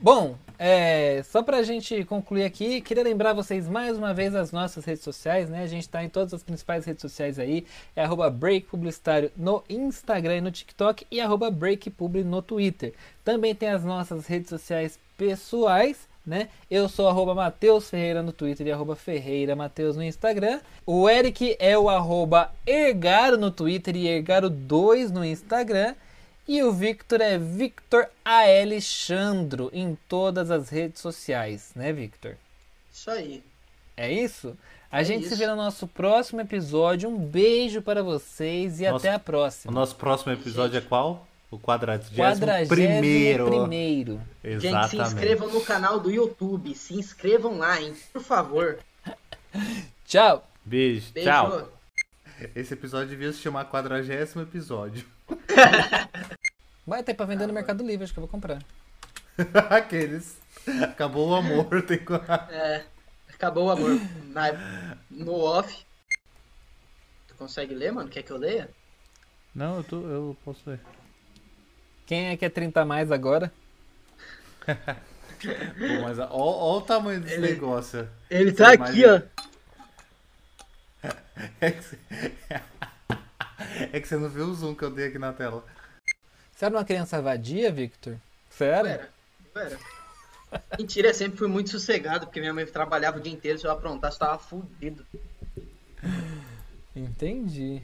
Bom, 0.00 0.36
é, 0.56 1.24
só 1.24 1.42
pra 1.42 1.64
gente 1.64 2.04
concluir 2.04 2.44
aqui, 2.44 2.80
queria 2.80 3.02
lembrar 3.02 3.32
vocês 3.32 3.68
mais 3.68 3.98
uma 3.98 4.14
vez 4.14 4.32
as 4.32 4.52
nossas 4.52 4.84
redes 4.84 5.02
sociais, 5.02 5.50
né? 5.50 5.64
A 5.64 5.66
gente 5.66 5.88
tá 5.88 6.04
em 6.04 6.08
todas 6.08 6.32
as 6.32 6.42
principais 6.44 6.84
redes 6.84 7.02
sociais 7.02 7.36
aí, 7.36 7.66
é 7.96 8.04
arroba 8.04 8.30
Break 8.30 8.68
Publicitário 8.68 9.32
no 9.36 9.64
Instagram 9.68 10.36
e 10.36 10.40
no 10.40 10.52
TikTok 10.52 11.04
e 11.10 11.20
arroba 11.20 11.50
Break 11.50 11.90
Publi 11.90 12.22
no 12.22 12.40
Twitter. 12.40 12.94
Também 13.24 13.56
tem 13.56 13.70
as 13.70 13.84
nossas 13.84 14.28
redes 14.28 14.50
sociais 14.50 15.00
pessoais, 15.16 16.08
né? 16.24 16.48
Eu 16.70 16.88
sou 16.88 17.08
arroba 17.08 17.34
Mateus 17.34 17.90
Ferreira 17.90 18.22
no 18.22 18.32
Twitter 18.32 18.68
e 18.68 18.70
arroba 18.70 18.94
Ferreira 18.94 19.56
Mateus 19.56 19.96
no 19.96 20.04
Instagram. 20.04 20.60
O 20.86 21.08
Eric 21.10 21.56
é 21.58 21.76
o 21.76 21.88
arroba 21.88 22.52
Ergaro 22.64 23.36
no 23.36 23.50
Twitter 23.50 23.96
e 23.96 24.04
Ergaro2 24.04 25.10
no 25.10 25.24
Instagram. 25.24 25.96
E 26.48 26.62
o 26.62 26.72
Victor 26.72 27.20
é 27.20 27.36
Victor 27.36 28.08
Alexandro 28.24 29.68
em 29.70 29.98
todas 30.08 30.50
as 30.50 30.70
redes 30.70 31.02
sociais, 31.02 31.72
né, 31.76 31.92
Victor? 31.92 32.36
Isso 32.90 33.10
aí. 33.10 33.44
É 33.94 34.10
isso? 34.10 34.56
A 34.90 35.02
é 35.02 35.04
gente 35.04 35.26
isso. 35.26 35.34
se 35.34 35.38
vê 35.38 35.46
no 35.46 35.54
nosso 35.54 35.86
próximo 35.86 36.40
episódio. 36.40 37.10
Um 37.10 37.18
beijo 37.18 37.82
para 37.82 38.02
vocês 38.02 38.80
e 38.80 38.90
nosso, 38.90 39.06
até 39.06 39.14
a 39.14 39.18
próxima. 39.18 39.70
O 39.70 39.74
nosso 39.74 39.94
próximo 39.96 40.32
episódio 40.32 40.78
é 40.78 40.80
qual? 40.80 41.28
O 41.50 41.58
quadragésimo 41.58 42.46
primeiro. 42.66 43.46
primeiro. 43.46 44.20
Exatamente. 44.42 44.90
Gente, 44.90 44.90
se 44.90 44.96
inscrevam 44.96 45.50
no 45.50 45.60
canal 45.60 46.00
do 46.00 46.10
YouTube. 46.10 46.74
Se 46.74 46.94
inscrevam 46.94 47.58
lá, 47.58 47.78
hein? 47.78 47.94
Por 48.10 48.22
favor. 48.22 48.78
Tchau. 50.06 50.48
Beijo. 50.64 51.12
Beijo. 51.12 51.28
Tchau. 51.28 51.72
Esse 52.54 52.72
episódio 52.72 53.08
devia 53.08 53.32
se 53.34 53.38
chamar 53.40 53.66
quadragésimo 53.66 54.40
episódio. 54.40 55.04
Vai 56.88 57.02
ter 57.02 57.12
pra 57.12 57.26
vender 57.26 57.46
no 57.46 57.52
Mercado 57.52 57.84
Livre, 57.86 58.04
acho 58.04 58.14
que 58.14 58.18
eu 58.18 58.22
vou 58.22 58.30
comprar. 58.30 58.62
Aqueles. 59.68 60.38
Acabou 60.82 61.28
o 61.28 61.34
amor. 61.34 61.66
Tem... 61.84 62.00
é, 62.50 62.82
acabou 63.28 63.66
o 63.66 63.70
amor. 63.70 64.00
Na, 64.28 64.96
no 65.10 65.34
off. 65.34 65.84
Tu 67.26 67.34
consegue 67.34 67.74
ler, 67.74 67.92
mano? 67.92 68.08
Quer 68.08 68.22
que 68.22 68.30
eu 68.30 68.38
leia? 68.38 68.70
Não, 69.54 69.76
eu, 69.76 69.84
tô, 69.84 70.00
eu 70.00 70.36
posso 70.42 70.70
ler. 70.70 70.80
Quem 72.06 72.28
é 72.28 72.36
que 72.38 72.46
é 72.46 72.48
30 72.48 72.80
a 72.80 72.84
mais 72.86 73.12
agora? 73.12 73.52
Pô, 74.66 76.02
mas 76.04 76.18
olha 76.18 76.28
o 76.32 76.80
tamanho 76.80 77.20
desse 77.20 77.34
Ele- 77.34 77.50
negócio. 77.52 78.08
Ele 78.30 78.50
Você 78.50 78.56
tá 78.56 78.72
aqui, 78.72 79.02
imagina- 79.02 79.30
ó. 81.04 81.08
É 81.60 81.70
que, 81.70 81.82
você... 81.82 81.98
é 83.92 84.00
que 84.00 84.08
você 84.08 84.16
não 84.16 84.28
viu 84.30 84.46
o 84.46 84.54
zoom 84.54 84.74
que 84.74 84.82
eu 84.84 84.90
dei 84.90 85.08
aqui 85.08 85.18
na 85.18 85.32
tela. 85.34 85.64
Você 86.58 86.64
era 86.64 86.76
uma 86.76 86.84
criança 86.84 87.22
vadia, 87.22 87.70
Victor? 87.70 88.16
Sério? 88.50 88.90
Era, 88.90 89.08
era. 89.54 89.78
Mentira, 90.76 91.10
eu 91.10 91.14
sempre 91.14 91.38
fui 91.38 91.46
muito 91.46 91.70
sossegado, 91.70 92.26
porque 92.26 92.40
minha 92.40 92.52
mãe 92.52 92.66
trabalhava 92.66 93.18
o 93.18 93.20
dia 93.20 93.32
inteiro, 93.32 93.60
se 93.60 93.64
eu 93.64 93.70
aprontasse, 93.70 94.16
eu 94.16 94.26
tava 94.26 94.40
fudido. 94.40 95.06
Entendi. 96.96 97.80